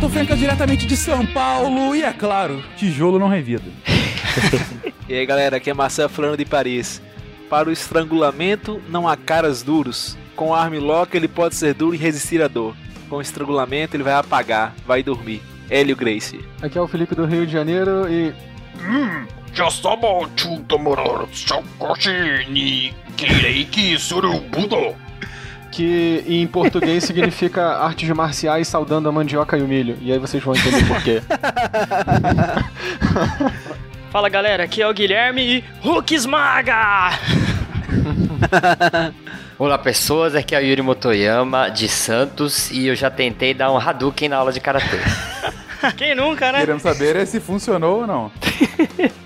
tô 0.00 0.08
Fencas 0.10 0.38
diretamente 0.38 0.86
de 0.86 0.96
São 0.96 1.24
Paulo 1.24 1.96
e 1.96 2.02
é 2.02 2.12
claro, 2.12 2.62
tijolo 2.76 3.18
não 3.18 3.28
revida. 3.28 3.64
e 5.08 5.14
aí 5.14 5.24
galera, 5.24 5.56
aqui 5.56 5.70
é 5.70 5.74
Marcelo 5.74 6.10
falando 6.10 6.36
de 6.36 6.44
Paris. 6.44 7.00
Para 7.48 7.68
o 7.68 7.72
estrangulamento 7.72 8.82
não 8.88 9.08
há 9.08 9.16
caras 9.16 9.62
duros. 9.62 10.18
Com 10.34 10.52
armlock 10.52 11.16
ele 11.16 11.28
pode 11.28 11.54
ser 11.54 11.72
duro 11.72 11.94
e 11.94 11.98
resistir 11.98 12.42
à 12.42 12.48
dor. 12.48 12.76
Com 13.08 13.22
estrangulamento 13.22 13.96
ele 13.96 14.02
vai 14.02 14.14
apagar, 14.14 14.74
vai 14.86 15.02
dormir. 15.02 15.40
Hélio 15.70 15.96
Gracie. 15.96 16.44
Aqui 16.60 16.76
é 16.76 16.80
o 16.80 16.88
Felipe 16.88 17.14
do 17.14 17.24
Rio 17.24 17.46
de 17.46 17.52
Janeiro 17.52 18.06
e. 18.10 18.34
Hum, 18.84 19.26
já 19.54 19.70
sabe 19.70 20.06
chutamoro 20.36 21.28
sakoshi 21.32 22.92
kireiki 23.16 23.98
surubudo. 23.98 25.05
Que 25.76 26.24
em 26.26 26.44
português 26.46 27.04
significa 27.04 27.76
artes 27.84 28.08
marciais 28.08 28.66
saudando 28.66 29.10
a 29.10 29.12
mandioca 29.12 29.58
e 29.58 29.62
o 29.62 29.68
milho. 29.68 29.98
E 30.00 30.10
aí 30.10 30.18
vocês 30.18 30.42
vão 30.42 30.54
entender 30.54 30.86
por 30.86 31.02
quê. 31.02 31.20
Fala 34.10 34.30
galera, 34.30 34.64
aqui 34.64 34.80
é 34.80 34.88
o 34.88 34.94
Guilherme 34.94 35.42
e 35.42 35.62
Hulk 35.82 36.14
esmaga! 36.14 37.10
Olá 39.58 39.76
pessoas, 39.76 40.34
aqui 40.34 40.54
é 40.54 40.60
o 40.60 40.62
Yuri 40.62 40.80
Motoyama 40.80 41.68
de 41.68 41.90
Santos 41.90 42.70
e 42.70 42.86
eu 42.86 42.96
já 42.96 43.10
tentei 43.10 43.52
dar 43.52 43.70
um 43.70 43.76
Hadouken 43.76 44.30
na 44.30 44.38
aula 44.38 44.54
de 44.54 44.60
Karatê. 44.60 44.96
Quem 45.94 46.14
nunca, 46.14 46.52
né? 46.52 46.60
Queremos 46.60 46.82
saber 46.82 47.16
é 47.16 47.26
se 47.26 47.38
funcionou 47.38 48.00
ou 48.00 48.06
não. 48.06 48.32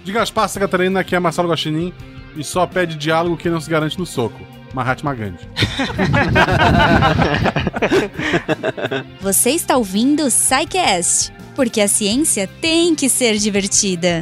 Diga 0.03 0.21
as 0.21 0.33
passas, 0.33 0.61
Catarina, 0.61 0.98
aqui 0.98 1.15
é 1.15 1.21
Marcelo 1.21 1.48
Guaxinim 1.48 1.95
e 2.35 2.43
só 2.43 2.67
pede 2.67 2.97
diálogo 2.97 3.37
que 3.37 3.48
não 3.48 3.61
se 3.61 3.71
garante 3.71 3.97
no 3.97 4.05
soco. 4.05 4.59
Mahatma 4.75 5.15
Gandhi. 5.15 5.49
Você 9.21 9.51
está 9.51 9.77
ouvindo 9.77 10.25
o 10.25 10.29
Psycast, 10.29 11.33
porque 11.55 11.81
a 11.81 11.89
ciência 11.89 12.49
tem 12.61 12.95
que 12.95 13.09
ser 13.09 13.37
divertida. 13.37 14.21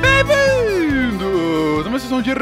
Bem-vindos! 0.00 1.86
Uma 1.86 1.98
sessão 1.98 2.22
de 2.22 2.32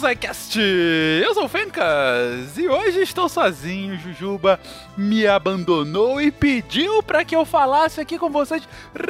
Psycast! 0.00 0.60
Eu 0.60 1.34
sou 1.34 1.46
o 1.46 1.48
Fencas 1.48 2.56
e 2.56 2.68
hoje 2.68 3.00
estou 3.00 3.28
sozinho. 3.28 3.98
Jujuba 3.98 4.60
me 4.96 5.26
abandonou 5.26 6.20
e 6.20 6.30
pediu 6.30 7.02
para 7.02 7.24
que 7.24 7.34
eu 7.34 7.44
falasse 7.44 8.00
aqui 8.00 8.16
com 8.16 8.30
vocês 8.30 8.62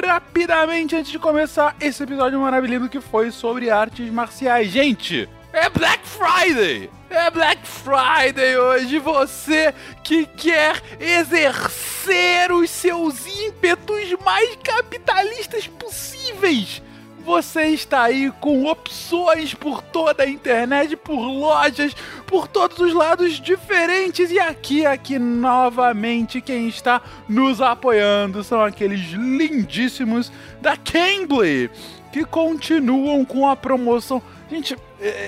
rapidamente 0.03 0.95
antes 0.95 1.11
de 1.11 1.19
começar 1.19 1.75
esse 1.79 2.01
episódio 2.01 2.39
maravilhoso 2.39 2.89
que 2.89 2.99
foi 2.99 3.29
sobre 3.29 3.69
artes 3.69 4.11
marciais. 4.11 4.71
Gente, 4.71 5.29
é 5.53 5.69
Black 5.69 6.01
Friday! 6.07 6.89
É 7.07 7.29
Black 7.29 7.61
Friday 7.67 8.57
hoje. 8.57 8.97
Você 8.97 9.71
que 10.03 10.25
quer 10.25 10.81
exercer 10.99 12.51
os 12.51 12.67
seus 12.67 13.27
ímpetos 13.27 14.11
mais 14.25 14.57
capitalistas 14.63 15.67
possíveis 15.67 16.81
você 17.23 17.67
está 17.67 18.03
aí 18.03 18.31
com 18.39 18.65
opções 18.65 19.53
por 19.53 19.81
toda 19.81 20.23
a 20.23 20.29
internet, 20.29 20.95
por 20.95 21.19
lojas, 21.19 21.95
por 22.25 22.47
todos 22.47 22.79
os 22.79 22.93
lados 22.93 23.39
diferentes. 23.39 24.31
E 24.31 24.39
aqui, 24.39 24.85
aqui 24.85 25.19
novamente, 25.19 26.41
quem 26.41 26.67
está 26.67 27.01
nos 27.27 27.61
apoiando 27.61 28.43
são 28.43 28.61
aqueles 28.61 29.11
lindíssimos 29.11 30.31
da 30.61 30.75
Cambly, 30.75 31.69
que 32.11 32.25
continuam 32.25 33.23
com 33.23 33.47
a 33.47 33.55
promoção. 33.55 34.21
Gente, 34.49 34.75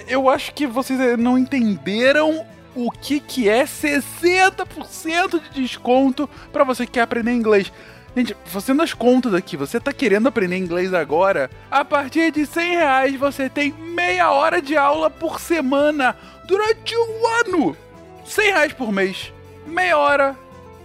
eu 0.07 0.29
acho 0.29 0.53
que 0.53 0.65
vocês 0.65 1.17
não 1.17 1.37
entenderam 1.37 2.45
o 2.75 2.89
que, 2.89 3.19
que 3.19 3.49
é 3.49 3.63
60% 3.63 5.41
de 5.51 5.61
desconto 5.61 6.29
para 6.51 6.63
você 6.63 6.85
que 6.85 6.93
quer 6.93 7.01
aprender 7.01 7.31
inglês. 7.31 7.71
Gente, 8.15 8.35
fazendo 8.43 8.81
as 8.81 8.93
contas 8.93 9.33
aqui, 9.33 9.55
você 9.55 9.79
tá 9.79 9.93
querendo 9.93 10.27
aprender 10.27 10.57
inglês 10.57 10.93
agora? 10.93 11.49
A 11.69 11.85
partir 11.85 12.31
de 12.31 12.45
100 12.45 12.71
reais 12.71 13.15
você 13.15 13.49
tem 13.49 13.71
meia 13.71 14.31
hora 14.31 14.61
de 14.61 14.75
aula 14.75 15.09
por 15.09 15.39
semana 15.39 16.17
durante 16.45 16.93
um 16.95 17.27
ano. 17.39 17.77
100 18.25 18.45
reais 18.47 18.73
por 18.73 18.91
mês, 18.91 19.31
meia 19.65 19.97
hora, 19.97 20.35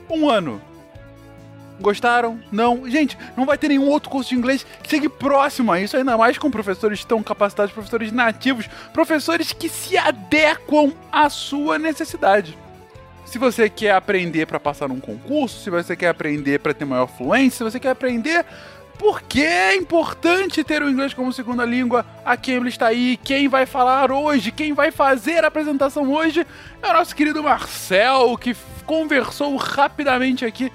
um 0.08 0.30
ano. 0.30 0.62
Gostaram? 1.80 2.40
Não? 2.50 2.88
Gente, 2.88 3.18
não 3.36 3.44
vai 3.44 3.58
ter 3.58 3.68
nenhum 3.68 3.88
outro 3.88 4.08
curso 4.08 4.30
de 4.30 4.36
inglês 4.36 4.64
que 4.82 4.88
chegue 4.88 5.08
próximo 5.08 5.72
a 5.72 5.80
isso, 5.80 5.96
ainda 5.96 6.16
mais 6.16 6.38
com 6.38 6.50
professores 6.50 7.04
tão 7.04 7.22
capacitados, 7.24 7.72
professores 7.72 8.12
nativos, 8.12 8.68
professores 8.92 9.52
que 9.52 9.68
se 9.68 9.98
adequam 9.98 10.92
à 11.10 11.28
sua 11.28 11.76
necessidade. 11.76 12.56
Se 13.26 13.38
você 13.38 13.68
quer 13.68 13.90
aprender 13.90 14.46
para 14.46 14.58
passar 14.60 14.88
num 14.88 15.00
concurso, 15.00 15.60
se 15.62 15.68
você 15.68 15.96
quer 15.96 16.08
aprender 16.08 16.60
para 16.60 16.72
ter 16.72 16.84
maior 16.84 17.08
fluência, 17.08 17.58
se 17.58 17.64
você 17.64 17.80
quer 17.80 17.90
aprender 17.90 18.46
porque 18.98 19.40
é 19.40 19.76
importante 19.76 20.64
ter 20.64 20.82
o 20.82 20.88
inglês 20.88 21.12
como 21.12 21.32
segunda 21.32 21.64
língua, 21.64 22.06
a 22.24 22.34
Cambly 22.36 22.70
está 22.70 22.86
aí. 22.86 23.18
Quem 23.22 23.46
vai 23.46 23.66
falar 23.66 24.10
hoje, 24.10 24.50
quem 24.50 24.72
vai 24.72 24.90
fazer 24.90 25.44
a 25.44 25.48
apresentação 25.48 26.10
hoje 26.10 26.46
é 26.82 26.88
o 26.88 26.92
nosso 26.94 27.14
querido 27.14 27.42
Marcel, 27.42 28.38
que 28.38 28.56
conversou 28.86 29.54
rapidamente 29.56 30.46
aqui 30.46 30.72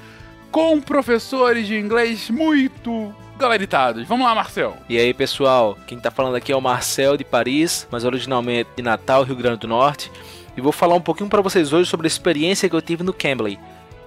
com 0.51 0.79
professores 0.79 1.65
de 1.65 1.79
inglês 1.79 2.29
muito 2.29 3.15
gabaritados. 3.39 4.07
Vamos 4.07 4.27
lá, 4.27 4.35
Marcel. 4.35 4.77
E 4.87 4.99
aí, 4.99 5.13
pessoal, 5.13 5.75
quem 5.87 5.99
tá 5.99 6.11
falando 6.11 6.35
aqui 6.35 6.51
é 6.51 6.55
o 6.55 6.61
Marcel 6.61 7.17
de 7.17 7.23
Paris, 7.23 7.87
mas 7.89 8.03
originalmente 8.03 8.69
de 8.75 8.83
Natal, 8.83 9.23
Rio 9.23 9.35
Grande 9.35 9.61
do 9.61 9.67
Norte 9.67 10.11
e 10.55 10.61
vou 10.61 10.71
falar 10.71 10.95
um 10.95 11.01
pouquinho 11.01 11.29
para 11.29 11.41
vocês 11.41 11.71
hoje 11.73 11.89
sobre 11.89 12.05
a 12.05 12.09
experiência 12.09 12.69
que 12.69 12.75
eu 12.75 12.81
tive 12.81 13.03
no 13.03 13.13
Cambly. 13.13 13.59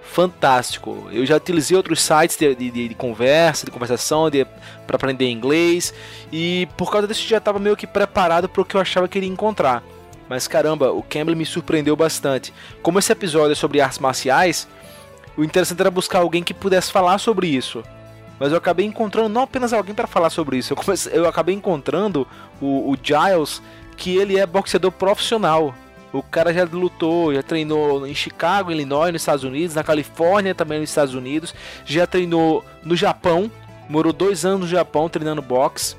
Fantástico! 0.02 1.08
Eu 1.10 1.26
já 1.26 1.36
utilizei 1.36 1.76
outros 1.76 2.00
sites 2.00 2.36
de, 2.36 2.54
de, 2.54 2.88
de 2.88 2.94
conversa, 2.94 3.66
de 3.66 3.72
conversação, 3.72 4.30
para 4.86 4.96
aprender 4.96 5.28
inglês 5.28 5.92
e 6.32 6.68
por 6.76 6.92
causa 6.92 7.08
disso 7.08 7.26
já 7.26 7.38
estava 7.38 7.58
meio 7.58 7.76
que 7.76 7.86
preparado 7.86 8.48
para 8.48 8.62
o 8.62 8.64
que 8.64 8.76
eu 8.76 8.80
achava 8.80 9.08
que 9.08 9.18
iria 9.18 9.28
encontrar. 9.28 9.82
Mas 10.28 10.46
caramba, 10.46 10.92
o 10.92 11.02
Cambly 11.02 11.34
me 11.34 11.44
surpreendeu 11.44 11.96
bastante. 11.96 12.52
Como 12.82 12.98
esse 12.98 13.10
episódio 13.10 13.52
é 13.52 13.54
sobre 13.56 13.80
artes 13.80 13.98
marciais, 13.98 14.68
o 15.36 15.42
interessante 15.42 15.80
era 15.80 15.90
buscar 15.90 16.20
alguém 16.20 16.42
que 16.42 16.54
pudesse 16.54 16.92
falar 16.92 17.18
sobre 17.18 17.48
isso. 17.48 17.82
Mas 18.38 18.52
eu 18.52 18.58
acabei 18.58 18.86
encontrando 18.86 19.28
não 19.28 19.42
apenas 19.42 19.72
alguém 19.72 19.94
para 19.94 20.06
falar 20.06 20.30
sobre 20.30 20.58
isso, 20.58 20.72
eu, 20.72 20.76
comecei, 20.76 21.12
eu 21.12 21.28
acabei 21.28 21.54
encontrando 21.54 22.26
o, 22.60 22.90
o 22.90 22.96
Giles, 23.00 23.62
que 23.96 24.16
ele 24.16 24.38
é 24.38 24.46
boxeador 24.46 24.90
profissional. 24.92 25.74
O 26.14 26.22
cara 26.22 26.54
já 26.54 26.62
lutou, 26.62 27.34
já 27.34 27.42
treinou 27.42 28.06
em 28.06 28.14
Chicago, 28.14 28.70
Illinois, 28.70 29.12
nos 29.12 29.22
Estados 29.22 29.42
Unidos, 29.42 29.74
na 29.74 29.82
Califórnia 29.82 30.54
também 30.54 30.78
nos 30.78 30.88
Estados 30.88 31.12
Unidos, 31.12 31.52
já 31.84 32.06
treinou 32.06 32.64
no 32.84 32.94
Japão, 32.94 33.50
morou 33.88 34.12
dois 34.12 34.44
anos 34.44 34.60
no 34.60 34.68
Japão 34.68 35.08
treinando 35.08 35.42
boxe. 35.42 35.96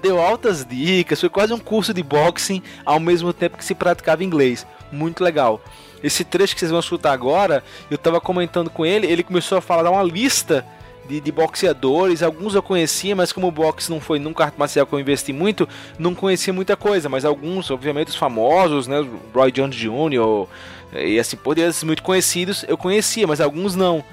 Deu 0.00 0.18
altas 0.18 0.64
dicas, 0.64 1.20
foi 1.20 1.28
quase 1.28 1.52
um 1.52 1.58
curso 1.58 1.92
de 1.92 2.02
boxing 2.02 2.62
ao 2.86 2.98
mesmo 2.98 3.34
tempo 3.34 3.58
que 3.58 3.64
se 3.66 3.74
praticava 3.74 4.24
inglês. 4.24 4.66
Muito 4.90 5.22
legal. 5.22 5.60
Esse 6.02 6.24
trecho 6.24 6.54
que 6.54 6.60
vocês 6.60 6.70
vão 6.70 6.80
escutar 6.80 7.12
agora, 7.12 7.62
eu 7.90 7.96
estava 7.96 8.18
comentando 8.18 8.70
com 8.70 8.84
ele, 8.84 9.06
ele 9.06 9.22
começou 9.22 9.58
a 9.58 9.60
falar 9.60 9.90
uma 9.90 10.02
lista 10.02 10.64
de, 11.08 11.20
de, 11.20 11.32
boxeadores. 11.32 12.22
Alguns 12.22 12.54
eu 12.54 12.62
conhecia, 12.62 13.14
mas 13.14 13.32
como 13.32 13.48
o 13.48 13.50
boxe 13.50 13.90
não 13.90 14.00
foi 14.00 14.18
nunca 14.18 14.44
arte 14.44 14.58
marcial 14.58 14.86
que 14.86 14.92
eu 14.92 15.00
investi 15.00 15.32
muito, 15.32 15.68
não 15.98 16.14
conhecia 16.14 16.52
muita 16.52 16.76
coisa. 16.76 17.08
Mas 17.08 17.24
alguns, 17.24 17.70
obviamente, 17.70 18.08
os 18.08 18.16
famosos, 18.16 18.86
né? 18.86 19.06
Roy 19.34 19.52
Jones 19.52 19.76
Jr. 19.76 20.46
e 20.94 21.18
assim 21.18 21.36
por 21.36 21.56
muito 21.84 22.02
conhecidos, 22.02 22.64
eu 22.68 22.76
conhecia, 22.76 23.26
mas 23.26 23.40
alguns 23.40 23.74
não. 23.74 24.04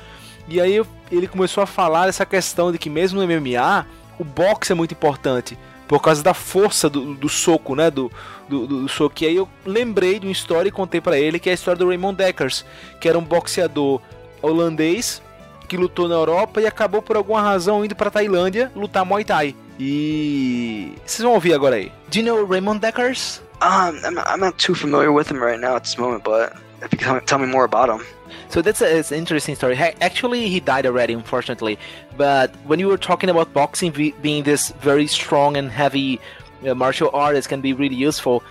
E 0.47 0.59
aí 0.59 0.81
ele 1.12 1.27
começou 1.27 1.63
a 1.63 1.68
falar 1.68 2.07
dessa 2.07 2.25
questão 2.25 2.71
de 2.71 2.77
que 2.77 2.89
mesmo 2.89 3.21
no 3.21 3.27
MMA, 3.27 3.86
o 4.18 4.24
boxe 4.24 4.71
é 4.71 4.75
muito 4.75 4.94
importante. 4.94 5.57
Por 5.88 6.00
causa 6.00 6.21
da 6.21 6.36
força 6.36 6.88
do, 6.88 7.15
do 7.15 7.27
soco, 7.27 7.75
né? 7.75 7.89
Do, 7.89 8.12
do, 8.47 8.68
do, 8.68 8.89
soco. 8.89 9.24
E 9.24 9.27
aí 9.27 9.36
eu 9.36 9.50
lembrei 9.65 10.19
de 10.19 10.27
uma 10.27 10.31
história 10.31 10.69
e 10.69 10.71
contei 10.71 11.01
para 11.01 11.18
ele 11.18 11.39
que 11.39 11.50
é 11.50 11.51
a 11.51 11.56
história 11.56 11.80
do 11.80 11.88
Raymond 11.88 12.15
Deckers, 12.15 12.63
que 13.01 13.09
era 13.09 13.18
um 13.18 13.24
boxeador 13.24 14.00
holandês 14.41 15.21
que 15.69 15.77
lutou 15.77 16.07
na 16.07 16.16
Europa 16.16 16.60
e 16.60 16.68
acabou 16.68 17.01
por 17.01 17.16
alguma 17.16 17.42
razão 17.42 17.86
indo 17.86 17.95
para 17.95 18.10
Tailândia 18.10 18.71
lutar 18.75 19.06
Muay 19.06 19.24
Thai. 19.24 19.56
E 19.80 20.94
vocês 21.06 21.24
vão 21.24 21.33
ouvir 21.33 21.54
agora 21.54 21.77
aí. 21.77 21.92
Do 22.12 22.19
you 22.19 22.25
know 22.25 22.45
Raymond 22.45 22.81
Deckers? 22.81 23.42
Um, 23.62 23.95
I'm 24.04 24.16
not, 24.16 24.27
I'm 24.27 24.39
not 24.39 24.57
too 24.57 24.74
familiar 24.74 25.12
with 25.12 25.30
him 25.31 25.39
right 25.39 25.60
now 25.60 25.75
at 25.75 25.83
this 25.83 25.98
moment, 25.98 26.24
but 26.24 26.54
if 26.81 26.92
you 26.92 26.98
can 26.98 27.21
tell 27.25 27.39
me 27.39 27.45
more 27.45 27.66
about 27.66 27.89
him. 27.89 28.06
So 28.50 28.62
that's 28.62 28.81
a, 28.81 28.98
it's 28.98 29.12
an 29.12 29.19
interesting 29.19 29.56
story. 29.56 29.77
Actually, 29.77 30.50
he 30.50 30.60
died 30.60 30.86
already, 30.86 31.13
unfortunately. 31.13 31.77
But 32.18 32.51
when 32.65 32.80
you 32.80 32.88
were 32.88 32.98
talking 32.98 33.30
about 33.30 33.54
boxing 33.54 33.92
being 34.22 34.44
this 34.44 34.72
very 34.81 35.07
strong 35.07 35.56
and 35.56 35.69
heavy 35.69 36.19
uh, 36.65 36.74
martial 36.74 37.10
art 37.13 37.36
that 37.36 37.48
can 37.48 37.62
be 37.62 37.74
really 37.74 37.95
useful, 37.95 38.44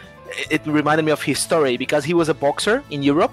it 0.50 0.64
reminded 0.66 1.04
me 1.04 1.12
of 1.12 1.22
his 1.22 1.38
story 1.38 1.76
because 1.76 2.04
he 2.04 2.14
was 2.14 2.28
a 2.28 2.34
boxer 2.34 2.84
in 2.90 3.02
Europe 3.02 3.32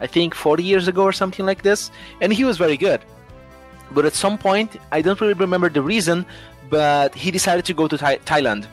I 0.00 0.06
think 0.06 0.34
40 0.34 0.62
years 0.62 0.88
ago 0.88 1.02
or 1.02 1.12
something 1.12 1.46
like 1.46 1.62
this, 1.62 1.90
and 2.20 2.32
he 2.32 2.44
was 2.44 2.58
very 2.58 2.76
good. 2.76 3.00
But 3.90 4.04
at 4.04 4.14
some 4.14 4.38
point, 4.38 4.76
I 4.92 5.02
don't 5.02 5.20
really 5.20 5.34
remember 5.34 5.68
the 5.68 5.82
reason, 5.82 6.26
but 6.70 7.14
he 7.14 7.30
decided 7.30 7.64
to 7.66 7.74
go 7.74 7.88
to 7.88 7.96
Thailand. 7.96 8.66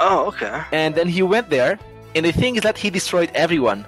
Oh, 0.00 0.26
okay. 0.26 0.62
And 0.72 0.94
then 0.94 1.08
he 1.08 1.22
went 1.22 1.50
there, 1.50 1.78
and 2.14 2.24
the 2.26 2.32
thing 2.32 2.56
is 2.56 2.62
that 2.62 2.78
he 2.78 2.90
destroyed 2.90 3.30
everyone 3.34 3.86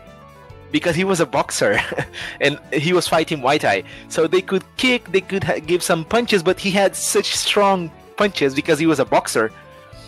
because 0.72 0.94
he 0.94 1.04
was 1.04 1.20
a 1.20 1.26
boxer 1.26 1.80
and 2.40 2.58
he 2.72 2.92
was 2.92 3.08
fighting 3.08 3.42
White 3.42 3.64
Eye. 3.64 3.82
So 4.08 4.26
they 4.26 4.42
could 4.42 4.64
kick, 4.76 5.10
they 5.12 5.20
could 5.20 5.44
ha- 5.44 5.58
give 5.58 5.82
some 5.82 6.04
punches, 6.04 6.42
but 6.42 6.58
he 6.58 6.70
had 6.70 6.94
such 6.96 7.34
strong 7.34 7.90
punches 8.16 8.54
because 8.54 8.78
he 8.78 8.86
was 8.86 8.98
a 9.00 9.04
boxer. 9.04 9.50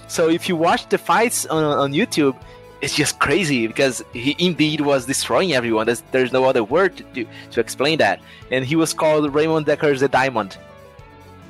So 0.08 0.28
if 0.28 0.48
you 0.48 0.56
watch 0.56 0.88
the 0.88 0.98
fights 0.98 1.46
on, 1.46 1.64
on 1.64 1.92
YouTube, 1.92 2.36
it's 2.82 2.96
just 2.96 3.20
crazy 3.20 3.68
because 3.68 4.04
he 4.12 4.34
indeed 4.38 4.80
was 4.80 5.06
destroying 5.06 5.52
everyone. 5.52 5.86
There's, 5.86 6.02
there's 6.10 6.32
no 6.32 6.44
other 6.44 6.64
word 6.64 6.96
to, 6.96 7.04
to, 7.14 7.26
to 7.52 7.60
explain 7.60 7.98
that. 7.98 8.20
And 8.50 8.64
he 8.64 8.74
was 8.74 8.92
called 8.92 9.32
Raymond 9.32 9.66
Decker's 9.66 10.00
the 10.00 10.08
Diamond. 10.08 10.58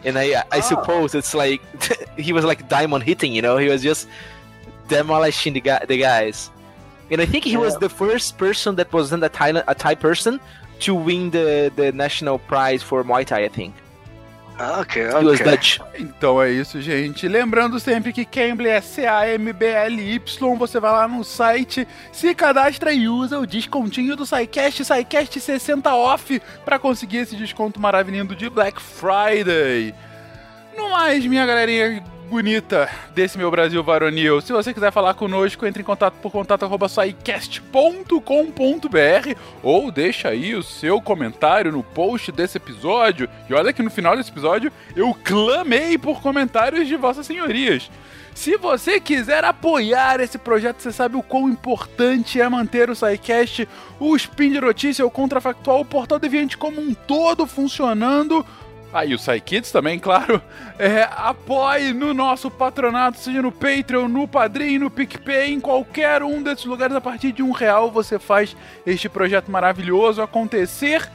And 0.05 0.19
I, 0.19 0.43
I 0.53 0.59
ah. 0.59 0.61
suppose 0.61 1.15
it's 1.15 1.35
like 1.35 1.63
he 2.19 2.35
was 2.35 2.45
like 2.45 2.69
diamond 2.69 3.03
hitting, 3.03 3.33
you 3.33 3.41
know. 3.41 3.57
He 3.57 3.69
was 3.69 3.83
just 3.83 4.09
demolishing 4.89 5.55
the 5.55 5.63
guy, 5.63 5.85
the 5.87 5.97
guys. 5.97 6.51
And 7.11 7.21
I 7.21 7.27
think 7.27 7.45
he 7.45 7.57
was 7.57 7.77
the 7.77 7.89
first 7.89 8.37
person 8.37 8.77
that 8.77 8.93
wasn't 8.93 9.25
a 9.25 9.29
Thai, 9.31 9.63
a 9.67 9.75
Thai 9.75 9.95
person 9.95 10.39
to 10.81 10.95
win 10.95 11.31
the, 11.31 11.73
the 11.75 11.93
national 11.93 12.39
prize 12.41 12.83
for 12.83 13.03
Muay 13.05 13.25
Thai, 13.25 13.45
I 13.45 13.49
think. 13.49 13.75
Okay, 14.59 15.09
He 15.09 15.25
was 15.25 15.41
okay. 15.41 15.51
Dutch. 15.51 15.79
Então 15.99 16.41
é 16.41 16.51
isso, 16.51 16.81
gente. 16.81 17.27
Lembrando 17.27 17.81
sempre 17.81 18.13
que 18.13 18.25
Cambly 18.25 18.69
é 18.69 18.81
C-A-M-B-L-Y. 18.81 20.57
Você 20.57 20.79
vai 20.79 20.93
lá 20.93 21.09
no 21.09 21.25
site, 21.25 21.87
se 22.13 22.35
cadastra 22.35 22.93
e 22.93 23.09
usa 23.09 23.39
o 23.39 23.47
descontinho 23.47 24.15
do 24.15 24.27
SciCast, 24.27 24.85
SciCast 24.85 25.41
60 25.41 25.95
off, 25.95 26.41
pra 26.65 26.79
conseguir 26.79 27.19
esse 27.19 27.37
desconto 27.37 27.81
maravilhoso 27.81 28.03
de 28.37 28.51
Black 28.51 28.81
Friday. 28.81 29.95
No 30.77 30.91
mais, 30.91 31.25
minha 31.27 31.47
galerinha 31.47 32.03
bonita 32.33 32.89
desse 33.15 33.37
meu 33.37 33.51
Brasil 33.51 33.85
varonil, 33.85 34.41
se 34.41 34.55
você 34.55 34.73
quiser 34.73 34.91
falar 34.91 35.13
conosco, 35.13 35.67
entre 35.67 35.83
em 35.83 35.85
contato 35.85 36.15
por 36.15 36.33
contato 36.33 36.65
arroba 36.65 36.89
saicast.com.br 36.89 38.19
ou 39.63 39.91
deixa 39.93 40.31
aí 40.31 40.55
o 40.55 40.63
seu 40.63 40.99
comentário 40.99 41.71
no 41.71 41.83
post 41.83 42.33
desse 42.33 42.57
episódio. 42.57 43.29
E 43.51 43.53
olha 43.53 43.71
que 43.71 43.83
no 43.83 43.91
final 43.91 44.17
desse 44.17 44.31
episódio 44.31 44.73
eu 44.97 45.15
clamei 45.23 45.99
por 45.99 46.23
comentários 46.23 46.89
de 46.89 46.97
vossas 46.97 47.27
senhorias. 47.27 47.91
Se 48.35 48.57
você 48.57 48.99
quiser 48.99 49.45
apoiar 49.45 50.19
esse 50.21 50.39
projeto, 50.39 50.81
você 50.81 50.91
sabe 50.91 51.17
o 51.17 51.23
quão 51.23 51.51
importante 51.51 52.41
é 52.41 52.49
manter 52.49 52.89
o 52.89 52.97
SciCast, 52.97 53.69
o 54.01 54.17
Spin 54.17 54.53
de 54.53 54.61
Notícia, 54.61 55.05
o 55.05 55.11
Contrafactual, 55.11 55.81
o 55.81 55.85
Portal 55.85 56.19
Deviante 56.19 56.57
como 56.57 56.81
um 56.81 56.95
todo 56.95 57.47
funcionando. 57.47 58.43
Ah, 58.93 59.07
e 59.07 59.15
o 59.15 59.19
SciKids 59.19 59.73
também, 59.73 59.99
claro. 59.99 60.43
É, 60.79 61.09
apoie 61.11 61.95
no 61.95 62.13
nosso 62.13 62.51
patronato, 62.51 63.19
seja 63.19 63.41
no 63.41 63.51
Patreon, 63.51 64.07
no 64.07 64.29
Padrim, 64.29 64.79
no 64.79 64.91
PicPay, 64.91 65.53
em 65.53 65.61
qualquer 65.61 66.23
um 66.23 66.43
desses 66.43 66.67
lugares. 66.67 66.95
A 66.95 67.01
partir 67.01 67.33
de 67.33 67.43
um 67.43 67.53
real 67.53 67.91
você 67.91 68.19
faz 68.19 68.55
este 68.85 69.09
projeto 69.09 69.51
maravilhoso 69.51 70.21
acontecer. 70.21 71.09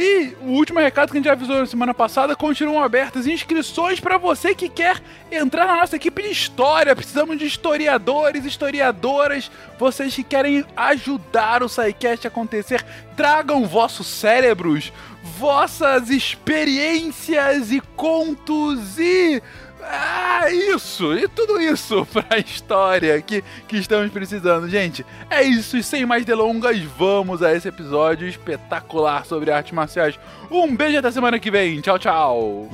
E 0.00 0.36
o 0.42 0.50
último 0.50 0.78
recado 0.78 1.10
que 1.10 1.16
a 1.16 1.20
gente 1.20 1.28
avisou 1.28 1.58
na 1.58 1.66
semana 1.66 1.92
passada, 1.92 2.36
continuam 2.36 2.84
abertas 2.84 3.26
inscrições 3.26 3.98
para 3.98 4.16
você 4.16 4.54
que 4.54 4.68
quer 4.68 5.02
entrar 5.28 5.66
na 5.66 5.78
nossa 5.78 5.96
equipe 5.96 6.22
de 6.22 6.30
história. 6.30 6.94
Precisamos 6.94 7.36
de 7.36 7.44
historiadores, 7.44 8.44
historiadoras, 8.44 9.50
vocês 9.76 10.14
que 10.14 10.22
querem 10.22 10.64
ajudar 10.76 11.64
o 11.64 11.68
SciCast 11.68 12.28
a 12.28 12.30
acontecer, 12.30 12.86
tragam 13.16 13.66
vossos 13.66 14.06
cérebros, 14.06 14.92
vossas 15.36 16.10
experiências 16.10 17.72
e 17.72 17.80
contos 17.96 19.00
e 19.00 19.42
ah, 19.82 20.50
isso! 20.50 21.14
E 21.14 21.28
tudo 21.28 21.60
isso 21.60 22.06
pra 22.12 22.38
história 22.38 23.20
que, 23.20 23.42
que 23.66 23.76
estamos 23.76 24.10
precisando. 24.10 24.68
Gente, 24.68 25.04
é 25.30 25.42
isso. 25.42 25.76
E 25.76 25.82
sem 25.82 26.04
mais 26.06 26.24
delongas, 26.24 26.80
vamos 26.98 27.42
a 27.42 27.54
esse 27.54 27.68
episódio 27.68 28.28
espetacular 28.28 29.24
sobre 29.24 29.50
artes 29.50 29.72
marciais. 29.72 30.18
Um 30.50 30.74
beijo 30.74 30.98
até 30.98 31.10
semana 31.10 31.38
que 31.38 31.50
vem. 31.50 31.80
Tchau, 31.80 31.98
tchau. 31.98 32.68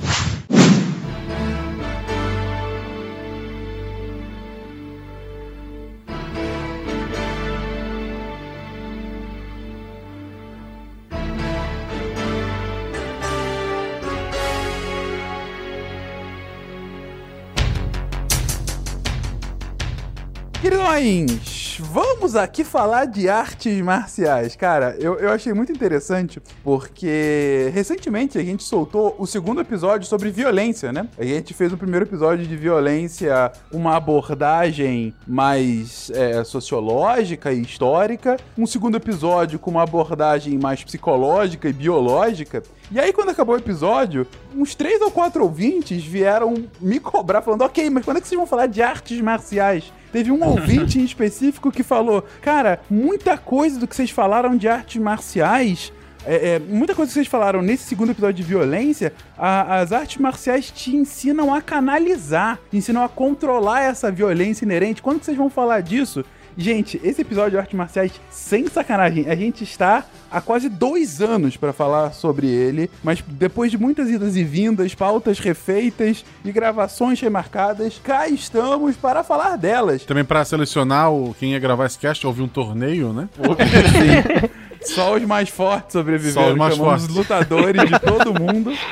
Queridões, 20.85 21.79
vamos 21.79 22.35
aqui 22.35 22.63
falar 22.63 23.05
de 23.05 23.27
artes 23.27 23.81
marciais. 23.81 24.55
Cara, 24.55 24.95
eu, 24.99 25.15
eu 25.15 25.31
achei 25.31 25.51
muito 25.51 25.71
interessante 25.71 26.39
porque 26.63 27.71
recentemente 27.73 28.37
a 28.37 28.43
gente 28.43 28.61
soltou 28.61 29.15
o 29.17 29.25
segundo 29.25 29.59
episódio 29.59 30.07
sobre 30.07 30.29
violência, 30.29 30.93
né? 30.93 31.07
A 31.17 31.25
gente 31.25 31.55
fez 31.55 31.73
o 31.73 31.77
primeiro 31.77 32.05
episódio 32.05 32.45
de 32.45 32.55
violência, 32.55 33.51
uma 33.71 33.95
abordagem 33.95 35.11
mais 35.27 36.11
é, 36.11 36.43
sociológica 36.43 37.51
e 37.51 37.61
histórica, 37.61 38.37
um 38.55 38.67
segundo 38.67 38.95
episódio 38.95 39.57
com 39.57 39.71
uma 39.71 39.83
abordagem 39.83 40.59
mais 40.59 40.83
psicológica 40.83 41.67
e 41.67 41.73
biológica. 41.73 42.61
E 42.91 42.99
aí, 42.99 43.11
quando 43.11 43.29
acabou 43.29 43.55
o 43.55 43.57
episódio, 43.57 44.27
uns 44.55 44.75
três 44.75 45.01
ou 45.01 45.09
quatro 45.09 45.43
ouvintes 45.43 46.03
vieram 46.03 46.53
me 46.79 46.99
cobrar, 46.99 47.41
falando: 47.41 47.63
Ok, 47.63 47.89
mas 47.89 48.05
quando 48.05 48.17
é 48.17 48.21
que 48.21 48.27
vocês 48.27 48.37
vão 48.37 48.47
falar 48.47 48.67
de 48.67 48.81
artes 48.81 49.19
marciais? 49.21 49.91
Teve 50.11 50.31
um 50.31 50.43
ouvinte 50.45 50.99
em 50.99 51.03
específico 51.03 51.71
que 51.71 51.81
falou: 51.83 52.23
Cara, 52.41 52.79
muita 52.89 53.37
coisa 53.37 53.79
do 53.79 53.87
que 53.87 53.95
vocês 53.95 54.11
falaram 54.11 54.55
de 54.55 54.67
artes 54.67 55.01
marciais. 55.01 55.91
é, 56.27 56.55
é, 56.55 56.59
muita 56.59 56.95
coisa 56.95 57.09
que 57.09 57.13
vocês 57.13 57.27
falaram 57.27 57.61
nesse 57.61 57.83
segundo 57.83 58.11
episódio 58.11 58.35
de 58.35 58.43
violência, 58.43 59.13
a- 59.37 59.79
as 59.79 59.91
artes 59.91 60.17
marciais 60.17 60.71
te 60.71 60.95
ensinam 60.95 61.53
a 61.53 61.61
canalizar, 61.61 62.57
ensinam 62.73 63.03
a 63.03 63.09
controlar 63.09 63.81
essa 63.81 64.11
violência 64.11 64.65
inerente. 64.65 65.01
Quando 65.03 65.23
vocês 65.23 65.37
vão 65.37 65.49
falar 65.51 65.81
disso? 65.81 66.23
Gente, 66.57 66.99
esse 67.03 67.21
episódio 67.21 67.51
de 67.51 67.57
artes 67.57 67.75
marciais, 67.75 68.11
sem 68.29 68.67
sacanagem, 68.67 69.29
a 69.29 69.35
gente 69.35 69.63
está 69.63 70.05
há 70.31 70.39
quase 70.39 70.69
dois 70.69 71.21
anos 71.21 71.57
para 71.57 71.73
falar 71.73 72.13
sobre 72.13 72.47
ele, 72.47 72.89
mas 73.03 73.21
depois 73.27 73.71
de 73.71 73.77
muitas 73.77 74.09
idas 74.09 74.37
e 74.37 74.43
vindas, 74.43 74.95
pautas 74.95 75.37
refeitas 75.39 76.23
e 76.45 76.51
gravações 76.51 77.19
remarcadas, 77.19 77.99
cá 78.01 78.29
estamos 78.29 78.95
para 78.95 79.23
falar 79.23 79.57
delas. 79.57 80.05
Também 80.05 80.23
pra 80.23 80.45
selecionar 80.45 81.11
o, 81.11 81.35
quem 81.37 81.51
ia 81.51 81.59
gravar 81.59 81.87
esse 81.87 81.99
cast, 81.99 82.25
houve 82.25 82.41
um 82.41 82.47
torneio, 82.47 83.11
né? 83.11 83.27
Sim. 83.35 84.49
Só 84.85 85.15
os 85.15 85.23
mais 85.23 85.49
fortes 85.49 85.93
sobreviveram. 85.93 86.47
Só 86.47 86.51
os 86.51 86.57
mais 86.57 86.75
chamamos 86.75 87.01
fortes. 87.03 87.15
lutadores 87.17 87.89
de 87.89 87.99
todo 87.99 88.39
mundo. 88.39 88.71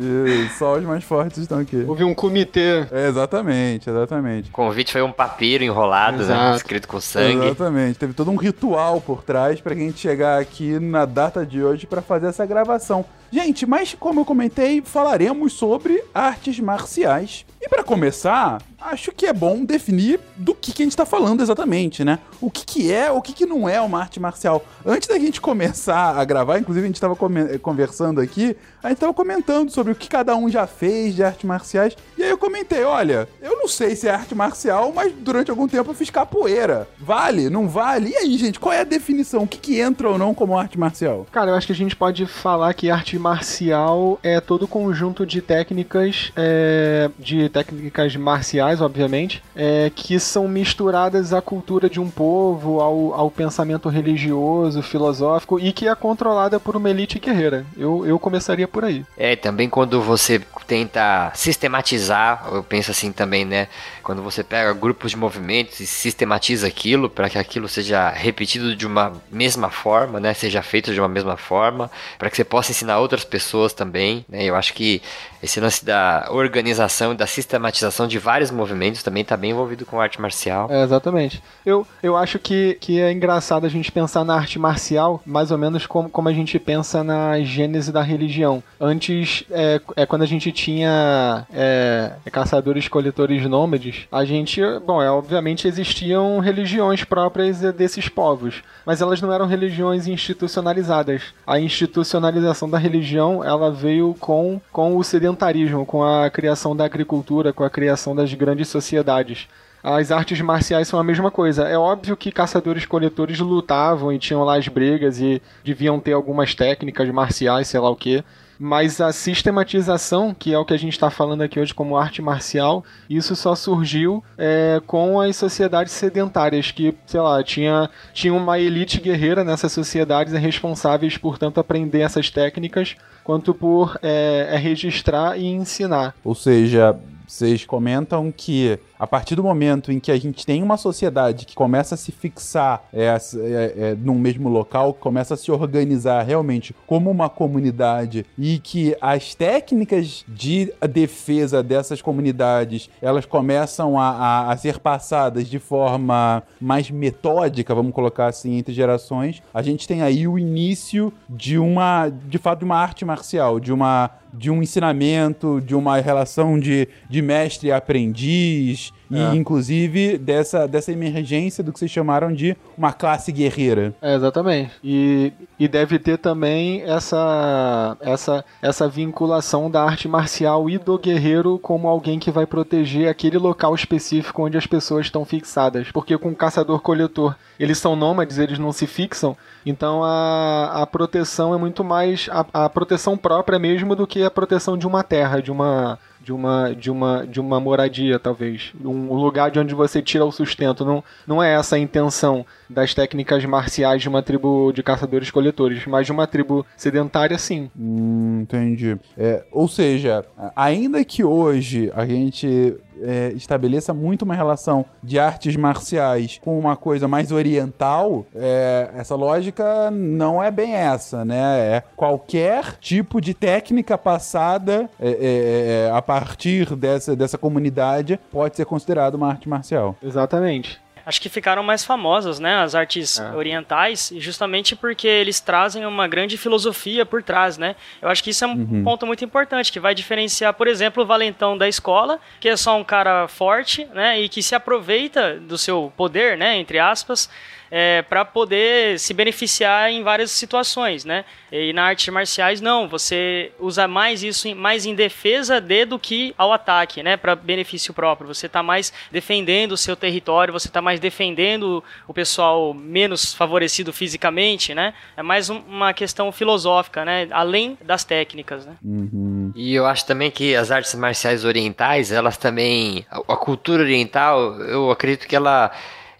E 0.00 0.48
só 0.58 0.76
os 0.76 0.84
mais 0.84 1.04
fortes 1.04 1.38
estão 1.38 1.58
aqui. 1.58 1.84
Houve 1.86 2.04
um 2.04 2.14
comitê. 2.14 2.86
É, 2.90 3.08
exatamente, 3.08 3.88
exatamente. 3.90 4.48
O 4.48 4.52
convite 4.52 4.92
foi 4.92 5.02
um 5.02 5.12
papiro 5.12 5.64
enrolado, 5.64 6.24
né? 6.24 6.54
Escrito 6.56 6.86
com 6.88 7.00
sangue. 7.00 7.46
Exatamente. 7.46 7.98
Teve 7.98 8.12
todo 8.12 8.30
um 8.30 8.36
ritual 8.36 9.00
por 9.00 9.22
trás 9.22 9.60
pra 9.60 9.74
gente 9.74 9.98
chegar 9.98 10.40
aqui 10.40 10.78
na 10.78 11.04
data 11.04 11.44
de 11.44 11.62
hoje 11.62 11.86
pra 11.86 12.00
fazer 12.02 12.28
essa 12.28 12.46
gravação. 12.46 13.04
Gente, 13.32 13.64
mas 13.66 13.94
como 13.98 14.20
eu 14.20 14.24
comentei, 14.24 14.82
falaremos 14.82 15.52
sobre 15.52 16.02
artes 16.14 16.58
marciais. 16.58 17.44
E 17.60 17.68
pra 17.68 17.84
começar, 17.84 18.60
acho 18.80 19.12
que 19.12 19.26
é 19.26 19.32
bom 19.32 19.64
definir 19.64 20.20
do 20.36 20.54
que, 20.54 20.72
que 20.72 20.82
a 20.82 20.86
gente 20.86 20.96
tá 20.96 21.04
falando 21.04 21.42
exatamente, 21.42 22.04
né? 22.04 22.18
O 22.40 22.50
que, 22.50 22.64
que 22.64 22.92
é, 22.92 23.10
o 23.10 23.20
que, 23.20 23.32
que 23.32 23.46
não 23.46 23.68
é 23.68 23.80
uma 23.80 24.00
arte 24.00 24.18
marcial. 24.18 24.64
Antes 24.84 25.08
da 25.08 25.18
gente 25.18 25.40
começar 25.40 26.16
a 26.16 26.24
gravar, 26.24 26.58
inclusive 26.58 26.84
a 26.84 26.88
gente 26.88 27.00
tava 27.00 27.14
come- 27.14 27.58
conversando 27.58 28.20
aqui, 28.20 28.56
a 28.82 28.88
gente 28.88 28.98
tava 28.98 29.12
comentando 29.12 29.70
sobre 29.70 29.92
o 29.92 29.96
que 29.96 30.08
cada 30.08 30.34
um 30.36 30.48
já 30.48 30.66
fez 30.66 31.14
de 31.14 31.22
artes 31.22 31.44
marciais. 31.44 31.94
E 32.20 32.22
aí 32.22 32.28
eu 32.28 32.36
comentei, 32.36 32.84
olha, 32.84 33.26
eu 33.40 33.56
não 33.56 33.66
sei 33.66 33.96
se 33.96 34.06
é 34.06 34.10
arte 34.10 34.34
marcial, 34.34 34.92
mas 34.94 35.10
durante 35.10 35.50
algum 35.50 35.66
tempo 35.66 35.90
eu 35.90 35.94
fiz 35.94 36.10
capoeira. 36.10 36.86
Vale? 36.98 37.48
Não 37.48 37.66
vale? 37.66 38.10
E 38.10 38.14
aí, 38.14 38.36
gente, 38.36 38.60
qual 38.60 38.74
é 38.74 38.80
a 38.80 38.84
definição? 38.84 39.44
O 39.44 39.48
que, 39.48 39.56
que 39.56 39.80
entra 39.80 40.06
ou 40.06 40.18
não 40.18 40.34
como 40.34 40.58
arte 40.58 40.78
marcial? 40.78 41.26
Cara, 41.32 41.50
eu 41.50 41.54
acho 41.54 41.66
que 41.66 41.72
a 41.72 41.76
gente 41.76 41.96
pode 41.96 42.26
falar 42.26 42.74
que 42.74 42.90
arte 42.90 43.18
marcial 43.18 44.20
é 44.22 44.38
todo 44.38 44.68
conjunto 44.68 45.24
de 45.24 45.40
técnicas, 45.40 46.30
é, 46.36 47.08
de 47.18 47.48
técnicas 47.48 48.14
marciais, 48.16 48.82
obviamente, 48.82 49.42
é, 49.56 49.90
que 49.94 50.20
são 50.20 50.46
misturadas 50.46 51.32
à 51.32 51.40
cultura 51.40 51.88
de 51.88 52.00
um 52.00 52.10
povo, 52.10 52.80
ao, 52.80 53.14
ao 53.14 53.30
pensamento 53.30 53.88
religioso, 53.88 54.82
filosófico 54.82 55.58
e 55.58 55.72
que 55.72 55.88
é 55.88 55.94
controlada 55.94 56.60
por 56.60 56.76
uma 56.76 56.90
elite 56.90 57.18
guerreira. 57.18 57.64
Eu, 57.78 58.04
eu 58.04 58.18
começaria 58.18 58.68
por 58.68 58.84
aí. 58.84 59.06
É, 59.16 59.34
também 59.36 59.70
quando 59.70 60.02
você 60.02 60.38
tenta 60.66 61.32
sistematizar, 61.34 62.09
eu 62.52 62.62
penso 62.62 62.90
assim 62.90 63.12
também, 63.12 63.44
né? 63.44 63.68
Quando 64.02 64.22
você 64.22 64.42
pega 64.42 64.72
grupos 64.72 65.10
de 65.10 65.16
movimentos 65.16 65.80
e 65.80 65.86
sistematiza 65.86 66.66
aquilo 66.66 67.08
para 67.08 67.28
que 67.28 67.38
aquilo 67.38 67.68
seja 67.68 68.08
repetido 68.10 68.74
de 68.74 68.86
uma 68.86 69.12
mesma 69.30 69.70
forma, 69.70 70.18
né? 70.20 70.34
Seja 70.34 70.62
feito 70.62 70.92
de 70.92 71.00
uma 71.00 71.08
mesma 71.08 71.36
forma, 71.36 71.90
para 72.18 72.30
que 72.30 72.36
você 72.36 72.44
possa 72.44 72.70
ensinar 72.70 72.98
outras 72.98 73.24
pessoas 73.24 73.72
também, 73.72 74.24
né? 74.28 74.44
Eu 74.44 74.56
acho 74.56 74.72
que 74.74 75.02
esse 75.42 75.60
lance 75.60 75.84
da 75.84 76.28
organização 76.30 77.14
da 77.14 77.26
sistematização 77.26 78.06
de 78.06 78.18
vários 78.18 78.50
movimentos 78.50 79.02
também 79.02 79.24
tá 79.24 79.36
bem 79.36 79.50
envolvido 79.50 79.86
com 79.86 80.00
arte 80.00 80.20
marcial. 80.20 80.68
É, 80.70 80.82
exatamente. 80.82 81.42
Eu, 81.64 81.86
eu 82.02 82.16
acho 82.16 82.38
que, 82.38 82.76
que 82.80 83.00
é 83.00 83.10
engraçado 83.12 83.64
a 83.64 83.68
gente 83.68 83.90
pensar 83.90 84.24
na 84.24 84.34
arte 84.34 84.58
marcial 84.58 85.22
mais 85.24 85.50
ou 85.50 85.58
menos 85.58 85.86
como, 85.86 86.08
como 86.08 86.28
a 86.28 86.32
gente 86.32 86.58
pensa 86.58 87.02
na 87.02 87.40
gênese 87.40 87.92
da 87.92 88.02
religião. 88.02 88.62
Antes, 88.80 89.44
é, 89.50 89.80
é 89.96 90.06
quando 90.06 90.22
a 90.22 90.26
gente 90.26 90.52
tinha 90.52 91.46
é, 91.52 91.99
caçadores, 92.30 92.88
coletores 92.88 93.44
nômades, 93.46 94.06
a 94.10 94.24
gente, 94.24 94.60
bom, 94.86 95.02
é, 95.02 95.10
obviamente 95.10 95.66
existiam 95.66 96.38
religiões 96.38 97.04
próprias 97.04 97.60
desses 97.72 98.08
povos, 98.08 98.62
mas 98.84 99.00
elas 99.00 99.20
não 99.20 99.32
eram 99.32 99.46
religiões 99.46 100.06
institucionalizadas. 100.06 101.22
A 101.46 101.58
institucionalização 101.58 102.68
da 102.68 102.78
religião, 102.78 103.44
ela 103.44 103.70
veio 103.70 104.14
com, 104.18 104.60
com 104.72 104.96
o 104.96 105.04
sedentarismo, 105.04 105.86
com 105.86 106.02
a 106.02 106.30
criação 106.30 106.76
da 106.76 106.84
agricultura, 106.84 107.52
com 107.52 107.64
a 107.64 107.70
criação 107.70 108.14
das 108.14 108.32
grandes 108.34 108.68
sociedades. 108.68 109.48
As 109.82 110.10
artes 110.10 110.40
marciais 110.40 110.88
são 110.88 111.00
a 111.00 111.04
mesma 111.04 111.30
coisa. 111.30 111.64
É 111.64 111.76
óbvio 111.76 112.16
que 112.16 112.30
caçadores-coletores 112.30 113.40
lutavam 113.40 114.12
e 114.12 114.18
tinham 114.18 114.44
lá 114.44 114.58
as 114.58 114.68
brigas 114.68 115.20
e 115.20 115.40
deviam 115.64 115.98
ter 115.98 116.12
algumas 116.12 116.54
técnicas 116.54 117.08
marciais, 117.10 117.68
sei 117.68 117.80
lá 117.80 117.88
o 117.88 117.96
que. 117.96 118.22
Mas 118.62 119.00
a 119.00 119.10
sistematização, 119.10 120.34
que 120.38 120.52
é 120.52 120.58
o 120.58 120.66
que 120.66 120.74
a 120.74 120.78
gente 120.78 120.92
está 120.92 121.08
falando 121.08 121.40
aqui 121.40 121.58
hoje 121.58 121.72
como 121.72 121.96
arte 121.96 122.20
marcial, 122.20 122.84
isso 123.08 123.34
só 123.34 123.54
surgiu 123.54 124.22
é, 124.36 124.82
com 124.86 125.18
as 125.18 125.34
sociedades 125.34 125.94
sedentárias, 125.94 126.70
que, 126.70 126.94
sei 127.06 127.20
lá, 127.20 127.42
tinha, 127.42 127.88
tinha 128.12 128.34
uma 128.34 128.58
elite 128.58 129.00
guerreira 129.00 129.42
nessas 129.42 129.72
sociedades 129.72 130.34
responsáveis 130.34 131.16
por 131.16 131.38
tanto 131.38 131.58
aprender 131.58 132.00
essas 132.00 132.28
técnicas 132.28 132.96
quanto 133.24 133.54
por 133.54 133.98
é, 134.02 134.48
é 134.50 134.56
registrar 134.58 135.38
e 135.38 135.46
ensinar. 135.46 136.14
Ou 136.22 136.34
seja, 136.34 136.94
vocês 137.26 137.64
comentam 137.64 138.30
que 138.30 138.78
a 139.00 139.06
partir 139.06 139.34
do 139.34 139.42
momento 139.42 139.90
em 139.90 139.98
que 139.98 140.12
a 140.12 140.20
gente 140.20 140.44
tem 140.44 140.62
uma 140.62 140.76
sociedade 140.76 141.46
que 141.46 141.54
começa 141.54 141.94
a 141.94 141.98
se 141.98 142.12
fixar 142.12 142.84
é, 142.92 143.06
é, 143.06 143.08
é, 143.08 143.96
num 143.98 144.18
mesmo 144.18 144.50
local, 144.50 144.92
começa 144.92 145.32
a 145.32 145.36
se 145.38 145.50
organizar 145.50 146.22
realmente 146.22 146.76
como 146.86 147.10
uma 147.10 147.30
comunidade 147.30 148.26
e 148.36 148.58
que 148.58 148.94
as 149.00 149.34
técnicas 149.34 150.22
de 150.28 150.70
defesa 150.90 151.62
dessas 151.62 152.02
comunidades 152.02 152.90
elas 153.00 153.24
começam 153.24 153.98
a, 153.98 154.10
a, 154.10 154.52
a 154.52 154.56
ser 154.58 154.78
passadas 154.78 155.48
de 155.48 155.58
forma 155.58 156.42
mais 156.60 156.90
metódica, 156.90 157.74
vamos 157.74 157.94
colocar 157.94 158.26
assim, 158.26 158.58
entre 158.58 158.74
gerações, 158.74 159.42
a 159.54 159.62
gente 159.62 159.88
tem 159.88 160.02
aí 160.02 160.28
o 160.28 160.38
início 160.38 161.10
de 161.26 161.56
uma, 161.56 162.10
de 162.10 162.36
fato, 162.36 162.58
de 162.58 162.64
uma 162.66 162.76
arte 162.76 163.02
marcial, 163.02 163.58
de 163.58 163.72
uma 163.72 164.10
de 164.32 164.50
um 164.50 164.62
ensinamento, 164.62 165.60
de 165.60 165.74
uma 165.74 166.00
relação 166.00 166.58
de, 166.58 166.88
de 167.08 167.20
mestre 167.20 167.68
e 167.68 167.72
aprendiz, 167.72 168.89
e 169.10 169.18
É. 169.18 169.34
inclusive 169.34 170.16
dessa, 170.16 170.68
dessa 170.68 170.92
emergência 170.92 171.64
do 171.64 171.72
que 171.72 171.78
vocês 171.78 171.90
chamaram 171.90 172.32
de 172.32 172.56
uma 172.78 172.92
classe 172.92 173.32
guerreira. 173.32 173.92
É, 174.00 174.14
exatamente. 174.14 174.72
E, 174.84 175.32
e 175.58 175.66
deve 175.66 175.98
ter 175.98 176.18
também 176.18 176.82
essa, 176.82 177.96
essa, 178.00 178.44
essa 178.62 178.88
vinculação 178.88 179.70
da 179.70 179.82
arte 179.82 180.06
marcial 180.06 180.70
e 180.70 180.78
do 180.78 180.98
guerreiro 180.98 181.58
como 181.58 181.88
alguém 181.88 182.18
que 182.18 182.30
vai 182.30 182.46
proteger 182.46 183.08
aquele 183.08 183.38
local 183.38 183.74
específico 183.74 184.44
onde 184.44 184.56
as 184.56 184.66
pessoas 184.66 185.06
estão 185.06 185.24
fixadas. 185.24 185.90
Porque 185.90 186.16
com 186.16 186.28
o 186.30 186.36
caçador-coletor, 186.36 187.34
eles 187.58 187.78
são 187.78 187.96
nômades, 187.96 188.38
eles 188.38 188.58
não 188.58 188.72
se 188.72 188.86
fixam. 188.86 189.36
Então 189.66 190.02
a, 190.04 190.82
a 190.82 190.86
proteção 190.86 191.54
é 191.54 191.58
muito 191.58 191.82
mais 191.84 192.28
a, 192.30 192.64
a 192.64 192.68
proteção 192.68 193.16
própria 193.16 193.58
mesmo 193.58 193.94
do 193.94 194.06
que 194.06 194.22
a 194.22 194.30
proteção 194.30 194.76
de 194.78 194.86
uma 194.86 195.02
terra, 195.02 195.40
de 195.42 195.50
uma 195.50 195.98
de 196.22 196.32
uma 196.32 196.74
de 196.74 196.90
uma 196.90 197.26
de 197.26 197.40
uma 197.40 197.58
moradia 197.58 198.18
talvez. 198.18 198.72
Um 198.84 199.14
lugar 199.14 199.50
de 199.50 199.58
onde 199.58 199.74
você 199.74 200.02
tira 200.02 200.24
o 200.24 200.32
sustento. 200.32 200.84
Não 200.84 201.02
não 201.26 201.42
é 201.42 201.54
essa 201.54 201.76
a 201.76 201.78
intenção 201.78 202.44
das 202.70 202.94
técnicas 202.94 203.44
marciais 203.44 204.02
de 204.02 204.08
uma 204.08 204.22
tribo 204.22 204.72
de 204.72 204.82
caçadores 204.82 205.30
coletores 205.30 205.86
mas 205.86 206.06
de 206.06 206.12
uma 206.12 206.26
tribo 206.26 206.64
sedentária 206.76 207.38
sim 207.38 207.70
Hum, 207.78 208.40
entendi. 208.42 208.96
É, 209.16 209.44
ou 209.50 209.68
seja, 209.68 210.24
ainda 210.54 211.04
que 211.04 211.24
hoje 211.24 211.90
a 211.94 212.06
gente 212.06 212.76
é, 213.02 213.32
estabeleça 213.34 213.94
muito 213.94 214.22
uma 214.22 214.34
relação 214.34 214.84
de 215.02 215.18
artes 215.18 215.56
marciais 215.56 216.38
com 216.42 216.58
uma 216.58 216.76
coisa 216.76 217.08
mais 217.08 217.32
oriental, 217.32 218.26
é, 218.34 218.90
essa 218.94 219.14
lógica 219.14 219.90
não 219.90 220.42
é 220.42 220.50
bem 220.50 220.74
essa, 220.74 221.24
né? 221.24 221.76
É 221.76 221.82
qualquer 221.96 222.76
tipo 222.80 223.20
de 223.20 223.34
técnica 223.34 223.96
passada 223.96 224.88
é, 225.00 225.08
é, 225.08 225.86
é, 225.88 225.90
a 225.92 226.02
partir 226.02 226.74
dessa, 226.76 227.16
dessa 227.16 227.38
comunidade 227.38 228.20
pode 228.30 228.56
ser 228.56 228.64
considerado 228.64 229.14
uma 229.14 229.28
arte 229.28 229.48
marcial. 229.48 229.96
exatamente 230.02 230.80
Acho 231.04 231.20
que 231.20 231.28
ficaram 231.28 231.62
mais 231.62 231.84
famosas, 231.84 232.38
né, 232.38 232.56
as 232.62 232.74
artes 232.74 233.18
É. 233.18 233.32
orientais, 233.32 234.12
justamente 234.16 234.74
porque 234.76 235.06
eles 235.08 235.40
trazem 235.40 235.84
uma 235.86 236.06
grande 236.08 236.36
filosofia 236.36 237.04
por 237.06 237.22
trás, 237.22 237.56
né? 237.58 237.76
Eu 238.00 238.08
acho 238.08 238.22
que 238.22 238.30
isso 238.30 238.44
é 238.44 238.48
um 238.48 238.52
Uhum. 238.52 238.84
ponto 238.84 239.06
muito 239.06 239.24
importante, 239.24 239.72
que 239.72 239.80
vai 239.80 239.94
diferenciar, 239.94 240.52
por 240.54 240.66
exemplo, 240.68 241.02
o 241.02 241.06
valentão 241.06 241.56
da 241.56 241.68
escola, 241.68 242.18
que 242.38 242.48
é 242.48 242.56
só 242.56 242.76
um 242.78 242.84
cara 242.84 243.26
forte, 243.28 243.84
né, 243.94 244.20
e 244.20 244.28
que 244.28 244.42
se 244.42 244.54
aproveita 244.54 245.36
do 245.36 245.56
seu 245.58 245.92
poder, 245.96 246.36
né, 246.36 246.56
entre 246.56 246.78
aspas, 246.78 247.28
é, 247.70 248.02
para 248.02 248.24
poder 248.24 248.98
se 248.98 249.14
beneficiar 249.14 249.90
em 249.90 250.02
várias 250.02 250.30
situações, 250.30 251.04
né? 251.04 251.24
E 251.52 251.72
na 251.72 251.84
artes 251.84 252.12
marciais 252.12 252.60
não, 252.60 252.88
você 252.88 253.52
usa 253.58 253.86
mais 253.86 254.22
isso 254.22 254.48
em, 254.48 254.54
mais 254.54 254.86
em 254.86 254.94
defesa 254.94 255.60
de 255.60 255.84
do 255.84 255.98
que 255.98 256.34
ao 256.36 256.52
ataque, 256.52 257.02
né? 257.02 257.16
Para 257.16 257.34
benefício 257.34 257.94
próprio. 257.94 258.28
Você 258.32 258.46
está 258.46 258.62
mais 258.62 258.92
defendendo 259.10 259.72
o 259.72 259.76
seu 259.76 259.96
território, 259.96 260.52
você 260.52 260.68
está 260.68 260.82
mais 260.82 261.00
defendendo 261.00 261.82
o 262.06 262.14
pessoal 262.14 262.74
menos 262.74 263.34
favorecido 263.34 263.92
fisicamente, 263.92 264.74
né? 264.74 264.94
É 265.16 265.22
mais 265.22 265.48
um- 265.50 265.58
uma 265.68 265.92
questão 265.92 266.30
filosófica, 266.32 267.04
né? 267.04 267.28
Além 267.30 267.78
das 267.82 268.04
técnicas, 268.04 268.66
né? 268.66 268.74
Uhum. 268.84 269.52
E 269.54 269.74
eu 269.74 269.86
acho 269.86 270.06
também 270.06 270.30
que 270.30 270.54
as 270.54 270.70
artes 270.70 270.94
marciais 270.94 271.44
orientais, 271.44 272.12
elas 272.12 272.36
também. 272.36 273.04
A, 273.10 273.18
a 273.18 273.36
cultura 273.36 273.82
oriental, 273.82 274.60
eu 274.60 274.90
acredito 274.90 275.26
que 275.26 275.36
ela. 275.36 275.70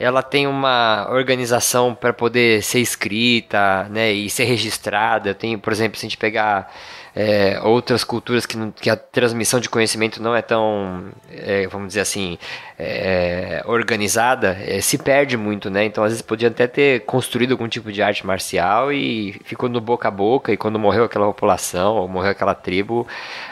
Ela 0.00 0.22
tem 0.22 0.46
uma 0.46 1.06
organização 1.10 1.94
para 1.94 2.12
poder 2.12 2.62
ser 2.62 2.80
escrita, 2.80 3.84
né, 3.90 4.10
e 4.10 4.30
ser 4.30 4.44
registrada. 4.44 5.34
Tenho, 5.34 5.58
por 5.58 5.72
exemplo, 5.72 5.98
se 5.98 6.06
a 6.06 6.08
gente 6.08 6.16
pegar 6.16 6.72
é, 7.14 7.60
outras 7.62 8.02
culturas 8.02 8.46
que, 8.46 8.56
que 8.80 8.88
a 8.88 8.96
transmissão 8.96 9.60
de 9.60 9.68
conhecimento 9.68 10.22
não 10.22 10.34
é 10.34 10.42
tão, 10.42 11.10
é, 11.30 11.66
vamos 11.66 11.88
dizer 11.88 12.00
assim, 12.00 12.38
é, 12.82 13.62
organizada, 13.66 14.56
é, 14.66 14.80
se 14.80 14.96
perde 14.96 15.36
muito, 15.36 15.68
né? 15.68 15.84
Então, 15.84 16.02
às 16.02 16.10
vezes, 16.12 16.22
podia 16.22 16.48
até 16.48 16.66
ter 16.66 17.00
construído 17.04 17.52
algum 17.52 17.68
tipo 17.68 17.92
de 17.92 18.00
arte 18.02 18.26
marcial 18.26 18.90
e 18.92 19.38
ficou 19.44 19.68
no 19.68 19.80
boca 19.80 20.08
a 20.08 20.10
boca, 20.10 20.50
e 20.52 20.56
quando 20.56 20.78
morreu 20.78 21.04
aquela 21.04 21.26
população, 21.26 21.96
ou 21.96 22.08
morreu 22.08 22.30
aquela 22.30 22.54
tribo, 22.54 23.06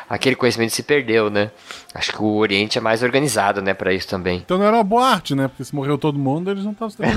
aquele 0.08 0.34
conhecimento 0.34 0.72
se 0.72 0.82
perdeu, 0.82 1.28
né? 1.28 1.50
Acho 1.94 2.12
que 2.12 2.22
o 2.22 2.36
Oriente 2.36 2.78
é 2.78 2.80
mais 2.80 3.02
organizado, 3.02 3.60
né, 3.60 3.74
para 3.74 3.92
isso 3.92 4.08
também. 4.08 4.38
Então 4.44 4.56
não 4.58 4.64
era 4.64 4.76
uma 4.76 4.84
boa 4.84 5.06
arte, 5.06 5.34
né? 5.34 5.48
Porque 5.48 5.64
se 5.64 5.74
morreu 5.74 5.98
todo 5.98 6.18
mundo, 6.18 6.50
eles 6.50 6.64
não 6.64 6.72
estavam 6.72 6.90
se 6.90 6.96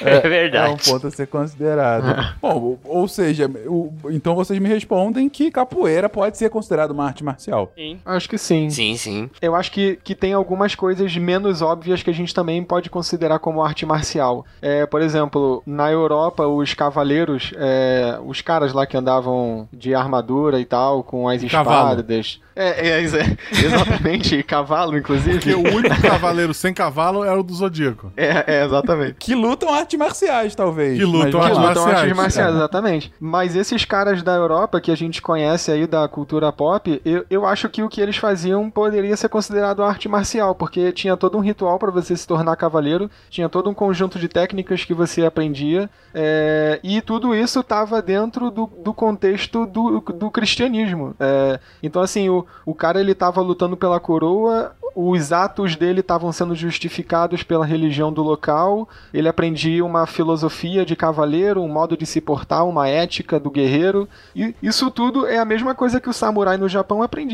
É, 0.00 0.20
verdade. 0.28 0.70
É 0.70 0.74
um 0.74 0.76
ponto 0.76 1.06
a 1.06 1.10
ser 1.10 1.26
considerado. 1.26 2.34
Bom, 2.42 2.78
ou- 2.84 3.08
seja, 3.08 3.50
o- 3.66 3.92
então 4.10 4.34
vocês 4.34 4.58
me 4.58 4.68
respondem 4.68 5.28
que 5.28 5.50
capoeira 5.50 6.08
pode 6.08 6.36
ser 6.36 6.50
considerado 6.50 6.90
uma 6.90 7.06
arte 7.06 7.24
marcial. 7.24 7.57
Sim. 7.74 7.98
acho 8.04 8.28
que 8.28 8.38
sim 8.38 8.68
Sim, 8.70 8.96
sim. 8.96 9.30
Eu 9.40 9.54
acho 9.54 9.70
que, 9.72 9.98
que 10.04 10.14
tem 10.14 10.32
algumas 10.32 10.74
coisas 10.74 11.16
menos 11.16 11.62
óbvias 11.62 12.02
que 12.02 12.10
a 12.10 12.14
gente 12.14 12.34
também 12.34 12.62
pode 12.62 12.90
considerar 12.90 13.38
como 13.38 13.62
arte 13.62 13.84
marcial. 13.86 14.44
É, 14.62 14.86
por 14.86 15.00
exemplo, 15.02 15.62
na 15.66 15.90
Europa, 15.90 16.46
os 16.46 16.74
cavaleiros, 16.74 17.52
é, 17.56 18.18
os 18.24 18.40
caras 18.40 18.72
lá 18.72 18.86
que 18.86 18.96
andavam 18.96 19.68
de 19.72 19.94
armadura 19.94 20.60
e 20.60 20.64
tal, 20.64 21.02
com 21.02 21.28
as 21.28 21.42
Cavalo. 21.44 21.90
espadas. 22.00 22.40
É, 22.54 22.88
é, 22.88 23.00
é, 23.00 23.00
exatamente, 23.64 24.42
cavalo, 24.42 24.96
inclusive. 24.98 25.38
Porque 25.38 25.54
o 25.54 25.60
único 25.76 26.00
cavaleiro 26.02 26.52
sem 26.52 26.74
cavalo 26.74 27.24
era 27.24 27.38
o 27.38 27.42
do 27.42 27.54
Zodíaco. 27.54 28.12
É, 28.16 28.44
é, 28.58 28.64
exatamente. 28.64 29.14
Que 29.18 29.34
lutam 29.34 29.72
artes 29.72 29.98
marciais, 29.98 30.54
talvez. 30.54 30.98
Que 30.98 31.04
lutam 31.04 31.40
Mas 31.40 31.50
artes 31.56 31.58
marciais. 31.64 31.98
artes 32.00 32.16
marciais, 32.16 32.52
É. 32.52 32.56
exatamente. 32.56 33.12
Mas 33.20 33.54
esses 33.54 33.84
caras 33.84 34.22
da 34.22 34.34
Europa 34.34 34.80
que 34.80 34.90
a 34.90 34.96
gente 34.96 35.22
conhece 35.22 35.70
aí 35.70 35.86
da 35.86 36.08
cultura 36.08 36.50
pop, 36.52 37.00
eu, 37.04 37.24
eu 37.30 37.46
acho 37.48 37.68
que 37.68 37.82
o 37.82 37.88
que 37.88 38.00
eles 38.00 38.16
faziam 38.16 38.70
poderia 38.70 39.16
ser 39.16 39.28
considerado 39.28 39.82
arte 39.82 40.08
marcial, 40.08 40.54
porque 40.54 40.92
tinha 40.92 41.16
todo 41.16 41.36
um 41.36 41.40
ritual 41.40 41.78
para 41.78 41.90
você 41.90 42.16
se 42.16 42.26
tornar 42.26 42.56
cavaleiro, 42.56 43.10
tinha 43.28 43.48
todo 43.48 43.68
um 43.68 43.74
conjunto 43.74 44.18
de 44.18 44.28
técnicas 44.28 44.84
que 44.84 44.94
você 44.94 45.24
aprendia, 45.24 45.90
é, 46.14 46.78
e 46.82 47.00
tudo 47.00 47.34
isso 47.34 47.60
estava 47.60 48.00
dentro 48.00 48.50
do, 48.50 48.66
do 48.66 48.94
contexto 48.94 49.66
do, 49.66 50.00
do 50.00 50.30
cristianismo. 50.30 51.14
É, 51.18 51.58
então, 51.82 52.02
assim, 52.02 52.28
o, 52.28 52.46
o 52.64 52.74
cara 52.74 53.00
ele 53.00 53.12
estava 53.12 53.40
lutando 53.40 53.76
pela 53.76 53.98
coroa, 53.98 54.74
os 55.00 55.32
atos 55.32 55.76
dele 55.76 56.00
estavam 56.00 56.32
sendo 56.32 56.54
justificados 56.54 57.44
pela 57.44 57.64
religião 57.64 58.12
do 58.12 58.22
local, 58.22 58.88
ele 59.14 59.28
aprendia 59.28 59.84
uma 59.84 60.06
filosofia 60.06 60.84
de 60.84 60.96
cavaleiro, 60.96 61.62
um 61.62 61.68
modo 61.68 61.96
de 61.96 62.04
se 62.04 62.20
portar, 62.20 62.66
uma 62.66 62.88
ética 62.88 63.38
do 63.38 63.50
guerreiro. 63.50 64.08
E 64.34 64.54
isso 64.60 64.90
tudo 64.90 65.24
é 65.26 65.38
a 65.38 65.44
mesma 65.44 65.72
coisa 65.74 66.00
que 66.00 66.08
o 66.08 66.12
samurai 66.12 66.56
no 66.56 66.68
Japão 66.68 67.00
aprendia. 67.00 67.27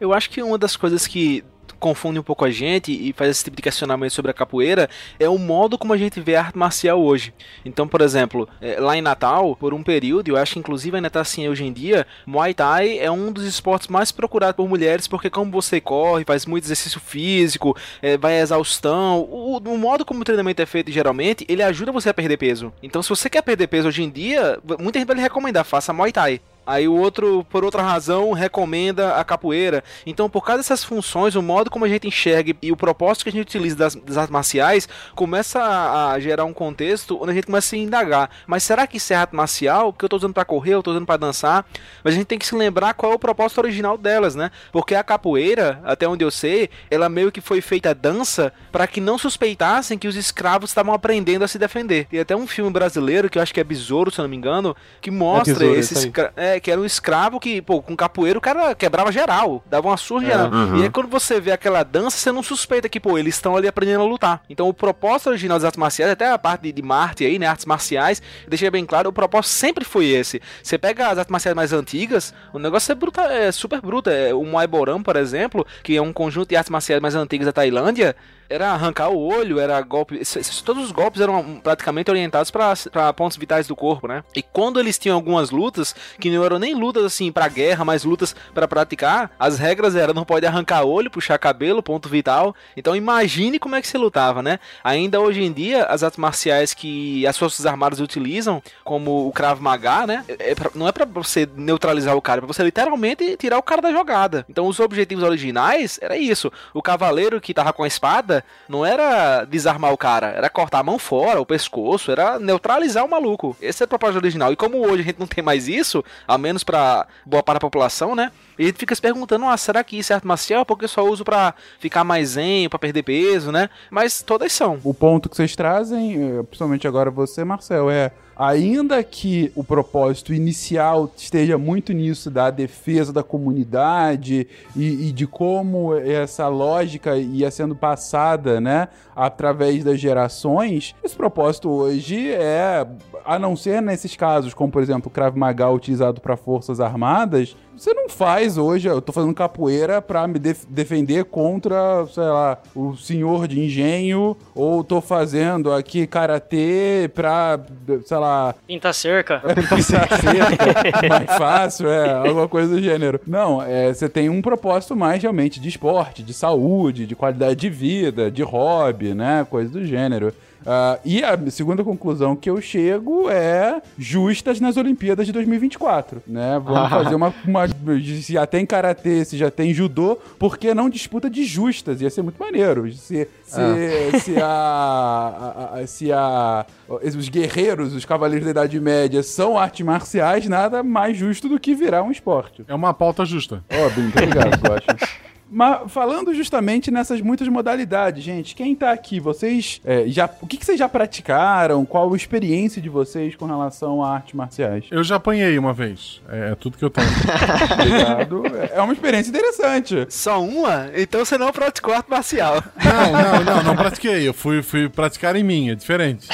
Eu 0.00 0.12
acho 0.12 0.30
que 0.30 0.42
uma 0.42 0.58
das 0.58 0.76
coisas 0.76 1.06
que 1.06 1.44
confunde 1.84 2.18
um 2.18 2.22
pouco 2.22 2.46
a 2.46 2.50
gente 2.50 2.90
e 2.92 3.12
faz 3.12 3.30
esse 3.30 3.44
tipo 3.44 3.56
de 3.56 3.62
questionamento 3.62 4.10
sobre 4.10 4.30
a 4.30 4.34
capoeira 4.34 4.88
é 5.18 5.28
o 5.28 5.36
modo 5.36 5.76
como 5.76 5.92
a 5.92 5.98
gente 5.98 6.18
vê 6.18 6.34
a 6.34 6.40
arte 6.40 6.56
marcial 6.56 6.98
hoje. 6.98 7.34
Então, 7.62 7.86
por 7.86 8.00
exemplo, 8.00 8.48
é, 8.58 8.80
lá 8.80 8.96
em 8.96 9.02
Natal, 9.02 9.54
por 9.54 9.74
um 9.74 9.82
período, 9.82 10.28
eu 10.28 10.36
acho 10.38 10.54
que 10.54 10.58
inclusive 10.58 10.96
ainda 10.96 11.08
está 11.08 11.20
assim 11.20 11.46
hoje 11.46 11.62
em 11.62 11.72
dia, 11.72 12.06
Muay 12.24 12.54
Thai 12.54 12.98
é 12.98 13.10
um 13.10 13.30
dos 13.30 13.44
esportes 13.44 13.88
mais 13.88 14.10
procurados 14.10 14.56
por 14.56 14.66
mulheres, 14.66 15.06
porque 15.06 15.28
como 15.28 15.50
você 15.50 15.78
corre, 15.78 16.24
faz 16.24 16.46
muito 16.46 16.64
exercício 16.64 16.98
físico, 17.00 17.76
é, 18.00 18.16
vai 18.16 18.38
à 18.38 18.42
exaustão, 18.42 19.20
o, 19.20 19.58
o 19.58 19.78
modo 19.78 20.06
como 20.06 20.22
o 20.22 20.24
treinamento 20.24 20.62
é 20.62 20.66
feito 20.66 20.90
geralmente, 20.90 21.44
ele 21.50 21.62
ajuda 21.62 21.92
você 21.92 22.08
a 22.08 22.14
perder 22.14 22.38
peso. 22.38 22.72
Então, 22.82 23.02
se 23.02 23.10
você 23.10 23.28
quer 23.28 23.42
perder 23.42 23.66
peso 23.66 23.88
hoje 23.88 24.02
em 24.02 24.08
dia, 24.08 24.58
muita 24.80 24.98
gente 24.98 25.06
vai 25.06 25.16
lhe 25.16 25.22
recomendar, 25.22 25.66
faça 25.66 25.92
Muay 25.92 26.12
Thai. 26.12 26.40
Aí 26.66 26.88
o 26.88 26.94
outro, 26.94 27.44
por 27.50 27.64
outra 27.64 27.82
razão, 27.82 28.32
recomenda 28.32 29.16
a 29.16 29.24
capoeira. 29.24 29.84
Então, 30.06 30.28
por 30.28 30.44
causa 30.44 30.58
dessas 30.58 30.82
funções, 30.82 31.34
o 31.34 31.42
modo 31.42 31.70
como 31.70 31.84
a 31.84 31.88
gente 31.88 32.06
enxerga 32.06 32.54
e 32.60 32.72
o 32.72 32.76
propósito 32.76 33.24
que 33.24 33.28
a 33.28 33.32
gente 33.32 33.42
utiliza 33.42 33.76
das, 33.76 33.94
das 33.94 34.16
artes 34.16 34.32
marciais 34.32 34.88
começa 35.14 35.60
a, 35.60 36.12
a, 36.12 36.20
gerar 36.20 36.44
um 36.44 36.52
contexto 36.52 37.18
onde 37.20 37.32
a 37.32 37.34
gente 37.34 37.46
começa 37.46 37.66
a 37.66 37.70
se 37.70 37.78
indagar. 37.78 38.30
Mas 38.46 38.62
será 38.62 38.86
que 38.86 38.96
isso 38.96 39.12
é 39.12 39.16
arte 39.16 39.34
marcial? 39.34 39.92
Que 39.92 40.04
eu 40.04 40.06
estou 40.06 40.16
usando 40.16 40.34
para 40.34 40.44
correr, 40.44 40.74
eu 40.74 40.78
estou 40.80 40.92
usando 40.94 41.06
para 41.06 41.16
dançar? 41.16 41.66
Mas 42.02 42.14
a 42.14 42.16
gente 42.16 42.26
tem 42.26 42.38
que 42.38 42.46
se 42.46 42.54
lembrar 42.54 42.94
qual 42.94 43.12
é 43.12 43.14
o 43.14 43.18
propósito 43.18 43.58
original 43.58 43.98
delas, 43.98 44.34
né? 44.34 44.50
Porque 44.72 44.94
a 44.94 45.04
capoeira, 45.04 45.80
até 45.84 46.08
onde 46.08 46.24
eu 46.24 46.30
sei, 46.30 46.70
ela 46.90 47.08
meio 47.08 47.30
que 47.30 47.40
foi 47.40 47.60
feita 47.60 47.94
dança 47.94 48.52
para 48.72 48.86
que 48.86 49.00
não 49.00 49.18
suspeitassem 49.18 49.98
que 49.98 50.08
os 50.08 50.16
escravos 50.16 50.70
estavam 50.70 50.94
aprendendo 50.94 51.44
a 51.44 51.48
se 51.48 51.58
defender. 51.58 52.06
E 52.10 52.18
até 52.18 52.34
um 52.34 52.46
filme 52.46 52.70
brasileiro 52.70 53.28
que 53.28 53.38
eu 53.38 53.42
acho 53.42 53.52
que 53.52 53.60
é 53.60 53.64
Besouro, 53.64 54.10
se 54.10 54.20
eu 54.20 54.22
não 54.22 54.30
me 54.30 54.36
engano, 54.36 54.76
que 55.00 55.10
mostra 55.10 55.52
é 55.52 55.56
tesouro, 55.56 55.78
esses 55.78 56.10
é, 56.36 56.53
que 56.60 56.70
era 56.70 56.80
um 56.80 56.84
escravo 56.84 57.40
que, 57.40 57.60
pô, 57.62 57.82
com 57.82 57.96
capoeira 57.96 58.38
o 58.38 58.42
cara 58.42 58.74
quebrava 58.74 59.10
geral, 59.12 59.62
dava 59.66 59.88
uma 59.88 59.96
surra 59.96 60.24
é, 60.24 60.26
geral. 60.26 60.50
Uhum. 60.50 60.78
E 60.78 60.82
aí 60.82 60.90
quando 60.90 61.08
você 61.08 61.40
vê 61.40 61.52
aquela 61.52 61.82
dança, 61.82 62.16
você 62.16 62.32
não 62.32 62.42
suspeita 62.42 62.88
que, 62.88 63.00
pô, 63.00 63.18
eles 63.18 63.34
estão 63.34 63.56
ali 63.56 63.68
aprendendo 63.68 64.02
a 64.02 64.06
lutar. 64.06 64.42
Então 64.48 64.68
o 64.68 64.74
propósito 64.74 65.30
original 65.30 65.58
das 65.58 65.64
artes 65.64 65.78
marciais, 65.78 66.12
até 66.12 66.30
a 66.30 66.38
parte 66.38 66.62
de, 66.62 66.72
de 66.72 66.82
Marte 66.82 67.24
aí, 67.24 67.38
né, 67.38 67.46
artes 67.46 67.66
marciais, 67.66 68.22
deixei 68.48 68.70
bem 68.70 68.84
claro, 68.84 69.10
o 69.10 69.12
propósito 69.12 69.52
sempre 69.52 69.84
foi 69.84 70.06
esse. 70.06 70.40
Você 70.62 70.78
pega 70.78 71.08
as 71.08 71.18
artes 71.18 71.30
marciais 71.30 71.54
mais 71.56 71.72
antigas, 71.72 72.34
o 72.52 72.58
negócio 72.58 72.92
é, 72.92 72.94
bruta, 72.94 73.22
é 73.22 73.52
super 73.52 73.80
bruto. 73.80 74.10
É, 74.10 74.34
o 74.34 74.44
Muay 74.44 74.66
Boran, 74.66 75.02
por 75.02 75.16
exemplo, 75.16 75.66
que 75.82 75.96
é 75.96 76.02
um 76.02 76.12
conjunto 76.12 76.48
de 76.48 76.56
artes 76.56 76.70
marciais 76.70 77.00
mais 77.00 77.14
antigas 77.14 77.46
da 77.46 77.52
Tailândia, 77.52 78.16
era 78.48 78.70
arrancar 78.70 79.08
o 79.08 79.18
olho, 79.18 79.58
era 79.58 79.80
golpe. 79.80 80.20
Todos 80.64 80.84
os 80.84 80.92
golpes 80.92 81.20
eram 81.20 81.60
praticamente 81.62 82.10
orientados 82.10 82.50
para 82.50 83.12
pontos 83.12 83.36
vitais 83.36 83.66
do 83.66 83.76
corpo, 83.76 84.06
né? 84.06 84.22
E 84.34 84.42
quando 84.42 84.80
eles 84.80 84.98
tinham 84.98 85.14
algumas 85.14 85.50
lutas, 85.50 85.94
que 86.18 86.30
não 86.30 86.44
eram 86.44 86.58
nem 86.58 86.74
lutas 86.74 87.04
assim 87.04 87.30
para 87.30 87.48
guerra, 87.48 87.84
mas 87.84 88.04
lutas 88.04 88.34
para 88.52 88.68
praticar, 88.68 89.30
as 89.38 89.58
regras 89.58 89.94
eram 89.94 90.14
não 90.14 90.24
pode 90.24 90.46
arrancar 90.46 90.84
olho, 90.84 91.10
puxar 91.10 91.38
cabelo, 91.38 91.82
ponto 91.82 92.08
vital. 92.08 92.54
Então 92.76 92.96
imagine 92.96 93.58
como 93.58 93.76
é 93.76 93.80
que 93.80 93.88
se 93.88 93.98
lutava, 93.98 94.42
né? 94.42 94.58
Ainda 94.82 95.20
hoje 95.20 95.42
em 95.42 95.52
dia, 95.52 95.84
as 95.84 96.02
artes 96.02 96.18
marciais 96.18 96.74
que 96.74 97.26
as 97.26 97.38
forças 97.38 97.66
armadas 97.66 98.00
utilizam, 98.00 98.62
como 98.82 99.26
o 99.26 99.32
Krav 99.32 99.60
Maga, 99.60 100.06
né? 100.06 100.24
É 100.28 100.54
pra, 100.54 100.70
não 100.74 100.88
é 100.88 100.92
para 100.92 101.04
você 101.04 101.48
neutralizar 101.56 102.16
o 102.16 102.22
cara, 102.22 102.38
é 102.38 102.42
pra 102.42 102.52
você 102.52 102.62
literalmente 102.62 103.36
tirar 103.36 103.58
o 103.58 103.62
cara 103.62 103.82
da 103.82 103.92
jogada. 103.92 104.44
Então 104.48 104.66
os 104.66 104.80
objetivos 104.80 105.22
originais 105.24 105.98
era 106.00 106.16
isso. 106.16 106.52
O 106.72 106.82
cavaleiro 106.82 107.40
que 107.40 107.54
tava 107.54 107.72
com 107.72 107.82
a 107.82 107.86
espada 107.86 108.33
não 108.68 108.84
era 108.84 109.44
desarmar 109.44 109.92
o 109.92 109.96
cara, 109.96 110.28
era 110.28 110.48
cortar 110.48 110.80
a 110.80 110.82
mão 110.82 110.98
fora, 110.98 111.40
o 111.40 111.46
pescoço, 111.46 112.10
era 112.10 112.38
neutralizar 112.38 113.04
o 113.04 113.10
maluco. 113.10 113.56
Esse 113.60 113.82
é 113.82 113.86
o 113.86 113.88
propósito 113.88 114.18
original. 114.18 114.52
E 114.52 114.56
como 114.56 114.78
hoje 114.78 115.02
a 115.02 115.04
gente 115.04 115.18
não 115.18 115.26
tem 115.26 115.44
mais 115.44 115.68
isso, 115.68 116.04
a 116.26 116.38
menos 116.38 116.64
para 116.64 117.06
boa 117.24 117.42
parte 117.42 117.56
da 117.56 117.60
população, 117.60 118.14
né? 118.14 118.32
E 118.58 118.62
a 118.62 118.66
gente 118.66 118.78
fica 118.78 118.94
se 118.94 119.02
perguntando, 119.02 119.46
ah, 119.46 119.56
será 119.56 119.82
que 119.82 119.98
isso 119.98 120.12
é 120.12 120.14
arte 120.14 120.26
marcial? 120.26 120.64
Porque 120.64 120.84
eu 120.84 120.88
só 120.88 121.04
uso 121.04 121.24
para 121.24 121.54
ficar 121.78 122.04
mais 122.04 122.30
zen, 122.30 122.68
para 122.68 122.78
perder 122.78 123.02
peso, 123.02 123.50
né? 123.50 123.68
Mas 123.90 124.22
todas 124.22 124.52
são. 124.52 124.80
O 124.84 124.94
ponto 124.94 125.28
que 125.28 125.36
vocês 125.36 125.54
trazem, 125.56 126.38
eh, 126.38 126.42
principalmente 126.44 126.86
agora 126.86 127.10
você, 127.10 127.44
Marcel, 127.44 127.90
é 127.90 128.12
ainda 128.36 129.02
que 129.02 129.52
o 129.54 129.62
propósito 129.62 130.34
inicial 130.34 131.10
esteja 131.16 131.56
muito 131.56 131.92
nisso 131.92 132.30
da 132.30 132.50
defesa 132.50 133.12
da 133.12 133.22
comunidade 133.22 134.46
e, 134.76 135.08
e, 135.08 135.12
de 135.12 135.26
como 135.26 135.94
essa 135.94 136.48
lógica 136.48 137.16
ia 137.16 137.50
sendo 137.50 137.74
passada, 137.74 138.60
né, 138.60 138.88
através 139.14 139.84
das 139.84 140.00
gerações, 140.00 140.94
esse 141.02 141.16
propósito 141.16 141.70
hoje 141.70 142.30
é, 142.30 142.86
a 143.24 143.38
não 143.38 143.56
ser 143.56 143.80
nesses 143.80 144.16
casos, 144.16 144.52
como 144.52 144.70
por 144.70 144.82
exemplo 144.82 145.08
o 145.08 145.10
Krav 145.10 145.36
Maga 145.36 145.70
utilizado 145.70 146.20
para 146.20 146.36
forças 146.36 146.80
armadas, 146.80 147.56
você 147.76 147.92
não 147.92 148.08
faz 148.08 148.56
hoje, 148.56 148.88
eu 148.88 149.00
tô 149.00 149.12
fazendo 149.12 149.34
capoeira 149.34 150.00
pra 150.00 150.26
me 150.26 150.38
def 150.38 150.64
defender 150.68 151.24
contra, 151.24 152.06
sei 152.06 152.24
lá, 152.24 152.58
o 152.74 152.96
senhor 152.96 153.46
de 153.46 153.60
engenho, 153.60 154.36
ou 154.54 154.84
tô 154.84 155.00
fazendo 155.00 155.72
aqui 155.72 156.06
karatê 156.06 157.10
pra, 157.14 157.60
sei 158.04 158.16
lá. 158.16 158.54
Pintar 158.66 158.94
cerca. 158.94 159.42
É, 159.44 159.54
pintar 159.54 159.82
cerca. 159.82 161.08
mais 161.08 161.36
fácil, 161.36 161.88
é, 161.88 162.12
alguma 162.12 162.48
coisa 162.48 162.74
do 162.74 162.82
gênero. 162.82 163.20
Não, 163.26 163.62
é, 163.62 163.92
você 163.92 164.08
tem 164.08 164.28
um 164.28 164.40
propósito 164.40 164.96
mais 164.96 165.22
realmente 165.22 165.60
de 165.60 165.68
esporte, 165.68 166.22
de 166.22 166.32
saúde, 166.32 167.06
de 167.06 167.14
qualidade 167.14 167.56
de 167.56 167.68
vida, 167.68 168.30
de 168.30 168.42
hobby, 168.42 169.14
né? 169.14 169.46
Coisa 169.48 169.70
do 169.70 169.84
gênero. 169.84 170.32
Uh, 170.64 170.98
e 171.04 171.22
a 171.22 171.38
segunda 171.50 171.84
conclusão 171.84 172.34
que 172.34 172.48
eu 172.48 172.58
chego 172.60 173.28
é 173.28 173.82
justas 173.98 174.60
nas 174.60 174.78
Olimpíadas 174.78 175.26
de 175.26 175.32
2024, 175.32 176.22
né? 176.26 176.58
Vamos 176.64 176.88
fazer 176.90 177.14
uma, 177.14 177.34
uma 177.46 177.68
se 177.68 178.32
já 178.32 178.46
tem 178.46 178.64
karatê, 178.64 179.24
se 179.24 179.36
já 179.36 179.50
tem 179.50 179.74
judô, 179.74 180.16
por 180.38 180.56
que 180.56 180.72
não 180.72 180.88
disputa 180.88 181.28
de 181.28 181.44
justas? 181.44 182.00
Ia 182.00 182.08
ser 182.08 182.22
muito 182.22 182.38
maneiro. 182.38 182.90
Se, 182.92 183.28
se, 183.44 183.60
ah. 183.60 184.18
se, 184.20 184.40
a, 184.40 184.46
a, 184.46 185.78
a, 185.80 185.86
se 185.86 186.10
a, 186.10 186.64
os 186.88 187.28
guerreiros, 187.28 187.94
os 187.94 188.06
cavaleiros 188.06 188.46
da 188.46 188.50
Idade 188.52 188.80
Média 188.80 189.22
são 189.22 189.58
artes 189.58 189.84
marciais, 189.84 190.48
nada 190.48 190.82
mais 190.82 191.16
justo 191.16 191.48
do 191.48 191.60
que 191.60 191.74
virar 191.74 192.02
um 192.02 192.10
esporte. 192.10 192.64
É 192.66 192.74
uma 192.74 192.94
pauta 192.94 193.24
justa. 193.26 193.62
Ó, 193.70 193.86
oh, 193.86 193.90
bem, 193.90 194.08
obrigado, 194.08 194.66
eu 194.66 194.74
acho. 194.74 195.24
Mas 195.54 195.92
falando 195.92 196.34
justamente 196.34 196.90
nessas 196.90 197.20
muitas 197.20 197.46
modalidades, 197.46 198.24
gente, 198.24 198.56
quem 198.56 198.74
tá 198.74 198.90
aqui, 198.90 199.20
vocês 199.20 199.80
é, 199.84 200.04
já. 200.08 200.28
O 200.42 200.48
que, 200.48 200.56
que, 200.56 200.66
vocês 200.66 200.76
já 200.76 200.88
praticaram? 200.88 201.84
Qual 201.84 202.12
a 202.12 202.16
experiência 202.16 202.82
de 202.82 202.88
vocês 202.88 203.36
com 203.36 203.46
relação 203.46 204.02
a 204.02 204.14
artes 204.14 204.34
marciais? 204.34 204.86
Eu 204.90 205.04
já 205.04 205.14
apanhei 205.14 205.56
uma 205.56 205.72
vez. 205.72 206.20
É, 206.28 206.50
é 206.50 206.54
tudo 206.56 206.76
que 206.76 206.84
eu 206.84 206.90
tenho. 206.90 207.06
Obrigado. 207.72 208.42
É 208.72 208.82
uma 208.82 208.92
experiência 208.92 209.30
interessante. 209.30 210.06
Só 210.08 210.42
uma? 210.42 210.90
Então 210.96 211.24
você 211.24 211.38
não 211.38 211.52
praticou 211.52 211.94
arte 211.94 212.10
marcial. 212.10 212.60
Não, 212.84 213.12
não, 213.12 213.44
não, 213.44 213.62
não 213.62 213.76
pratiquei. 213.76 214.26
Eu 214.26 214.34
fui, 214.34 214.60
fui 214.60 214.88
praticar 214.88 215.36
em 215.36 215.44
mim, 215.44 215.70
é 215.70 215.76
diferente. 215.76 216.26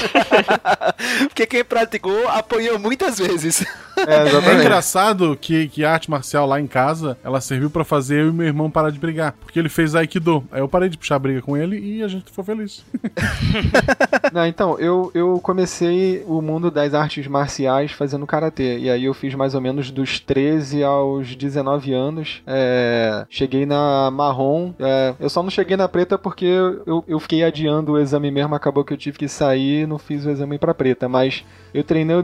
Porque 1.28 1.46
quem 1.46 1.62
praticou 1.62 2.26
apanhou 2.28 2.78
muitas 2.78 3.18
vezes. 3.18 3.66
É, 4.06 4.50
é 4.50 4.60
engraçado 4.60 5.36
que, 5.40 5.68
que 5.68 5.84
a 5.84 5.92
arte 5.92 6.10
marcial 6.10 6.46
lá 6.46 6.60
em 6.60 6.66
casa, 6.66 7.18
ela 7.22 7.40
serviu 7.40 7.70
para 7.70 7.84
fazer 7.84 8.22
eu 8.22 8.28
e 8.28 8.32
meu 8.32 8.46
irmão 8.46 8.70
parar 8.70 8.90
de 8.90 8.98
brigar. 8.98 9.34
Porque 9.40 9.58
ele 9.58 9.68
fez 9.68 9.94
Aikido. 9.94 10.44
Aí 10.50 10.60
eu 10.60 10.68
parei 10.68 10.88
de 10.88 10.96
puxar 10.96 11.18
briga 11.18 11.42
com 11.42 11.56
ele 11.56 11.78
e 11.78 12.02
a 12.02 12.08
gente 12.08 12.24
ficou 12.24 12.44
feliz. 12.44 12.84
Não, 14.32 14.46
então, 14.46 14.78
eu, 14.78 15.10
eu 15.14 15.40
comecei 15.42 16.24
o 16.26 16.40
mundo 16.40 16.70
das 16.70 16.94
artes 16.94 17.26
marciais 17.26 17.92
fazendo 17.92 18.26
karatê. 18.26 18.78
E 18.78 18.90
aí 18.90 19.04
eu 19.04 19.14
fiz 19.14 19.34
mais 19.34 19.54
ou 19.54 19.60
menos 19.60 19.90
dos 19.90 20.20
13 20.20 20.82
aos 20.82 21.34
19 21.34 21.92
anos. 21.92 22.42
É, 22.46 23.26
cheguei 23.28 23.66
na 23.66 24.10
marrom. 24.10 24.72
É, 24.78 25.14
eu 25.20 25.28
só 25.28 25.42
não 25.42 25.50
cheguei 25.50 25.76
na 25.76 25.88
preta 25.88 26.16
porque 26.16 26.46
eu, 26.46 27.04
eu 27.06 27.20
fiquei 27.20 27.44
adiando 27.44 27.92
o 27.92 27.98
exame 27.98 28.30
mesmo. 28.30 28.54
Acabou 28.54 28.84
que 28.84 28.92
eu 28.92 28.98
tive 28.98 29.18
que 29.18 29.28
sair 29.28 29.82
e 29.82 29.86
não 29.86 29.98
fiz 29.98 30.24
o 30.24 30.30
exame 30.30 30.58
pra 30.58 30.74
preta. 30.74 31.08
Mas 31.08 31.44
eu 31.74 31.84
treinei, 31.84 32.16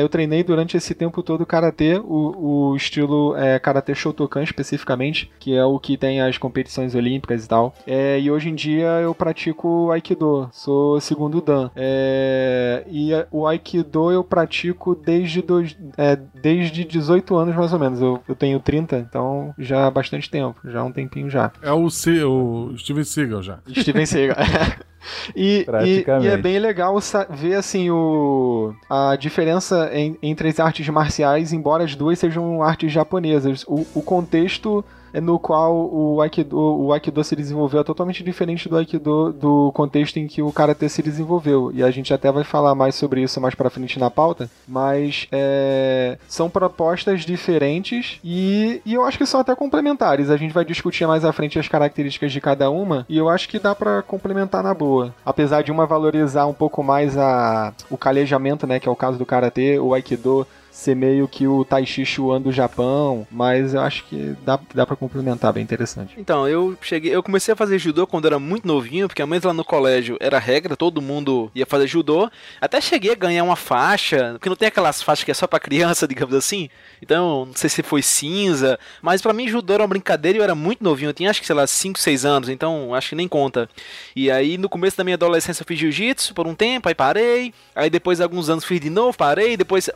eu 0.00 0.08
treinei 0.08 0.42
durante 0.42 0.76
esse 0.76 0.94
tempo 0.94 1.22
todo 1.24 1.44
karatê, 1.46 1.98
o, 1.98 2.70
o 2.70 2.76
estilo 2.76 3.36
é, 3.36 3.58
karatê 3.58 3.94
Shotokan 3.94 4.42
especificamente, 4.42 5.30
que 5.40 5.54
é 5.54 5.64
o 5.64 5.78
que 5.78 5.96
tem 5.96 6.20
as 6.20 6.38
competições 6.38 6.94
olímpicas 6.94 7.44
e 7.44 7.48
tal. 7.48 7.74
É, 7.86 8.20
e 8.20 8.30
hoje 8.30 8.50
em 8.50 8.54
dia 8.54 8.86
eu 9.00 9.14
pratico 9.14 9.90
Aikido, 9.90 10.48
sou 10.52 11.00
segundo 11.00 11.40
Dan. 11.40 11.70
É, 11.74 12.84
e 12.88 13.10
o 13.30 13.46
Aikido 13.46 14.12
eu 14.12 14.22
pratico 14.22 14.94
desde, 14.94 15.42
dois, 15.42 15.76
é, 15.96 16.16
desde 16.16 16.84
18 16.84 17.34
anos 17.36 17.56
mais 17.56 17.72
ou 17.72 17.78
menos. 17.78 18.00
Eu, 18.00 18.20
eu 18.28 18.34
tenho 18.34 18.60
30, 18.60 18.98
então 18.98 19.54
já 19.58 19.86
há 19.86 19.90
bastante 19.90 20.30
tempo, 20.30 20.60
já 20.64 20.80
há 20.80 20.84
um 20.84 20.92
tempinho 20.92 21.30
já. 21.30 21.50
É 21.62 21.72
o, 21.72 21.90
C, 21.90 22.22
o 22.24 22.74
Steven 22.76 23.04
Seagal 23.04 23.42
já. 23.42 23.58
Steven 23.68 24.06
Seagal. 24.06 24.36
E, 25.34 25.66
e, 25.84 26.04
e, 26.22 26.28
é 26.28 26.36
bem 26.36 26.58
legal 26.58 26.98
ver 27.30 27.54
assim 27.54 27.90
o, 27.90 28.74
a 28.88 29.16
diferença 29.16 29.90
em, 29.92 30.16
entre 30.22 30.48
as 30.48 30.58
artes 30.58 30.88
marciais, 30.88 31.52
embora 31.52 31.84
as 31.84 31.94
duas 31.94 32.18
sejam 32.18 32.62
artes 32.62 32.92
japonesas. 32.92 33.64
O, 33.66 33.86
o 33.94 34.02
contexto 34.02 34.84
no 35.20 35.38
qual 35.38 35.74
o 35.92 36.20
Aikido, 36.20 36.58
o 36.58 36.92
Aikido 36.92 37.22
se 37.22 37.36
desenvolveu 37.36 37.80
é 37.80 37.84
totalmente 37.84 38.22
diferente 38.22 38.68
do 38.68 38.76
Aikido 38.76 39.32
do 39.32 39.72
contexto 39.72 40.18
em 40.18 40.26
que 40.26 40.42
o 40.42 40.52
Karatê 40.52 40.88
se 40.88 41.02
desenvolveu. 41.02 41.70
E 41.72 41.82
a 41.82 41.90
gente 41.90 42.12
até 42.12 42.30
vai 42.30 42.44
falar 42.44 42.74
mais 42.74 42.94
sobre 42.94 43.22
isso 43.22 43.40
mais 43.40 43.54
pra 43.54 43.70
frente 43.70 43.98
na 43.98 44.10
pauta, 44.10 44.50
mas 44.66 45.26
é, 45.30 46.18
são 46.28 46.50
propostas 46.50 47.22
diferentes 47.22 48.18
e, 48.24 48.80
e 48.84 48.94
eu 48.94 49.04
acho 49.04 49.18
que 49.18 49.26
são 49.26 49.40
até 49.40 49.54
complementares. 49.54 50.30
A 50.30 50.36
gente 50.36 50.52
vai 50.52 50.64
discutir 50.64 51.06
mais 51.06 51.24
à 51.24 51.32
frente 51.32 51.58
as 51.58 51.68
características 51.68 52.32
de 52.32 52.40
cada 52.40 52.70
uma 52.70 53.06
e 53.08 53.16
eu 53.16 53.28
acho 53.28 53.48
que 53.48 53.58
dá 53.58 53.74
para 53.74 54.02
complementar 54.02 54.62
na 54.62 54.74
boa. 54.74 55.14
Apesar 55.24 55.62
de 55.62 55.72
uma 55.72 55.86
valorizar 55.86 56.46
um 56.46 56.54
pouco 56.54 56.82
mais 56.82 57.16
a, 57.16 57.72
o 57.90 57.96
calejamento, 57.96 58.66
né, 58.66 58.80
que 58.80 58.88
é 58.88 58.92
o 58.92 58.96
caso 58.96 59.18
do 59.18 59.26
Karatê, 59.26 59.78
o 59.78 59.94
Aikido 59.94 60.46
ser 60.74 60.96
meio 60.96 61.28
que 61.28 61.46
o 61.46 61.64
Tai 61.64 61.86
Chi 61.86 62.04
Chuan 62.04 62.42
do 62.42 62.50
Japão, 62.50 63.24
mas 63.30 63.74
eu 63.74 63.80
acho 63.80 64.04
que 64.06 64.34
dá, 64.44 64.58
dá 64.74 64.84
para 64.84 64.96
complementar, 64.96 65.52
bem 65.52 65.62
interessante. 65.62 66.16
Então, 66.18 66.48
eu 66.48 66.76
cheguei, 66.82 67.14
eu 67.14 67.22
comecei 67.22 67.54
a 67.54 67.56
fazer 67.56 67.78
judô 67.78 68.08
quando 68.08 68.26
era 68.26 68.40
muito 68.40 68.66
novinho, 68.66 69.06
porque 69.06 69.22
a 69.22 69.26
mãe 69.26 69.40
lá 69.42 69.54
no 69.54 69.64
colégio 69.64 70.16
era 70.18 70.36
regra, 70.36 70.76
todo 70.76 71.00
mundo 71.00 71.48
ia 71.54 71.64
fazer 71.64 71.86
judô. 71.86 72.28
Até 72.60 72.80
cheguei 72.80 73.12
a 73.12 73.14
ganhar 73.14 73.44
uma 73.44 73.54
faixa, 73.54 74.32
porque 74.32 74.48
não 74.48 74.56
tem 74.56 74.66
aquelas 74.66 75.00
faixas 75.00 75.24
que 75.24 75.30
é 75.30 75.34
só 75.34 75.46
para 75.46 75.60
criança, 75.60 76.08
digamos 76.08 76.34
assim. 76.34 76.68
Então, 77.00 77.46
não 77.46 77.54
sei 77.54 77.70
se 77.70 77.82
foi 77.82 78.02
cinza, 78.02 78.76
mas 79.00 79.22
para 79.22 79.32
mim 79.32 79.46
judô 79.46 79.74
era 79.74 79.82
uma 79.84 79.88
brincadeira 79.88 80.38
e 80.38 80.40
eu 80.40 80.44
era 80.44 80.56
muito 80.56 80.82
novinho, 80.82 81.10
eu 81.10 81.14
tinha 81.14 81.30
acho 81.30 81.40
que 81.40 81.46
sei 81.46 81.54
lá 81.54 81.68
5, 81.68 82.00
6 82.00 82.24
anos, 82.24 82.48
então 82.48 82.92
acho 82.92 83.10
que 83.10 83.14
nem 83.14 83.28
conta. 83.28 83.70
E 84.16 84.28
aí 84.28 84.58
no 84.58 84.68
começo 84.68 84.96
da 84.96 85.04
minha 85.04 85.14
adolescência 85.14 85.62
eu 85.62 85.66
fiz 85.66 85.78
jiu-jitsu 85.78 86.34
por 86.34 86.48
um 86.48 86.54
tempo, 86.54 86.88
aí 86.88 86.94
parei. 86.96 87.54
Aí 87.76 87.88
depois 87.88 88.20
alguns 88.20 88.48
anos 88.48 88.64
fiz 88.64 88.80
de 88.80 88.90
novo, 88.90 89.16
parei, 89.16 89.56
depois 89.56 89.88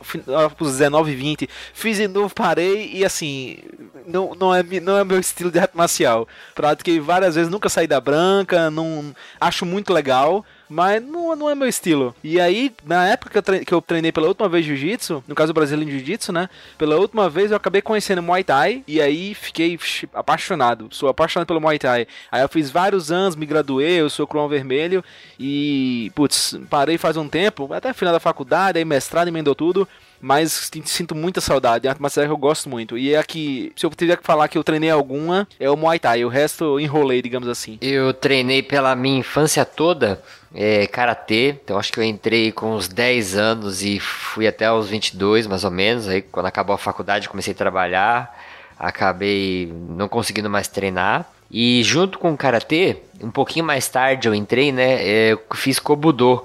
os 0.68 0.68
19, 0.73 1.15
20, 1.15 1.49
fiz 1.73 1.97
de 1.97 2.07
novo, 2.07 2.33
parei 2.33 2.91
e 2.93 3.05
assim, 3.05 3.57
não, 4.05 4.33
não, 4.35 4.53
é, 4.53 4.63
não 4.81 4.97
é 4.97 5.03
meu 5.03 5.19
estilo 5.19 5.51
de 5.51 5.59
arte 5.59 5.75
marcial. 5.75 6.27
Pratiquei 6.55 6.99
várias 6.99 7.35
vezes, 7.35 7.51
nunca 7.51 7.69
saí 7.69 7.87
da 7.87 8.01
branca, 8.01 8.69
não 8.69 9.13
acho 9.39 9.65
muito 9.65 9.93
legal, 9.93 10.43
mas 10.69 11.01
não, 11.01 11.35
não 11.35 11.49
é 11.49 11.55
meu 11.55 11.67
estilo. 11.67 12.15
E 12.23 12.39
aí, 12.39 12.71
na 12.85 13.07
época 13.07 13.31
que 13.31 13.37
eu, 13.37 13.41
treinei, 13.41 13.65
que 13.65 13.73
eu 13.73 13.81
treinei 13.81 14.11
pela 14.11 14.27
última 14.27 14.49
vez 14.49 14.65
jiu-jitsu, 14.65 15.23
no 15.27 15.35
caso 15.35 15.53
brasileiro 15.53 15.91
jiu-jitsu, 15.91 16.31
né? 16.31 16.49
Pela 16.77 16.97
última 16.97 17.29
vez 17.29 17.51
eu 17.51 17.57
acabei 17.57 17.81
conhecendo 17.81 18.21
Muay 18.21 18.43
Thai 18.43 18.83
e 18.87 19.01
aí 19.01 19.33
fiquei 19.33 19.79
apaixonado. 20.13 20.87
Sou 20.91 21.09
apaixonado 21.09 21.47
pelo 21.47 21.61
Muay 21.61 21.79
Thai. 21.79 22.07
Aí 22.31 22.41
eu 22.41 22.49
fiz 22.49 22.69
vários 22.69 23.11
anos, 23.11 23.35
me 23.35 23.45
graduei, 23.45 24.01
eu 24.01 24.09
sou 24.09 24.27
cruão 24.27 24.47
vermelho 24.47 25.03
e, 25.39 26.11
putz, 26.15 26.57
parei 26.69 26.97
faz 26.97 27.17
um 27.17 27.27
tempo, 27.27 27.73
até 27.73 27.93
final 27.93 28.13
da 28.13 28.19
faculdade, 28.19 28.77
aí 28.77 28.85
mestrado, 28.85 29.27
emendou 29.27 29.55
tudo 29.55 29.87
mas 30.21 30.69
sinto 30.85 31.15
muita 31.15 31.41
saudade. 31.41 31.87
É 31.87 31.91
uma 31.91 31.97
marcial 31.99 32.25
que 32.25 32.31
eu 32.31 32.37
gosto 32.37 32.69
muito. 32.69 32.97
E 32.97 33.13
é 33.13 33.23
que, 33.23 33.71
se 33.75 33.85
eu 33.85 33.89
tiver 33.89 34.17
que 34.17 34.23
falar 34.23 34.47
que 34.47 34.57
eu 34.57 34.63
treinei 34.63 34.89
alguma, 34.89 35.47
é 35.59 35.69
o 35.69 35.77
Muay 35.77 35.99
Thai. 35.99 36.25
O 36.25 36.29
resto 36.29 36.63
eu 36.63 36.79
enrolei, 36.79 37.21
digamos 37.21 37.47
assim. 37.47 37.77
Eu 37.81 38.13
treinei 38.13 38.61
pela 38.61 38.95
minha 38.95 39.19
infância 39.19 39.63
toda 39.63 40.21
é, 40.53 40.87
karatê. 40.87 41.55
Então 41.63 41.77
acho 41.77 41.91
que 41.91 41.99
eu 41.99 42.03
entrei 42.03 42.51
com 42.51 42.75
uns 42.75 42.87
10 42.87 43.35
anos 43.35 43.83
e 43.83 43.99
fui 43.99 44.47
até 44.47 44.71
os 44.71 44.89
22, 44.89 45.47
mais 45.47 45.63
ou 45.63 45.71
menos. 45.71 46.07
Aí 46.07 46.21
quando 46.21 46.47
acabou 46.47 46.73
a 46.73 46.77
faculdade, 46.77 47.29
comecei 47.29 47.53
a 47.53 47.57
trabalhar. 47.57 48.37
Acabei 48.77 49.71
não 49.89 50.07
conseguindo 50.07 50.49
mais 50.49 50.67
treinar. 50.67 51.25
E 51.51 51.81
junto 51.83 52.19
com 52.19 52.31
o 52.31 52.37
karatê, 52.37 52.97
um 53.21 53.31
pouquinho 53.31 53.65
mais 53.65 53.87
tarde 53.87 54.27
eu 54.27 54.35
entrei, 54.35 54.71
né? 54.71 55.03
Eu 55.03 55.41
fiz 55.55 55.79
kobudo 55.79 56.43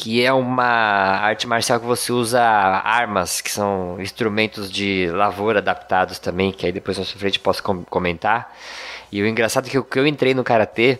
que 0.00 0.24
é 0.24 0.32
uma 0.32 0.64
arte 0.64 1.46
marcial 1.46 1.78
que 1.78 1.84
você 1.84 2.10
usa 2.10 2.40
armas, 2.40 3.42
que 3.42 3.50
são 3.50 4.00
instrumentos 4.00 4.70
de 4.72 5.10
lavoura 5.12 5.58
adaptados 5.58 6.18
também, 6.18 6.52
que 6.52 6.64
aí 6.64 6.72
depois 6.72 6.96
na 6.96 7.04
sua 7.04 7.20
frente 7.20 7.38
posso 7.38 7.62
com 7.62 7.84
comentar. 7.84 8.50
E 9.12 9.22
o 9.22 9.26
engraçado 9.26 9.66
é 9.66 9.70
que 9.70 9.76
eu, 9.76 9.84
que 9.84 9.98
eu 9.98 10.06
entrei 10.06 10.32
no 10.32 10.42
karatê 10.42 10.98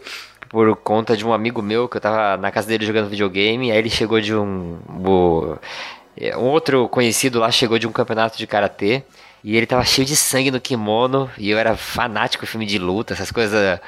por 0.51 0.77
conta 0.77 1.17
de 1.17 1.25
um 1.25 1.33
amigo 1.33 1.63
meu 1.63 1.89
que 1.89 1.97
eu 1.97 2.01
tava 2.01 2.37
na 2.37 2.51
casa 2.51 2.69
dele 2.69 2.85
jogando 2.85 3.09
videogame, 3.09 3.73
aí 3.73 3.79
ele 3.79 3.89
chegou 3.89 4.21
de 4.21 4.35
um 4.35 4.79
um 6.37 6.45
outro 6.45 6.87
conhecido 6.91 7.39
lá 7.39 7.51
chegou 7.51 7.79
de 7.79 7.87
um 7.87 7.93
campeonato 7.93 8.37
de 8.37 8.47
karatê 8.47 9.03
e 9.43 9.57
ele 9.57 9.65
tava 9.65 9.83
cheio 9.83 10.07
de 10.07 10.15
sangue 10.15 10.51
no 10.51 10.61
kimono 10.61 11.31
e 11.39 11.49
eu 11.49 11.57
era 11.57 11.75
fanático 11.75 12.47
filme 12.47 12.67
de 12.67 12.79
luta, 12.79 13.15
essas 13.15 13.33
coisas 13.33 13.81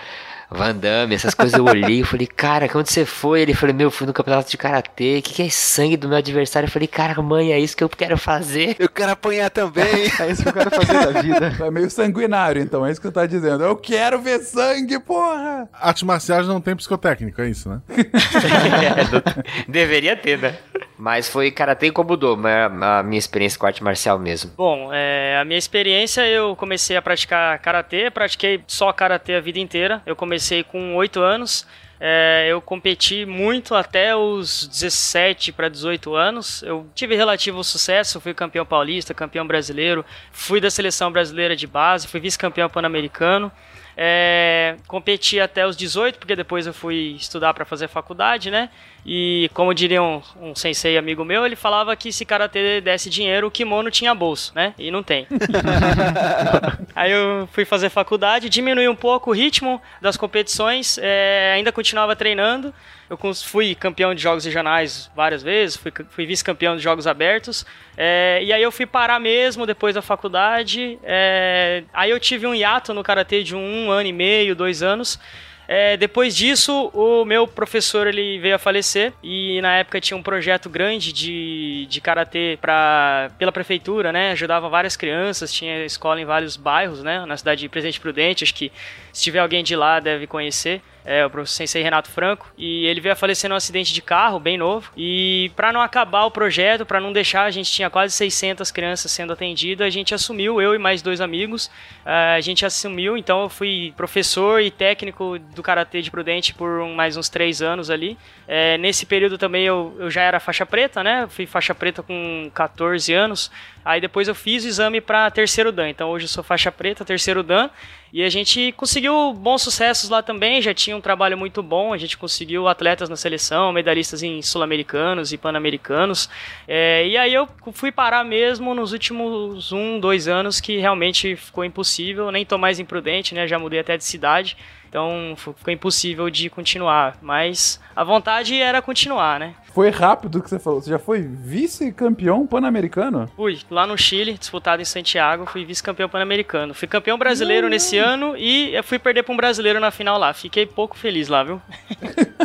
Van 0.53 0.75
Damme, 0.75 1.15
essas 1.15 1.35
coisas 1.35 1.59
eu 1.59 1.65
olhei 1.65 2.01
e 2.01 2.05
falei, 2.05 2.27
cara, 2.27 2.69
onde 2.75 2.91
você 2.91 3.05
foi? 3.05 3.43
Ele 3.43 3.55
falou, 3.55 3.75
meu, 3.75 3.91
fui 3.91 4.07
no 4.07 4.13
campeonato 4.13 4.51
de 4.51 4.57
karatê, 4.57 5.19
o 5.19 5.23
que, 5.23 5.35
que 5.35 5.43
é 5.43 5.51
sangue 5.51 5.97
do 5.97 6.09
meu 6.09 6.19
adversário? 6.19 6.67
Eu 6.67 6.71
falei, 6.71 6.89
cara, 6.89 7.21
mãe, 7.23 7.53
é 7.53 7.59
isso 7.59 7.77
que 7.77 7.85
eu 7.85 7.89
quero 7.89 8.17
fazer. 8.19 8.77
Eu 8.79 8.89
quero 8.89 9.13
apanhar 9.13 9.51
também. 9.51 9.85
é 10.21 10.31
isso 10.31 10.43
que 10.43 10.49
eu 10.49 10.53
quero 10.53 10.71
fazer 10.71 11.13
da 11.13 11.21
vida. 11.21 11.53
É 11.61 11.71
meio 11.71 11.91
sanguinário, 11.91 12.63
então, 12.63 12.85
é 12.85 12.91
isso 12.91 13.01
que 13.01 13.07
você 13.07 13.13
tá 13.13 13.27
dizendo. 13.27 13.65
Eu 13.65 13.77
quero 13.77 14.21
ver 14.21 14.41
sangue, 14.41 14.99
porra! 15.01 15.69
Artes 15.73 16.03
marciais 16.03 16.47
não 16.47 16.61
tem 16.61 16.77
psicotécnico, 16.77 17.41
é 17.41 17.49
isso, 17.49 17.69
né? 17.69 17.81
é, 17.89 19.33
deveria 19.69 20.17
ter, 20.17 20.39
né? 20.39 20.57
Mas 20.99 21.29
foi 21.29 21.51
karatê 21.51 21.87
e 21.87 21.91
kobudo, 21.91 22.39
a 22.83 23.03
minha 23.03 23.19
experiência 23.19 23.59
com 23.59 23.67
arte 23.67 23.83
marcial 23.83 24.19
mesmo. 24.21 24.53
Bom, 24.57 24.91
é, 24.93 25.37
a 25.41 25.45
minha 25.45 25.59
experiência, 25.59 26.25
eu 26.29 26.55
comecei 26.55 26.97
a 26.97 27.03
praticar 27.03 27.59
karatê, 27.59 28.09
pratiquei 28.09 28.63
só 28.69 28.93
karatê 28.93 29.35
a 29.35 29.41
vida 29.41 29.59
inteira. 29.59 30.01
Eu 30.07 30.15
comecei 30.15 30.42
com 30.65 30.97
8 30.97 31.21
anos. 31.21 31.67
É, 32.05 32.49
eu 32.49 32.61
competi 32.61 33.25
muito 33.25 33.77
até 33.77 34.17
os 34.17 34.67
17 34.67 35.53
para 35.53 35.69
18 35.69 36.17
anos. 36.17 36.61
Eu 36.65 36.85
tive 36.97 37.15
relativo 37.15 37.63
sucesso, 37.63 38.21
fui 38.21 38.35
campeão 38.35 38.67
paulista, 38.67 39.15
campeão 39.15 39.47
brasileiro, 39.47 40.05
fui 40.33 40.61
da 40.61 40.69
seleção 40.69 41.13
brasileira 41.13 41.55
de 41.55 41.65
base, 41.65 42.09
fui 42.09 42.19
vice-campeão 42.19 42.69
pan-americano. 42.69 43.53
É, 43.97 44.77
competi 44.87 45.39
até 45.39 45.67
os 45.67 45.77
18, 45.77 46.19
porque 46.19 46.35
depois 46.35 46.67
eu 46.67 46.73
fui 46.73 47.17
estudar 47.19 47.53
para 47.53 47.65
fazer 47.65 47.89
faculdade, 47.89 48.51
né? 48.51 48.71
E 49.05 49.51
como 49.53 49.75
diria 49.75 50.03
um, 50.03 50.23
um, 50.41 50.55
sensei 50.55 50.97
amigo 50.97 51.25
meu, 51.25 51.45
ele 51.45 51.57
falava 51.57 51.95
que 51.97 52.13
se 52.13 52.25
karatê 52.25 52.81
desse 52.81 53.11
dinheiro, 53.11 53.49
o 53.49 53.51
kimono 53.51 53.91
tinha 53.91 54.15
bolso, 54.15 54.53
né? 54.55 54.75
E 54.79 54.91
não 54.91 55.03
tem. 55.03 55.27
Aí 56.95 57.11
eu 57.11 57.49
fui 57.53 57.65
fazer 57.65 57.89
faculdade, 57.91 58.49
diminui 58.49 58.89
um 58.89 58.95
pouco 58.95 59.31
o 59.31 59.35
ritmo 59.35 59.83
das 60.01 60.17
competições, 60.17 60.99
é, 61.03 61.53
ainda 61.55 61.73
continuava 61.73 62.15
treinando. 62.15 62.73
Eu 63.13 63.35
fui 63.35 63.75
campeão 63.75 64.15
de 64.15 64.23
jogos 64.23 64.43
regionais 64.43 65.11
várias 65.15 65.43
vezes, 65.43 65.77
fui, 65.77 65.93
fui 66.09 66.25
vice-campeão 66.25 66.77
de 66.77 66.83
jogos 66.83 67.07
abertos. 67.07 67.67
É, 67.95 68.41
e 68.43 68.51
aí 68.51 68.63
eu 68.63 68.73
fui 68.73 68.87
parar 68.87 69.21
mesmo 69.21 69.67
depois 69.67 69.95
da 69.95 70.01
faculdade. 70.01 70.99
É, 71.03 71.85
aí 71.93 72.09
eu 72.11 72.19
tive 72.19 72.47
um 72.47 72.55
hiato 72.55 72.95
no 72.95 73.03
karatê 73.03 73.43
de 73.43 73.55
um 73.55 73.91
ano 73.91 74.09
e 74.09 74.13
meio, 74.15 74.57
dois 74.57 74.83
anos. 74.83 75.21
É, 75.69 75.95
depois 75.95 76.35
disso, 76.35 76.91
o 76.95 77.23
meu 77.27 77.47
professor 77.47 78.07
ele 78.07 78.39
veio 78.39 78.55
a 78.55 78.59
falecer 78.59 79.13
e 79.23 79.61
na 79.61 79.77
época 79.77 80.01
tinha 80.01 80.17
um 80.17 80.23
projeto 80.23 80.71
grande 80.71 81.13
de, 81.13 81.87
de 81.91 82.01
karatê 82.01 82.59
pra, 82.63 83.31
pela 83.39 83.53
prefeitura, 83.53 84.11
né? 84.11 84.33
Ajudava 84.33 84.71
várias 84.71 84.97
crianças, 84.97 85.53
tinha 85.53 85.85
escola 85.85 86.19
em 86.19 86.25
vários 86.25 86.57
bairros, 86.57 87.03
né? 87.03 87.27
Na 87.27 87.37
cidade 87.37 87.61
de 87.61 87.69
Presidente 87.69 88.01
Prudente, 88.01 88.43
acho 88.43 88.55
que 88.55 88.73
se 89.13 89.23
tiver 89.23 89.41
alguém 89.41 89.63
de 89.63 89.77
lá 89.77 90.01
deve 90.01 90.27
conhecer 90.27 90.81
é, 91.05 91.25
o 91.25 91.31
professor 91.31 91.55
sensei 91.55 91.83
Renato 91.83 92.11
Franco, 92.11 92.53
e 92.57 92.87
ele 92.87 93.01
veio 93.01 93.13
a 93.13 93.17
falecer 93.17 93.49
num 93.49 93.57
acidente 93.57 93.93
de 93.93 94.03
carro, 94.03 94.39
bem 94.39 94.57
novo. 94.57 94.91
E 94.97 95.51
para 95.57 95.73
não 95.73 95.81
acabar 95.81 96.25
o 96.25 96.31
projeto, 96.31 96.87
para 96.87 97.01
não 97.01 97.13
deixar, 97.13 97.45
a 97.45 97.51
gente 97.51 97.71
tinha 97.71 97.91
quase 97.91 98.15
600 98.15 98.71
crianças 98.71 99.11
sendo 99.11 99.33
atendidas, 99.33 99.87
a 99.87 99.91
gente 99.91 100.15
assumiu, 100.15 100.61
eu 100.61 100.75
e 100.75 100.79
mais 100.79 101.03
dois 101.03 101.21
amigos, 101.21 101.71
é, 102.05 102.35
a 102.37 102.41
gente 102.41 102.65
assumiu, 102.65 103.17
então 103.17 103.43
eu 103.43 103.49
fui 103.49 103.93
professor 103.97 104.61
e 104.61 104.71
técnico 104.71 105.39
do 105.39 105.63
Karatê 105.63 106.03
de 106.03 106.11
Prudente 106.11 106.55
por 106.55 106.87
mais 106.89 107.17
uns 107.17 107.29
três 107.29 107.61
anos 107.63 107.91
ali. 107.91 108.17
É, 108.47 108.77
nesse 108.79 109.07
período 109.07 109.39
também 109.39 109.65
eu, 109.65 109.97
eu 109.99 110.11
já 110.11 110.23
era 110.23 110.39
faixa 110.41 110.67
preta, 110.67 111.03
né? 111.03 111.27
Fui 111.29 111.47
faixa 111.47 111.75
preta 111.75 112.03
com 112.03 112.51
14 112.55 113.13
anos. 113.13 113.51
Aí 113.85 114.01
depois 114.01 114.29
eu 114.29 114.35
fiz 114.35 114.65
o 114.65 114.69
exame 114.69 115.01
para 115.01 115.31
terceiro 115.31 115.73
Dan. 115.73 115.89
Então 115.89 116.11
hoje 116.11 116.25
eu 116.25 116.29
sou 116.29 116.45
faixa 116.45 116.71
preta, 116.71 117.05
terceiro 117.05 117.43
Dan. 117.43 117.69
E 118.13 118.23
a 118.23 118.29
gente 118.29 118.73
conseguiu 118.73 119.33
bons 119.33 119.63
sucessos 119.63 120.11
lá 120.11 120.23
também, 120.23 120.61
já 120.61 120.75
tinha 120.75 120.95
um 120.95 121.01
trabalho 121.01 121.37
muito 121.39 121.63
bom, 121.63 121.95
a 121.95 121.97
gente 121.97 122.19
conseguiu 122.19 122.69
atletas 122.69 123.09
na 123.09 123.17
seleção, 123.17 123.73
medalhistas 123.73 124.23
em 124.23 124.43
sul-americanos 124.43 125.33
e 125.33 125.39
pan-americanos. 125.39 126.29
É, 126.69 127.07
e 127.07 127.17
aí 127.17 127.33
eu 127.33 127.49
fui 127.73 127.91
parar 127.91 128.23
mesmo 128.23 128.75
nos 128.75 128.93
últimos 128.93 129.73
um, 129.73 129.99
dois 129.99 130.29
anos 130.29 130.61
que 130.61 130.77
realmente 130.77 131.37
ficou 131.37 131.65
impossível, 131.65 132.31
nem 132.31 132.45
tô 132.45 132.59
mais 132.59 132.79
imprudente, 132.79 133.35
né? 133.35 133.47
Já 133.49 133.59
mudei 133.59 133.81
até 133.81 133.97
de 133.97 134.05
cidade. 134.05 134.59
Então 134.93 135.35
ficou 135.39 135.73
impossível 135.73 136.29
de 136.29 136.51
continuar. 136.51 137.17
Mas 137.23 137.81
a 137.97 138.05
vontade 138.05 138.61
era 138.61 138.83
continuar, 138.83 139.41
né? 139.41 139.55
Foi 139.73 139.89
rápido 139.89 140.37
o 140.37 140.43
que 140.43 140.51
você 140.51 140.59
falou. 140.59 140.83
Você 140.83 140.91
já 140.91 140.99
foi 140.99 141.23
vice-campeão 141.23 142.47
pan-americano? 142.47 143.27
Fui 143.35 143.59
lá 143.71 143.87
no 143.87 143.97
Chile, 143.97 144.37
disputado 144.37 144.83
em 144.83 144.85
Santiago, 144.85 145.47
fui 145.47 145.65
vice-campeão 145.65 146.11
pan-americano. 146.11 146.75
Fui 146.75 146.87
campeão 146.87 147.17
brasileiro 147.17 147.71
nesse 147.71 147.97
ano 147.97 148.35
e 148.37 148.79
fui 148.83 148.99
perder 148.99 149.23
pra 149.23 149.33
um 149.33 149.37
brasileiro 149.37 149.81
na 149.81 149.91
final 149.91 150.19
lá. 150.19 150.35
Fiquei 150.35 150.67
pouco 150.67 150.95
feliz 150.95 151.27
lá, 151.29 151.43
viu? 151.43 151.59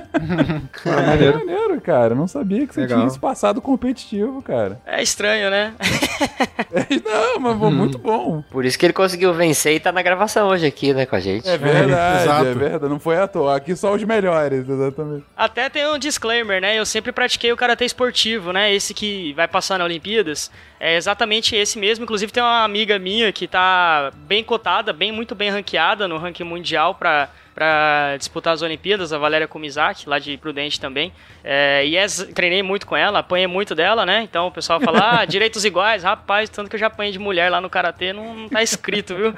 Ah, 0.85 1.01
maneiro. 1.01 1.37
maneiro, 1.39 1.79
cara. 1.81 2.15
Não 2.15 2.27
sabia 2.27 2.65
que 2.65 2.73
você 2.73 2.81
Legal. 2.81 2.97
tinha 2.97 3.07
esse 3.07 3.19
passado 3.19 3.61
competitivo, 3.61 4.41
cara. 4.41 4.79
É 4.85 5.01
estranho, 5.01 5.49
né? 5.49 5.73
Não, 7.05 7.39
mas 7.39 7.57
pô, 7.57 7.69
muito 7.69 7.97
bom. 7.97 8.43
Por 8.49 8.65
isso 8.65 8.77
que 8.77 8.85
ele 8.85 8.93
conseguiu 8.93 9.33
vencer 9.33 9.75
e 9.75 9.79
tá 9.79 9.91
na 9.91 10.01
gravação 10.01 10.47
hoje 10.49 10.65
aqui, 10.65 10.93
né, 10.93 11.05
com 11.05 11.15
a 11.15 11.19
gente. 11.19 11.47
É 11.47 11.57
verdade, 11.57 12.29
exato. 12.41 12.57
é 12.57 12.69
verdade. 12.69 12.89
Não 12.91 12.99
foi 12.99 13.17
à 13.17 13.27
toa. 13.27 13.55
Aqui 13.55 13.75
só 13.75 13.93
os 13.93 14.03
melhores, 14.03 14.67
exatamente. 14.67 15.25
Até 15.35 15.69
tem 15.69 15.87
um 15.87 15.97
disclaimer, 15.97 16.61
né? 16.61 16.77
Eu 16.77 16.85
sempre 16.85 17.11
pratiquei 17.11 17.51
o 17.51 17.57
karatê 17.57 17.85
esportivo, 17.85 18.51
né? 18.51 18.73
Esse 18.73 18.93
que 18.93 19.33
vai 19.33 19.47
passar 19.47 19.77
na 19.79 19.85
Olimpíadas. 19.85 20.51
É 20.79 20.95
exatamente 20.95 21.55
esse 21.55 21.77
mesmo. 21.77 22.03
Inclusive 22.03 22.31
tem 22.31 22.43
uma 22.43 22.63
amiga 22.63 22.97
minha 22.99 23.31
que 23.31 23.47
tá 23.47 24.11
bem 24.15 24.43
cotada, 24.43 24.93
bem 24.93 25.11
muito 25.11 25.35
bem 25.35 25.49
ranqueada 25.49 26.07
no 26.07 26.17
ranking 26.17 26.43
mundial 26.43 26.95
pra, 26.95 27.29
pra 27.57 28.15
disputar 28.19 28.53
as 28.53 28.61
Olimpíadas, 28.61 29.11
a 29.11 29.17
Valéria 29.17 29.47
Kumizaki, 29.47 30.07
lá 30.07 30.19
de 30.19 30.37
Prudente 30.37 30.79
também. 30.79 31.11
É, 31.43 31.83
e 31.83 31.97
é- 31.97 32.05
treinei 32.35 32.61
muito 32.61 32.85
com 32.85 32.95
ela, 32.95 33.17
apanhei 33.19 33.47
muito 33.47 33.73
dela, 33.73 34.05
né? 34.05 34.21
Então 34.21 34.45
o 34.45 34.51
pessoal 34.51 34.79
fala, 34.79 35.21
ah, 35.21 35.25
direitos 35.25 35.65
iguais, 35.65 36.03
rapaz, 36.03 36.51
tanto 36.51 36.69
que 36.69 36.75
eu 36.75 36.79
já 36.79 36.85
apanhei 36.85 37.11
de 37.11 37.17
mulher 37.17 37.49
lá 37.49 37.59
no 37.59 37.67
karatê, 37.67 38.13
não, 38.13 38.35
não 38.35 38.47
tá 38.49 38.61
escrito, 38.61 39.15
viu? 39.15 39.33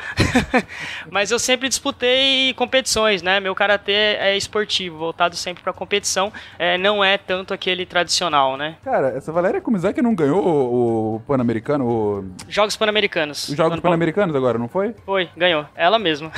Mas 1.09 1.31
eu 1.31 1.39
sempre 1.39 1.69
disputei 1.69 2.53
competições, 2.55 3.21
né? 3.21 3.39
Meu 3.39 3.55
karatê 3.55 3.93
é 4.19 4.35
esportivo, 4.35 4.97
voltado 4.97 5.37
sempre 5.37 5.63
pra 5.63 5.71
competição, 5.71 6.31
é, 6.57 6.77
não 6.77 7.01
é 7.01 7.17
tanto 7.17 7.53
aquele 7.53 7.85
tradicional, 7.85 8.57
né? 8.57 8.75
Cara, 8.83 9.09
essa 9.15 9.31
Valéria 9.31 9.61
Kumizaki 9.61 10.01
não 10.01 10.13
ganhou 10.13 10.45
o, 10.45 11.15
o 11.15 11.19
Pan-Americano, 11.21 11.85
o- 11.87 12.25
Jogos 12.49 12.75
Pan-Americanos. 12.75 13.47
os 13.47 13.55
Jogos 13.55 13.73
Ano- 13.73 13.81
Pan-Americanos 13.81 14.35
agora, 14.35 14.57
não 14.57 14.67
foi? 14.67 14.93
Foi, 15.05 15.29
ganhou. 15.37 15.65
Ela 15.73 15.97
mesma. 15.97 16.33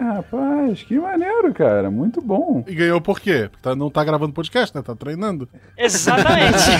Ah, 0.00 0.14
rapaz, 0.16 0.82
que 0.82 0.98
maneiro, 0.98 1.21
cara. 1.54 1.90
Muito 1.90 2.20
bom. 2.20 2.64
E 2.66 2.74
ganhou 2.74 3.00
por 3.00 3.20
quê? 3.20 3.48
Porque 3.50 3.62
tá- 3.62 3.74
não 3.76 3.90
tá 3.90 4.02
gravando 4.04 4.32
podcast, 4.32 4.74
né? 4.74 4.82
Tá 4.82 4.94
treinando. 4.94 5.48
Exatamente. 5.76 6.58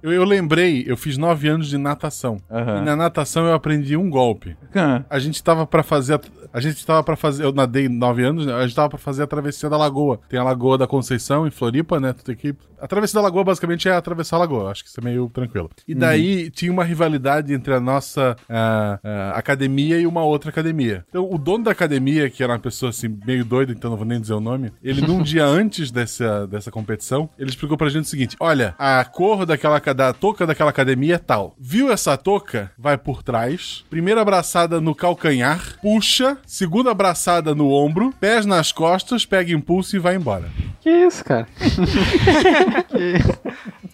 Eu, 0.00 0.12
eu 0.12 0.22
lembrei, 0.24 0.84
eu 0.86 0.96
fiz 0.96 1.18
nove 1.18 1.48
anos 1.48 1.66
de 1.68 1.76
natação. 1.76 2.36
Aham. 2.48 2.78
E 2.78 2.84
na 2.84 2.94
natação 2.94 3.46
eu 3.46 3.52
aprendi 3.52 3.96
um 3.96 4.08
golpe. 4.08 4.56
Ah, 4.74 5.02
A 5.10 5.18
gente 5.18 5.42
tava 5.42 5.66
pra 5.66 5.82
fazer. 5.82 6.14
A, 6.14 6.20
a 6.52 6.60
gente 6.60 6.84
tava 6.84 7.02
para 7.02 7.16
fazer. 7.16 7.44
Eu 7.44 7.52
nadei 7.52 7.88
nove 7.88 8.24
anos, 8.24 8.46
né? 8.46 8.54
a 8.54 8.62
gente 8.62 8.74
tava 8.74 8.88
pra 8.88 8.98
fazer 8.98 9.22
a 9.22 9.26
travessia 9.26 9.68
da 9.68 9.76
lagoa. 9.76 10.20
Tem 10.28 10.38
a 10.38 10.44
Lagoa 10.44 10.78
da 10.78 10.86
Conceição 10.86 11.46
em 11.46 11.50
Floripa, 11.50 12.00
né? 12.00 12.12
Tu 12.12 12.24
tem 12.24 12.36
que. 12.36 12.54
A 12.80 12.86
travessia 12.86 13.16
da 13.16 13.22
lagoa 13.22 13.42
basicamente 13.42 13.88
é 13.88 13.92
atravessar 13.92 14.36
a 14.36 14.40
lagoa. 14.40 14.70
Acho 14.70 14.84
que 14.84 14.90
isso 14.90 15.00
é 15.00 15.02
meio 15.02 15.28
tranquilo. 15.28 15.68
E 15.86 15.94
daí 15.94 16.48
tinha 16.48 16.70
uma 16.70 16.84
rivalidade 16.84 17.52
entre 17.52 17.74
a 17.74 17.80
nossa 17.80 18.36
ah, 18.48 19.00
ah, 19.02 19.32
academia 19.34 19.98
e 19.98 20.06
uma 20.06 20.22
outra 20.22 20.50
academia. 20.50 21.04
Então 21.08 21.28
o 21.28 21.36
dono 21.36 21.64
da 21.64 21.72
academia, 21.72 22.30
que 22.30 22.42
era 22.42 22.52
uma 22.52 22.58
pessoa 22.58 22.90
assim, 22.90 23.08
meio 23.26 23.44
doida, 23.44 23.72
então 23.72 23.90
não 23.90 23.96
vou 23.96 24.06
nem 24.06 24.20
dizer 24.20 24.34
o 24.34 24.40
nome, 24.40 24.72
ele 24.82 25.00
num 25.00 25.22
dia 25.24 25.44
antes 25.44 25.90
dessa, 25.90 26.46
dessa 26.46 26.70
competição, 26.70 27.28
ele 27.36 27.50
explicou 27.50 27.76
pra 27.76 27.88
gente 27.88 28.04
o 28.04 28.08
seguinte: 28.08 28.36
olha, 28.38 28.74
a 28.78 29.04
cor 29.04 29.44
daquela 29.44 29.80
da 29.80 30.12
touca 30.12 30.46
daquela 30.46 30.70
academia 30.70 31.16
é 31.16 31.18
tal. 31.18 31.56
Viu 31.58 31.90
essa 31.90 32.16
touca? 32.16 32.70
Vai 32.78 32.96
por 32.96 33.22
trás. 33.22 33.84
Primeira 33.90 34.22
abraçada 34.22 34.80
no 34.80 34.94
calcanhar, 34.94 35.78
puxa. 35.82 36.37
Segunda 36.46 36.90
abraçada 36.90 37.54
no 37.54 37.70
ombro, 37.70 38.12
pés 38.18 38.46
nas 38.46 38.72
costas, 38.72 39.24
pega 39.24 39.52
impulso 39.52 39.96
e 39.96 39.98
vai 39.98 40.14
embora. 40.14 40.50
Que 40.80 40.90
isso, 40.90 41.24
cara? 41.24 41.46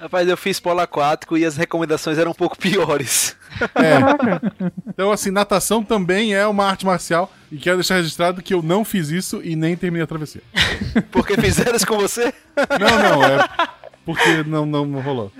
Rapaz, 0.00 0.28
eu 0.28 0.36
fiz 0.36 0.60
polo 0.60 0.80
aquático 0.80 1.36
e 1.38 1.44
as 1.44 1.56
recomendações 1.56 2.18
eram 2.18 2.32
um 2.32 2.34
pouco 2.34 2.58
piores. 2.58 3.36
É. 3.74 4.70
Então, 4.88 5.10
assim, 5.10 5.30
natação 5.30 5.82
também 5.82 6.34
é 6.34 6.46
uma 6.46 6.66
arte 6.66 6.84
marcial. 6.84 7.32
E 7.50 7.56
quero 7.56 7.76
deixar 7.76 7.96
registrado 7.96 8.42
que 8.42 8.52
eu 8.52 8.62
não 8.62 8.84
fiz 8.84 9.10
isso 9.10 9.40
e 9.42 9.54
nem 9.54 9.76
terminei 9.76 10.04
a 10.04 10.06
travessia. 10.06 10.42
Porque 11.10 11.36
fizeram 11.40 11.76
isso 11.76 11.86
com 11.86 11.96
você? 11.96 12.34
Não, 12.56 13.18
não, 13.18 13.24
é. 13.24 13.48
Porque 14.04 14.42
não, 14.46 14.66
não, 14.66 14.84
não 14.84 15.00
rolou. 15.00 15.32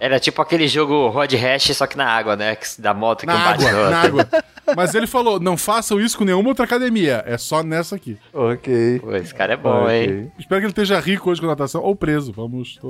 Era 0.00 0.18
tipo 0.18 0.42
aquele 0.42 0.66
jogo 0.68 1.08
Rod 1.08 1.32
Hash, 1.34 1.76
só 1.76 1.86
que 1.86 1.96
na 1.96 2.06
água, 2.06 2.36
né? 2.36 2.56
Que- 2.56 2.80
Da 2.80 2.92
moto 2.92 3.20
que 3.20 3.26
Na 3.26 3.34
um 3.34 3.38
bate 3.38 3.66
água, 3.66 3.72
no 3.72 3.78
outro. 3.78 3.90
na 3.90 4.00
água. 4.02 4.28
Mas 4.76 4.94
ele 4.94 5.06
falou: 5.06 5.40
não 5.40 5.56
façam 5.56 5.98
isso 6.00 6.18
com 6.18 6.24
nenhuma 6.24 6.48
outra 6.50 6.64
academia. 6.64 7.22
É 7.26 7.38
só 7.38 7.62
nessa 7.62 7.96
aqui. 7.96 8.18
ok. 8.34 9.00
Pô, 9.00 9.14
esse 9.16 9.34
cara 9.34 9.54
é 9.54 9.56
bom, 9.56 9.88
hein? 9.88 10.02
Ok. 10.04 10.30
Espero 10.38 10.60
que 10.60 10.66
ele 10.66 10.72
esteja 10.72 11.00
rico 11.00 11.30
hoje 11.30 11.40
com 11.40 11.46
natação 11.46 11.82
ou 11.82 11.94
preso. 11.96 12.32
Vamos. 12.32 12.78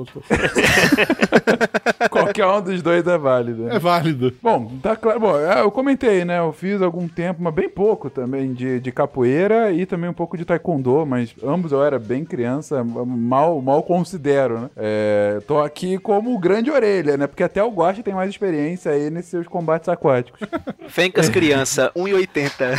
Qualquer 2.09 2.45
um 2.47 2.61
dos 2.61 2.81
dois 2.81 3.05
é 3.05 3.17
válido. 3.17 3.69
É 3.69 3.79
válido. 3.79 4.33
Bom, 4.41 4.71
tá 4.81 4.95
claro. 4.95 5.19
Bom, 5.19 5.37
é, 5.39 5.61
eu 5.61 5.71
comentei, 5.71 6.25
né? 6.25 6.39
Eu 6.39 6.51
fiz 6.53 6.81
algum 6.81 7.07
tempo, 7.07 7.41
mas 7.43 7.53
bem 7.53 7.69
pouco 7.69 8.09
também, 8.09 8.53
de, 8.53 8.79
de 8.79 8.91
capoeira 8.91 9.71
e 9.71 9.85
também 9.85 10.09
um 10.09 10.13
pouco 10.13 10.37
de 10.37 10.45
taekwondo, 10.45 11.05
mas 11.05 11.33
ambos 11.43 11.71
eu 11.71 11.83
era 11.83 11.99
bem 11.99 12.25
criança, 12.25 12.83
mal, 12.83 13.61
mal 13.61 13.83
considero, 13.83 14.59
né? 14.61 14.69
É, 14.75 15.18
tô 15.47 15.59
aqui 15.59 15.97
como 15.97 16.37
grande 16.39 16.69
orelha, 16.71 17.17
né? 17.17 17.27
Porque 17.27 17.43
até 17.43 17.63
o 17.63 17.69
Guache 17.69 18.03
tem 18.03 18.13
mais 18.13 18.29
experiência 18.29 18.91
aí 18.91 19.09
nesses 19.09 19.31
seus 19.31 19.47
combates 19.47 19.89
aquáticos. 19.89 20.39
Fencas 20.87 21.29
criança, 21.29 21.91
1,80. 21.95 22.75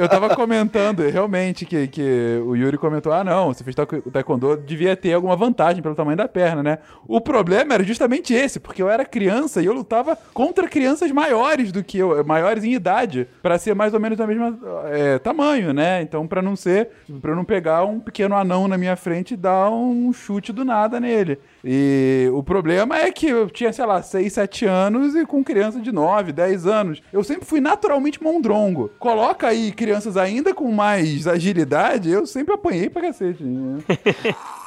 Eu 0.00 0.08
tava 0.08 0.34
comentando, 0.34 1.00
realmente, 1.08 1.64
que, 1.64 1.86
que 1.88 2.40
o 2.44 2.54
Yuri 2.56 2.78
comentou: 2.78 3.12
ah, 3.12 3.24
não, 3.24 3.48
você 3.52 3.62
fez 3.64 3.74
taekw- 3.74 4.02
taekwondo, 4.10 4.56
devia 4.56 4.96
ter 4.96 5.12
alguma 5.12 5.36
vantagem 5.36 5.82
pelo 5.82 5.94
tamanho 5.94 6.16
da 6.16 6.28
perna, 6.28 6.62
né? 6.62 6.78
O 7.06 7.20
problema 7.20 7.74
era 7.74 7.82
justamente 7.84 8.32
esse, 8.34 8.58
porque 8.60 8.82
eu 8.82 8.88
era 8.88 9.04
criança 9.04 9.60
e 9.62 9.66
eu 9.66 9.72
lutava 9.72 10.16
contra 10.32 10.68
crianças 10.68 11.10
maiores 11.10 11.72
do 11.72 11.82
que 11.82 11.98
eu, 11.98 12.24
maiores 12.24 12.64
em 12.64 12.72
idade, 12.72 13.26
pra 13.42 13.58
ser 13.58 13.74
mais 13.74 13.92
ou 13.94 14.00
menos 14.00 14.16
do 14.16 14.26
mesmo 14.26 14.58
é, 14.86 15.18
tamanho, 15.18 15.72
né? 15.72 16.02
Então, 16.02 16.26
pra 16.26 16.42
não 16.42 16.56
ser, 16.56 16.88
eu 17.08 17.36
não 17.36 17.44
pegar 17.44 17.84
um 17.84 17.98
pequeno 18.00 18.36
anão 18.36 18.68
na 18.68 18.78
minha 18.78 18.96
frente 18.96 19.34
e 19.34 19.36
dar 19.36 19.70
um 19.70 20.12
chute 20.20 20.52
do 20.52 20.64
nada 20.64 21.00
nele. 21.00 21.38
E 21.64 22.28
o 22.32 22.42
problema 22.42 22.98
é 22.98 23.10
que 23.10 23.26
eu 23.26 23.48
tinha, 23.50 23.72
sei 23.72 23.84
lá, 23.84 24.02
6, 24.02 24.32
7 24.32 24.66
anos 24.66 25.14
e 25.14 25.26
com 25.26 25.42
criança 25.42 25.80
de 25.80 25.90
9, 25.90 26.32
10 26.32 26.66
anos. 26.66 27.02
Eu 27.12 27.24
sempre 27.24 27.44
fui 27.44 27.60
naturalmente 27.60 28.22
mondrongo. 28.22 28.90
Coloca 28.98 29.48
aí 29.48 29.72
crianças 29.72 30.16
ainda 30.16 30.54
com 30.54 30.70
mais 30.70 31.26
agilidade, 31.26 32.10
eu 32.10 32.26
sempre 32.26 32.54
apanhei 32.54 32.88
pra 32.88 33.02
cacete. 33.02 33.42
né? 33.42 33.78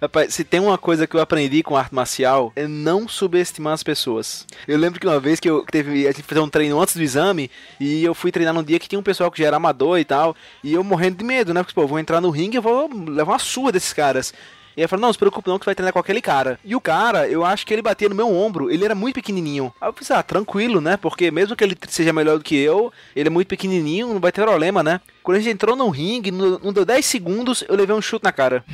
Rapaz, 0.00 0.32
se 0.32 0.44
tem 0.44 0.60
uma 0.60 0.78
coisa 0.78 1.06
que 1.06 1.14
eu 1.14 1.20
aprendi 1.20 1.62
com 1.62 1.76
arte 1.76 1.94
marcial 1.94 2.50
é 2.56 2.66
não 2.66 3.06
subestimar 3.06 3.74
as 3.74 3.82
pessoas. 3.82 4.46
Eu 4.66 4.78
lembro 4.78 4.98
que 4.98 5.06
uma 5.06 5.20
vez 5.20 5.38
que 5.38 5.50
eu 5.50 5.62
teve 5.70 6.08
a 6.08 6.10
gente 6.10 6.22
fez 6.22 6.40
um 6.40 6.48
treino 6.48 6.80
antes 6.80 6.96
do 6.96 7.02
exame 7.02 7.50
e 7.78 8.02
eu 8.02 8.14
fui 8.14 8.32
treinar 8.32 8.54
num 8.54 8.62
dia 8.62 8.78
que 8.78 8.88
tinha 8.88 8.98
um 8.98 9.02
pessoal 9.02 9.30
que 9.30 9.40
já 9.40 9.48
era 9.48 9.58
amador 9.58 9.98
e 9.98 10.04
tal, 10.06 10.34
e 10.64 10.72
eu 10.72 10.82
morrendo 10.82 11.18
de 11.18 11.24
medo, 11.24 11.52
né? 11.52 11.62
Porque 11.62 11.74
pô, 11.74 11.86
vou 11.86 11.98
entrar 11.98 12.18
no 12.18 12.30
ringue 12.30 12.56
e 12.56 12.60
vou 12.60 12.88
levar 13.10 13.32
uma 13.32 13.38
surra 13.38 13.72
desses 13.72 13.92
caras. 13.92 14.32
E 14.76 14.82
eu 14.82 14.88
falei, 14.88 15.02
não, 15.02 15.12
se 15.12 15.18
preocupe 15.18 15.48
não 15.48 15.58
que 15.58 15.64
tu 15.64 15.66
vai 15.66 15.74
treinar 15.74 15.92
com 15.92 15.98
aquele 15.98 16.20
cara. 16.20 16.58
E 16.64 16.74
o 16.74 16.80
cara, 16.80 17.28
eu 17.28 17.44
acho 17.44 17.66
que 17.66 17.72
ele 17.74 17.82
batia 17.82 18.08
no 18.08 18.14
meu 18.14 18.28
ombro, 18.34 18.70
ele 18.70 18.84
era 18.84 18.94
muito 18.94 19.14
pequenininho. 19.16 19.72
Aí 19.80 19.88
eu 19.88 19.92
pensei, 19.92 20.14
ah, 20.14 20.22
tranquilo, 20.22 20.80
né? 20.80 20.96
Porque 20.96 21.30
mesmo 21.30 21.56
que 21.56 21.64
ele 21.64 21.76
seja 21.88 22.12
melhor 22.12 22.38
do 22.38 22.44
que 22.44 22.56
eu, 22.56 22.92
ele 23.14 23.28
é 23.28 23.30
muito 23.30 23.48
pequenininho, 23.48 24.08
não 24.08 24.20
vai 24.20 24.32
ter 24.32 24.42
problema, 24.42 24.82
né? 24.82 25.00
Quando 25.22 25.36
a 25.36 25.40
gente 25.40 25.52
entrou 25.54 25.76
no 25.76 25.88
ringue, 25.90 26.30
não 26.30 26.72
deu 26.72 26.84
10 26.84 27.04
segundos, 27.04 27.62
eu 27.68 27.76
levei 27.76 27.94
um 27.94 28.00
chute 28.00 28.24
na 28.24 28.32
cara. 28.32 28.64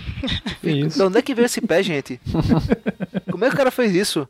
Isso? 0.63 0.99
De 0.99 1.05
onde 1.05 1.19
é 1.19 1.23
que 1.23 1.35
veio 1.35 1.47
esse 1.47 1.61
pé, 1.61 1.83
gente? 1.83 2.21
Como 3.31 3.45
é 3.45 3.49
que 3.49 3.55
o 3.55 3.59
cara 3.59 3.71
fez 3.71 3.95
isso? 3.95 4.29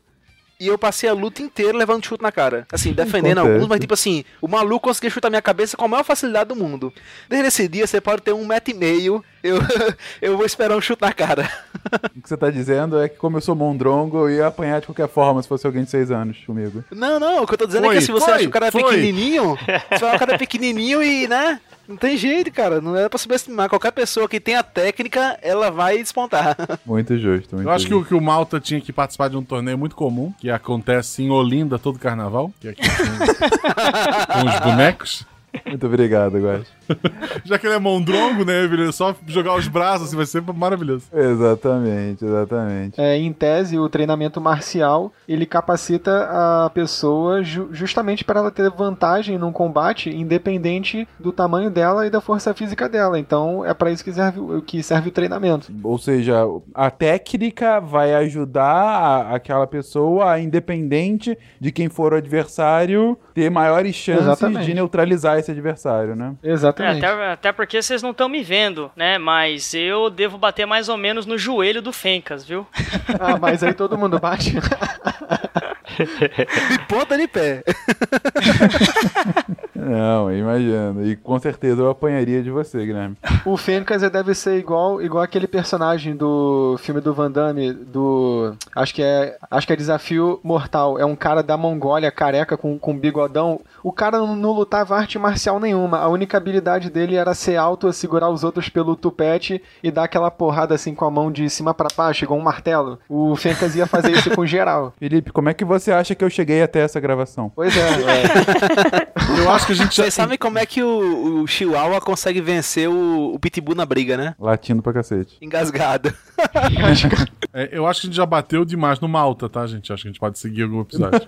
E 0.59 0.67
eu 0.67 0.77
passei 0.77 1.07
a 1.07 1.13
luta 1.13 1.43
inteira 1.43 1.77
levando 1.77 2.03
chute 2.03 2.23
na 2.23 2.31
cara. 2.31 2.65
Assim, 2.71 2.91
defendendo 2.91 3.37
Acontece. 3.37 3.53
alguns, 3.53 3.67
mas 3.69 3.79
tipo 3.79 3.93
assim, 3.93 4.25
o 4.41 4.47
maluco 4.47 4.87
conseguiu 4.87 5.11
chutar 5.11 5.29
minha 5.29 5.41
cabeça 5.41 5.77
com 5.77 5.85
a 5.85 5.87
maior 5.87 6.03
facilidade 6.03 6.49
do 6.49 6.55
mundo. 6.55 6.91
Desde 7.29 7.47
esse 7.47 7.67
dia, 7.67 7.85
você 7.85 8.01
pode 8.01 8.23
ter 8.23 8.33
um 8.33 8.43
metro 8.43 8.71
e 8.71 8.73
meio, 8.73 9.23
eu, 9.43 9.59
eu 10.19 10.35
vou 10.35 10.47
esperar 10.47 10.75
um 10.75 10.81
chute 10.81 11.01
na 11.01 11.13
cara. 11.13 11.47
O 12.17 12.21
que 12.21 12.27
você 12.27 12.35
tá 12.35 12.49
dizendo 12.49 12.99
é 12.99 13.07
que, 13.07 13.15
como 13.15 13.37
eu 13.37 13.41
sou 13.41 13.55
mondrongo, 13.55 14.17
eu 14.27 14.29
ia 14.29 14.47
apanhar 14.47 14.81
de 14.81 14.87
qualquer 14.87 15.07
forma 15.07 15.41
se 15.41 15.47
fosse 15.47 15.65
alguém 15.65 15.85
de 15.85 15.89
6 15.89 16.11
anos 16.11 16.37
comigo. 16.45 16.83
Não, 16.91 17.17
não, 17.17 17.43
o 17.43 17.47
que 17.47 17.53
eu 17.53 17.57
tô 17.57 17.65
dizendo 17.65 17.85
é 17.85 17.87
Foi, 17.87 17.95
que 17.95 18.01
se 18.01 18.11
você 18.11 18.25
foi, 18.25 18.33
acha 18.33 18.43
que 18.43 18.49
o 18.49 18.51
cara 18.51 18.67
é 18.67 18.71
foi. 18.71 18.83
pequenininho, 18.83 19.55
você 19.55 19.99
fala 19.99 20.11
que 20.11 20.15
o 20.15 20.19
cara 20.19 20.33
é 20.33 20.37
pequenininho 20.37 21.01
e, 21.01 21.27
né? 21.29 21.61
Não 21.87 21.95
tem 21.95 22.17
jeito, 22.17 22.51
cara. 22.51 22.81
Não 22.81 22.95
é 22.95 23.07
pra 23.07 23.17
subestimar. 23.17 23.69
Qualquer 23.69 23.91
pessoa 23.91 24.27
que 24.27 24.39
tenha 24.39 24.61
técnica, 24.63 25.37
ela 25.41 25.71
vai 25.71 25.97
despontar. 25.97 26.55
Muito 26.85 27.17
justo, 27.17 27.55
muito 27.55 27.67
Eu 27.67 27.71
acho 27.71 27.85
que 27.85 27.91
justo. 27.91 28.05
o, 28.05 28.07
que 28.07 28.13
o 28.15 28.21
Malta 28.21 28.59
tinha 28.59 28.81
que 28.81 28.91
participar 28.91 29.29
de 29.29 29.37
um 29.37 29.43
torneio 29.43 29.77
muito 29.77 29.95
comum, 29.95 30.33
que 30.39 30.49
acontece 30.49 31.23
em 31.23 31.29
Olinda 31.29 31.77
todo 31.79 31.97
carnaval, 31.99 32.51
que 32.59 32.67
é 32.67 32.71
aqui 32.71 32.81
com, 32.81 34.41
com 34.41 34.49
os 34.49 34.59
bonecos. 34.59 35.25
Muito 35.65 35.85
obrigado, 35.87 36.37
Guax. 36.37 36.67
Já 37.43 37.57
que 37.59 37.65
ele 37.67 37.75
é 37.75 37.79
mondrongo, 37.79 38.45
né, 38.45 38.63
ele 38.63 38.91
só 38.91 39.15
jogar 39.27 39.55
os 39.55 39.67
braços 39.67 40.07
assim, 40.07 40.15
vai 40.15 40.25
ser 40.25 40.41
maravilhoso. 40.41 41.05
Exatamente, 41.13 42.23
exatamente. 42.25 42.99
É, 42.99 43.17
em 43.17 43.31
tese, 43.33 43.77
o 43.77 43.89
treinamento 43.89 44.39
marcial 44.39 45.11
ele 45.27 45.45
capacita 45.45 46.27
a 46.31 46.69
pessoa 46.69 47.43
ju- 47.43 47.69
justamente 47.71 48.23
para 48.23 48.39
ela 48.39 48.51
ter 48.51 48.69
vantagem 48.69 49.37
num 49.37 49.51
combate, 49.51 50.09
independente 50.09 51.07
do 51.19 51.31
tamanho 51.31 51.69
dela 51.69 52.05
e 52.05 52.09
da 52.09 52.21
força 52.21 52.53
física 52.53 52.87
dela. 52.87 53.19
Então, 53.19 53.65
é 53.65 53.73
para 53.73 53.91
isso 53.91 54.03
que 54.03 54.13
serve, 54.13 54.39
o- 54.39 54.61
que 54.61 54.81
serve 54.83 55.09
o 55.09 55.11
treinamento. 55.11 55.71
Ou 55.83 55.97
seja, 55.97 56.43
a 56.73 56.89
técnica 56.89 57.79
vai 57.79 58.13
ajudar 58.15 58.63
a- 58.63 59.35
aquela 59.35 59.67
pessoa, 59.67 60.39
independente 60.39 61.37
de 61.59 61.71
quem 61.71 61.89
for 61.89 62.13
o 62.13 62.17
adversário, 62.17 63.17
ter 63.33 63.49
maiores 63.49 63.95
chances 63.95 64.23
Exatamente. 64.23 64.65
de 64.65 64.73
neutralizar 64.73 65.37
esse 65.37 65.46
adversário, 65.51 66.15
né? 66.15 66.35
É, 66.43 66.51
Exatamente. 66.51 67.05
até, 67.05 67.31
até 67.31 67.51
porque 67.51 67.81
vocês 67.81 68.01
não 68.01 68.11
estão 68.11 68.29
me 68.29 68.43
vendo, 68.43 68.91
né? 68.95 69.17
Mas 69.17 69.73
eu 69.73 70.09
devo 70.09 70.37
bater 70.37 70.65
mais 70.65 70.89
ou 70.89 70.97
menos 70.97 71.25
no 71.25 71.37
joelho 71.37 71.81
do 71.81 71.91
Fencas, 71.91 72.45
viu? 72.45 72.65
Ah, 73.19 73.37
mas 73.39 73.63
aí 73.63 73.73
todo 73.73 73.97
mundo 73.97 74.19
bate. 74.19 74.53
De 75.97 76.79
ponta 76.87 77.17
de 77.17 77.27
pé. 77.27 77.63
Não, 79.73 80.31
imagino. 80.31 81.05
E 81.05 81.15
com 81.15 81.39
certeza 81.39 81.81
eu 81.81 81.89
apanharia 81.89 82.43
de 82.43 82.51
você, 82.51 82.85
Guilherme. 82.85 83.15
O 83.45 83.55
Fencas 83.55 84.01
deve 84.01 84.35
ser 84.35 84.57
igual, 84.57 85.01
igual 85.01 85.23
aquele 85.23 85.47
personagem 85.47 86.15
do 86.15 86.77
filme 86.79 86.99
do 86.99 87.13
Van 87.13 87.31
Damme, 87.31 87.71
do. 87.71 88.53
Acho 88.75 88.93
que 88.93 89.01
é. 89.01 89.37
Acho 89.49 89.65
que 89.65 89.73
é 89.73 89.75
Desafio 89.75 90.39
Mortal. 90.43 90.99
É 90.99 91.05
um 91.05 91.15
cara 91.15 91.41
da 91.41 91.55
Mongólia, 91.55 92.11
careca, 92.11 92.57
com, 92.57 92.77
com 92.77 92.97
bigodão. 92.97 93.61
O 93.81 93.91
cara 93.91 94.17
não, 94.17 94.35
não 94.35 94.51
lutava 94.51 94.97
arte 94.97 95.17
marcial 95.17 95.36
nenhuma. 95.59 95.99
A 95.99 96.07
única 96.07 96.37
habilidade 96.37 96.89
dele 96.89 97.15
era 97.15 97.33
ser 97.33 97.55
alto, 97.55 97.91
segurar 97.93 98.29
os 98.29 98.43
outros 98.43 98.69
pelo 98.69 98.95
tupete 98.95 99.61
e 99.83 99.91
dar 99.91 100.03
aquela 100.03 100.29
porrada 100.31 100.75
assim 100.75 100.93
com 100.93 101.05
a 101.05 101.11
mão 101.11 101.31
de 101.31 101.49
cima 101.49 101.73
pra 101.73 101.87
baixo, 101.95 102.23
igual 102.23 102.39
um 102.39 102.43
martelo. 102.43 102.99
O 103.07 103.35
Fencas 103.35 103.75
ia 103.75 103.85
fazer 103.87 104.11
isso 104.11 104.31
com 104.31 104.45
geral. 104.45 104.93
Felipe, 104.99 105.31
como 105.31 105.49
é 105.49 105.53
que 105.53 105.63
você 105.65 105.91
acha 105.91 106.15
que 106.15 106.23
eu 106.23 106.29
cheguei 106.29 106.61
até 106.61 106.79
essa 106.81 106.99
gravação? 106.99 107.51
Pois 107.55 107.75
é. 107.75 109.07
Eu 109.37 109.51
acho 109.51 109.65
que 109.67 109.73
a 109.73 109.75
gente 109.75 109.95
já. 109.95 110.03
Vocês 110.03 110.13
sabem 110.13 110.37
como 110.37 110.57
é 110.57 110.65
que 110.65 110.81
o, 110.81 111.41
o 111.41 111.47
Chihuahua 111.47 111.99
consegue 111.99 112.39
vencer 112.41 112.89
o, 112.89 113.33
o 113.33 113.39
Pitbull 113.39 113.75
na 113.75 113.85
briga, 113.85 114.15
né? 114.15 114.33
Latindo 114.39 114.81
pra 114.81 114.93
cacete. 114.93 115.37
Engasgado. 115.41 116.13
É, 117.53 117.69
eu 117.71 117.87
acho 117.87 118.01
que 118.01 118.07
a 118.07 118.09
gente 118.09 118.17
já 118.17 118.25
bateu 118.25 118.63
demais 118.63 118.99
no 118.99 119.07
Malta, 119.07 119.49
tá, 119.49 119.65
gente? 119.65 119.91
Acho 119.91 120.03
que 120.03 120.09
a 120.09 120.11
gente 120.11 120.19
pode 120.19 120.37
seguir 120.37 120.63
algum 120.63 120.81
episódio. 120.81 121.21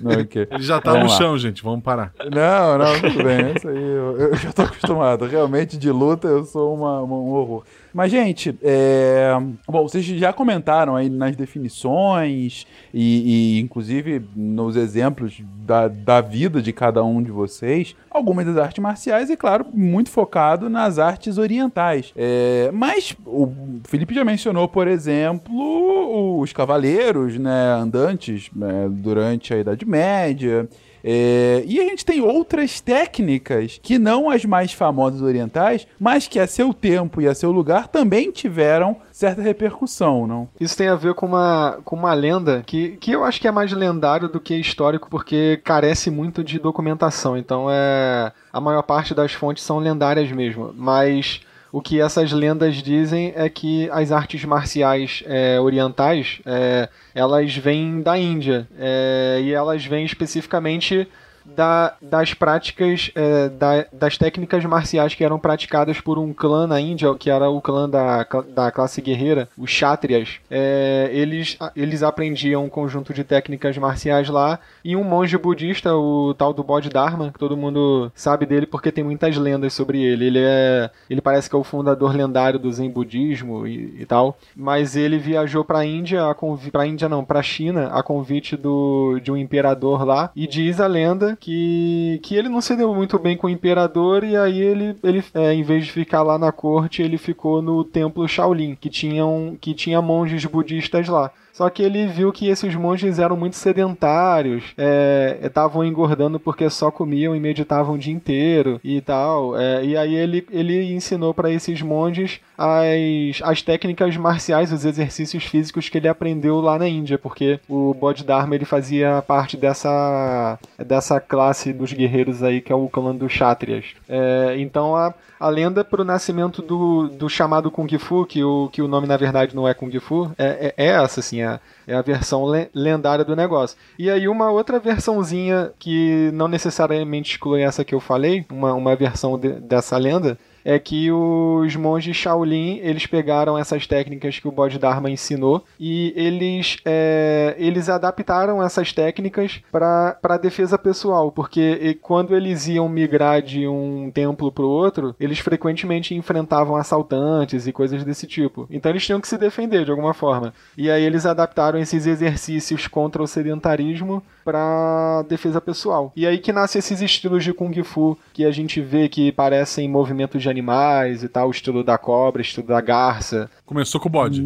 Não, 0.00 0.20
ok. 0.20 0.46
Ele 0.50 0.62
já 0.62 0.80
tá 0.80 0.92
Vamos 0.92 1.06
no 1.06 1.12
lá. 1.12 1.18
chão, 1.18 1.38
gente. 1.38 1.62
Vamos 1.64 1.82
parar. 1.82 2.12
Não, 2.38 2.78
não, 2.78 3.00
tudo 3.00 3.24
bem. 3.24 3.52
Isso 3.56 3.68
aí 3.68 3.76
eu, 3.76 4.16
eu 4.20 4.36
já 4.36 4.52
tô 4.52 4.62
acostumado. 4.62 5.26
Realmente, 5.26 5.76
de 5.76 5.90
luta, 5.90 6.28
eu 6.28 6.44
sou 6.44 6.74
uma, 6.74 7.00
uma- 7.02 7.16
um 7.16 7.30
horror. 7.32 7.64
Mas, 7.92 8.10
gente, 8.12 8.56
é... 8.62 9.30
bom, 9.66 9.82
vocês 9.88 10.04
já 10.04 10.32
comentaram 10.32 10.94
aí 10.94 11.08
nas 11.08 11.34
definições 11.34 12.66
e, 12.92 13.56
e, 13.56 13.60
inclusive, 13.60 14.22
nos 14.36 14.76
exemplos 14.76 15.40
da, 15.66 15.88
da 15.88 16.20
vida 16.20 16.60
de 16.62 16.72
cada 16.72 17.02
um 17.02 17.22
de 17.22 17.30
vocês, 17.30 17.96
algumas 18.10 18.46
das 18.46 18.56
artes 18.56 18.80
marciais 18.82 19.30
e, 19.30 19.36
claro, 19.36 19.66
muito 19.72 20.10
focado 20.10 20.68
nas 20.68 20.98
artes 20.98 21.38
orientais. 21.38 22.12
É, 22.16 22.70
mas 22.72 23.16
o 23.26 23.52
Felipe 23.84 24.14
já 24.14 24.24
mencionou, 24.24 24.68
por 24.68 24.86
exemplo, 24.86 26.38
os 26.40 26.52
cavaleiros, 26.52 27.38
né, 27.38 27.72
andantes 27.80 28.50
né, 28.54 28.86
durante 28.90 29.52
a 29.54 29.58
Idade 29.58 29.84
Média. 29.86 30.68
É, 31.02 31.62
e 31.66 31.80
a 31.80 31.84
gente 31.84 32.04
tem 32.04 32.20
outras 32.20 32.80
técnicas 32.80 33.78
que 33.82 33.98
não 33.98 34.30
as 34.30 34.44
mais 34.44 34.72
famosas 34.72 35.22
orientais, 35.22 35.86
mas 35.98 36.26
que 36.26 36.38
a 36.38 36.46
seu 36.46 36.72
tempo 36.74 37.20
e 37.20 37.28
a 37.28 37.34
seu 37.34 37.50
lugar 37.50 37.88
também 37.88 38.30
tiveram 38.30 38.96
certa 39.10 39.42
repercussão, 39.42 40.26
não? 40.26 40.48
Isso 40.60 40.76
tem 40.76 40.88
a 40.88 40.94
ver 40.94 41.14
com 41.14 41.26
uma, 41.26 41.78
com 41.84 41.96
uma 41.96 42.14
lenda 42.14 42.62
que, 42.64 42.90
que 43.00 43.10
eu 43.10 43.24
acho 43.24 43.40
que 43.40 43.48
é 43.48 43.50
mais 43.50 43.72
lendário 43.72 44.28
do 44.28 44.38
que 44.38 44.54
histórico, 44.54 45.08
porque 45.10 45.60
carece 45.64 46.10
muito 46.10 46.44
de 46.44 46.58
documentação. 46.58 47.36
Então 47.36 47.66
é. 47.68 48.32
A 48.52 48.60
maior 48.60 48.82
parte 48.82 49.14
das 49.14 49.32
fontes 49.32 49.62
são 49.62 49.78
lendárias 49.78 50.30
mesmo. 50.32 50.72
Mas 50.76 51.40
o 51.70 51.80
que 51.80 52.00
essas 52.00 52.32
lendas 52.32 52.76
dizem 52.76 53.32
é 53.36 53.48
que 53.48 53.90
as 53.90 54.10
artes 54.10 54.44
marciais 54.44 55.22
é, 55.26 55.60
orientais 55.60 56.40
é, 56.46 56.88
elas 57.14 57.54
vêm 57.56 58.00
da 58.00 58.16
Índia. 58.16 58.66
é, 58.78 59.40
e 59.42 59.52
elas 59.52 59.84
vêm 59.84 60.04
especificamente 60.04 61.08
da- 61.56 61.94
das 62.00 62.34
práticas, 62.34 63.10
é, 63.14 63.48
da- 63.48 63.86
das 63.92 64.16
técnicas 64.18 64.64
marciais 64.64 65.14
que 65.14 65.24
eram 65.24 65.38
praticadas 65.38 66.00
por 66.00 66.18
um 66.18 66.32
clã 66.32 66.66
na 66.66 66.80
Índia, 66.80 67.14
que 67.14 67.30
era 67.30 67.48
o 67.48 67.60
clã 67.60 67.88
da, 67.88 68.26
da 68.54 68.70
classe 68.70 69.00
guerreira, 69.00 69.48
os 69.56 69.70
Kshatriyas. 69.70 70.40
É, 70.50 71.10
eles, 71.12 71.56
eles 71.76 72.02
aprendiam 72.02 72.64
um 72.64 72.68
conjunto 72.68 73.14
de 73.14 73.24
técnicas 73.24 73.76
marciais 73.78 74.28
lá, 74.28 74.58
e 74.84 74.96
um 74.96 75.04
monge 75.04 75.36
budista, 75.38 75.94
o 75.94 76.34
tal 76.34 76.52
do 76.52 76.62
Bodhidharma, 76.64 77.30
que 77.32 77.38
todo 77.38 77.56
mundo 77.56 78.10
sabe 78.14 78.44
dele 78.46 78.66
porque 78.66 78.90
tem 78.92 79.04
muitas 79.04 79.36
lendas 79.36 79.72
sobre 79.72 80.02
ele. 80.02 80.26
Ele 80.26 80.40
é, 80.42 80.90
ele 81.08 81.20
parece 81.20 81.48
que 81.48 81.56
é 81.56 81.58
o 81.58 81.64
fundador 81.64 82.14
lendário 82.14 82.58
do 82.58 82.72
Zen 82.72 82.90
budismo 82.90 83.66
e, 83.66 83.96
e 84.00 84.06
tal, 84.06 84.36
mas 84.56 84.96
ele 84.96 85.18
viajou 85.18 85.64
para 85.64 85.78
a 85.78 85.86
Índia, 85.86 86.22
a 86.24 86.86
Índia 86.86 87.08
não, 87.08 87.24
para 87.24 87.42
China, 87.42 87.88
a 87.92 88.02
convite 88.02 88.56
do, 88.56 89.18
de 89.22 89.30
um 89.30 89.36
imperador 89.36 90.04
lá, 90.04 90.30
e 90.34 90.46
diz 90.46 90.80
a 90.80 90.86
lenda 90.86 91.37
que, 91.40 92.20
que 92.22 92.34
ele 92.34 92.48
não 92.48 92.60
se 92.60 92.74
deu 92.76 92.94
muito 92.94 93.18
bem 93.18 93.36
com 93.36 93.46
o 93.46 93.50
imperador 93.50 94.24
e 94.24 94.36
aí 94.36 94.60
ele, 94.60 94.96
ele 95.02 95.24
é, 95.34 95.52
em 95.52 95.62
vez 95.62 95.86
de 95.86 95.92
ficar 95.92 96.22
lá 96.22 96.38
na 96.38 96.52
corte, 96.52 97.02
ele 97.02 97.18
ficou 97.18 97.62
no 97.62 97.84
templo 97.84 98.26
Shaolin, 98.28 98.74
que, 98.74 98.90
tinham, 98.90 99.56
que 99.60 99.74
tinha 99.74 100.02
monges 100.02 100.44
budistas 100.44 101.08
lá. 101.08 101.30
Só 101.58 101.68
que 101.68 101.82
ele 101.82 102.06
viu 102.06 102.30
que 102.30 102.48
esses 102.48 102.72
monges 102.76 103.18
eram 103.18 103.36
muito 103.36 103.56
sedentários, 103.56 104.62
é, 104.78 105.40
estavam 105.42 105.84
engordando 105.84 106.38
porque 106.38 106.70
só 106.70 106.88
comiam 106.88 107.34
e 107.34 107.40
meditavam 107.40 107.96
o 107.96 107.98
dia 107.98 108.14
inteiro 108.14 108.80
e 108.84 109.00
tal. 109.00 109.58
é, 109.58 109.84
e 109.84 109.96
aí 109.96 110.14
ele, 110.14 110.46
ele 110.52 110.94
ensinou 110.94 111.34
para 111.34 111.50
esses 111.50 111.82
monges 111.82 112.40
as, 112.56 113.42
as 113.42 113.60
técnicas 113.60 114.16
marciais, 114.16 114.72
os 114.72 114.84
exercícios 114.84 115.42
físicos 115.42 115.88
que 115.88 115.98
ele 115.98 116.06
aprendeu 116.06 116.60
lá 116.60 116.78
na 116.78 116.86
Índia, 116.86 117.18
porque 117.18 117.58
o 117.68 117.92
Bodhidharma 117.92 118.54
ele 118.54 118.64
fazia 118.64 119.20
parte 119.26 119.56
dessa, 119.56 120.60
dessa 120.78 121.18
classe 121.18 121.72
dos 121.72 121.92
guerreiros 121.92 122.40
aí 122.40 122.60
que 122.60 122.72
é 122.72 122.76
o 122.76 122.88
clã 122.88 123.12
dos 123.12 123.32
Kshatriyas. 123.32 123.86
É, 124.08 124.54
então 124.58 124.94
a, 124.94 125.12
a 125.38 125.48
lenda 125.48 125.84
pro 125.84 126.04
nascimento 126.04 126.60
do, 126.60 127.08
do 127.08 127.28
chamado 127.28 127.70
Kung 127.70 127.88
Fu, 127.98 128.26
que 128.26 128.42
o, 128.42 128.68
que 128.72 128.82
o 128.82 128.88
nome 128.88 129.06
na 129.06 129.16
verdade 129.16 129.54
não 129.54 129.68
é 129.68 129.74
Kung 129.74 129.96
Fu, 130.00 130.30
é, 130.36 130.74
é, 130.76 130.86
é 130.86 130.88
essa, 130.90 131.20
assim, 131.20 131.40
é, 131.40 131.47
é 131.86 131.94
a 131.94 132.02
versão 132.02 132.44
le- 132.46 132.68
lendária 132.74 133.24
do 133.24 133.34
negócio. 133.36 133.76
E 133.98 134.10
aí 134.10 134.28
uma 134.28 134.50
outra 134.50 134.78
versãozinha 134.78 135.72
que 135.78 136.30
não 136.32 136.48
necessariamente 136.48 137.32
exclui 137.32 137.62
essa 137.62 137.84
que 137.84 137.94
eu 137.94 138.00
falei, 138.00 138.44
uma, 138.50 138.74
uma 138.74 138.94
versão 138.96 139.38
de- 139.38 139.60
dessa 139.60 139.96
lenda, 139.96 140.38
é 140.64 140.78
que 140.78 141.10
os 141.10 141.74
monges 141.76 142.16
Shaolin 142.16 142.78
eles 142.82 143.06
pegaram 143.06 143.58
essas 143.58 143.86
técnicas 143.86 144.38
que 144.38 144.48
o 144.48 144.52
Bodhidharma 144.52 145.10
ensinou 145.10 145.64
e 145.78 146.12
eles, 146.16 146.78
é, 146.84 147.54
eles 147.58 147.88
adaptaram 147.88 148.62
essas 148.62 148.92
técnicas 148.92 149.60
para 149.70 150.36
defesa 150.40 150.78
pessoal, 150.78 151.30
porque 151.32 151.98
quando 152.02 152.36
eles 152.36 152.66
iam 152.68 152.88
migrar 152.88 153.42
de 153.42 153.66
um 153.66 154.10
templo 154.12 154.50
para 154.52 154.64
o 154.64 154.68
outro, 154.68 155.14
eles 155.18 155.38
frequentemente 155.38 156.14
enfrentavam 156.14 156.76
assaltantes 156.76 157.66
e 157.66 157.72
coisas 157.72 158.04
desse 158.04 158.26
tipo. 158.26 158.66
Então 158.70 158.90
eles 158.90 159.04
tinham 159.04 159.20
que 159.20 159.28
se 159.28 159.38
defender 159.38 159.84
de 159.84 159.90
alguma 159.90 160.14
forma. 160.14 160.52
E 160.76 160.90
aí 160.90 161.02
eles 161.02 161.26
adaptaram 161.26 161.78
esses 161.78 162.06
exercícios 162.06 162.86
contra 162.86 163.22
o 163.22 163.26
sedentarismo 163.26 164.22
para 164.48 165.26
defesa 165.28 165.60
pessoal. 165.60 166.10
E 166.16 166.26
aí 166.26 166.38
que 166.38 166.54
nasce 166.54 166.78
esses 166.78 167.02
estilos 167.02 167.44
de 167.44 167.52
kung 167.52 167.70
fu 167.84 168.16
que 168.32 168.46
a 168.46 168.50
gente 168.50 168.80
vê 168.80 169.06
que 169.06 169.30
parecem 169.30 169.86
movimentos 169.86 170.40
de 170.40 170.48
animais 170.48 171.22
e 171.22 171.28
tal, 171.28 171.48
o 171.48 171.50
estilo 171.50 171.84
da 171.84 171.98
cobra, 171.98 172.40
o 172.40 172.42
estilo 172.42 172.66
da 172.66 172.80
garça. 172.80 173.50
Começou 173.66 174.00
com 174.00 174.08
o 174.08 174.12
bode. 174.12 174.42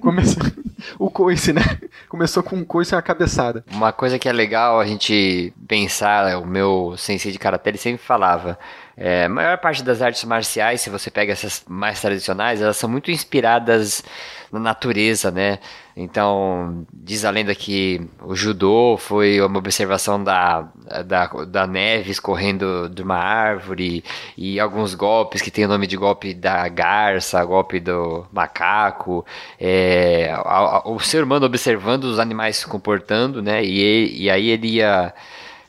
Começou 0.00 0.42
o 0.98 1.10
coice, 1.10 1.52
né? 1.52 1.60
Começou 2.08 2.42
com 2.42 2.56
um 2.56 2.64
coice 2.64 2.94
e 2.94 2.96
uma 2.96 3.02
cabeçada. 3.02 3.62
Uma 3.70 3.92
coisa 3.92 4.18
que 4.18 4.26
é 4.26 4.32
legal 4.32 4.80
a 4.80 4.86
gente 4.86 5.52
pensar, 5.68 6.38
o 6.38 6.46
meu 6.46 6.94
sensei 6.96 7.30
de 7.30 7.38
karatê 7.38 7.68
ele 7.68 7.78
sempre 7.78 8.02
falava, 8.02 8.58
é, 8.96 9.24
a 9.24 9.28
maior 9.28 9.58
parte 9.58 9.82
das 9.82 10.02
artes 10.02 10.22
marciais, 10.24 10.80
se 10.80 10.90
você 10.90 11.10
pega 11.10 11.32
essas 11.32 11.64
mais 11.68 12.00
tradicionais, 12.00 12.60
elas 12.60 12.76
são 12.76 12.88
muito 12.90 13.10
inspiradas 13.10 14.02
na 14.52 14.60
natureza, 14.60 15.30
né? 15.30 15.58
Então, 15.96 16.86
diz 16.92 17.24
a 17.24 17.30
lenda 17.30 17.54
que 17.54 18.00
o 18.22 18.34
judô 18.34 18.96
foi 18.98 19.40
uma 19.40 19.58
observação 19.58 20.22
da, 20.22 20.68
da, 21.06 21.26
da 21.26 21.66
neve 21.66 22.10
escorrendo 22.10 22.88
de 22.88 23.02
uma 23.02 23.16
árvore 23.16 24.02
e 24.36 24.58
alguns 24.60 24.94
golpes 24.94 25.40
que 25.42 25.50
tem 25.50 25.64
o 25.64 25.68
nome 25.68 25.86
de 25.86 25.96
golpe 25.96 26.34
da 26.34 26.66
garça, 26.68 27.42
golpe 27.44 27.80
do 27.80 28.26
macaco, 28.32 29.24
é, 29.60 30.30
a- 30.34 30.78
a- 30.78 30.88
o 30.88 30.98
ser 31.00 31.24
humano 31.24 31.46
observando 31.46 32.04
os 32.04 32.18
animais 32.18 32.56
se 32.56 32.66
comportando, 32.66 33.42
né? 33.42 33.62
E, 33.64 34.22
e 34.24 34.30
aí 34.30 34.48
ele 34.50 34.68
ia 34.68 35.12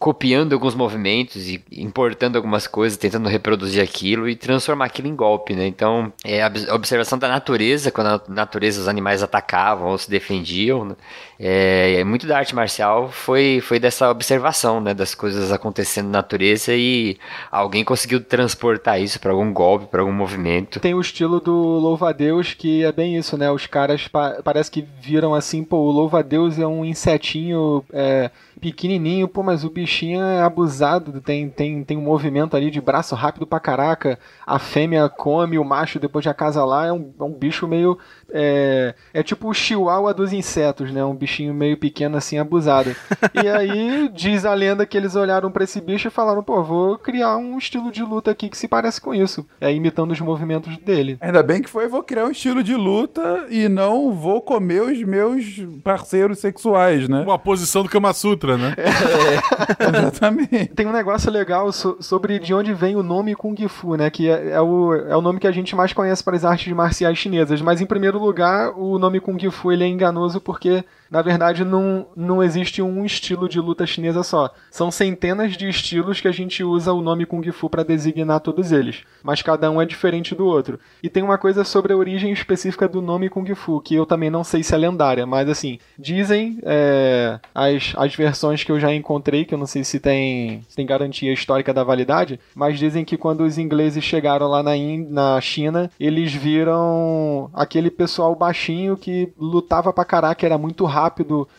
copiando 0.04 0.52
alguns 0.52 0.76
movimentos 0.76 1.48
e 1.48 1.64
importando 1.72 2.36
algumas 2.38 2.68
coisas, 2.68 2.98
tentando 2.98 3.30
reproduzir 3.30 3.82
aquilo 3.82 4.28
e 4.28 4.36
transformar 4.36 4.84
aquilo 4.84 5.08
em 5.08 5.16
golpe, 5.16 5.56
né? 5.56 5.66
Então, 5.66 6.12
é 6.26 6.44
a 6.44 6.48
ob- 6.48 6.70
a 6.70 6.76
observação 6.76 7.18
da 7.18 7.30
natureza, 7.30 7.90
quando 7.90 8.08
a 8.08 8.22
natureza 8.28 8.82
os 8.82 8.90
animais 8.90 9.24
atacavam 9.24 9.88
ou 9.88 9.98
se 9.98 10.10
defendiam, 10.12 10.84
né? 10.84 10.96
é 11.40 12.04
muito 12.04 12.28
da 12.28 12.38
arte 12.38 12.54
marcial 12.54 13.10
foi, 13.10 13.62
foi 13.62 13.80
dessa 13.80 14.10
observação, 14.10 14.82
né? 14.82 14.94
Das 14.94 15.16
coisas 15.16 15.54
acontecendo 15.54 16.08
na 16.08 16.18
natureza 16.20 16.74
e 16.76 17.18
alguém 17.50 17.84
conseguiu 17.86 18.20
transportar 18.22 19.02
isso 19.02 19.20
para 19.22 19.32
algum 19.32 19.54
golpe, 19.54 19.86
para 19.88 20.02
algum 20.02 20.12
movimento. 20.14 20.82
Tem 20.82 20.94
o 20.94 21.00
estilo 21.02 21.40
do 21.40 21.54
louva-a-Deus, 21.54 22.54
que 22.54 22.84
é 22.84 22.92
bem 22.92 23.16
isso, 23.16 23.38
né? 23.38 23.50
Os 23.50 23.66
caras 23.68 24.08
pa- 24.08 24.42
parece 24.44 24.70
que 24.70 24.86
viram 25.02 25.34
assim, 25.34 25.64
pô, 25.64 25.78
o 25.78 25.92
louva-a-Deus 25.92 26.60
é 26.60 26.68
um 26.68 26.84
insetinho 26.84 27.84
é, 27.94 28.30
pequenininho, 28.64 29.28
pô, 29.28 29.44
mas 29.44 29.66
o 29.66 29.70
bichinho 29.70 30.22
é 30.22 30.42
abusado, 30.42 31.20
tem, 31.20 31.50
tem, 31.50 31.84
tem 31.84 31.98
um 31.98 32.02
movimento 32.02 32.56
ali 32.56 32.72
de 32.72 32.80
braço 32.80 33.14
rápido 33.14 33.46
pra 33.46 33.60
caraca, 33.60 34.18
a 34.48 34.58
fêmea 34.58 35.10
come 35.10 35.60
o 35.60 35.66
macho 35.66 36.00
depois 36.00 36.24
de 36.24 36.30
acasalar, 36.30 36.88
é 36.88 36.94
um, 36.94 37.14
é 37.20 37.24
um 37.24 37.34
bicho 37.34 37.68
meio... 37.68 37.98
É, 38.36 38.96
é 39.14 39.22
tipo 39.22 39.48
o 39.48 39.54
chihuahua 39.54 40.12
dos 40.12 40.34
insetos, 40.34 40.92
né? 40.92 41.06
Um 41.06 41.14
bichinho 41.14 41.54
meio 41.54 41.78
pequeno 41.78 42.18
assim, 42.18 42.38
abusado. 42.38 42.96
E 43.44 43.48
aí 43.48 44.10
diz 44.10 44.46
a 44.46 44.54
lenda 44.54 44.86
que 44.86 44.96
eles 44.96 45.16
olharam 45.16 45.52
pra 45.52 45.64
esse 45.64 45.82
bicho 45.82 46.08
e 46.08 46.12
falaram, 46.12 46.44
pô, 46.44 46.64
vou 46.64 46.98
criar 46.98 47.36
um 47.38 47.58
estilo 47.58 47.92
de 47.92 48.02
luta 48.02 48.32
aqui 48.32 48.48
que 48.50 48.58
se 48.58 48.68
parece 48.68 49.02
com 49.02 49.14
isso. 49.14 49.46
É 49.60 49.72
imitando 49.72 50.12
os 50.12 50.22
movimentos 50.22 50.78
dele. 50.78 51.18
Ainda 51.20 51.44
bem 51.44 51.62
que 51.62 51.70
foi, 51.70 51.88
vou 51.88 52.04
criar 52.04 52.26
um 52.26 52.32
estilo 52.32 52.64
de 52.64 52.76
luta 52.76 53.46
e 53.50 53.68
não 53.68 54.14
vou 54.14 54.42
comer 54.42 54.82
os 54.82 55.04
meus 55.04 55.46
parceiros 55.84 56.40
sexuais, 56.40 57.10
né? 57.10 57.22
Uma 57.22 57.38
posição 57.38 57.84
do 57.84 57.90
Kama 57.90 58.14
Sutra, 58.14 58.53
né? 58.58 58.76
Exatamente. 59.80 60.68
Tem 60.68 60.88
um 60.88 60.92
negócio 60.92 61.32
legal 61.32 61.72
so- 61.72 61.98
sobre 62.00 62.40
de 62.40 62.54
onde 62.54 62.74
vem 62.74 62.96
o 62.96 63.04
nome 63.04 63.36
Kung 63.36 63.56
Fu, 63.68 63.96
né? 63.96 64.10
Que 64.10 64.30
é, 64.30 64.52
é 64.52 64.62
o, 64.62 64.94
é 64.94 65.16
o 65.16 65.22
nome 65.22 65.40
que 65.40 65.48
a 65.48 65.52
gente 65.52 65.76
mais 65.76 65.94
conhece 65.94 66.24
para 66.24 66.36
as 66.36 66.46
artes 66.46 66.72
marciais 66.74 67.18
chinesas. 67.18 67.62
Mas 67.62 67.82
em 67.82 67.86
primeiro 67.86 68.20
lugar, 68.20 68.72
o 68.78 68.98
nome 68.98 69.20
Kung 69.20 69.40
Fu 69.52 69.72
ele 69.72 69.84
é 69.84 69.88
enganoso 69.88 70.40
porque, 70.42 70.84
na 71.14 71.22
verdade, 71.22 71.64
não, 71.64 72.08
não 72.16 72.42
existe 72.42 72.82
um 72.82 73.06
estilo 73.06 73.48
de 73.48 73.60
luta 73.60 73.86
chinesa 73.86 74.24
só. 74.24 74.50
São 74.72 74.90
centenas 74.90 75.56
de 75.56 75.70
estilos 75.70 76.20
que 76.20 76.28
a 76.28 76.32
gente 76.32 76.64
usa 76.64 76.92
o 76.92 77.04
nome 77.04 77.24
Kung 77.24 77.44
Fu 77.52 77.70
para 77.70 77.84
designar 77.84 78.40
todos 78.40 78.72
eles. 78.72 79.04
Mas 79.22 79.40
cada 79.44 79.70
um 79.70 79.80
é 79.80 79.86
diferente 79.86 80.34
do 80.34 80.48
outro. 80.48 80.80
E 81.04 81.10
tem 81.10 81.22
uma 81.22 81.38
coisa 81.38 81.64
sobre 81.64 81.94
a 81.94 81.96
origem 81.98 82.32
específica 82.34 82.88
do 82.88 83.00
nome 83.00 83.30
Kung 83.30 83.46
Fu, 83.54 83.80
que 83.80 83.94
eu 83.94 84.08
também 84.08 84.32
não 84.32 84.44
sei 84.44 84.64
se 84.64 84.74
é 84.74 84.78
lendária, 84.80 85.24
mas 85.28 85.48
assim, 85.48 85.78
dizem 86.00 86.58
é, 86.64 87.40
as, 87.54 87.94
as 87.96 88.16
versões 88.16 88.64
que 88.64 88.72
eu 88.72 88.80
já 88.80 88.92
encontrei, 88.92 89.46
que 89.46 89.54
eu 89.54 89.60
não 89.60 89.68
sei 89.68 89.84
se 89.84 90.00
tem, 90.00 90.64
se 90.68 90.76
tem 90.76 90.84
garantia 90.84 91.32
histórica 91.32 91.72
da 91.72 91.84
validade, 91.84 92.40
mas 92.56 92.80
dizem 92.80 93.06
que 93.06 93.18
quando 93.18 93.42
os 93.42 93.60
ingleses 93.60 94.04
chegaram 94.04 94.48
lá 94.48 94.64
na, 94.64 94.76
In- 94.76 95.06
na 95.12 95.40
China, 95.40 95.92
eles 96.00 96.34
viram 96.34 97.52
aquele 97.54 97.92
pessoal 97.92 98.36
baixinho 98.36 98.98
que 98.98 99.32
lutava 99.38 99.94
pra 99.94 100.04
caraca, 100.04 100.44
era 100.44 100.58
muito 100.58 100.84
rápido 100.86 101.03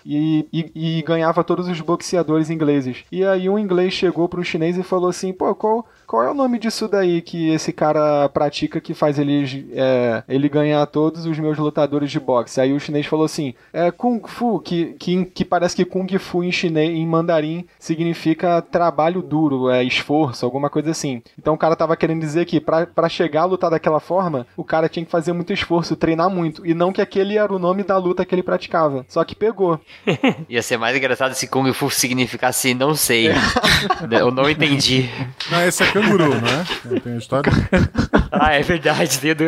e, 0.05 0.47
e, 0.53 0.99
e 0.99 1.03
ganhava 1.03 1.45
todos 1.45 1.68
os 1.68 1.80
boxeadores 1.80 2.51
ingleses. 2.51 3.05
E 3.11 3.24
aí 3.24 3.49
um 3.49 3.59
inglês 3.59 3.92
chegou 3.92 4.28
para 4.28 4.40
um 4.40 4.45
chinês 4.45 4.76
e 4.76 4.82
falou 4.82 5.09
assim, 5.09 5.32
pô, 5.32 5.55
qual, 5.55 5.86
qual 6.14 6.22
é 6.22 6.30
o 6.30 6.34
nome 6.34 6.60
disso 6.60 6.86
daí 6.86 7.20
que 7.20 7.50
esse 7.50 7.72
cara 7.72 8.28
pratica 8.28 8.80
que 8.80 8.94
faz 8.94 9.18
ele, 9.18 9.68
é, 9.72 10.22
ele 10.28 10.48
ganhar 10.48 10.86
todos 10.86 11.26
os 11.26 11.36
meus 11.40 11.58
lutadores 11.58 12.08
de 12.08 12.20
boxe? 12.20 12.60
Aí 12.60 12.72
o 12.72 12.78
chinês 12.78 13.04
falou 13.04 13.24
assim, 13.24 13.52
é 13.72 13.90
Kung 13.90 14.20
Fu, 14.24 14.60
que, 14.60 14.94
que, 14.96 15.24
que 15.24 15.44
parece 15.44 15.74
que 15.74 15.84
Kung 15.84 16.06
Fu 16.20 16.44
em 16.44 16.52
chinês, 16.52 16.88
em 16.88 17.04
mandarim, 17.04 17.66
significa 17.80 18.62
trabalho 18.62 19.22
duro, 19.22 19.68
é 19.68 19.82
esforço, 19.82 20.44
alguma 20.44 20.70
coisa 20.70 20.92
assim. 20.92 21.20
Então 21.36 21.54
o 21.54 21.58
cara 21.58 21.74
tava 21.74 21.96
querendo 21.96 22.20
dizer 22.20 22.44
que 22.44 22.60
pra 22.60 22.86
pra 22.86 23.08
chegar 23.08 23.42
a 23.42 23.46
lutar 23.46 23.70
daquela 23.72 23.98
forma, 23.98 24.46
o 24.56 24.62
cara 24.62 24.88
tinha 24.88 25.04
que 25.04 25.10
fazer 25.10 25.32
muito 25.32 25.52
esforço, 25.52 25.96
treinar 25.96 26.30
muito, 26.30 26.64
e 26.64 26.74
não 26.74 26.92
que 26.92 27.02
aquele 27.02 27.38
era 27.38 27.52
o 27.52 27.58
nome 27.58 27.82
da 27.82 27.98
luta 27.98 28.24
que 28.24 28.32
ele 28.32 28.42
praticava. 28.44 29.04
Só 29.08 29.24
que 29.24 29.34
pegou. 29.34 29.80
Ia 30.48 30.62
ser 30.62 30.76
mais 30.76 30.96
engraçado 30.96 31.34
se 31.34 31.48
Kung 31.48 31.72
Fu 31.72 31.90
significasse 31.90 32.72
não 32.72 32.94
sei. 32.94 33.30
Eu 34.12 34.30
não 34.30 34.48
entendi. 34.48 35.10
Não, 35.50 35.60
esse 35.66 35.82
é 35.82 36.03
canguru, 36.05 36.28
não 36.28 36.48
é? 36.48 36.64
Não 36.84 37.00
Tem 37.00 37.12
a 37.14 37.18
história? 37.18 37.52
Ah, 38.36 38.52
é 38.52 38.62
verdade, 38.62 39.20
dedo. 39.20 39.44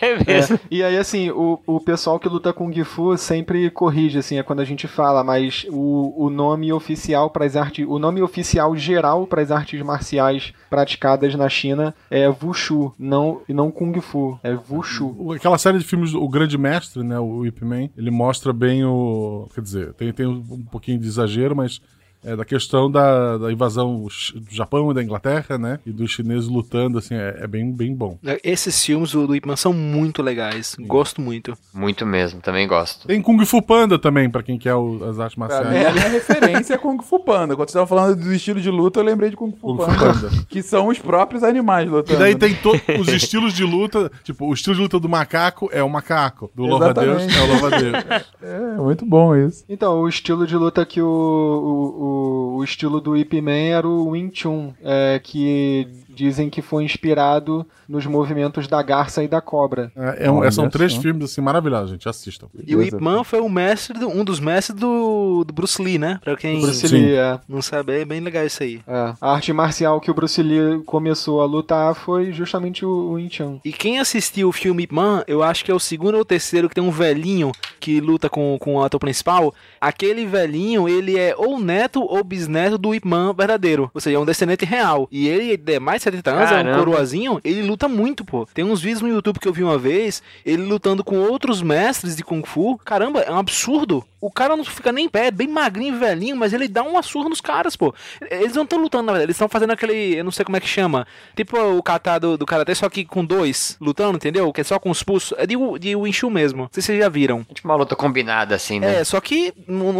É 0.00 0.24
mesmo. 0.24 0.56
É. 0.56 0.60
E 0.70 0.82
aí, 0.82 0.96
assim, 0.96 1.30
o, 1.30 1.60
o 1.66 1.78
pessoal 1.78 2.18
que 2.18 2.26
luta 2.26 2.54
Kung 2.54 2.72
Fu 2.82 3.16
sempre 3.18 3.70
corrige, 3.70 4.18
assim, 4.18 4.38
é 4.38 4.42
quando 4.42 4.60
a 4.60 4.64
gente 4.64 4.88
fala, 4.88 5.22
mas 5.22 5.66
o, 5.68 6.14
o 6.16 6.30
nome 6.30 6.72
oficial 6.72 7.28
para 7.28 7.44
as 7.44 7.54
artes, 7.54 7.86
o 7.86 7.98
nome 7.98 8.22
oficial 8.22 8.74
geral 8.76 9.26
para 9.26 9.42
as 9.42 9.50
artes 9.50 9.80
marciais 9.82 10.54
praticadas 10.70 11.34
na 11.34 11.50
China 11.50 11.94
é 12.10 12.26
Wushu, 12.28 12.94
não, 12.98 13.42
e 13.46 13.52
não 13.52 13.70
Kung 13.70 14.00
Fu, 14.00 14.38
é 14.42 14.56
Wushu. 14.70 15.32
Aquela 15.34 15.58
série 15.58 15.78
de 15.78 15.84
filmes, 15.84 16.14
O 16.14 16.26
Grande 16.26 16.56
Mestre, 16.56 17.02
né? 17.02 17.18
O 17.18 17.44
Ip 17.44 17.62
Man, 17.62 17.90
ele 17.94 18.10
mostra 18.10 18.54
bem 18.54 18.84
o. 18.86 19.48
Quer 19.54 19.60
dizer, 19.60 19.92
tem, 19.92 20.12
tem 20.12 20.26
um 20.26 20.64
pouquinho 20.64 20.98
de 20.98 21.06
exagero, 21.06 21.54
mas 21.54 21.80
é 22.24 22.34
da 22.36 22.44
questão 22.44 22.90
da, 22.90 23.38
da 23.38 23.52
invasão 23.52 24.06
do 24.34 24.54
Japão 24.54 24.90
e 24.90 24.94
da 24.94 25.02
Inglaterra, 25.02 25.58
né? 25.58 25.78
E 25.86 25.90
dos 25.92 26.10
chineses 26.10 26.48
lutando, 26.48 26.98
assim, 26.98 27.14
é, 27.14 27.38
é 27.40 27.46
bem, 27.46 27.70
bem 27.72 27.94
bom. 27.94 28.18
Esses 28.42 28.84
filmes 28.84 29.12
do, 29.12 29.26
do 29.26 29.36
Ip 29.36 29.46
Man 29.46 29.56
são 29.56 29.72
muito 29.72 30.22
legais. 30.22 30.76
Gosto 30.80 31.20
muito. 31.20 31.56
Muito 31.72 32.04
mesmo, 32.06 32.40
também 32.40 32.66
gosto. 32.66 33.06
Tem 33.06 33.20
Kung 33.22 33.44
Fu 33.44 33.60
Panda 33.62 33.98
também, 33.98 34.28
pra 34.30 34.42
quem 34.42 34.58
quer 34.58 34.74
o- 34.74 35.04
as 35.08 35.18
artes 35.20 35.36
marciais. 35.36 35.68
mim, 35.68 35.84
a 35.84 35.92
minha 35.92 36.08
referência 36.08 36.74
é 36.74 36.78
Kung 36.78 37.00
Fu 37.02 37.20
Panda. 37.20 37.54
Quando 37.56 37.68
você 37.68 37.74
tava 37.74 37.86
falando 37.86 38.16
do 38.16 38.32
estilo 38.32 38.60
de 38.60 38.70
luta, 38.70 39.00
eu 39.00 39.04
lembrei 39.04 39.30
de 39.30 39.36
Kung 39.36 39.50
Fu, 39.52 39.58
Kung 39.76 39.78
Fu 39.78 39.86
Panda, 39.86 40.12
Panda. 40.30 40.30
Que 40.48 40.62
são 40.62 40.88
os 40.88 40.98
próprios 40.98 41.42
animais 41.42 41.86
E 41.88 41.90
lutando. 41.90 42.18
daí 42.18 42.34
tem 42.34 42.54
to- 42.54 42.72
os 43.00 43.08
estilos 43.08 43.52
de 43.52 43.64
luta, 43.64 44.10
tipo, 44.22 44.46
o 44.46 44.54
estilo 44.54 44.74
de 44.76 44.82
luta 44.82 44.98
do 44.98 45.08
macaco 45.08 45.68
é 45.72 45.82
o 45.82 45.88
macaco, 45.90 46.50
do 46.54 46.64
louva-a-Deus 46.64 47.22
Exatamente. 47.22 47.38
é 47.38 47.42
o 47.42 47.46
louva-a-Deus. 47.46 48.04
É, 48.44 48.76
muito 48.76 49.04
bom 49.06 49.34
isso. 49.34 49.64
Então, 49.68 50.00
o 50.00 50.08
estilo 50.08 50.46
de 50.46 50.56
luta 50.56 50.84
que 50.84 51.00
o, 51.00 51.06
o, 51.06 52.04
o, 52.04 52.13
o 52.14 52.62
estilo 52.64 53.00
do 53.00 53.16
Ip 53.16 53.40
Man 53.40 53.52
era 53.52 53.88
o 53.88 54.08
Wing 54.10 54.30
Chun, 54.32 54.72
é, 54.82 55.20
que 55.22 55.86
dizem 56.14 56.48
que 56.48 56.62
foi 56.62 56.84
inspirado 56.84 57.66
nos 57.88 58.06
movimentos 58.06 58.66
da 58.66 58.82
garça 58.82 59.22
e 59.22 59.28
da 59.28 59.40
cobra. 59.40 59.92
É, 59.96 60.26
é 60.26 60.30
um- 60.30 60.38
Olha 60.38 60.50
são 60.50 60.68
três 60.70 60.92
só. 60.92 61.00
filmes 61.00 61.30
assim 61.30 61.40
maravilhosos, 61.40 61.90
gente. 61.90 62.08
Assistam. 62.08 62.46
E 62.66 62.74
o 62.74 62.82
Ip 62.82 63.00
Man 63.00 63.24
foi 63.24 63.40
o 63.40 63.48
mestre, 63.48 63.98
do- 63.98 64.08
um 64.08 64.24
dos 64.24 64.40
mestres 64.40 64.78
do, 64.78 65.44
do 65.44 65.52
Bruce 65.52 65.80
Lee, 65.82 65.98
né? 65.98 66.18
Pra 66.22 66.36
quem 66.36 66.60
Bruce. 66.60 66.86
Lee, 66.88 67.14
é. 67.14 67.38
não 67.48 67.60
sabe, 67.60 68.00
é 68.00 68.04
bem 68.04 68.20
legal 68.20 68.46
isso 68.46 68.62
aí. 68.62 68.80
É, 68.86 69.12
a 69.20 69.32
arte 69.34 69.52
marcial 69.52 70.00
que 70.00 70.10
o 70.10 70.14
Bruce 70.14 70.42
Lee 70.42 70.82
começou 70.84 71.42
a 71.42 71.46
lutar 71.46 71.94
foi 71.94 72.32
justamente 72.32 72.84
o, 72.84 72.88
o 72.88 73.12
Wing 73.14 73.28
Chun. 73.34 73.58
E 73.64 73.72
quem 73.72 73.98
assistiu 73.98 74.48
o 74.48 74.52
filme 74.52 74.84
Ip 74.84 74.94
Man, 74.94 75.24
eu 75.26 75.42
acho 75.42 75.64
que 75.64 75.70
é 75.70 75.74
o 75.74 75.80
segundo 75.80 76.14
ou 76.14 76.20
o 76.20 76.24
terceiro 76.24 76.68
que 76.68 76.74
tem 76.74 76.84
um 76.84 76.90
velhinho 76.90 77.50
que 77.80 78.00
luta 78.00 78.28
com, 78.30 78.56
com 78.58 78.76
o 78.76 78.82
ator 78.82 78.98
principal. 79.00 79.54
Aquele 79.80 80.24
velhinho, 80.26 80.88
ele 80.88 81.18
é 81.18 81.34
ou 81.36 81.58
neto 81.60 82.02
ou 82.02 82.22
bisneto 82.24 82.78
do 82.78 82.94
Ip 82.94 83.06
Man 83.06 83.32
verdadeiro. 83.34 83.90
Ou 83.92 84.00
seja, 84.00 84.16
é 84.16 84.20
um 84.20 84.24
descendente 84.24 84.64
real. 84.64 85.08
E 85.10 85.28
ele 85.28 85.60
é 85.66 85.78
mais 85.80 86.02
70 86.04 86.30
anos, 86.30 86.42
é 86.42 86.44
um 86.44 86.48
Caramba. 86.64 86.78
coroazinho, 86.78 87.40
ele 87.44 87.62
luta 87.62 87.88
muito, 87.88 88.24
pô. 88.24 88.46
Tem 88.52 88.64
uns 88.64 88.80
vídeos 88.80 89.02
no 89.02 89.08
YouTube 89.08 89.38
que 89.40 89.48
eu 89.48 89.52
vi 89.52 89.64
uma 89.64 89.78
vez, 89.78 90.22
ele 90.44 90.62
lutando 90.62 91.02
com 91.02 91.16
outros 91.18 91.62
mestres 91.62 92.14
de 92.16 92.22
Kung 92.22 92.42
Fu. 92.44 92.78
Caramba, 92.84 93.20
é 93.20 93.30
um 93.30 93.38
absurdo. 93.38 94.04
O 94.20 94.30
cara 94.30 94.56
não 94.56 94.64
fica 94.64 94.90
nem 94.90 95.04
em 95.04 95.08
pé, 95.08 95.26
é 95.26 95.30
bem 95.30 95.46
magrinho, 95.46 95.98
velhinho, 95.98 96.34
mas 96.34 96.54
ele 96.54 96.66
dá 96.66 96.82
uma 96.82 97.02
surra 97.02 97.28
nos 97.28 97.42
caras, 97.42 97.76
pô. 97.76 97.94
Eles 98.30 98.54
não 98.54 98.62
estão 98.62 98.78
lutando, 98.80 99.04
na 99.04 99.12
verdade, 99.12 99.26
eles 99.26 99.36
estão 99.36 99.48
fazendo 99.50 99.72
aquele, 99.72 100.16
eu 100.16 100.24
não 100.24 100.30
sei 100.30 100.44
como 100.46 100.56
é 100.56 100.60
que 100.60 100.66
chama, 100.66 101.06
tipo 101.36 101.58
o 101.58 101.82
kata 101.82 102.18
do, 102.18 102.38
do 102.38 102.46
karatê, 102.46 102.74
só 102.74 102.88
que 102.88 103.04
com 103.04 103.22
dois, 103.22 103.76
lutando, 103.80 104.16
entendeu? 104.16 104.50
Que 104.50 104.62
é 104.62 104.64
só 104.64 104.78
com 104.78 104.88
os 104.90 105.02
pulsos. 105.02 105.36
É 105.38 105.46
de, 105.46 105.56
de 105.78 105.94
Wing 105.94 106.14
mesmo. 106.30 106.62
Não 106.62 106.68
sei 106.72 106.80
se 106.82 106.86
vocês 106.86 106.98
já 107.00 107.08
viram. 107.10 107.44
Tipo 107.52 107.68
uma 107.68 107.76
luta 107.76 107.94
combinada, 107.94 108.54
assim, 108.54 108.80
né? 108.80 109.00
É, 109.00 109.04
só 109.04 109.20
que 109.20 109.52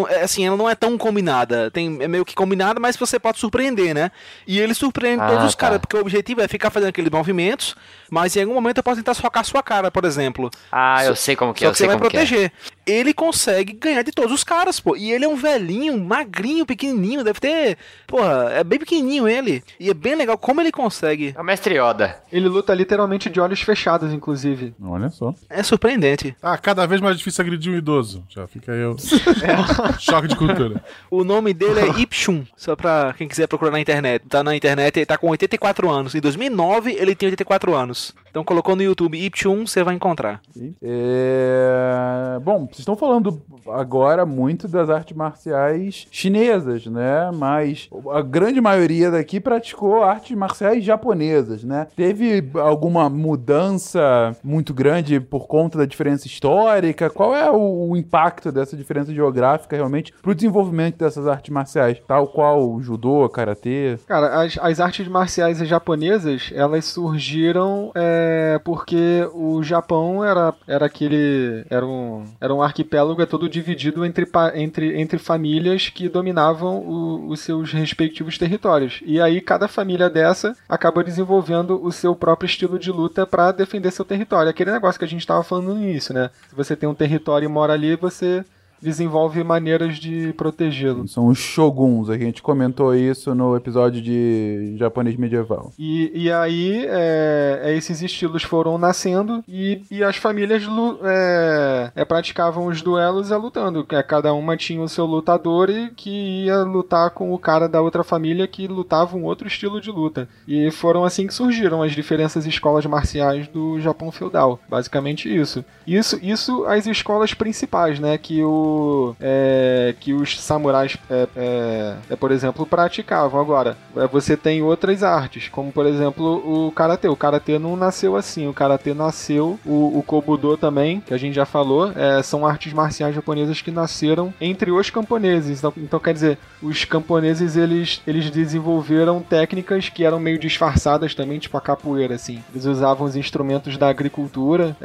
é 0.09 0.23
assim, 0.23 0.47
ela 0.47 0.57
não 0.57 0.71
é 0.71 0.75
tão 0.75 0.97
combinada. 0.97 1.71
Tem, 1.71 1.99
é 2.01 2.09
meio 2.09 2.25
que 2.25 2.35
combinada, 2.35 2.81
mas 2.81 2.97
você 2.97 3.19
pode 3.19 3.39
surpreender, 3.39 3.95
né? 3.95 4.11
E 4.47 4.59
ele 4.59 4.73
surpreende 4.73 5.23
Ah, 5.23 5.29
todos 5.29 5.45
os 5.45 5.55
tá. 5.55 5.61
caras, 5.61 5.81
porque 5.95 5.99
o 5.99 6.01
objetivo 6.01 6.41
é 6.41 6.49
ficar 6.49 6.71
fazendo 6.71 6.89
aqueles 6.89 7.11
movimentos, 7.11 7.77
mas 8.11 8.35
em 8.37 8.43
algum 8.43 8.55
momento 8.55 8.79
eu 8.79 8.83
posso 8.83 8.97
tentar 8.97 9.15
socar 9.15 9.43
a 9.43 9.45
sua 9.45 9.63
cara, 9.63 9.91
por 9.91 10.05
exemplo. 10.05 10.51
Ah, 10.71 11.05
eu 11.05 11.15
sei 11.15 11.37
como 11.37 11.55
que 11.55 11.65
é, 11.65 11.67
Só 11.67 11.69
eu 11.69 11.73
que 11.73 11.79
sei 11.79 11.87
você 11.87 11.89
vai 11.89 11.99
como 11.99 12.11
que 12.11 12.17
é. 12.17 12.51
Ele 12.87 13.15
consegue 13.15 13.73
ganhar 13.73 14.03
de 14.03 14.13
todos 14.13 14.33
os 14.33 14.45
caras, 14.45 14.81
pô. 14.81 14.97
E 14.97 15.13
ele 15.13 15.25
é 15.25 15.29
um 15.29 15.37
velhinho, 15.37 15.99
magrinho, 15.99 16.67
pequenininho. 16.67 17.25
Deve 17.25 17.41
ter. 17.41 17.79
Porra, 18.07 18.51
é 18.53 18.65
bem 18.65 18.79
pequenininho 18.79 19.29
ele. 19.29 19.63
E 19.79 19.91
é 19.91 19.95
bem 19.95 20.15
legal 20.15 20.37
como 20.37 20.61
ele 20.61 20.73
consegue. 20.73 21.35
É 21.37 21.41
o 21.41 21.45
mestre 21.45 21.75
Yoda. 21.79 22.19
Ele 22.31 22.49
luta 22.49 22.75
literalmente 22.75 23.31
de 23.31 23.41
olhos 23.41 23.61
fechados, 23.61 24.13
inclusive. 24.13 24.75
Olha 24.83 25.11
só. 25.11 25.35
É 25.49 25.63
surpreendente. 25.63 26.37
Ah, 26.43 26.57
cada 26.59 26.87
vez 26.87 27.01
mais 27.01 27.17
difícil 27.17 27.43
agredir 27.43 27.73
um 27.73 27.77
idoso. 27.77 28.25
Já 28.29 28.47
fica 28.47 28.73
aí 28.73 28.85
o 28.85 28.97
choque 29.99 30.29
de 30.29 30.37
cultura. 30.37 30.83
O 31.11 31.25
nome 31.25 31.55
dele 31.55 31.81
é 31.81 32.01
Ipchun, 32.01 32.45
só 32.57 32.77
pra 32.77 33.15
quem 33.17 33.29
quiser 33.29 33.47
procurar 33.47 33.71
na 33.71 33.81
internet. 33.81 34.25
Tá 34.29 34.43
na 34.43 34.55
internet, 34.55 34.97
ele 34.97 35.07
tá 35.07 35.17
com 35.17 35.29
84 35.29 35.91
anos. 35.91 36.15
Em 36.15 36.21
2009, 36.21 36.93
ele 36.93 37.15
tem 37.15 37.29
84 37.29 37.75
anos. 37.75 38.15
Então 38.31 38.43
colocou 38.43 38.75
no 38.75 38.83
YouTube 38.83 39.17
Ipchun, 39.17 39.65
você 39.67 39.85
vai 39.85 39.95
encontrar. 39.95 40.41
É... 40.83 42.39
Bom, 42.43 42.67
vocês 42.75 42.81
estão 42.81 42.97
falando 42.97 43.41
agora 43.69 44.27
muito 44.27 44.67
das 44.67 44.91
artes 44.91 45.17
marciais 45.17 46.09
chinesas, 46.11 46.87
né? 46.87 47.31
Mas 47.33 47.89
a 48.13 48.21
grande 48.21 48.61
maioria 48.61 49.13
daqui 49.13 49.39
praticou 49.39 50.03
artes 50.03 50.37
marciais 50.37 50.83
japonesas, 50.83 51.63
né? 51.63 51.87
Teve 51.95 52.51
alguma 52.55 53.09
mudança 53.09 54.37
muito 54.43 54.75
grande 54.75 55.21
por 55.21 55.47
conta 55.47 55.79
da 55.79 55.87
diferença 55.87 56.27
histórica? 56.27 57.09
Qual 57.09 57.35
é 57.35 57.49
o, 57.49 57.91
o 57.91 57.97
impacto 57.97 58.51
dessa 58.51 58.77
diferença 58.77 59.15
geográfica 59.15 59.77
realmente 59.77 60.13
pro 60.21 60.35
desenvolvimento 60.35 60.99
dessas 60.99 61.29
artes 61.29 61.51
marciais, 61.51 62.03
tal 62.09 62.27
qual 62.27 62.69
o 62.69 62.83
judô, 62.83 63.29
karatê? 63.29 63.99
Cara, 64.09 64.43
as, 64.43 64.59
as 64.61 64.81
artes 64.81 65.07
marciais 65.07 65.59
japonesas, 65.59 66.51
elas 66.53 66.87
surgiram 66.87 67.93
é, 67.95 68.61
porque 68.65 69.29
o 69.33 69.63
Japão 69.63 70.25
era, 70.25 70.53
era 70.67 70.87
aquele. 70.87 71.65
Era 71.71 71.87
um, 71.87 72.25
era 72.41 72.53
um 72.53 72.64
arquipélago 72.65 73.23
é 73.23 73.27
todo 73.27 73.49
dividido 73.49 74.05
entre, 74.05 74.27
entre, 74.55 75.01
entre 75.01 75.19
famílias 75.19 75.89
que 75.89 76.09
dominavam 76.09 76.79
o- 76.79 77.29
os 77.29 77.41
seus 77.41 77.73
respectivos 77.73 78.39
territórios. 78.39 79.01
E 79.05 79.21
aí 79.21 79.41
cada 79.41 79.69
família 79.69 80.09
dessa 80.11 80.57
acaba 80.69 81.05
desenvolvendo 81.05 81.81
o 81.85 81.93
seu 81.93 82.15
próprio 82.15 82.47
estilo 82.47 82.79
de 82.79 82.91
luta 82.91 83.27
para 83.27 83.53
defender 83.53 83.91
seu 83.91 84.05
território. 84.05 84.51
Aquele 84.51 84.73
negócio 84.73 84.99
que 84.99 85.05
a 85.05 85.09
gente 85.09 85.21
estava 85.21 85.43
falando 85.43 85.75
no 85.75 85.83
início, 85.83 86.15
né? 86.15 86.31
Se 86.49 86.55
você 86.55 86.75
tem 86.77 86.89
um 86.89 86.95
território 86.95 87.47
e 87.47 87.49
mora 87.49 87.73
ali, 87.73 87.97
você 87.97 88.45
desenvolve 88.85 89.43
maneiras 89.43 89.97
de 89.97 90.33
protegê-lo. 90.35 91.09
São 91.09 91.29
os 91.29 91.39
shoguns, 91.39 92.11
a 92.11 92.19
gente 92.19 92.43
comentou 92.43 92.95
isso 92.95 93.35
no 93.35 93.57
episódio 93.57 94.03
de 94.03 94.77
japonês 94.77 95.17
medieval. 95.17 95.73
E, 95.79 96.11
e 96.15 96.31
aí 96.31 96.85
é, 96.87 97.61
é, 97.63 97.75
esses 97.75 98.03
estilos 98.03 98.43
foram 98.43 98.77
nascendo 98.77 99.43
e, 99.49 99.81
e 99.91 100.05
as 100.05 100.17
famílias 100.17 100.63
é, 101.03 101.91
é, 101.95 102.05
praticavam 102.05 102.67
os 102.67 102.83
duelos 102.83 103.31
é, 103.31 103.37
lutando. 103.37 103.87
É, 103.91 104.03
cada 104.03 104.35
uma 104.35 104.57
tinha 104.57 104.83
o 104.83 104.89
seu 104.89 105.07
lutador 105.07 105.71
e 105.71 105.91
que 105.91 106.45
ia 106.45 106.59
lutar 106.59 107.11
com 107.11 107.33
o 107.33 107.39
cara 107.39 107.69
da 107.69 107.81
outra 107.81 108.05
família 108.05 108.47
que 108.47 108.69
lutava 108.69 109.17
um 109.17 109.25
outro 109.25 109.49
estilo 109.49 109.81
de 109.81 109.91
luta. 109.91 110.29
E 110.47 110.71
foram 110.71 111.05
assim 111.05 111.27
que 111.27 111.33
surgiram 111.33 111.83
as 111.83 111.93
diferentes 111.93 112.45
escolas 112.45 112.85
marciais 112.85 113.49
do 113.49 113.81
Japão 113.81 114.13
feudal. 114.13 114.61
Basicamente 114.69 115.35
isso. 115.35 115.65
Isso, 115.87 116.19
isso 116.23 116.65
as 116.67 116.87
escolas 116.87 117.33
principais, 117.33 117.99
né? 117.99 118.19
Que 118.19 118.43
o 118.43 118.74
é, 119.21 119.95
que 120.01 120.13
os 120.13 120.41
samurais, 120.41 120.97
é, 121.11 121.29
é, 121.37 121.95
é, 122.11 122.17
por 122.17 122.31
exemplo, 122.31 122.67
praticavam. 122.67 123.41
Agora, 123.41 123.77
é, 123.97 124.07
você 124.07 124.37
tem 124.37 124.63
outras 124.63 125.03
artes, 125.03 125.49
como 125.49 125.73
por 125.73 125.87
exemplo 125.87 126.67
o 126.67 126.73
karatê. 126.73 127.09
O 127.09 127.17
karatê 127.17 127.59
não 127.59 127.77
nasceu 127.77 128.17
assim. 128.17 128.47
O 128.47 128.53
karatê 128.53 128.95
nasceu, 128.95 129.59
o, 129.65 129.99
o 129.99 130.03
kobudo 130.03 130.57
também, 130.57 131.01
que 131.01 131.15
a 131.15 131.19
gente 131.19 131.35
já 131.35 131.45
falou, 131.45 131.93
é, 131.97 132.23
são 132.23 132.47
artes 132.47 132.73
marciais 132.73 133.15
japonesas 133.15 133.61
que 133.61 133.71
nasceram 133.71 134.33
entre 134.41 134.71
os 134.71 134.91
camponeses. 134.91 135.59
Então, 135.59 135.73
então, 135.77 136.01
quer 136.01 136.15
dizer, 136.15 136.39
os 136.63 136.85
camponeses 136.85 137.57
eles, 137.57 138.01
eles 138.07 138.31
desenvolveram 138.31 139.21
técnicas 139.21 139.89
que 139.89 140.05
eram 140.05 140.19
meio 140.21 140.39
disfarçadas 140.39 141.15
também, 141.15 141.39
tipo 141.39 141.57
a 141.57 141.61
capoeira, 141.61 142.15
assim. 142.15 142.43
Eles 142.53 142.65
usavam 142.65 143.07
os 143.07 143.17
instrumentos 143.17 143.77
da 143.77 143.89
agricultura 143.89 144.77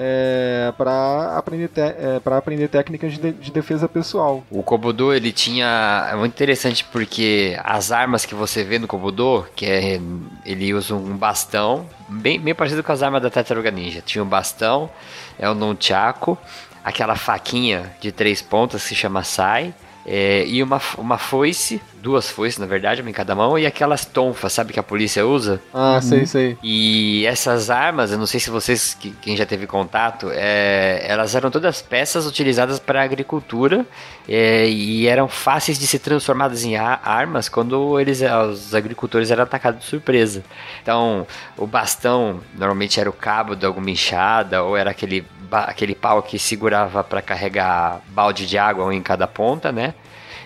para 0.77 1.37
aprender, 1.37 1.67
te- 1.69 1.81
aprender 2.25 2.67
técnicas 2.67 3.13
de, 3.13 3.31
de 3.31 3.51
defesa 3.51 3.78
pessoal. 3.87 4.43
O 4.49 4.61
Kobudo, 4.63 5.13
ele 5.13 5.31
tinha. 5.31 6.09
É 6.11 6.15
muito 6.15 6.33
interessante 6.33 6.83
porque 6.83 7.57
as 7.63 7.91
armas 7.91 8.25
que 8.25 8.35
você 8.35 8.63
vê 8.63 8.79
no 8.79 8.87
Kobudo, 8.87 9.45
que 9.55 9.65
é. 9.65 9.99
Ele 10.45 10.73
usa 10.73 10.95
um 10.95 11.15
bastão, 11.15 11.85
bem, 12.07 12.39
bem 12.39 12.55
parecido 12.55 12.83
com 12.83 12.91
as 12.91 13.03
armas 13.03 13.21
da 13.21 13.29
Tartaruga 13.29 13.69
Ninja. 13.71 14.01
Tinha 14.01 14.23
um 14.23 14.27
bastão, 14.27 14.89
é 15.37 15.49
o 15.49 15.53
Nunchaku, 15.53 16.37
aquela 16.83 17.15
faquinha 17.15 17.93
de 18.01 18.11
três 18.11 18.41
pontas 18.41 18.81
que 18.81 18.89
se 18.89 18.95
chama 18.95 19.23
Sai. 19.23 19.73
é, 20.05 20.43
e 20.47 20.63
uma, 20.63 20.81
uma 20.97 21.17
foice, 21.17 21.79
duas 22.01 22.29
foices 22.29 22.57
na 22.59 22.65
verdade, 22.65 23.01
uma 23.01 23.09
em 23.09 23.13
cada 23.13 23.35
mão, 23.35 23.57
e 23.57 23.65
aquelas 23.65 24.05
tonfas, 24.05 24.53
sabe 24.53 24.73
que 24.73 24.79
a 24.79 24.83
polícia 24.83 25.25
usa? 25.25 25.61
Ah, 25.73 25.99
sei, 26.01 26.25
sei. 26.25 26.57
E 26.63 27.25
essas 27.25 27.69
armas, 27.69 28.11
eu 28.11 28.17
não 28.17 28.25
sei 28.25 28.39
se 28.39 28.49
vocês, 28.49 28.93
que- 28.93 29.11
quem 29.21 29.35
já 29.35 29.45
teve 29.45 29.67
contato, 29.67 30.29
é, 30.31 31.03
elas 31.07 31.35
eram 31.35 31.51
todas 31.51 31.81
peças 31.81 32.25
utilizadas 32.25 32.79
para 32.79 33.03
agricultura 33.03 33.85
é, 34.27 34.67
e 34.67 35.07
eram 35.07 35.27
fáceis 35.27 35.77
de 35.77 35.85
ser 35.87 35.99
transformadas 35.99 36.63
em 36.63 36.75
armas 36.77 37.49
quando 37.49 37.99
eles, 37.99 38.21
os 38.49 38.73
agricultores 38.73 39.31
eram 39.31 39.43
atacados 39.43 39.81
de 39.81 39.85
surpresa. 39.85 40.43
Então, 40.81 41.25
o 41.57 41.67
bastão 41.67 42.39
normalmente 42.57 42.99
era 42.99 43.09
o 43.09 43.13
cabo 43.13 43.55
de 43.55 43.65
alguma 43.65 43.89
enxada 43.89 44.63
ou 44.63 44.77
era 44.77 44.91
aquele, 44.91 45.25
aquele 45.51 45.95
pau 45.95 46.21
que 46.23 46.37
segurava 46.39 47.03
para 47.03 47.21
carregar 47.21 48.01
balde 48.09 48.45
de 48.45 48.57
água 48.57 48.85
um 48.85 48.91
em 48.91 49.01
cada 49.01 49.27
ponta, 49.27 49.71
né? 49.71 49.93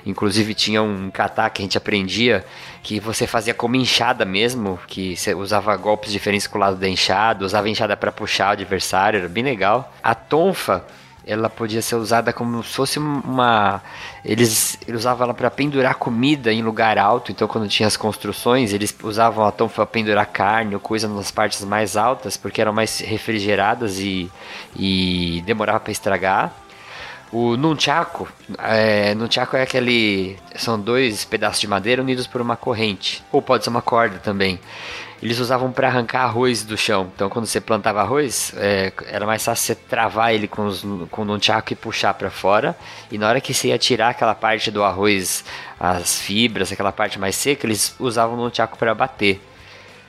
Inclusive 0.06 0.54
tinha 0.54 0.84
um 0.84 1.10
kata 1.10 1.49
que 1.49 1.62
a 1.62 1.66
gente 1.66 1.78
aprendia 1.78 2.45
que 2.82 2.99
você 2.99 3.26
fazia 3.26 3.54
como 3.54 3.76
enxada 3.76 4.26
mesmo, 4.26 4.78
que 4.88 5.16
você 5.16 5.34
usava 5.34 5.76
golpes 5.78 6.12
diferentes 6.12 6.47
com 6.47 6.58
o 6.58 6.62
lado 6.62 6.76
da 6.76 6.88
enxada, 6.88 7.45
usava 7.45 7.70
enxada 7.70 7.95
para 7.95 8.12
puxar 8.12 8.49
o 8.49 8.51
adversário, 8.51 9.20
era 9.20 9.30
bem 9.30 9.43
legal. 9.43 9.93
A 10.04 10.14
tonfa, 10.14 10.86
ela 11.26 11.49
podia 11.49 11.82
ser 11.82 11.95
usada 11.95 12.34
como 12.34 12.62
se 12.62 12.74
fosse 12.74 12.99
uma 12.99 13.82
eles, 14.26 14.78
eles 14.86 15.01
usavam 15.01 15.24
ela 15.24 15.34
para 15.34 15.49
pendurar 15.49 15.95
comida 15.95 16.51
em 16.51 16.62
lugar 16.62 16.97
alto, 16.97 17.32
então 17.32 17.47
quando 17.47 17.68
tinha 17.70 17.88
as 17.88 17.95
construções, 17.95 18.74
eles 18.74 18.95
usavam 19.01 19.45
a 19.45 19.51
tonfa 19.51 19.76
para 19.76 19.86
pendurar 19.86 20.26
carne 20.26 20.74
ou 20.74 20.82
coisa 20.82 21.08
nas 21.08 21.32
partes 21.32 21.64
mais 21.64 21.95
altas, 21.95 22.36
porque 22.36 22.60
eram 22.60 22.74
mais 22.74 22.99
refrigeradas 22.99 23.99
e, 23.99 24.30
e 24.76 25.41
demorava 25.45 25.80
para 25.80 25.91
estragar. 25.91 26.62
O 27.34 27.57
nunchaku, 27.57 28.27
é, 28.59 29.15
nunchaku 29.15 29.57
é 29.57 29.63
aquele, 29.63 30.38
são 30.55 30.79
dois 30.79 31.25
pedaços 31.25 31.59
de 31.59 31.67
madeira 31.67 31.99
unidos 31.99 32.27
por 32.27 32.39
uma 32.39 32.55
corrente, 32.55 33.23
ou 33.31 33.41
pode 33.41 33.63
ser 33.63 33.71
uma 33.71 33.81
corda 33.81 34.19
também. 34.19 34.59
Eles 35.19 35.39
usavam 35.39 35.71
para 35.71 35.88
arrancar 35.88 36.25
arroz 36.25 36.63
do 36.63 36.77
chão. 36.77 37.09
Então, 37.15 37.31
quando 37.31 37.47
você 37.47 37.59
plantava 37.59 38.01
arroz, 38.01 38.53
é, 38.55 38.93
era 39.07 39.25
mais 39.25 39.43
fácil 39.43 39.65
você 39.65 39.73
travar 39.73 40.31
ele 40.31 40.47
com, 40.47 40.67
os, 40.67 40.86
com 41.09 41.23
o 41.23 41.25
nunchaku 41.25 41.73
e 41.73 41.75
puxar 41.75 42.13
para 42.13 42.29
fora. 42.29 42.77
E 43.09 43.17
na 43.17 43.27
hora 43.27 43.41
que 43.41 43.51
você 43.51 43.69
ia 43.69 43.79
tirar 43.79 44.09
aquela 44.09 44.36
parte 44.36 44.69
do 44.69 44.84
arroz, 44.84 45.43
as 45.79 46.21
fibras, 46.21 46.71
aquela 46.71 46.91
parte 46.91 47.17
mais 47.17 47.36
seca, 47.36 47.65
eles 47.65 47.95
usavam 47.99 48.36
o 48.36 48.43
nunchaku 48.43 48.77
para 48.77 48.93
bater. 48.93 49.41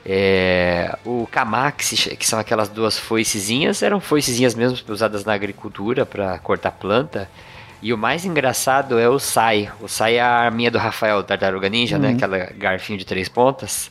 É, 0.06 0.98
o 1.04 1.26
kama, 1.30 1.72
que, 1.72 2.26
são 2.26 2.38
aquelas 2.38 2.68
duas 2.68 2.98
foicezinhas, 2.98 3.82
eram 3.82 4.00
foicezinhas 4.00 4.54
mesmo 4.54 4.78
usadas 4.92 5.24
na 5.24 5.32
agricultura 5.32 6.04
para 6.04 6.38
cortar 6.40 6.72
planta. 6.72 7.28
E 7.80 7.92
o 7.92 7.98
mais 7.98 8.24
engraçado 8.24 8.98
é 8.98 9.08
o 9.08 9.18
sai. 9.18 9.70
O 9.80 9.88
sai 9.88 10.16
é 10.16 10.20
a 10.20 10.28
arminha 10.28 10.70
do 10.70 10.78
Rafael 10.78 11.22
Tartaruga 11.22 11.68
Ninja, 11.68 11.98
né? 11.98 12.12
Aquela 12.12 12.38
garfinho 12.56 12.98
de 12.98 13.04
três 13.04 13.28
pontas. 13.28 13.90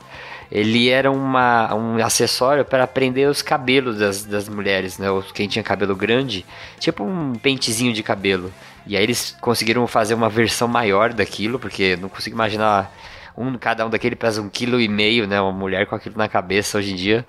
Ele 0.51 0.89
era 0.89 1.11
uma, 1.11 1.73
um 1.73 2.03
acessório 2.03 2.65
para 2.65 2.87
prender 2.87 3.29
os 3.29 3.41
cabelos 3.41 3.97
das, 3.97 4.23
das 4.23 4.49
mulheres, 4.49 4.97
né? 4.97 5.07
Quem 5.33 5.47
tinha 5.47 5.63
cabelo 5.63 5.95
grande, 5.95 6.45
tipo 6.79 7.03
um 7.03 7.33
pentezinho 7.33 7.93
de 7.93 8.01
cabelo. 8.01 8.51
E 8.85 8.97
aí 8.97 9.03
eles 9.03 9.35
conseguiram 9.39 9.85
fazer 9.87 10.13
uma 10.13 10.29
versão 10.29 10.67
maior 10.67 11.13
daquilo, 11.13 11.59
porque 11.59 11.95
não 11.95 12.09
consigo 12.09 12.35
imaginar 12.35 12.91
um, 13.35 13.57
cada 13.57 13.85
um 13.85 13.89
daquele 13.89 14.15
pesa 14.15 14.41
um 14.41 14.49
quilo 14.49 14.79
e 14.79 14.87
meio, 14.87 15.27
né? 15.27 15.41
Uma 15.41 15.51
mulher 15.51 15.85
com 15.87 15.95
aquilo 15.95 16.17
na 16.17 16.27
cabeça 16.27 16.77
hoje 16.77 16.93
em 16.93 16.95
dia. 16.95 17.25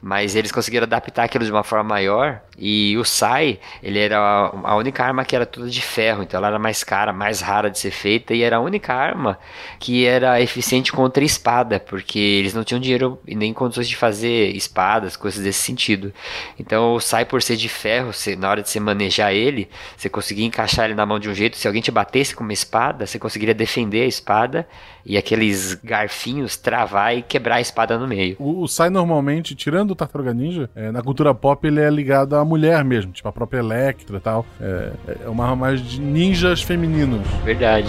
Mas 0.00 0.36
eles 0.36 0.52
conseguiram 0.52 0.84
adaptar 0.84 1.24
aquilo 1.24 1.44
de 1.44 1.50
uma 1.50 1.64
forma 1.64 1.82
maior. 1.84 2.40
E 2.56 2.96
o 2.96 3.04
Sai, 3.04 3.58
ele 3.82 3.98
era 3.98 4.18
a- 4.18 4.76
única 4.76 5.04
arma 5.04 5.24
que 5.24 5.34
era 5.34 5.44
toda 5.44 5.68
de 5.68 5.82
ferro. 5.82 6.22
Então 6.22 6.38
ela 6.38 6.48
era 6.48 6.58
mais 6.58 6.84
cara, 6.84 7.12
mais 7.12 7.40
rara 7.40 7.68
de 7.68 7.78
ser 7.78 7.90
feita. 7.90 8.32
E 8.34 8.42
era 8.42 8.56
a 8.58 8.60
única 8.60 8.94
arma 8.94 9.38
que 9.80 10.06
era 10.06 10.40
eficiente 10.40 10.92
contra 10.92 11.24
espada. 11.24 11.80
Porque 11.80 12.18
eles 12.18 12.54
não 12.54 12.62
tinham 12.62 12.80
dinheiro 12.80 13.18
e 13.26 13.34
nem 13.34 13.52
condições 13.52 13.88
de 13.88 13.96
fazer 13.96 14.54
espadas, 14.54 15.16
coisas 15.16 15.42
desse 15.42 15.60
sentido. 15.60 16.12
Então 16.58 16.94
o 16.94 17.00
Sai, 17.00 17.24
por 17.24 17.42
ser 17.42 17.56
de 17.56 17.68
ferro, 17.68 18.12
você- 18.12 18.36
na 18.36 18.48
hora 18.48 18.62
de 18.62 18.68
você 18.70 18.78
manejar 18.78 19.32
ele, 19.32 19.68
você 19.96 20.08
conseguia 20.08 20.46
encaixar 20.46 20.84
ele 20.84 20.94
na 20.94 21.04
mão 21.04 21.18
de 21.18 21.28
um 21.28 21.34
jeito. 21.34 21.56
Se 21.56 21.66
alguém 21.66 21.82
te 21.82 21.90
batesse 21.90 22.34
com 22.36 22.44
uma 22.44 22.52
espada, 22.52 23.04
você 23.06 23.18
conseguiria 23.18 23.54
defender 23.54 24.02
a 24.02 24.06
espada. 24.06 24.68
E 25.04 25.16
aqueles 25.48 25.74
garfinhos 25.82 26.56
travar 26.56 27.16
e 27.16 27.22
quebrar 27.22 27.56
a 27.56 27.60
espada 27.60 27.98
no 27.98 28.06
meio. 28.06 28.36
O, 28.38 28.62
o 28.62 28.68
Sai 28.68 28.90
normalmente, 28.90 29.54
tirando 29.54 29.92
o 29.92 29.94
Tartaruga 29.94 30.34
Ninja, 30.34 30.68
é, 30.74 30.90
na 30.90 31.02
cultura 31.02 31.34
pop 31.34 31.66
ele 31.66 31.80
é 31.80 31.90
ligado 31.90 32.36
à 32.36 32.44
mulher 32.44 32.84
mesmo, 32.84 33.12
tipo 33.12 33.28
a 33.28 33.32
própria 33.32 33.58
Electra 33.58 34.16
e 34.16 34.20
tal. 34.20 34.46
É, 34.60 34.92
é 35.24 35.28
uma 35.28 35.44
arma 35.44 35.56
mais 35.56 35.80
de 35.80 36.00
ninjas 36.00 36.62
femininos. 36.62 37.26
Verdade. 37.44 37.88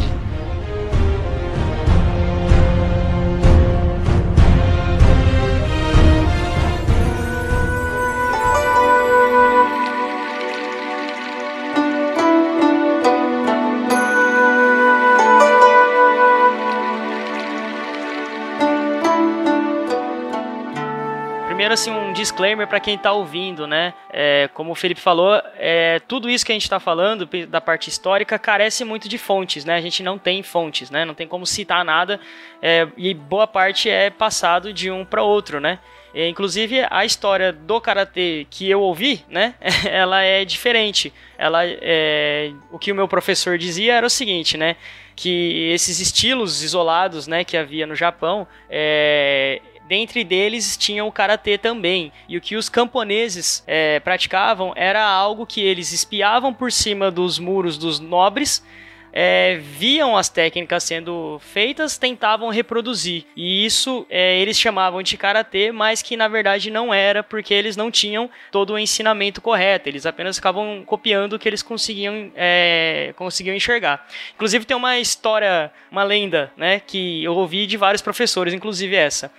Primeiro, 21.70 21.74
assim, 21.74 21.92
um 21.92 22.14
disclaimer 22.14 22.68
para 22.68 22.80
quem 22.80 22.98
tá 22.98 23.12
ouvindo, 23.12 23.68
né? 23.68 23.94
É, 24.12 24.50
como 24.54 24.72
o 24.72 24.76
Felipe 24.76 25.00
falou, 25.00 25.40
é, 25.56 26.00
tudo 26.08 26.30
isso 26.30 26.46
que 26.46 26.52
a 26.52 26.56
gente 26.56 26.70
tá 26.70 26.80
falando 26.80 27.28
da 27.48 27.62
parte 27.62 27.90
histórica 27.90 28.40
carece 28.40 28.84
muito 28.84 29.08
de 29.08 29.18
fontes, 29.18 29.66
né? 29.66 29.76
A 29.76 29.82
gente 29.82 30.02
não 30.02 30.18
tem 30.18 30.42
fontes, 30.42 30.90
né? 30.90 31.06
Não 31.06 31.14
tem 31.14 31.28
como 31.28 31.46
citar 31.46 31.86
nada 31.86 32.20
é, 32.62 32.88
e 32.98 33.14
boa 33.14 33.46
parte 33.46 33.90
é 33.90 34.10
passado 34.10 34.74
de 34.74 34.90
um 34.90 35.06
para 35.06 35.22
outro, 35.22 35.60
né? 35.60 35.80
É, 36.14 36.28
inclusive, 36.28 36.86
a 36.90 37.06
história 37.06 37.54
do 37.54 37.80
karatê 37.80 38.48
que 38.50 38.68
eu 38.68 38.82
ouvi, 38.82 39.24
né? 39.30 39.54
Ela 39.86 40.24
é 40.24 40.44
diferente. 40.44 41.14
Ela 41.38 41.62
é, 41.66 42.52
o 42.72 42.80
que 42.80 42.92
o 42.92 42.96
meu 42.96 43.08
professor 43.08 43.60
dizia 43.60 43.94
era 43.94 44.08
o 44.08 44.10
seguinte, 44.10 44.58
né? 44.58 44.76
Que 45.16 45.70
esses 45.72 46.00
estilos 46.00 46.64
isolados, 46.64 47.28
né, 47.28 47.44
que 47.44 47.58
havia 47.58 47.86
no 47.86 47.94
Japão, 47.94 48.48
é, 48.70 49.62
dentre 49.90 50.24
deles 50.24 50.78
tinha 50.78 51.04
o 51.04 51.12
karatê 51.12 51.58
também. 51.58 52.14
E 52.28 52.38
o 52.38 52.42
que 52.42 52.56
os 52.56 52.70
camponeses 52.70 53.64
é, 53.66 54.00
praticavam 54.00 54.72
era 54.76 55.04
algo 55.04 55.48
que 55.48 55.62
eles 55.62 55.92
espiavam 55.92 56.54
por 56.54 56.72
cima 56.72 57.10
dos 57.10 57.40
muros 57.40 57.76
dos 57.76 58.00
nobres 58.00 58.64
é, 59.12 59.58
viam 59.62 60.16
as 60.16 60.30
técnicas 60.30 60.84
sendo 60.84 61.40
feitas, 61.40 61.98
tentavam 61.98 62.50
reproduzir. 62.50 63.26
E 63.36 63.66
isso 63.66 64.06
é, 64.10 64.40
eles 64.40 64.58
chamavam 64.58 65.02
de 65.02 65.18
karatê, 65.18 65.72
mas 65.72 66.02
que 66.02 66.16
na 66.16 66.28
verdade 66.28 66.70
não 66.70 66.94
era, 66.94 67.24
porque 67.24 67.54
eles 67.54 67.76
não 67.76 67.90
tinham 67.90 68.30
todo 68.52 68.74
o 68.74 68.80
ensinamento 68.80 69.42
correto. 69.42 69.90
Eles 69.90 70.06
apenas 70.06 70.36
ficavam 70.36 70.84
copiando 70.86 71.34
o 71.34 71.40
que 71.40 71.48
eles 71.48 71.64
conseguiam, 71.64 72.32
é, 72.36 73.14
conseguiam 73.16 73.56
enxergar. 73.56 74.06
Inclusive 74.36 74.66
tem 74.66 74.78
uma 74.78 75.00
história, 75.00 75.72
uma 75.92 76.04
lenda, 76.04 76.52
né, 76.56 76.80
que 76.80 77.24
eu 77.24 77.34
ouvi 77.36 77.66
de 77.66 77.78
vários 77.78 78.02
professores, 78.02 78.54
inclusive 78.54 78.96
essa. 78.96 79.32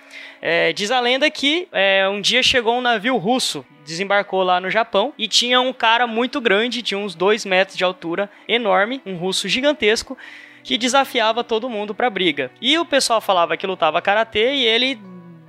É, 0.43 0.73
diz 0.73 0.91
a 0.91 1.01
lenda 1.01 1.31
que 1.31 1.69
é, 1.71 2.09
um 2.09 2.21
dia 2.21 2.43
chegou 2.43 2.77
um 2.77 2.81
navio 2.81 3.17
russo, 3.17 3.65
desembarcou 3.85 4.43
lá 4.43 4.61
no 4.61 4.71
Japão 4.71 5.13
e 5.19 5.29
tinha 5.29 5.61
um 5.61 5.73
cara 5.73 6.07
muito 6.07 6.41
grande, 6.41 6.81
de 6.81 6.97
uns 6.97 7.15
2 7.15 7.45
metros 7.45 7.77
de 7.77 7.85
altura, 7.85 8.31
enorme, 8.49 9.03
um 9.05 9.17
russo 9.17 9.49
gigantesco, 9.49 10.17
que 10.63 10.79
desafiava 10.79 11.45
todo 11.45 11.69
mundo 11.69 11.95
para 11.95 12.09
briga. 12.09 12.51
E 12.61 12.79
o 12.79 12.85
pessoal 12.85 13.21
falava 13.21 13.57
que 13.57 13.67
lutava 13.67 14.01
karatê 14.01 14.55
e 14.55 14.65
ele 14.65 14.99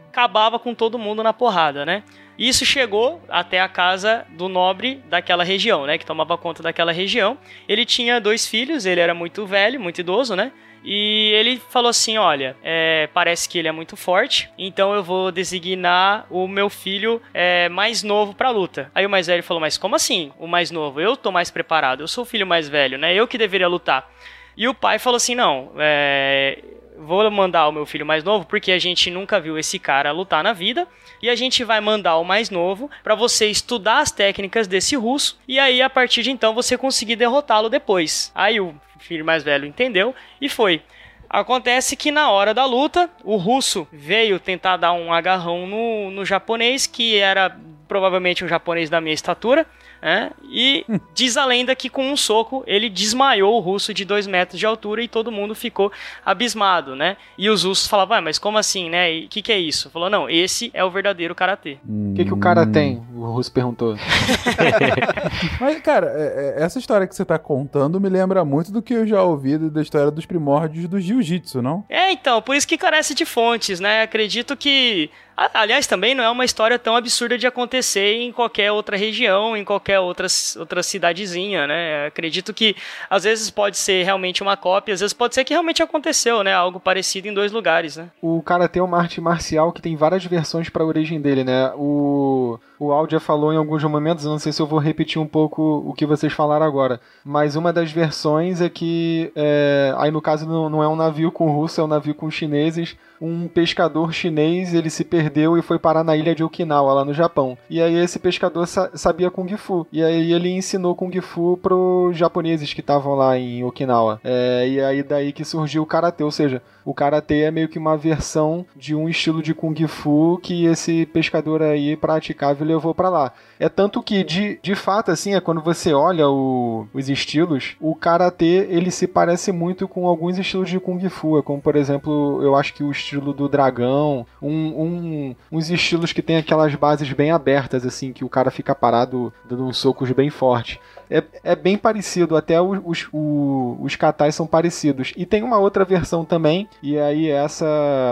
acabava 0.09 0.59
com 0.59 0.73
todo 0.73 0.99
mundo 0.99 1.23
na 1.23 1.31
porrada, 1.31 1.85
né? 1.85 2.03
Isso 2.37 2.65
chegou 2.65 3.21
até 3.29 3.61
a 3.61 3.69
casa 3.69 4.25
do 4.29 4.49
nobre 4.49 5.01
daquela 5.09 5.43
região, 5.43 5.85
né? 5.85 5.97
Que 5.97 6.05
tomava 6.05 6.37
conta 6.37 6.63
daquela 6.63 6.91
região. 6.91 7.37
Ele 7.67 7.85
tinha 7.85 8.19
dois 8.19 8.47
filhos, 8.47 8.85
ele 8.85 8.99
era 8.99 9.13
muito 9.13 9.45
velho, 9.45 9.79
muito 9.79 10.01
idoso, 10.01 10.35
né? 10.35 10.51
E 10.83 11.31
ele 11.33 11.61
falou 11.69 11.89
assim: 11.89 12.17
Olha, 12.17 12.55
é, 12.63 13.07
parece 13.13 13.47
que 13.47 13.57
ele 13.57 13.67
é 13.67 13.71
muito 13.71 13.95
forte, 13.95 14.49
então 14.57 14.93
eu 14.93 15.03
vou 15.03 15.31
designar 15.31 16.25
o 16.29 16.47
meu 16.47 16.69
filho 16.69 17.21
é, 17.33 17.69
mais 17.69 18.03
novo 18.03 18.33
pra 18.33 18.49
luta. 18.49 18.91
Aí 18.93 19.05
o 19.05 19.09
mais 19.09 19.27
velho 19.27 19.43
falou: 19.43 19.61
Mas 19.61 19.77
como 19.77 19.95
assim? 19.95 20.31
O 20.39 20.47
mais 20.47 20.71
novo? 20.71 20.99
Eu 20.99 21.15
tô 21.15 21.31
mais 21.31 21.51
preparado, 21.51 22.01
eu 22.01 22.07
sou 22.07 22.23
o 22.23 22.27
filho 22.27 22.47
mais 22.47 22.67
velho, 22.67 22.97
né? 22.97 23.13
Eu 23.13 23.27
que 23.27 23.37
deveria 23.37 23.67
lutar. 23.67 24.09
E 24.57 24.67
o 24.67 24.73
pai 24.73 24.97
falou 24.97 25.17
assim: 25.17 25.35
Não, 25.35 25.71
é, 25.77 26.59
vou 27.01 27.29
mandar 27.31 27.67
o 27.67 27.71
meu 27.71 27.85
filho 27.85 28.05
mais 28.05 28.23
novo 28.23 28.45
porque 28.45 28.71
a 28.71 28.79
gente 28.79 29.09
nunca 29.09 29.39
viu 29.39 29.57
esse 29.57 29.79
cara 29.79 30.11
lutar 30.11 30.43
na 30.43 30.53
vida 30.53 30.87
e 31.21 31.29
a 31.29 31.35
gente 31.35 31.63
vai 31.63 31.81
mandar 31.81 32.17
o 32.17 32.23
mais 32.23 32.49
novo 32.49 32.89
para 33.03 33.15
você 33.15 33.47
estudar 33.47 33.99
as 33.99 34.11
técnicas 34.11 34.67
desse 34.67 34.95
russo 34.95 35.39
e 35.47 35.59
aí 35.59 35.81
a 35.81 35.89
partir 35.89 36.23
de 36.23 36.31
então 36.31 36.53
você 36.53 36.77
conseguir 36.77 37.15
derrotá-lo 37.15 37.69
depois. 37.69 38.31
Aí 38.35 38.59
o 38.59 38.75
filho 38.99 39.25
mais 39.25 39.43
velho 39.43 39.65
entendeu 39.65 40.15
e 40.39 40.47
foi. 40.47 40.81
Acontece 41.29 41.95
que 41.95 42.11
na 42.11 42.29
hora 42.29 42.53
da 42.53 42.65
luta, 42.65 43.09
o 43.23 43.37
russo 43.37 43.87
veio 43.91 44.37
tentar 44.37 44.75
dar 44.75 44.91
um 44.91 45.13
agarrão 45.13 45.65
no, 45.65 46.11
no 46.11 46.25
japonês, 46.25 46.85
que 46.85 47.17
era 47.17 47.57
provavelmente 47.87 48.43
um 48.43 48.49
japonês 48.49 48.89
da 48.89 48.99
minha 48.99 49.13
estatura, 49.13 49.65
é, 50.01 50.31
e 50.43 50.85
diz 51.13 51.37
a 51.37 51.45
lenda 51.45 51.75
que 51.75 51.89
com 51.89 52.11
um 52.11 52.17
soco 52.17 52.63
ele 52.65 52.89
desmaiou 52.89 53.55
o 53.55 53.59
russo 53.59 53.93
de 53.93 54.03
2 54.03 54.27
metros 54.27 54.59
de 54.59 54.65
altura 54.65 55.03
e 55.03 55.07
todo 55.07 55.31
mundo 55.31 55.53
ficou 55.53 55.91
abismado, 56.25 56.95
né? 56.95 57.17
E 57.37 57.49
os 57.49 57.63
russos 57.63 57.87
falavam, 57.87 58.17
ah, 58.17 58.21
mas 58.21 58.39
como 58.39 58.57
assim, 58.57 58.89
né? 58.89 59.19
O 59.19 59.27
que, 59.27 59.41
que 59.41 59.51
é 59.51 59.59
isso? 59.59 59.89
Falou, 59.89 60.09
não, 60.09 60.29
esse 60.29 60.71
é 60.73 60.83
o 60.83 60.89
verdadeiro 60.89 61.35
karatê. 61.35 61.77
O 61.87 62.13
que, 62.15 62.25
que 62.25 62.33
o 62.33 62.37
cara 62.37 62.65
tem? 62.65 63.01
O 63.15 63.31
russo 63.31 63.51
perguntou. 63.51 63.95
mas, 65.59 65.79
cara, 65.81 66.07
é, 66.15 66.55
é, 66.57 66.63
essa 66.63 66.79
história 66.79 67.05
que 67.05 67.15
você 67.15 67.23
tá 67.23 67.37
contando 67.37 67.99
me 67.99 68.09
lembra 68.09 68.43
muito 68.43 68.71
do 68.71 68.81
que 68.81 68.93
eu 68.93 69.05
já 69.05 69.21
ouvi 69.21 69.57
da 69.57 69.81
história 69.81 70.09
dos 70.09 70.25
primórdios 70.25 70.87
do 70.87 70.99
jiu-jitsu, 70.99 71.61
não? 71.61 71.85
É, 71.89 72.11
então, 72.11 72.41
por 72.41 72.55
isso 72.55 72.67
que 72.67 72.77
carece 72.77 73.13
de 73.13 73.25
fontes, 73.25 73.79
né? 73.79 74.01
Acredito 74.01 74.57
que 74.57 75.09
Aliás, 75.53 75.87
também 75.87 76.13
não 76.13 76.23
é 76.23 76.29
uma 76.29 76.45
história 76.45 76.77
tão 76.77 76.95
absurda 76.95 77.37
de 77.37 77.47
acontecer 77.47 78.15
em 78.21 78.31
qualquer 78.31 78.71
outra 78.71 78.97
região, 78.97 79.55
em 79.55 79.63
qualquer 79.63 79.99
outra, 79.99 80.27
outra 80.57 80.83
cidadezinha, 80.83 81.67
né? 81.67 82.07
Acredito 82.07 82.53
que 82.53 82.75
às 83.09 83.23
vezes 83.23 83.49
pode 83.49 83.77
ser 83.77 84.03
realmente 84.03 84.41
uma 84.41 84.57
cópia, 84.57 84.93
às 84.93 84.99
vezes 84.99 85.13
pode 85.13 85.35
ser 85.35 85.43
que 85.43 85.53
realmente 85.53 85.81
aconteceu, 85.81 86.43
né? 86.43 86.53
Algo 86.53 86.79
parecido 86.79 87.27
em 87.27 87.33
dois 87.33 87.51
lugares, 87.51 87.97
né? 87.97 88.09
O 88.21 88.41
cara 88.41 88.67
tem 88.67 88.81
uma 88.81 88.99
arte 88.99 89.21
marcial 89.21 89.71
que 89.71 89.81
tem 89.81 89.95
várias 89.95 90.25
versões 90.25 90.69
para 90.69 90.83
a 90.83 90.87
origem 90.87 91.19
dele, 91.19 91.43
né? 91.43 91.71
O 91.75 92.59
o 92.81 92.91
Al 92.91 93.07
já 93.07 93.19
falou 93.19 93.53
em 93.53 93.57
alguns 93.57 93.83
momentos, 93.83 94.25
não 94.25 94.39
sei 94.39 94.51
se 94.51 94.59
eu 94.59 94.65
vou 94.65 94.79
repetir 94.79 95.21
um 95.21 95.27
pouco 95.27 95.61
o 95.85 95.93
que 95.93 96.03
vocês 96.03 96.33
falaram 96.33 96.65
agora, 96.65 96.99
mas 97.23 97.55
uma 97.55 97.71
das 97.71 97.91
versões 97.91 98.59
é 98.59 98.69
que, 98.69 99.31
é, 99.35 99.93
aí 99.99 100.09
no 100.09 100.19
caso 100.19 100.47
não, 100.47 100.67
não 100.67 100.81
é 100.81 100.87
um 100.87 100.95
navio 100.95 101.31
com 101.31 101.51
russo, 101.51 101.79
é 101.79 101.83
um 101.83 101.87
navio 101.87 102.15
com 102.15 102.31
chineses, 102.31 102.97
um 103.21 103.47
pescador 103.47 104.11
chinês 104.11 104.73
ele 104.73 104.89
se 104.89 105.03
perdeu 105.03 105.57
e 105.57 105.61
foi 105.61 105.77
parar 105.77 106.03
na 106.03 106.17
ilha 106.17 106.33
de 106.33 106.43
Okinawa, 106.43 106.93
lá 106.93 107.05
no 107.05 107.13
Japão. 107.13 107.57
E 107.69 107.79
aí 107.79 107.95
esse 107.95 108.17
pescador 108.17 108.65
sa 108.67 108.89
sabia 108.95 109.29
Kung 109.29 109.47
Fu. 109.55 109.85
E 109.91 110.03
aí 110.03 110.33
ele 110.33 110.49
ensinou 110.49 110.95
Kung 110.95 111.11
Fu 111.21 111.57
pros 111.57 112.17
japoneses 112.17 112.73
que 112.73 112.81
estavam 112.81 113.13
lá 113.13 113.37
em 113.37 113.63
Okinawa. 113.63 114.19
É, 114.23 114.67
e 114.67 114.81
aí 114.81 115.03
daí 115.03 115.31
que 115.31 115.45
surgiu 115.45 115.83
o 115.83 115.85
Karatê, 115.85 116.23
ou 116.23 116.31
seja, 116.31 116.61
o 116.85 116.93
Karatê 116.93 117.41
é 117.41 117.51
meio 117.51 117.67
que 117.67 117.79
uma 117.79 117.97
versão 117.97 118.65
de 118.75 118.95
um 118.95 119.07
estilo 119.07 119.41
de 119.41 119.53
Kung 119.53 119.75
Fu 119.87 120.39
que 120.41 120.65
esse 120.65 121.05
pescador 121.05 121.61
aí 121.61 121.95
praticava 121.95 122.63
e 122.63 122.67
levou 122.67 122.93
para 122.93 123.09
lá. 123.09 123.33
É 123.59 123.69
tanto 123.69 124.01
que, 124.01 124.23
de, 124.23 124.59
de 124.61 124.75
fato, 124.75 125.11
assim, 125.11 125.35
é 125.35 125.41
quando 125.41 125.61
você 125.61 125.93
olha 125.93 126.27
o, 126.27 126.87
os 126.93 127.09
estilos, 127.09 127.75
o 127.79 127.95
Karatê, 127.95 128.67
ele 128.69 128.91
se 128.91 129.07
parece 129.07 129.51
muito 129.51 129.87
com 129.87 130.07
alguns 130.07 130.37
estilos 130.37 130.69
de 130.69 130.79
Kung 130.79 131.07
Fu. 131.09 131.37
É 131.37 131.41
como, 131.41 131.61
por 131.61 131.75
exemplo, 131.75 132.41
eu 132.41 132.55
acho 132.55 132.73
que 132.73 132.83
o 132.83 132.91
estilo 132.91 133.33
do 133.33 133.47
dragão, 133.47 134.25
um, 134.41 134.51
um, 134.51 135.35
uns 135.51 135.69
estilos 135.69 136.13
que 136.13 136.21
tem 136.21 136.37
aquelas 136.37 136.73
bases 136.75 137.11
bem 137.13 137.31
abertas, 137.31 137.85
assim, 137.85 138.13
que 138.13 138.25
o 138.25 138.29
cara 138.29 138.51
fica 138.51 138.73
parado 138.73 139.33
dando 139.47 139.65
uns 139.65 139.77
socos 139.77 140.11
bem 140.11 140.29
fortes 140.29 140.79
é, 141.11 141.23
é 141.43 141.55
bem 141.55 141.77
parecido, 141.77 142.37
até 142.37 142.59
os, 142.61 142.79
os, 142.83 143.09
os, 143.11 143.95
katais 143.95 144.33
são 144.33 144.47
parecidos. 144.47 145.13
E 145.17 145.25
tem 145.25 145.43
uma 145.43 145.59
outra 145.59 145.83
versão 145.83 146.23
também, 146.23 146.67
e 146.81 146.97
aí 146.97 147.29
essa 147.29 147.67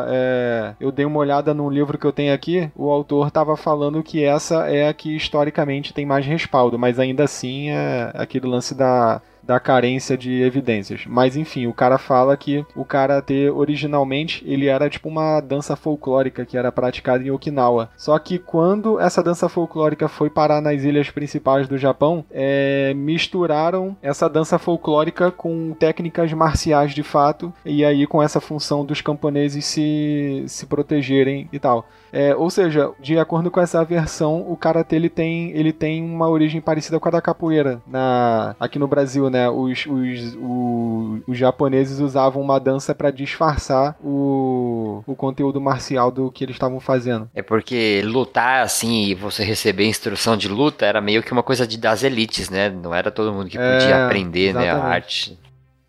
é, 0.10 0.74
eu 0.80 0.92
dei 0.92 1.06
uma 1.06 1.20
olhada 1.20 1.54
no 1.54 1.70
livro 1.70 1.98
que 1.98 2.06
eu 2.06 2.12
tenho 2.12 2.34
aqui, 2.34 2.70
o 2.76 2.90
autor 2.90 3.28
estava 3.28 3.56
falando 3.56 4.04
que 4.04 4.24
essa 4.24 4.70
é 4.70 4.90
a 4.90 4.94
que 4.94 5.16
historicamente 5.16 5.94
tem 5.94 6.06
mais 6.06 6.26
respaldo, 6.26 6.78
mas 6.78 7.00
ainda 7.00 7.24
assim 7.24 7.70
é 7.70 8.12
aquele 8.14 8.48
lance 8.48 8.76
da 8.76 9.22
da 9.50 9.60
carência 9.60 10.16
de 10.16 10.44
evidências. 10.44 11.06
Mas 11.08 11.36
enfim, 11.36 11.66
o 11.66 11.74
cara 11.74 11.98
fala 11.98 12.38
que 12.38 12.64
o 12.76 12.86
karatê 12.86 13.50
originalmente 13.50 14.44
ele 14.46 14.68
era 14.68 14.88
tipo 14.88 15.10
uma 15.10 15.42
dança 15.42 15.76
folclórica 15.76 16.46
que 16.46 16.56
era 16.56 16.72
praticada 16.72 17.24
em 17.24 17.32
Okinawa. 17.32 17.90
Só 17.98 18.20
que 18.20 18.38
quando 18.38 19.00
essa 19.00 19.24
dança 19.24 19.50
folclórica 19.50 20.08
foi 20.08 20.30
parar 20.30 20.62
nas 20.62 20.84
ilhas 20.84 21.10
principais 21.10 21.68
do 21.68 21.80
Japão, 21.80 22.24
é, 22.30 22.94
misturaram 22.94 23.98
essa 24.04 24.30
dança 24.30 24.60
folclórica 24.60 25.32
com 25.32 25.74
técnicas 25.74 26.32
marciais 26.32 26.94
de 26.94 27.02
fato 27.02 27.52
e 27.66 27.84
aí 27.84 28.06
com 28.06 28.22
essa 28.22 28.40
função 28.40 28.86
dos 28.86 29.02
camponeses 29.02 29.66
se, 29.66 30.44
se 30.46 30.68
protegerem 30.68 31.50
e 31.52 31.58
tal. 31.58 31.88
É, 32.12 32.36
ou 32.36 32.50
seja, 32.50 32.92
de 33.00 33.18
acordo 33.18 33.52
com 33.52 33.60
essa 33.60 33.84
versão, 33.84 34.42
o 34.50 34.58
karatê 34.58 34.96
ele 34.96 35.10
tem, 35.10 35.52
ele 35.52 35.72
tem 35.72 36.04
uma 36.04 36.28
origem 36.28 36.62
parecida 36.62 37.00
com 37.00 37.08
a 37.08 37.12
da 37.12 37.22
capoeira 37.22 37.82
na, 37.88 38.56
aqui 38.60 38.80
no 38.80 38.88
Brasil, 38.88 39.30
né? 39.30 39.50
Os, 39.50 39.86
os, 39.86 40.36
os, 40.40 41.22
os 41.28 41.38
japoneses 41.38 42.00
usavam 42.00 42.42
uma 42.42 42.60
dança 42.60 42.94
para 42.96 43.12
disfarçar 43.12 43.96
o, 44.04 45.04
o 45.06 45.16
conteúdo 45.16 45.62
marcial 45.62 46.12
do 46.12 46.32
que 46.32 46.44
eles 46.44 46.56
estavam 46.56 46.80
fazendo. 46.80 47.30
É 47.34 47.42
porque 47.42 48.02
lutar 48.04 48.64
assim 48.64 49.06
e 49.06 49.16
você 49.16 49.44
receber 49.44 49.86
instrução 49.86 50.36
de 50.36 50.48
luta 50.48 50.86
era 50.86 51.02
meio 51.02 51.24
que 51.24 51.32
uma 51.32 51.44
coisa 51.44 51.66
de, 51.66 51.78
das 51.78 52.04
elites, 52.04 52.50
né? 52.50 52.70
Não 52.70 52.94
era 52.94 53.12
todo 53.12 53.34
mundo 53.34 53.50
que 53.50 53.58
podia 53.58 53.96
é, 53.96 54.06
aprender 54.06 54.54
né, 54.54 54.70
a 54.70 54.78
arte. 54.78 55.38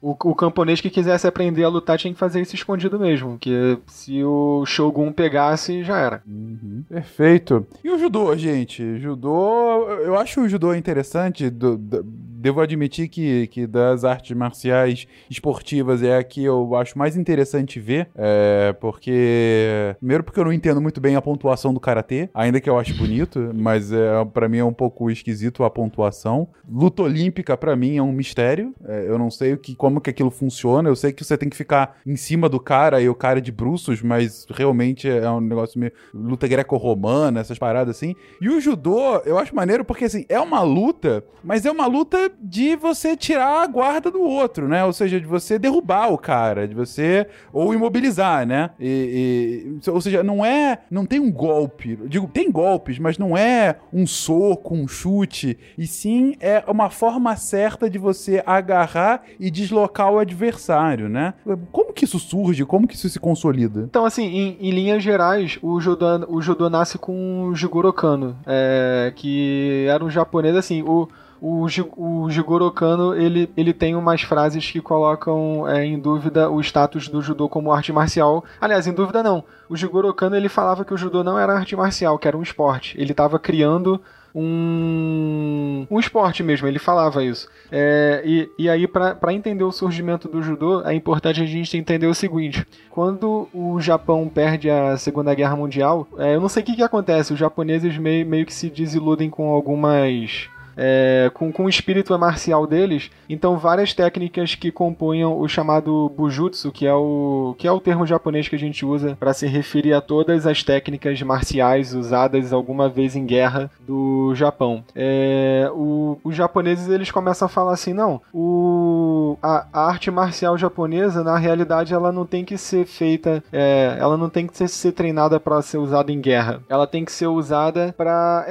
O, 0.02 0.12
o, 0.12 0.34
camponês 0.34 0.80
que 0.80 0.88
quisesse 0.88 1.26
aprender 1.26 1.62
a 1.62 1.68
lutar 1.68 1.98
tinha 1.98 2.12
que 2.12 2.18
fazer 2.18 2.40
isso 2.40 2.54
escondido 2.54 2.98
mesmo, 2.98 3.36
que 3.38 3.78
se 3.86 4.24
o 4.24 4.64
Shogun 4.64 5.12
pegasse, 5.12 5.84
já 5.84 5.98
era. 5.98 6.22
Uhum. 6.26 6.82
Perfeito. 6.88 7.66
E 7.84 7.90
o 7.90 7.98
judô, 7.98 8.34
gente? 8.34 8.98
Judô, 8.98 9.90
eu 10.00 10.16
acho 10.18 10.40
o 10.40 10.48
judô 10.48 10.74
interessante 10.74 11.50
do, 11.50 11.76
do 11.76 12.02
devo 12.40 12.60
admitir 12.60 13.08
que, 13.08 13.46
que 13.48 13.66
das 13.66 14.04
artes 14.04 14.36
marciais 14.36 15.06
esportivas 15.28 16.02
é 16.02 16.16
a 16.16 16.24
que 16.24 16.42
eu 16.42 16.74
acho 16.74 16.98
mais 16.98 17.16
interessante 17.16 17.78
ver, 17.78 18.08
é, 18.16 18.74
porque 18.80 19.94
primeiro 19.98 20.24
porque 20.24 20.40
eu 20.40 20.44
não 20.44 20.52
entendo 20.52 20.80
muito 20.80 21.00
bem 21.00 21.16
a 21.16 21.22
pontuação 21.22 21.74
do 21.74 21.80
karatê, 21.80 22.30
ainda 22.32 22.60
que 22.60 22.68
eu 22.68 22.78
acho 22.78 22.96
bonito, 22.96 23.50
mas 23.54 23.92
é, 23.92 24.24
para 24.32 24.48
mim 24.48 24.58
é 24.58 24.64
um 24.64 24.72
pouco 24.72 25.10
esquisito 25.10 25.64
a 25.64 25.70
pontuação. 25.70 26.48
Luta 26.68 27.02
olímpica 27.02 27.56
para 27.56 27.76
mim 27.76 27.96
é 27.96 28.02
um 28.02 28.12
mistério. 28.12 28.74
É, 28.86 29.04
eu 29.06 29.18
não 29.18 29.30
sei 29.30 29.52
o 29.52 29.58
que, 29.58 29.74
como 29.74 30.00
que 30.00 30.10
aquilo 30.10 30.30
funciona. 30.30 30.88
Eu 30.88 30.96
sei 30.96 31.12
que 31.12 31.24
você 31.24 31.36
tem 31.36 31.48
que 31.48 31.56
ficar 31.56 31.98
em 32.06 32.16
cima 32.16 32.48
do 32.48 32.60
cara 32.60 33.00
e 33.00 33.08
o 33.08 33.14
cara 33.14 33.38
é 33.38 33.42
de 33.42 33.52
bruços, 33.52 34.02
mas 34.02 34.46
realmente 34.50 35.08
é 35.08 35.28
um 35.30 35.40
negócio 35.40 35.78
meio 35.78 35.92
luta 36.14 36.46
greco-romana, 36.46 37.40
essas 37.40 37.58
paradas 37.58 37.96
assim. 37.96 38.14
E 38.40 38.48
o 38.48 38.60
judô, 38.60 39.18
eu 39.24 39.38
acho 39.38 39.54
maneiro 39.54 39.84
porque 39.84 40.04
assim, 40.04 40.24
é 40.28 40.40
uma 40.40 40.62
luta, 40.62 41.24
mas 41.42 41.66
é 41.66 41.70
uma 41.70 41.86
luta 41.86 42.29
de 42.40 42.76
você 42.76 43.16
tirar 43.16 43.62
a 43.62 43.66
guarda 43.66 44.10
do 44.10 44.20
outro, 44.20 44.68
né? 44.68 44.84
Ou 44.84 44.92
seja, 44.92 45.20
de 45.20 45.26
você 45.26 45.58
derrubar 45.58 46.12
o 46.12 46.18
cara, 46.18 46.66
de 46.68 46.74
você 46.74 47.26
ou 47.52 47.72
imobilizar, 47.74 48.46
né? 48.46 48.70
E, 48.78 49.78
e- 49.84 49.90
ou 49.90 50.00
seja, 50.00 50.22
não 50.22 50.44
é, 50.44 50.78
não 50.90 51.06
tem 51.06 51.18
um 51.20 51.30
golpe. 51.32 51.98
Digo, 52.06 52.26
tem 52.28 52.50
golpes, 52.50 52.98
mas 52.98 53.18
não 53.18 53.36
é 53.36 53.76
um 53.92 54.06
soco, 54.06 54.74
um 54.74 54.86
chute, 54.86 55.58
e 55.76 55.86
sim 55.86 56.34
é 56.40 56.62
uma 56.66 56.90
forma 56.90 57.34
certa 57.36 57.88
de 57.88 57.98
você 57.98 58.42
agarrar 58.46 59.22
e 59.38 59.50
deslocar 59.50 60.12
o 60.12 60.18
adversário, 60.18 61.08
né? 61.08 61.34
Como 61.72 61.92
que 61.92 62.04
isso 62.04 62.18
surge? 62.18 62.64
Como 62.64 62.86
que 62.86 62.94
isso 62.94 63.08
se 63.08 63.18
consolida? 63.18 63.80
Então, 63.82 64.04
assim, 64.04 64.24
em, 64.24 64.56
em 64.60 64.70
linhas 64.70 65.02
gerais, 65.02 65.58
o 65.62 65.80
judô, 65.80 66.06
o 66.28 66.40
judô 66.40 66.68
nasce 66.70 66.98
com 66.98 67.44
o 67.44 67.54
Jigoro 67.54 67.92
Kano, 67.92 68.36
é, 68.46 69.12
que 69.14 69.86
era 69.88 70.04
um 70.04 70.10
japonês, 70.10 70.56
assim, 70.56 70.82
o, 70.82 71.08
o, 71.40 71.66
o 71.96 72.30
Jigoro 72.30 72.70
Kano, 72.70 73.14
ele, 73.14 73.50
ele 73.56 73.72
tem 73.72 73.96
umas 73.96 74.22
frases 74.22 74.70
que 74.70 74.80
colocam 74.80 75.66
é, 75.66 75.84
em 75.84 75.98
dúvida 75.98 76.50
o 76.50 76.60
status 76.60 77.08
do 77.08 77.22
judô 77.22 77.48
como 77.48 77.72
arte 77.72 77.92
marcial. 77.92 78.44
Aliás, 78.60 78.86
em 78.86 78.92
dúvida 78.92 79.22
não. 79.22 79.42
O 79.68 79.76
Jigoro 79.76 80.12
Kano, 80.12 80.36
ele 80.36 80.48
falava 80.48 80.84
que 80.84 80.92
o 80.92 80.98
judô 80.98 81.24
não 81.24 81.38
era 81.38 81.54
arte 81.54 81.74
marcial, 81.74 82.18
que 82.18 82.28
era 82.28 82.36
um 82.36 82.42
esporte. 82.42 83.00
Ele 83.00 83.12
estava 83.12 83.38
criando 83.38 84.00
um, 84.34 85.86
um 85.90 85.98
esporte 85.98 86.42
mesmo, 86.42 86.68
ele 86.68 86.78
falava 86.78 87.24
isso. 87.24 87.48
É, 87.70 88.22
e, 88.24 88.50
e 88.58 88.68
aí, 88.68 88.86
para 88.86 89.32
entender 89.32 89.64
o 89.64 89.72
surgimento 89.72 90.28
do 90.28 90.42
judô, 90.42 90.82
é 90.82 90.94
importante 90.94 91.42
a 91.42 91.46
gente 91.46 91.76
entender 91.76 92.06
o 92.06 92.14
seguinte: 92.14 92.66
quando 92.90 93.48
o 93.52 93.80
Japão 93.80 94.28
perde 94.28 94.70
a 94.70 94.96
Segunda 94.96 95.34
Guerra 95.34 95.56
Mundial, 95.56 96.06
é, 96.18 96.34
eu 96.34 96.40
não 96.40 96.48
sei 96.48 96.62
o 96.62 96.66
que, 96.66 96.76
que 96.76 96.82
acontece, 96.82 97.32
os 97.32 97.38
japoneses 97.38 97.96
meio, 97.96 98.26
meio 98.26 98.46
que 98.46 98.54
se 98.54 98.68
desiludem 98.68 99.30
com 99.30 99.48
algumas. 99.48 100.48
É, 100.80 101.30
com, 101.34 101.52
com 101.52 101.66
o 101.66 101.68
espírito 101.68 102.18
marcial 102.18 102.66
deles, 102.66 103.10
então 103.28 103.58
várias 103.58 103.92
técnicas 103.92 104.54
que 104.54 104.72
compunham 104.72 105.38
o 105.38 105.46
chamado 105.46 106.10
bujutsu, 106.16 106.72
que 106.72 106.86
é 106.86 106.94
o, 106.94 107.54
que 107.58 107.66
é 107.68 107.72
o 107.72 107.78
termo 107.80 108.06
japonês 108.06 108.48
que 108.48 108.56
a 108.56 108.58
gente 108.58 108.84
usa 108.86 109.16
para 109.20 109.34
se 109.34 109.46
referir 109.46 109.92
a 109.92 110.00
todas 110.00 110.46
as 110.46 110.62
técnicas 110.62 111.20
marciais 111.22 111.94
usadas 111.94 112.52
alguma 112.52 112.88
vez 112.88 113.14
em 113.14 113.26
guerra 113.26 113.70
do 113.86 114.32
Japão. 114.34 114.82
É, 114.96 115.70
o- 115.74 116.18
os 116.24 116.34
japoneses 116.34 116.88
eles 116.88 117.10
começam 117.10 117.44
a 117.46 117.48
falar 117.48 117.72
assim, 117.72 117.92
não, 117.92 118.20
o, 118.32 119.36
a, 119.42 119.66
a 119.72 119.86
arte 119.88 120.10
marcial 120.10 120.56
japonesa 120.56 121.22
na 121.22 121.36
realidade 121.36 121.92
ela 121.92 122.10
não 122.10 122.24
tem 122.24 122.44
que 122.44 122.56
ser 122.56 122.86
feita, 122.86 123.42
é, 123.52 123.96
ela 123.98 124.16
não 124.16 124.30
tem 124.30 124.46
que 124.46 124.56
ser, 124.56 124.68
ser 124.68 124.92
treinada 124.92 125.38
para 125.38 125.60
ser 125.62 125.78
usada 125.78 126.10
em 126.12 126.20
guerra. 126.20 126.60
Ela 126.68 126.86
tem 126.86 127.04
que 127.04 127.12
ser 127.12 127.26
usada 127.26 127.94
para 127.96 128.46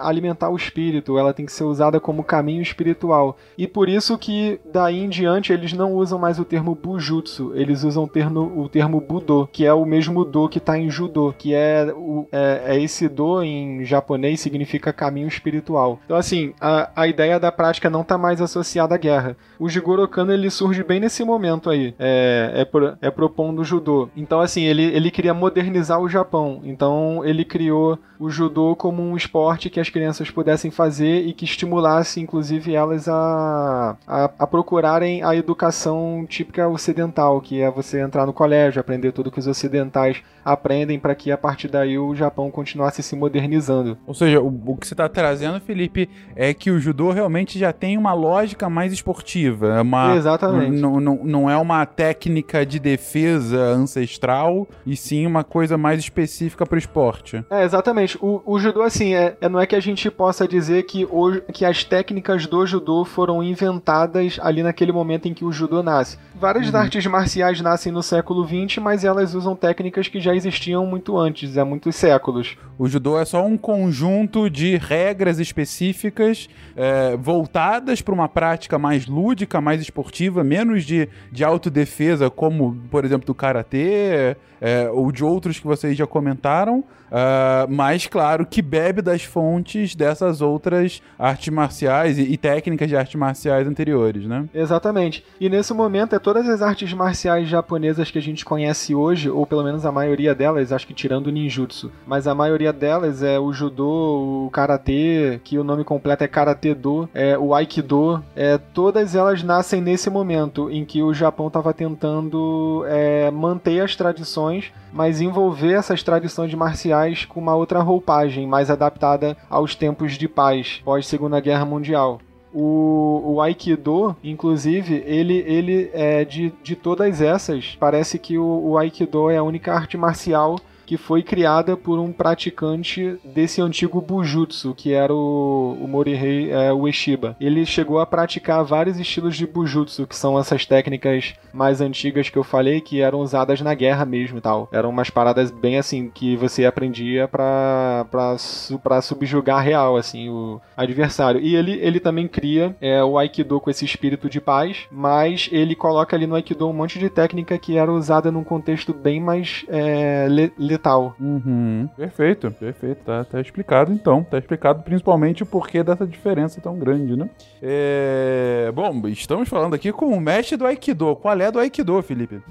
alimentar 0.00 0.50
o 0.50 0.56
espírito. 0.56 1.18
Ela 1.18 1.32
tem 1.32 1.46
que 1.46 1.52
ser 1.52 1.64
usada 1.70 2.00
como 2.00 2.24
caminho 2.24 2.62
espiritual. 2.62 3.36
E 3.56 3.66
por 3.66 3.88
isso 3.88 4.18
que 4.18 4.60
daí 4.72 5.00
em 5.04 5.08
diante 5.08 5.52
eles 5.52 5.72
não 5.72 5.94
usam 5.94 6.18
mais 6.18 6.38
o 6.38 6.44
termo 6.44 6.74
bujutsu, 6.74 7.52
eles 7.54 7.84
usam 7.84 8.04
o 8.04 8.08
termo, 8.08 8.52
o 8.56 8.68
termo 8.68 9.00
budo, 9.00 9.48
que 9.52 9.64
é 9.64 9.72
o 9.72 9.84
mesmo 9.84 10.24
do 10.24 10.48
que 10.48 10.58
está 10.58 10.78
em 10.78 10.90
judô, 10.90 11.32
que 11.36 11.54
é, 11.54 11.92
o, 11.94 12.26
é, 12.32 12.62
é 12.66 12.82
esse 12.82 13.08
do 13.08 13.42
em 13.42 13.84
japonês 13.84 14.40
significa 14.40 14.92
caminho 14.92 15.28
espiritual. 15.28 15.98
Então 16.04 16.16
assim, 16.16 16.52
a, 16.60 16.90
a 16.94 17.06
ideia 17.08 17.38
da 17.38 17.52
prática 17.52 17.88
não 17.88 18.02
está 18.02 18.18
mais 18.18 18.40
associada 18.40 18.94
à 18.94 18.98
guerra. 18.98 19.36
O 19.58 19.68
Jigoro 19.68 20.06
Kano 20.08 20.32
ele 20.32 20.50
surge 20.50 20.82
bem 20.82 21.00
nesse 21.00 21.24
momento 21.24 21.70
aí, 21.70 21.94
é, 21.98 22.52
é, 22.56 22.64
pro- 22.64 22.96
é 23.00 23.10
propondo 23.10 23.60
o 23.60 23.64
judô. 23.64 24.08
Então 24.16 24.40
assim, 24.40 24.62
ele, 24.62 24.82
ele 24.84 25.10
queria 25.10 25.34
modernizar 25.34 26.00
o 26.00 26.08
Japão, 26.08 26.60
então 26.64 27.22
ele 27.24 27.44
criou 27.44 27.98
o 28.18 28.28
judô 28.28 28.76
como 28.76 29.02
um 29.02 29.16
esporte 29.16 29.70
que 29.70 29.80
as 29.80 29.88
crianças 29.88 30.30
pudessem 30.30 30.70
fazer 30.70 31.26
e 31.26 31.32
que 31.32 31.44
estimulasse 31.60 32.20
inclusive 32.20 32.74
elas 32.74 33.06
a, 33.08 33.96
a, 34.06 34.30
a 34.38 34.46
procurarem 34.46 35.22
a 35.22 35.34
educação 35.36 36.24
típica 36.28 36.66
ocidental, 36.68 37.40
que 37.40 37.60
é 37.60 37.70
você 37.70 38.00
entrar 38.00 38.24
no 38.26 38.32
colégio, 38.32 38.80
aprender 38.80 39.12
tudo 39.12 39.30
que 39.30 39.38
os 39.38 39.46
ocidentais 39.46 40.22
aprendem 40.44 40.98
para 40.98 41.14
que 41.14 41.30
a 41.30 41.36
partir 41.38 41.68
daí 41.68 41.98
o 41.98 42.14
Japão 42.14 42.50
continuasse 42.50 43.02
se 43.02 43.14
modernizando. 43.14 43.98
Ou 44.06 44.14
seja, 44.14 44.40
o, 44.40 44.46
o 44.66 44.76
que 44.76 44.86
você 44.86 44.94
está 44.94 45.08
trazendo, 45.08 45.60
Felipe, 45.60 46.08
é 46.34 46.54
que 46.54 46.70
o 46.70 46.80
judô 46.80 47.10
realmente 47.10 47.58
já 47.58 47.72
tem 47.72 47.98
uma 47.98 48.12
lógica 48.12 48.68
mais 48.68 48.92
esportiva. 48.92 49.74
É 49.78 49.80
uma, 49.82 50.16
Exatamente. 50.16 50.80
Não, 50.80 51.50
é 51.50 51.56
uma 51.56 51.84
técnica 51.84 52.64
de 52.64 52.78
defesa 52.78 53.58
ancestral, 53.58 54.66
e 54.86 54.96
sim 54.96 55.26
uma 55.26 55.44
coisa 55.44 55.76
mais 55.76 56.00
específica 56.00 56.64
para 56.64 56.76
o 56.76 56.78
esporte. 56.78 57.44
É, 57.50 57.64
exatamente. 57.64 58.18
O, 58.20 58.42
o 58.44 58.58
judô, 58.58 58.82
assim, 58.82 59.14
é, 59.14 59.36
é- 59.40 59.48
não 59.48 59.60
é 59.60 59.66
que 59.66 59.76
a 59.76 59.80
gente 59.80 60.10
possa 60.10 60.46
dizer 60.46 60.84
que, 60.84 61.04
o, 61.04 61.39
que 61.52 61.64
as 61.64 61.84
técnicas 61.84 62.46
do 62.46 62.66
judô 62.66 63.04
foram 63.04 63.42
inventadas 63.42 64.38
ali 64.40 64.62
naquele 64.62 64.92
momento 64.92 65.26
em 65.26 65.34
que 65.34 65.44
o 65.44 65.52
judô 65.52 65.82
nasce. 65.82 66.18
Várias 66.34 66.74
artes 66.74 67.04
marciais 67.06 67.60
nascem 67.60 67.92
no 67.92 68.02
século 68.02 68.46
XX, 68.46 68.78
mas 68.78 69.04
elas 69.04 69.34
usam 69.34 69.54
técnicas 69.54 70.08
que 70.08 70.20
já 70.20 70.34
existiam 70.34 70.86
muito 70.86 71.18
antes, 71.18 71.58
há 71.58 71.64
muitos 71.64 71.96
séculos. 71.96 72.56
O 72.78 72.88
judô 72.88 73.18
é 73.18 73.24
só 73.24 73.44
um 73.44 73.58
conjunto 73.58 74.48
de 74.48 74.76
regras 74.76 75.38
específicas 75.38 76.48
é, 76.76 77.16
voltadas 77.16 78.00
para 78.00 78.14
uma 78.14 78.28
prática 78.28 78.78
mais 78.78 79.06
lúdica, 79.06 79.60
mais 79.60 79.82
esportiva, 79.82 80.42
menos 80.42 80.84
de, 80.84 81.08
de 81.30 81.44
autodefesa, 81.44 82.30
como, 82.30 82.76
por 82.90 83.04
exemplo, 83.04 83.26
do 83.26 83.34
karatê 83.34 84.36
é, 84.60 84.88
ou 84.90 85.10
de 85.12 85.24
outros 85.24 85.58
que 85.58 85.66
vocês 85.66 85.96
já 85.96 86.06
comentaram. 86.06 86.84
Ah, 87.10 87.66
mas, 87.68 88.06
claro, 88.06 88.46
que 88.46 88.62
bebe 88.62 89.02
das 89.02 89.22
fontes 89.22 89.94
dessas 89.94 90.40
outras 90.40 91.02
artes 91.18 91.48
marciais 91.52 92.18
e, 92.18 92.22
e 92.22 92.36
técnicas 92.36 92.88
de 92.88 92.96
artes 92.96 93.14
marciais 93.14 93.66
anteriores, 93.66 94.24
né? 94.26 94.46
Exatamente. 94.54 95.24
E 95.40 95.48
nesse 95.48 95.74
momento 95.74 96.14
é 96.14 96.18
todas 96.18 96.48
as 96.48 96.62
artes 96.62 96.92
marciais 96.92 97.48
japonesas 97.48 98.10
que 98.10 98.18
a 98.18 98.22
gente 98.22 98.44
conhece 98.44 98.94
hoje, 98.94 99.28
ou 99.28 99.46
pelo 99.46 99.64
menos 99.64 99.84
a 99.84 99.92
maioria 99.92 100.34
delas, 100.34 100.72
acho 100.72 100.86
que 100.86 100.94
tirando 100.94 101.26
o 101.26 101.30
ninjutsu, 101.30 101.90
mas 102.06 102.26
a 102.26 102.34
maioria 102.34 102.72
delas 102.72 103.22
é 103.22 103.38
o 103.38 103.52
judô, 103.52 104.46
o 104.46 104.50
karatê, 104.50 105.40
que 105.42 105.58
o 105.58 105.64
nome 105.64 105.84
completo 105.84 106.24
é 106.24 106.28
karate 106.28 106.74
do, 106.74 107.08
é 107.14 107.36
o 107.36 107.54
aikido, 107.54 108.22
é 108.36 108.58
todas 108.58 109.14
elas 109.14 109.42
nascem 109.42 109.80
nesse 109.80 110.08
momento 110.10 110.70
em 110.70 110.84
que 110.84 111.02
o 111.02 111.12
Japão 111.12 111.48
estava 111.48 111.72
tentando 111.72 112.84
é, 112.86 113.30
manter 113.30 113.80
as 113.80 113.96
tradições, 113.96 114.72
mas 114.92 115.20
envolver 115.20 115.72
essas 115.72 116.02
tradições 116.02 116.52
marciais 116.54 116.99
com 117.24 117.40
uma 117.40 117.54
outra 117.54 117.80
roupagem 117.80 118.46
mais 118.46 118.70
adaptada 118.70 119.36
aos 119.48 119.74
tempos 119.74 120.18
de 120.18 120.28
paz 120.28 120.80
pós 120.84 121.06
Segunda 121.06 121.40
Guerra 121.40 121.64
Mundial. 121.64 122.20
O, 122.52 123.22
o 123.24 123.40
Aikido, 123.40 124.16
inclusive, 124.24 125.02
ele, 125.06 125.38
ele 125.46 125.90
é 125.94 126.24
de, 126.24 126.52
de 126.62 126.74
todas 126.74 127.22
essas, 127.22 127.76
parece 127.78 128.18
que 128.18 128.36
o, 128.36 128.70
o 128.70 128.78
Aikido 128.78 129.30
é 129.30 129.36
a 129.36 129.42
única 129.42 129.72
arte 129.72 129.96
marcial 129.96 130.58
que 130.90 130.96
foi 130.96 131.22
criada 131.22 131.76
por 131.76 132.00
um 132.00 132.10
praticante 132.10 133.16
desse 133.24 133.62
antigo 133.62 134.00
Bujutsu, 134.00 134.74
que 134.74 134.92
era 134.92 135.14
o, 135.14 135.78
o 135.80 135.86
Morihei 135.86 136.50
é, 136.50 136.72
Ueshiba. 136.72 137.36
Ele 137.40 137.64
chegou 137.64 138.00
a 138.00 138.06
praticar 138.06 138.64
vários 138.64 138.98
estilos 138.98 139.36
de 139.36 139.46
Bujutsu, 139.46 140.04
que 140.04 140.16
são 140.16 140.36
essas 140.36 140.66
técnicas 140.66 141.34
mais 141.52 141.80
antigas 141.80 142.28
que 142.28 142.36
eu 142.36 142.42
falei, 142.42 142.80
que 142.80 143.00
eram 143.00 143.20
usadas 143.20 143.60
na 143.60 143.72
guerra 143.72 144.04
mesmo 144.04 144.38
e 144.38 144.40
tal. 144.40 144.68
Eram 144.72 144.90
umas 144.90 145.10
paradas 145.10 145.52
bem 145.52 145.78
assim, 145.78 146.10
que 146.12 146.34
você 146.34 146.64
aprendia 146.64 147.28
pra, 147.28 148.04
pra, 148.10 148.34
pra 148.82 149.00
subjugar 149.00 149.62
real, 149.62 149.96
assim, 149.96 150.28
o 150.28 150.60
adversário. 150.76 151.40
E 151.40 151.54
ele, 151.54 151.78
ele 151.80 152.00
também 152.00 152.26
cria 152.26 152.74
é, 152.80 153.00
o 153.04 153.16
Aikido 153.16 153.60
com 153.60 153.70
esse 153.70 153.84
espírito 153.84 154.28
de 154.28 154.40
paz, 154.40 154.88
mas 154.90 155.48
ele 155.52 155.76
coloca 155.76 156.16
ali 156.16 156.26
no 156.26 156.34
Aikido 156.34 156.68
um 156.68 156.72
monte 156.72 156.98
de 156.98 157.08
técnica 157.08 157.56
que 157.58 157.76
era 157.76 157.92
usada 157.92 158.32
num 158.32 158.42
contexto 158.42 158.92
bem 158.92 159.20
mais 159.20 159.64
é, 159.68 160.26
le- 160.28 160.52
letal 160.58 160.79
tal. 160.80 161.14
Uhum, 161.20 161.88
perfeito, 161.96 162.50
perfeito. 162.50 163.04
Tá, 163.04 163.24
tá 163.24 163.40
explicado 163.40 163.92
então. 163.92 164.24
Tá 164.24 164.38
explicado 164.38 164.82
principalmente 164.82 165.42
o 165.42 165.46
porquê 165.46 165.82
dessa 165.82 166.06
diferença 166.06 166.60
tão 166.60 166.78
grande, 166.78 167.16
né? 167.16 167.28
É... 167.62 168.72
Bom, 168.74 169.06
estamos 169.08 169.48
falando 169.48 169.74
aqui 169.74 169.92
com 169.92 170.06
o 170.06 170.20
mestre 170.20 170.56
do 170.56 170.66
Aikido. 170.66 171.14
Qual 171.16 171.38
é 171.38 171.50
do 171.50 171.58
Aikido, 171.58 172.02
Felipe? 172.02 172.40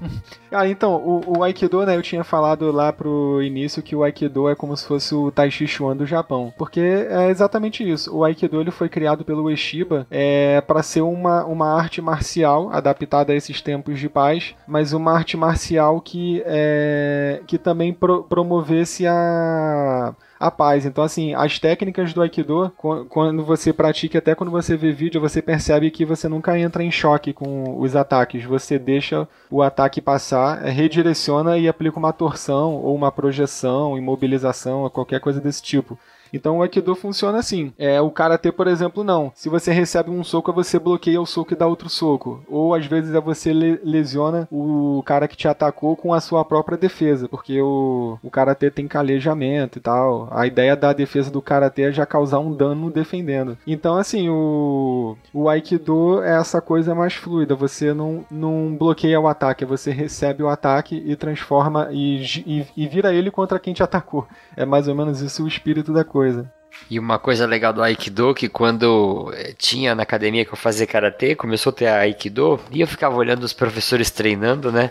Ah, 0.52 0.66
então, 0.66 0.96
o, 0.96 1.38
o 1.38 1.44
Aikido, 1.44 1.86
né, 1.86 1.96
eu 1.96 2.02
tinha 2.02 2.24
falado 2.24 2.72
lá 2.72 2.92
pro 2.92 3.40
início 3.40 3.82
que 3.82 3.94
o 3.94 4.02
Aikido 4.02 4.48
é 4.48 4.56
como 4.56 4.76
se 4.76 4.84
fosse 4.84 5.14
o 5.14 5.30
Tai 5.30 5.48
Chi 5.48 5.64
Chuan 5.64 5.96
do 5.96 6.04
Japão. 6.04 6.52
Porque 6.58 6.80
é 6.80 7.30
exatamente 7.30 7.88
isso. 7.88 8.14
O 8.14 8.24
Aikido 8.24 8.60
ele 8.60 8.72
foi 8.72 8.88
criado 8.88 9.24
pelo 9.24 9.44
Ueshiba 9.44 10.08
é, 10.10 10.60
para 10.60 10.82
ser 10.82 11.02
uma, 11.02 11.44
uma 11.44 11.72
arte 11.72 12.02
marcial 12.02 12.68
adaptada 12.72 13.32
a 13.32 13.36
esses 13.36 13.62
tempos 13.62 14.00
de 14.00 14.08
paz, 14.08 14.54
mas 14.66 14.92
uma 14.92 15.12
arte 15.12 15.36
marcial 15.36 16.00
que, 16.00 16.42
é, 16.44 17.40
que 17.46 17.58
também 17.58 17.92
pro, 17.92 18.19
promovesse 18.28 19.06
a 19.06 20.14
a 20.40 20.50
paz. 20.50 20.86
Então, 20.86 21.04
assim, 21.04 21.34
as 21.34 21.58
técnicas 21.58 22.14
do 22.14 22.22
Aikido, 22.22 22.72
quando 23.10 23.44
você 23.44 23.74
pratica, 23.74 24.18
até 24.18 24.34
quando 24.34 24.50
você 24.50 24.74
vê 24.74 24.90
vídeo, 24.90 25.20
você 25.20 25.42
percebe 25.42 25.90
que 25.90 26.06
você 26.06 26.28
nunca 26.28 26.58
entra 26.58 26.82
em 26.82 26.90
choque 26.90 27.34
com 27.34 27.78
os 27.78 27.94
ataques. 27.94 28.42
Você 28.44 28.78
deixa 28.78 29.28
o 29.50 29.60
ataque 29.62 30.00
passar, 30.00 30.62
redireciona 30.62 31.58
e 31.58 31.68
aplica 31.68 31.98
uma 31.98 32.14
torção 32.14 32.74
ou 32.76 32.94
uma 32.94 33.12
projeção, 33.12 33.98
imobilização, 33.98 34.88
qualquer 34.88 35.20
coisa 35.20 35.42
desse 35.42 35.62
tipo. 35.62 35.98
Então 36.32 36.58
o 36.58 36.62
Aikido 36.62 36.94
funciona 36.94 37.38
assim. 37.38 37.72
É, 37.78 38.00
o 38.00 38.10
Karatê, 38.10 38.52
por 38.52 38.66
exemplo, 38.66 39.04
não. 39.04 39.32
Se 39.34 39.48
você 39.48 39.72
recebe 39.72 40.10
um 40.10 40.24
soco, 40.24 40.52
você 40.52 40.78
bloqueia 40.78 41.20
o 41.20 41.26
soco 41.26 41.52
e 41.52 41.56
dá 41.56 41.66
outro 41.66 41.88
soco. 41.88 42.42
Ou 42.48 42.74
às 42.74 42.86
vezes 42.86 43.14
é 43.14 43.20
você 43.20 43.52
lesiona 43.52 44.48
o 44.50 45.02
cara 45.04 45.28
que 45.28 45.36
te 45.36 45.48
atacou 45.48 45.96
com 45.96 46.14
a 46.14 46.20
sua 46.20 46.44
própria 46.44 46.78
defesa, 46.78 47.28
porque 47.28 47.60
o, 47.60 48.18
o 48.22 48.30
Karatê 48.30 48.70
tem 48.70 48.86
calejamento 48.86 49.78
e 49.78 49.80
tal. 49.80 50.28
A 50.30 50.46
ideia 50.46 50.76
da 50.76 50.92
defesa 50.92 51.30
do 51.30 51.42
Karatê 51.42 51.82
é 51.82 51.92
já 51.92 52.06
causar 52.06 52.38
um 52.38 52.54
dano 52.54 52.90
defendendo. 52.90 53.58
Então, 53.66 53.96
assim, 53.96 54.28
o, 54.28 55.16
o 55.32 55.48
Aikido 55.48 56.22
é 56.22 56.36
essa 56.36 56.60
coisa 56.60 56.94
mais 56.94 57.14
fluida. 57.14 57.54
Você 57.54 57.92
não, 57.92 58.24
não 58.30 58.76
bloqueia 58.76 59.20
o 59.20 59.28
ataque, 59.28 59.64
você 59.64 59.90
recebe 59.90 60.42
o 60.42 60.48
ataque 60.48 61.02
e 61.04 61.16
transforma 61.16 61.88
e, 61.90 62.22
e, 62.46 62.66
e 62.76 62.86
vira 62.86 63.12
ele 63.12 63.30
contra 63.30 63.58
quem 63.58 63.74
te 63.74 63.82
atacou. 63.82 64.26
É 64.56 64.64
mais 64.64 64.88
ou 64.88 64.94
menos 64.94 65.20
isso 65.20 65.44
o 65.44 65.48
espírito 65.48 65.92
da 65.92 66.04
coisa 66.04 66.19
coisa. 66.20 66.52
E 66.90 66.98
uma 66.98 67.18
coisa 67.18 67.46
legal 67.46 67.72
do 67.72 67.82
Aikido, 67.82 68.34
que 68.34 68.48
quando 68.48 69.32
eh, 69.34 69.54
tinha 69.56 69.94
na 69.94 70.02
academia 70.02 70.44
que 70.44 70.52
eu 70.52 70.56
fazia 70.56 70.86
Karatê, 70.86 71.34
começou 71.34 71.70
a 71.70 71.72
ter 71.74 71.86
Aikido, 71.86 72.60
e 72.70 72.80
eu 72.80 72.86
ficava 72.86 73.16
olhando 73.16 73.42
os 73.42 73.52
professores 73.52 74.10
treinando, 74.10 74.70
né? 74.70 74.90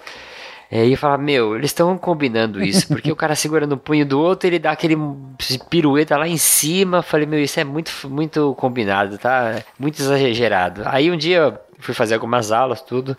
É, 0.72 0.86
e 0.86 0.92
eu 0.92 0.98
falava, 0.98 1.22
meu, 1.22 1.56
eles 1.56 1.72
estão 1.72 1.98
combinando 1.98 2.64
isso, 2.64 2.88
porque 2.88 3.12
o 3.12 3.16
cara 3.16 3.34
segurando 3.36 3.74
o 3.74 3.78
punho 3.78 4.06
do 4.06 4.20
outro, 4.20 4.48
ele 4.48 4.60
dá 4.60 4.72
aquele 4.72 4.96
pirueta 5.70 6.18
lá 6.18 6.28
em 6.28 6.38
cima. 6.38 7.02
Falei, 7.02 7.26
meu, 7.26 7.40
isso 7.40 7.60
é 7.60 7.64
muito, 7.64 7.92
muito 8.08 8.56
combinado, 8.56 9.18
tá? 9.18 9.64
Muito 9.78 10.00
exagerado. 10.00 10.84
Aí 10.86 11.10
um 11.12 11.18
dia 11.18 11.60
fui 11.80 11.94
fazer 11.94 12.14
algumas 12.14 12.52
aulas, 12.52 12.82
tudo. 12.82 13.18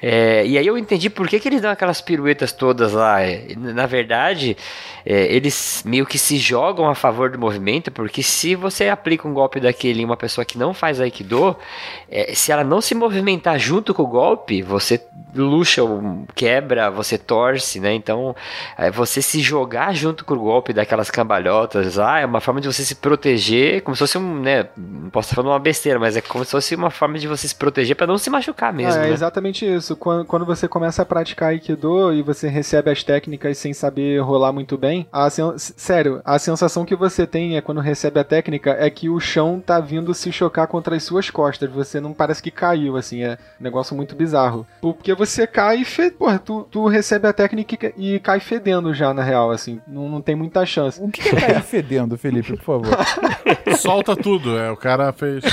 É, 0.00 0.46
e 0.46 0.58
aí 0.58 0.66
eu 0.66 0.76
entendi 0.76 1.08
por 1.08 1.26
que, 1.26 1.40
que 1.40 1.48
eles 1.48 1.60
dão 1.60 1.70
aquelas 1.70 2.00
piruetas 2.00 2.52
todas 2.52 2.92
lá. 2.92 3.22
É, 3.22 3.46
na 3.56 3.86
verdade, 3.86 4.56
é, 5.04 5.34
eles 5.34 5.82
meio 5.84 6.06
que 6.06 6.18
se 6.18 6.36
jogam 6.36 6.88
a 6.88 6.94
favor 6.94 7.30
do 7.30 7.38
movimento, 7.38 7.90
porque 7.90 8.22
se 8.22 8.54
você 8.54 8.88
aplica 8.88 9.26
um 9.26 9.34
golpe 9.34 9.58
daquele 9.58 10.02
em 10.02 10.04
uma 10.04 10.16
pessoa 10.16 10.44
que 10.44 10.58
não 10.58 10.74
faz 10.74 11.00
Aikido, 11.00 11.56
é, 12.10 12.34
se 12.34 12.52
ela 12.52 12.62
não 12.62 12.80
se 12.80 12.94
movimentar 12.94 13.58
junto 13.58 13.94
com 13.94 14.02
o 14.02 14.06
golpe, 14.06 14.62
você 14.62 15.00
luxa, 15.34 15.82
quebra, 16.34 16.90
você 16.90 17.18
torce, 17.18 17.80
né? 17.80 17.92
Então, 17.92 18.36
é, 18.78 18.90
você 18.90 19.20
se 19.20 19.40
jogar 19.40 19.94
junto 19.94 20.24
com 20.24 20.34
o 20.34 20.38
golpe 20.38 20.72
daquelas 20.72 21.10
cambalhotas 21.10 21.96
lá 21.96 22.20
é 22.20 22.26
uma 22.26 22.40
forma 22.40 22.60
de 22.60 22.68
você 22.68 22.84
se 22.84 22.94
proteger, 22.94 23.82
como 23.82 23.96
se 23.96 24.00
fosse 24.00 24.18
um, 24.18 24.40
né? 24.40 24.68
Não 24.76 25.10
posso 25.10 25.26
estar 25.26 25.36
falando 25.36 25.52
uma 25.52 25.58
besteira, 25.58 25.98
mas 25.98 26.16
é 26.16 26.20
como 26.20 26.44
se 26.44 26.50
fosse 26.52 26.74
uma 26.74 26.90
forma 26.90 27.18
de 27.18 27.26
você 27.26 27.48
se 27.48 27.54
proteger 27.54 27.93
para 27.94 28.06
não 28.06 28.18
se 28.18 28.30
machucar 28.30 28.72
mesmo. 28.72 29.00
É, 29.00 29.06
né? 29.06 29.12
exatamente 29.12 29.64
isso. 29.64 29.96
Quando, 29.96 30.24
quando 30.24 30.44
você 30.44 30.66
começa 30.68 31.02
a 31.02 31.04
praticar 31.04 31.50
Aikido 31.50 32.12
e 32.12 32.22
você 32.22 32.48
recebe 32.48 32.90
as 32.90 33.02
técnicas 33.02 33.58
sem 33.58 33.72
saber 33.72 34.20
rolar 34.20 34.52
muito 34.52 34.76
bem, 34.76 35.06
a, 35.12 35.28
sério, 35.30 36.20
a 36.24 36.38
sensação 36.38 36.84
que 36.84 36.96
você 36.96 37.26
tem 37.26 37.56
é 37.56 37.60
quando 37.60 37.80
recebe 37.80 38.20
a 38.20 38.24
técnica 38.24 38.76
é 38.78 38.88
que 38.90 39.08
o 39.08 39.20
chão 39.20 39.62
tá 39.64 39.80
vindo 39.80 40.14
se 40.14 40.32
chocar 40.32 40.66
contra 40.66 40.96
as 40.96 41.02
suas 41.02 41.30
costas. 41.30 41.70
Você 41.70 42.00
não 42.00 42.12
parece 42.12 42.42
que 42.42 42.50
caiu, 42.50 42.96
assim, 42.96 43.22
é 43.22 43.38
um 43.60 43.64
negócio 43.64 43.94
muito 43.96 44.14
bizarro. 44.14 44.66
Porque 44.80 45.14
você 45.14 45.46
cai 45.46 45.78
e 45.78 45.84
fe... 45.84 46.10
Porra, 46.10 46.38
tu, 46.38 46.66
tu 46.70 46.86
recebe 46.86 47.26
a 47.26 47.32
técnica 47.32 47.92
e 47.96 48.18
cai 48.20 48.40
fedendo 48.40 48.94
já, 48.94 49.12
na 49.12 49.22
real, 49.22 49.50
assim. 49.50 49.80
Não, 49.86 50.08
não 50.08 50.20
tem 50.20 50.34
muita 50.34 50.64
chance. 50.64 51.00
O 51.02 51.10
que 51.10 51.28
é 51.28 51.40
cair 51.40 51.62
fedendo, 51.64 52.16
Felipe, 52.16 52.56
por 52.56 52.82
favor? 52.82 52.98
Solta 53.78 54.16
tudo, 54.16 54.58
é. 54.58 54.70
O 54.70 54.76
cara 54.76 55.12
fez. 55.12 55.44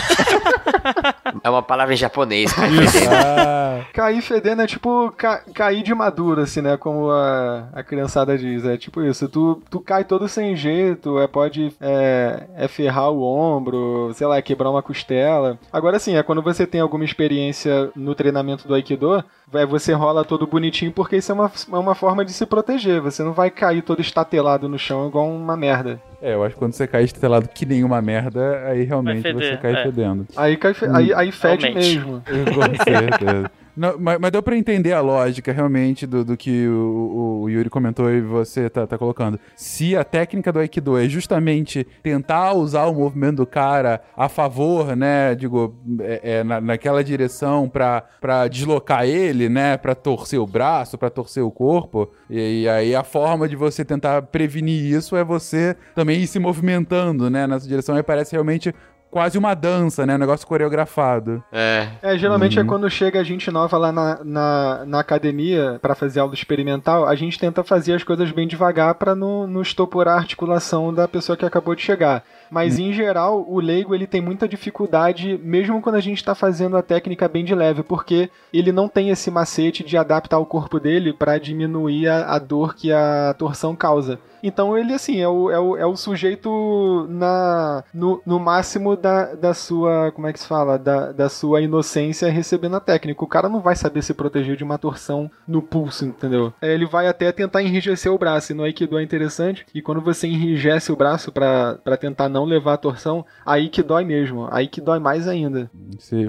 É 1.44 1.50
uma 1.50 1.62
palavra 1.62 1.94
em 1.94 1.98
japonês, 1.98 2.52
cair 2.54 2.80
ah. 3.10 3.82
Cair 3.94 4.22
fedendo 4.22 4.62
é 4.62 4.68
tipo 4.68 5.12
ca 5.18 5.44
cair 5.54 5.84
de 5.84 5.94
madura, 5.94 6.44
assim, 6.44 6.62
né? 6.62 6.78
Como 6.78 7.10
a, 7.10 7.70
a 7.74 7.84
criançada 7.84 8.38
diz. 8.38 8.66
É 8.66 8.78
tipo 8.78 9.02
isso. 9.02 9.28
Tu, 9.28 9.62
tu 9.70 9.80
cai 9.80 10.04
todo 10.04 10.28
sem 10.28 10.56
jeito, 10.56 11.20
é, 11.20 11.28
pode 11.28 11.74
é, 11.80 12.44
é 12.56 12.68
ferrar 12.68 13.10
o 13.10 13.22
ombro, 13.24 14.12
sei 14.14 14.28
lá, 14.28 14.38
é 14.38 14.42
quebrar 14.42 14.70
uma 14.70 14.84
costela. 14.84 15.58
Agora 15.72 16.00
sim, 16.00 16.16
é 16.16 16.24
quando 16.24 16.42
você 16.42 16.66
tem 16.66 16.82
alguma 16.82 17.06
experiência 17.06 17.90
no 17.96 18.16
treinamento 18.16 18.68
do 18.68 18.74
Aikido, 18.74 19.24
é, 19.54 19.66
você 19.66 19.94
rola 19.94 20.24
todo 20.24 20.48
bonitinho, 20.48 20.92
porque 20.92 21.18
isso 21.18 21.32
é 21.32 21.36
uma, 21.36 21.52
é 21.72 21.78
uma 21.78 21.96
forma 21.96 22.24
de 22.24 22.32
se 22.32 22.46
proteger. 22.46 23.02
Você 23.02 23.24
não 23.24 23.34
vai 23.34 23.50
cair 23.50 23.82
todo 23.82 24.02
estatelado 24.02 24.70
no 24.70 24.80
chão 24.80 25.08
igual 25.08 25.30
uma 25.30 25.58
merda. 25.58 26.00
É, 26.22 26.34
eu 26.34 26.44
acho 26.44 26.56
que 26.56 26.60
quando 26.60 26.74
você 26.74 26.88
cai 26.88 27.04
estelado 27.04 27.50
que 27.50 27.66
nem 27.66 27.84
uma 27.84 28.02
merda, 28.02 28.64
aí 28.68 28.84
realmente 28.84 29.32
você 29.34 29.58
cai 29.58 29.74
é. 29.74 29.84
fedendo. 29.84 30.28
Aí, 30.36 30.56
cai 30.56 30.74
fe... 30.74 30.86
hum. 30.86 30.96
aí, 30.96 31.14
aí 31.14 31.32
fede 31.32 31.66
Realmente. 31.66 31.96
mesmo. 31.96 32.24
Com 32.54 32.84
certeza. 32.84 33.52
Não, 33.76 33.98
mas, 33.98 34.20
mas, 34.20 34.32
deu 34.32 34.44
pra 34.44 34.58
entender 34.58 34.94
a 34.94 35.02
lógica 35.02 35.52
realmente 35.52 36.06
do, 36.06 36.24
do 36.24 36.38
que 36.38 36.68
o, 36.68 37.42
o, 37.44 37.50
Yuri 37.50 37.70
comentou 37.70 38.10
e 38.10 38.22
você 38.22 38.70
tá, 38.70 38.86
tá, 38.86 38.98
colocando. 38.98 39.40
Se 39.56 39.96
a 39.96 40.04
técnica 40.04 40.52
do 40.52 40.60
Aikido 40.60 40.98
é 40.98 41.08
justamente 41.08 41.86
tentar 42.04 42.54
usar 42.54 42.86
o 42.86 42.94
movimento 42.94 43.38
do 43.38 43.46
cara 43.46 44.02
a 44.16 44.28
favor, 44.28 44.96
né? 44.96 45.36
Digo, 45.36 45.76
é, 46.00 46.40
é 46.40 46.44
na, 46.44 46.60
naquela 46.60 47.04
direção 47.04 47.70
pra 47.70 48.48
deslocar 48.50 49.06
ele, 49.06 49.50
né? 49.50 49.78
Pra 49.78 49.96
torcer 49.96 50.40
o 50.40 50.48
braço, 50.48 50.98
pra 50.98 51.10
torcer 51.10 51.44
o 51.44 51.52
corpo. 51.52 52.12
E, 52.30 52.64
e 52.64 52.70
aí 52.70 52.96
a 52.96 53.04
forma 53.04 53.48
de 53.48 53.56
você 53.56 53.86
tentar 53.86 54.22
prevenir 54.24 54.94
isso 54.94 55.16
é 55.16 55.24
você 55.24 55.76
também 55.96 56.20
ir 56.20 56.28
se 56.28 56.40
movimentando, 56.40 57.30
né? 57.30 57.48
Nessa 57.48 57.68
direção. 57.68 57.96
Aí 57.96 58.04
parece 58.04 58.34
realmente 58.34 58.74
quase 59.12 59.38
uma 59.38 59.54
dança, 59.54 60.06
né? 60.06 60.16
Um 60.16 60.20
negócio 60.20 60.48
coreografado. 60.48 61.44
É. 61.52 61.90
É, 62.02 62.18
geralmente 62.18 62.58
é 62.58 62.62
uhum. 62.62 62.66
é 62.66 62.70
quando 62.70 62.90
chega 62.90 63.20
a 63.20 63.24
gente 63.24 63.52
nova 63.52 63.78
lá 63.78 63.92
na, 63.92 64.24
na, 64.24 64.86
na 64.86 65.00
academia 65.02 65.78
para 65.82 65.94
fazer 65.94 66.22
aula 66.22 66.34
experimental, 66.34 67.06
a 67.06 67.14
gente 67.14 67.38
tenta 67.38 67.64
fazer 67.64 67.94
as 67.94 68.04
coisas 68.04 68.32
bem 68.32 68.48
devagar 68.48 68.96
para 68.96 69.14
não, 69.14 69.46
não 69.46 69.62
estoporar 69.62 70.16
a 70.16 70.20
articulação 70.20 70.94
da 70.94 71.08
pessoa 71.08 71.36
que 71.36 71.46
acabou 71.46 71.76
de 71.76 71.82
chegar. 71.82 72.24
Mas 72.52 72.78
em 72.78 72.92
geral, 72.92 73.46
o 73.48 73.62
leigo 73.62 73.96
ele 73.96 74.06
tem 74.06 74.20
muita 74.20 74.46
dificuldade, 74.46 75.40
mesmo 75.42 75.82
quando 75.82 75.96
a 75.96 76.02
gente 76.02 76.18
está 76.18 76.36
fazendo 76.36 76.76
a 76.76 76.84
técnica 76.84 77.30
bem 77.30 77.46
de 77.46 77.56
leve, 77.56 77.82
porque 77.82 78.30
ele 78.54 78.74
não 78.74 78.90
tem 78.90 79.10
esse 79.10 79.32
macete 79.32 79.86
de 79.86 79.96
adaptar 79.96 80.38
o 80.38 80.46
corpo 80.46 80.78
dele 80.78 81.14
para 81.14 81.38
diminuir 81.38 82.10
a, 82.10 82.36
a 82.36 82.40
dor 82.40 82.76
que 82.76 82.92
a 82.92 83.34
torção 83.38 83.74
causa. 83.74 84.20
Então 84.44 84.78
ele, 84.78 84.94
assim, 84.94 85.22
é 85.22 85.28
o, 85.28 85.52
é 85.52 85.60
o, 85.60 85.78
é 85.78 85.86
o 85.86 85.96
sujeito 85.96 87.06
na, 87.10 87.84
no, 87.94 88.22
no 88.26 88.40
máximo 88.40 88.96
da, 88.96 89.36
da 89.36 89.54
sua, 89.54 90.12
como 90.12 90.28
é 90.28 90.34
que 90.34 90.40
se 90.40 90.48
fala? 90.48 90.78
Da, 90.78 91.12
da 91.12 91.30
sua 91.30 91.62
inocência 91.62 92.30
recebendo 92.32 92.76
a 92.76 92.80
técnica. 92.80 93.24
O 93.24 93.28
cara 93.28 93.48
não 93.48 93.62
vai 93.62 93.76
saber 93.76 94.02
se 94.02 94.14
proteger 94.14 94.56
de 94.56 94.64
uma 94.64 94.78
torção 94.78 95.30
no 95.48 95.62
pulso, 95.62 96.06
entendeu? 96.06 96.54
É, 96.62 96.74
ele 96.74 96.86
vai 96.86 97.08
até 97.08 97.32
tentar 97.32 97.62
enrijecer 97.62 98.12
o 98.12 98.18
braço. 98.18 98.52
E 98.52 98.56
no 98.56 98.64
Aikido 98.64 98.98
é 98.98 99.04
interessante 99.04 99.66
e 99.74 99.82
quando 99.82 100.02
você 100.02 100.28
enrijece 100.28 100.92
o 100.92 100.96
braço 100.96 101.32
para 101.32 101.98
tentar 102.00 102.30
não 102.30 102.41
levar 102.50 102.74
a 102.74 102.78
torção, 102.78 103.26
aí 103.46 103.70
que 103.70 103.84
dói 103.84 104.04
mesmo. 104.04 104.48
Aí 104.52 104.68
que 104.68 104.82
dói 104.82 105.00
mais 105.00 105.28
ainda. 105.28 105.70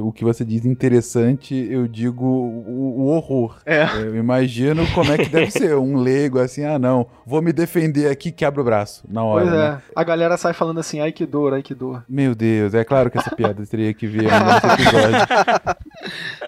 o 0.00 0.12
que 0.12 0.24
você 0.24 0.44
diz 0.44 0.64
interessante, 0.64 1.54
eu 1.70 1.86
digo 1.88 2.24
o, 2.24 3.00
o 3.00 3.06
horror. 3.08 3.56
É. 3.64 3.84
Eu 3.96 4.16
imagino 4.16 4.86
como 4.94 5.12
é 5.12 5.18
que 5.18 5.28
deve 5.28 5.50
ser 5.52 5.76
um 5.76 5.96
leigo 5.96 6.38
assim, 6.38 6.64
ah 6.64 6.78
não, 6.78 7.06
vou 7.26 7.42
me 7.42 7.52
defender 7.52 8.10
aqui 8.10 8.32
quebra 8.32 8.60
o 8.60 8.64
braço 8.64 9.04
na 9.08 9.24
hora. 9.24 9.44
Pois 9.44 9.54
é. 9.54 9.70
Né? 9.70 9.82
A 9.94 10.04
galera 10.04 10.36
sai 10.36 10.52
falando 10.52 10.80
assim, 10.80 11.00
ai 11.00 11.12
que 11.12 11.26
dor, 11.26 11.54
ai 11.54 11.62
que 11.62 11.74
dor. 11.74 12.04
Meu 12.08 12.34
Deus, 12.34 12.74
é 12.74 12.84
claro 12.84 13.10
que 13.10 13.18
essa 13.18 13.34
piada 13.34 13.64
teria 13.66 13.92
que 13.94 14.06
vir 14.06 14.24
nesse 14.24 14.66
episódio. 14.82 15.26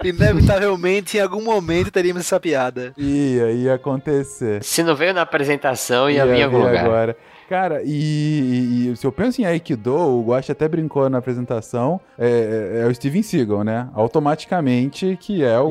Inevitavelmente, 0.04 1.16
em 1.16 1.20
algum 1.20 1.42
momento, 1.42 1.90
teríamos 1.90 2.22
essa 2.22 2.40
piada. 2.40 2.92
Ia, 2.96 3.50
ia 3.52 3.74
acontecer. 3.74 4.62
Se 4.62 4.82
não 4.82 4.94
veio 4.94 5.14
na 5.14 5.22
apresentação, 5.22 6.10
ia, 6.10 6.26
vir 6.26 6.38
em 6.38 6.42
algum 6.42 6.58
lugar. 6.58 6.84
agora. 6.84 7.16
Cara, 7.48 7.82
e, 7.84 8.90
e- 8.92 8.96
se 8.96 9.06
eu 9.06 9.12
penso 9.12 9.40
em 9.40 9.44
Aikido, 9.44 9.94
o 9.94 10.22
Guache 10.24 10.50
até 10.50 10.66
brincou 10.66 11.08
na 11.10 11.18
apresentação, 11.18 12.00
é, 12.18 12.78
é- 12.78 12.80
é 12.82 12.86
o 12.86 12.94
Steven 12.94 13.22
Seagal, 13.22 13.62
né? 13.62 13.88
Automaticamente, 13.94 15.16
que 15.20 15.42
é 15.44 15.58
o- 15.60 15.68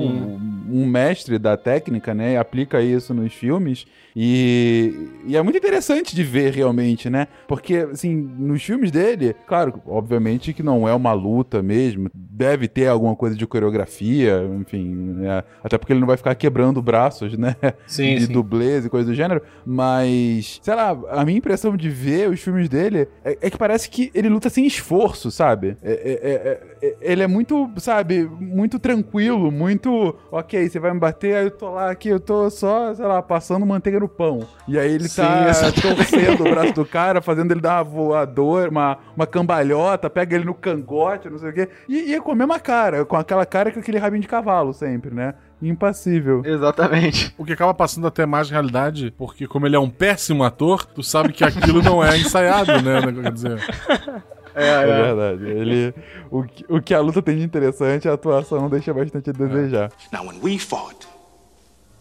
um 0.71 0.85
mestre 0.85 1.37
da 1.39 1.57
técnica, 1.57 2.13
né? 2.13 2.33
E 2.33 2.37
aplica 2.37 2.81
isso 2.81 3.13
nos 3.13 3.33
filmes. 3.33 3.85
E, 4.15 5.09
e 5.25 5.35
é 5.35 5.41
muito 5.41 5.57
interessante 5.57 6.15
de 6.15 6.23
ver 6.23 6.53
realmente, 6.53 7.09
né? 7.09 7.27
Porque, 7.47 7.75
assim, 7.91 8.15
nos 8.15 8.63
filmes 8.63 8.91
dele, 8.91 9.35
claro, 9.47 9.81
obviamente 9.87 10.53
que 10.53 10.61
não 10.63 10.87
é 10.87 10.93
uma 10.93 11.13
luta 11.13 11.61
mesmo, 11.63 12.09
deve 12.13 12.67
ter 12.67 12.87
alguma 12.87 13.15
coisa 13.15 13.35
de 13.35 13.45
coreografia, 13.47 14.43
enfim, 14.59 14.93
né? 14.93 15.43
até 15.63 15.77
porque 15.77 15.93
ele 15.93 15.99
não 15.99 16.07
vai 16.07 16.17
ficar 16.17 16.35
quebrando 16.35 16.81
braços, 16.81 17.37
né? 17.37 17.55
Sim, 17.87 18.15
de 18.15 18.25
sim. 18.27 18.33
dublês 18.33 18.85
e 18.85 18.89
coisa 18.89 19.07
do 19.09 19.15
gênero, 19.15 19.41
mas, 19.65 20.59
sei 20.61 20.75
lá, 20.75 20.97
a 21.09 21.25
minha 21.25 21.37
impressão 21.37 21.75
de 21.75 21.89
ver 21.89 22.29
os 22.29 22.39
filmes 22.39 22.69
dele 22.69 23.07
é, 23.23 23.37
é 23.41 23.49
que 23.49 23.57
parece 23.57 23.89
que 23.89 24.11
ele 24.13 24.29
luta 24.29 24.49
sem 24.49 24.65
esforço, 24.65 25.31
sabe? 25.31 25.77
É- 25.83 25.91
é- 25.91 26.85
é- 26.85 26.87
é- 26.87 26.95
ele 27.01 27.23
é 27.23 27.27
muito, 27.27 27.69
sabe, 27.77 28.23
muito 28.39 28.77
tranquilo, 28.79 29.51
muito, 29.51 30.15
ok, 30.31 30.69
você 30.69 30.79
vai 30.79 30.93
me 30.93 30.99
bater, 30.99 31.35
aí 31.35 31.45
eu 31.45 31.51
tô 31.51 31.71
lá 31.71 31.89
aqui, 31.91 32.09
eu 32.09 32.19
tô 32.19 32.49
só, 32.49 32.93
sei 32.93 33.05
lá, 33.05 33.21
passando 33.21 33.65
manteiga 33.65 34.02
no 34.03 34.09
pão. 34.09 34.47
E 34.67 34.77
aí 34.77 34.91
ele 34.93 35.07
Sim, 35.09 35.21
tá 35.21 35.71
torcendo 35.81 36.41
o 36.41 36.49
braço 36.49 36.73
do 36.73 36.85
cara, 36.85 37.21
fazendo 37.21 37.51
ele 37.51 37.59
dar 37.61 37.77
uma 37.77 37.83
voadora, 37.83 38.69
uma, 38.69 38.97
uma 39.15 39.25
cambalhota, 39.25 40.09
pega 40.09 40.35
ele 40.35 40.45
no 40.45 40.53
cangote, 40.53 41.29
não 41.29 41.37
sei 41.37 41.49
o 41.49 41.53
quê. 41.53 41.69
E, 41.89 42.11
e 42.11 42.13
é 42.15 42.19
com 42.21 42.31
a 42.31 42.35
mesma 42.35 42.59
cara, 42.59 43.03
com 43.05 43.15
aquela 43.15 43.45
cara 43.45 43.71
com 43.71 43.79
aquele 43.79 43.97
rabinho 43.97 44.21
de 44.21 44.27
cavalo 44.27 44.73
sempre, 44.73 45.13
né? 45.13 45.33
Impassível. 45.61 46.41
Exatamente. 46.45 47.33
O 47.37 47.45
que 47.45 47.53
acaba 47.53 47.73
passando 47.73 48.05
até 48.05 48.25
mais 48.25 48.49
realidade, 48.49 49.13
porque 49.17 49.47
como 49.47 49.65
ele 49.65 49.75
é 49.75 49.79
um 49.79 49.89
péssimo 49.89 50.43
ator, 50.43 50.85
tu 50.85 51.01
sabe 51.01 51.31
que 51.33 51.43
aquilo 51.43 51.81
não 51.81 52.03
é 52.03 52.17
ensaiado, 52.17 52.81
né? 52.81 53.01
Quer 53.23 53.31
dizer, 53.31 53.59
É, 54.55 54.85
verdade. 54.85 55.45
Ele, 55.49 55.93
o, 56.29 56.43
que- 56.43 56.65
o 56.69 56.79
que 56.81 56.93
a 56.93 56.99
luta 56.99 57.21
tem 57.23 57.37
de 57.37 57.43
interessante, 57.43 58.07
a 58.07 58.13
atuação 58.13 58.69
deixa 58.69 58.93
bastante 58.93 59.31
a 59.31 59.33
desejar. 59.33 59.89
Now, 60.11 60.27
when 60.27 60.39
we 60.43 60.59
fought, 60.59 61.07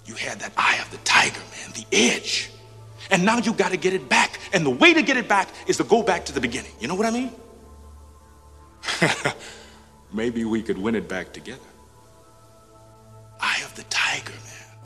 you 0.07 0.15
had 0.17 0.37
that 0.39 0.53
eye 0.59 0.79
of 0.83 0.91
the 0.91 0.99
tiger, 1.03 1.41
the 1.75 1.87
edge. 1.93 2.51
And 3.11 3.25
now 3.25 3.39
you 3.39 3.53
gotta 3.53 3.77
get 3.77 3.93
it 3.93 4.09
back. 4.09 4.39
And 4.53 4.65
the 4.65 4.71
way 4.71 4.95
to 4.95 5.03
get 5.03 5.17
it 5.17 5.29
back 5.29 5.49
is 5.67 5.77
to 5.79 5.85
go 5.85 6.03
back 6.03 6.25
to 6.27 6.33
the 6.33 6.41
beginning. 6.41 6.73
You 6.81 6.89
know 6.89 6.95
what 6.95 7.07
I 7.07 7.11
mean? 7.11 7.33
Maybe 10.13 10.45
we 10.45 10.63
could 10.63 10.79
win 10.79 10.95
it 10.95 11.09
back 11.09 11.33
together. 11.33 11.61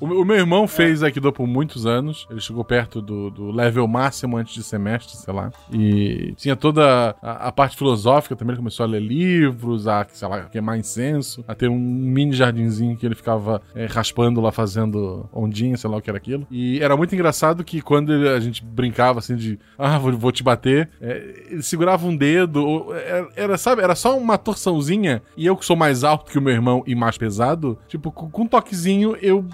O, 0.01 0.07
meu- 0.07 0.21
o 0.21 0.25
meu 0.25 0.37
irmão 0.37 0.67
fez 0.69 1.03
Aikido 1.03 1.33
por 1.33 1.47
muitos 1.47 1.87
anos. 1.87 2.27
Ele 2.31 2.41
chegou 2.41 2.65
perto 2.65 3.01
do, 3.01 3.31
do 3.31 3.51
level 3.51 3.87
máximo 3.89 4.37
antes 4.37 4.55
de 4.55 4.63
semestre, 4.63 5.17
sei 5.17 5.33
lá. 5.33 5.51
E 5.73 6.35
tinha 6.37 6.55
toda 6.57 7.17
a, 7.23 7.49
a 7.49 7.53
parte 7.53 7.77
filosófica 7.77 8.37
também. 8.37 8.53
Ele 8.53 8.59
começou 8.59 8.85
a 8.85 8.89
ler 8.89 9.01
livros, 9.01 9.87
a, 9.89 10.07
sei 10.13 10.29
lá, 10.29 10.43
queimar 10.43 10.79
incenso, 10.79 11.45
a 11.49 11.55
ter 11.55 11.69
um 11.69 11.79
mini 11.79 12.33
jardinzinho 12.33 12.97
que 12.97 13.07
ele 13.07 13.15
ficava 13.15 13.63
é, 13.75 13.87
raspando 13.87 14.41
lá, 14.41 14.53
fazendo 14.53 15.29
ondinha, 15.33 15.77
sei 15.77 15.89
lá 15.91 15.97
o 15.97 16.03
que 16.03 16.11
era 16.11 16.19
aquilo. 16.19 16.47
E 16.51 16.79
era 16.81 16.97
muito 16.97 17.15
engraçado 17.15 17.65
que 17.65 17.81
quando 17.81 18.13
ele- 18.13 18.29
a 18.29 18.41
gente 18.41 18.65
brincava 18.65 19.19
assim 19.21 19.37
de, 19.37 19.59
ah, 19.79 19.99
vou, 19.99 20.13
vou 20.13 20.33
te 20.33 20.43
bater, 20.43 20.91
é, 21.01 21.45
ele 21.51 21.63
segurava 21.63 22.07
um 22.07 22.17
dedo, 22.17 22.65
ou- 22.67 22.95
era, 22.95 23.29
era, 23.37 23.59
sabe, 23.59 23.83
era 23.83 23.95
só 23.95 24.17
uma 24.19 24.37
torçãozinha. 24.37 25.23
E 25.37 25.47
eu 25.47 25.57
que 25.57 25.65
sou 25.65 25.77
mais 25.77 26.05
alto 26.05 26.31
que 26.31 26.39
o 26.39 26.43
meu 26.43 26.53
irmão 26.53 26.83
e 26.87 26.95
mais 26.95 27.17
pesado, 27.17 27.79
tipo, 27.89 28.11
com, 28.13 28.29
com 28.31 28.43
um 28.43 28.47
toquezinho, 28.47 29.17
eu, 29.23 29.45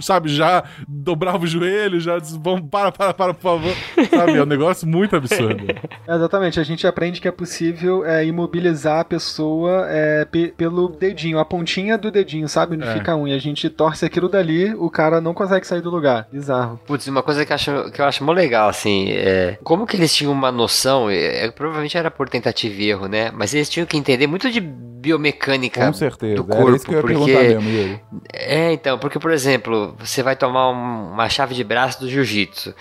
sabe, 0.00 0.28
já 0.28 0.62
dobrava 0.88 1.44
o 1.44 1.46
joelho, 1.46 2.00
já 2.00 2.18
disse, 2.18 2.38
vamos, 2.42 2.68
para, 2.70 2.92
para, 2.92 3.12
para, 3.12 3.34
por 3.34 3.42
favor. 3.42 3.72
Sabe, 4.08 4.36
é 4.36 4.42
um 4.42 4.46
negócio 4.46 4.86
muito 4.88 5.16
absurdo. 5.16 5.64
Exatamente, 6.08 6.60
a 6.60 6.62
gente 6.62 6.86
aprende 6.86 7.20
que 7.20 7.28
é 7.28 7.32
possível 7.32 8.04
é, 8.04 8.24
imobilizar 8.24 9.00
a 9.00 9.04
pessoa 9.04 9.86
é, 9.88 10.24
pe- 10.24 10.54
pelo 10.56 10.88
dedinho, 10.88 11.38
a 11.38 11.44
pontinha 11.44 11.98
do 11.98 12.10
dedinho, 12.10 12.48
sabe? 12.48 12.76
Não 12.76 12.86
É. 12.88 12.94
fica 12.94 13.14
um. 13.16 13.26
E 13.26 13.32
a 13.34 13.38
gente 13.38 13.68
torce 13.68 14.04
aquilo 14.04 14.28
dali, 14.28 14.74
o 14.74 14.88
cara 14.90 15.20
não 15.20 15.34
consegue 15.34 15.66
sair 15.66 15.80
do 15.80 15.90
lugar. 15.90 16.28
Bizarro. 16.32 16.78
Putz, 16.86 17.06
uma 17.08 17.22
coisa 17.22 17.44
que 17.44 17.52
eu 17.52 17.54
acho, 17.54 17.90
que 17.90 18.00
eu 18.00 18.04
acho 18.04 18.24
mó 18.24 18.32
legal, 18.32 18.68
assim, 18.68 19.10
é. 19.10 19.58
Como 19.64 19.86
que 19.86 19.96
eles 19.96 20.14
tinham 20.14 20.32
uma 20.32 20.52
noção, 20.52 21.10
é, 21.10 21.46
é, 21.46 21.50
provavelmente 21.50 21.96
era 21.96 22.10
por 22.10 22.28
tentativa 22.28 22.74
e 22.80 22.88
erro, 22.90 23.06
né? 23.08 23.30
Mas 23.34 23.52
eles 23.54 23.68
tinham 23.68 23.86
que 23.86 23.96
entender 23.96 24.26
muito 24.26 24.50
de 24.50 24.60
biomecânica 24.60 25.84
Com 25.86 25.92
certeza. 25.92 26.42
do 26.42 26.52
Era 26.52 26.62
corpo. 26.62 26.76
isso 26.76 26.84
que 26.86 26.92
eu 26.92 26.96
ia 26.96 27.00
porque... 27.02 27.14
perguntar 27.16 27.42
mesmo, 27.42 27.68
Yuri. 27.68 28.00
É, 28.32 28.72
então, 28.72 28.98
porque, 28.98 29.18
por 29.18 29.32
exemplo, 29.32 29.81
você 29.98 30.22
vai 30.22 30.36
tomar 30.36 30.70
um- 30.70 31.12
uma 31.12 31.28
chave 31.28 31.54
de 31.54 31.64
braço 31.64 32.00
do 32.00 32.08
jiu-jitsu. 32.08 32.74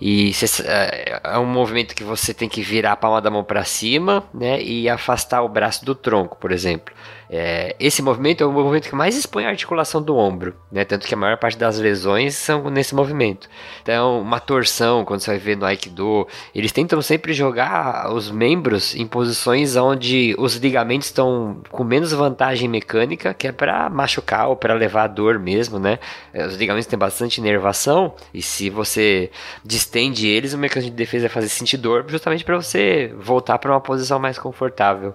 E 0.00 0.32
você- 0.32 0.62
é 0.66 1.20
é 1.24 1.38
um 1.38 1.46
movimento 1.46 1.94
que 1.94 2.04
você 2.04 2.32
tem 2.34 2.48
que 2.48 2.62
virar 2.62 2.92
a 2.92 2.96
palma 2.96 3.20
da 3.20 3.30
mão 3.30 3.42
para 3.44 3.64
cima, 3.64 4.24
né? 4.32 4.60
E 4.62 4.88
afastar 4.88 5.42
o 5.42 5.48
braço 5.48 5.84
do 5.84 5.94
tronco, 5.94 6.36
por 6.38 6.52
exemplo. 6.52 6.94
É, 7.30 7.76
esse 7.78 8.00
movimento 8.00 8.42
é 8.42 8.46
o 8.46 8.52
movimento 8.52 8.88
que 8.88 8.94
mais 8.94 9.16
expõe 9.16 9.44
a 9.44 9.50
articulação 9.50 10.00
do 10.00 10.16
ombro, 10.16 10.54
né? 10.72 10.84
Tanto 10.84 11.06
que 11.06 11.12
a 11.12 11.16
maior 11.16 11.36
parte 11.36 11.58
das 11.58 11.78
lesões 11.78 12.34
são 12.34 12.70
nesse 12.70 12.94
movimento. 12.94 13.48
Então, 13.82 14.20
uma 14.20 14.40
torção, 14.40 15.04
quando 15.04 15.20
você 15.20 15.32
vai 15.32 15.38
ver 15.38 15.56
no 15.56 15.66
Aikido, 15.66 16.26
eles 16.54 16.72
tentam 16.72 17.02
sempre 17.02 17.34
jogar 17.34 18.10
os 18.12 18.30
membros 18.30 18.94
em 18.94 19.06
posições 19.06 19.76
onde 19.76 20.34
os 20.38 20.56
ligamentos 20.56 21.08
estão 21.08 21.60
com 21.70 21.84
menos 21.84 22.12
vantagem 22.12 22.68
mecânica, 22.68 23.34
que 23.34 23.46
é 23.46 23.52
para 23.52 23.90
machucar 23.90 24.48
ou 24.48 24.56
para 24.56 24.72
levar 24.72 25.06
dor 25.08 25.38
mesmo, 25.38 25.78
né? 25.78 25.98
É, 26.32 26.46
Os 26.46 26.56
ligamentos 26.56 26.86
têm 26.86 26.98
bastante 26.98 27.38
inervação 27.38 28.14
e 28.32 28.40
se 28.40 28.70
você 28.70 29.30
distende 29.64 30.26
eles, 30.26 30.54
o 30.54 30.58
mecanismo 30.58 30.90
de 30.90 30.96
defesa 30.96 31.28
vai 31.28 31.34
fazer 31.34 31.48
sentir 31.48 31.76
dor, 31.76 32.04
justamente 32.08 32.44
para 32.44 32.56
você 32.56 33.12
voltar 33.18 33.58
para 33.58 33.70
uma 33.70 33.80
posição 33.80 34.18
mais 34.18 34.38
confortável. 34.38 35.14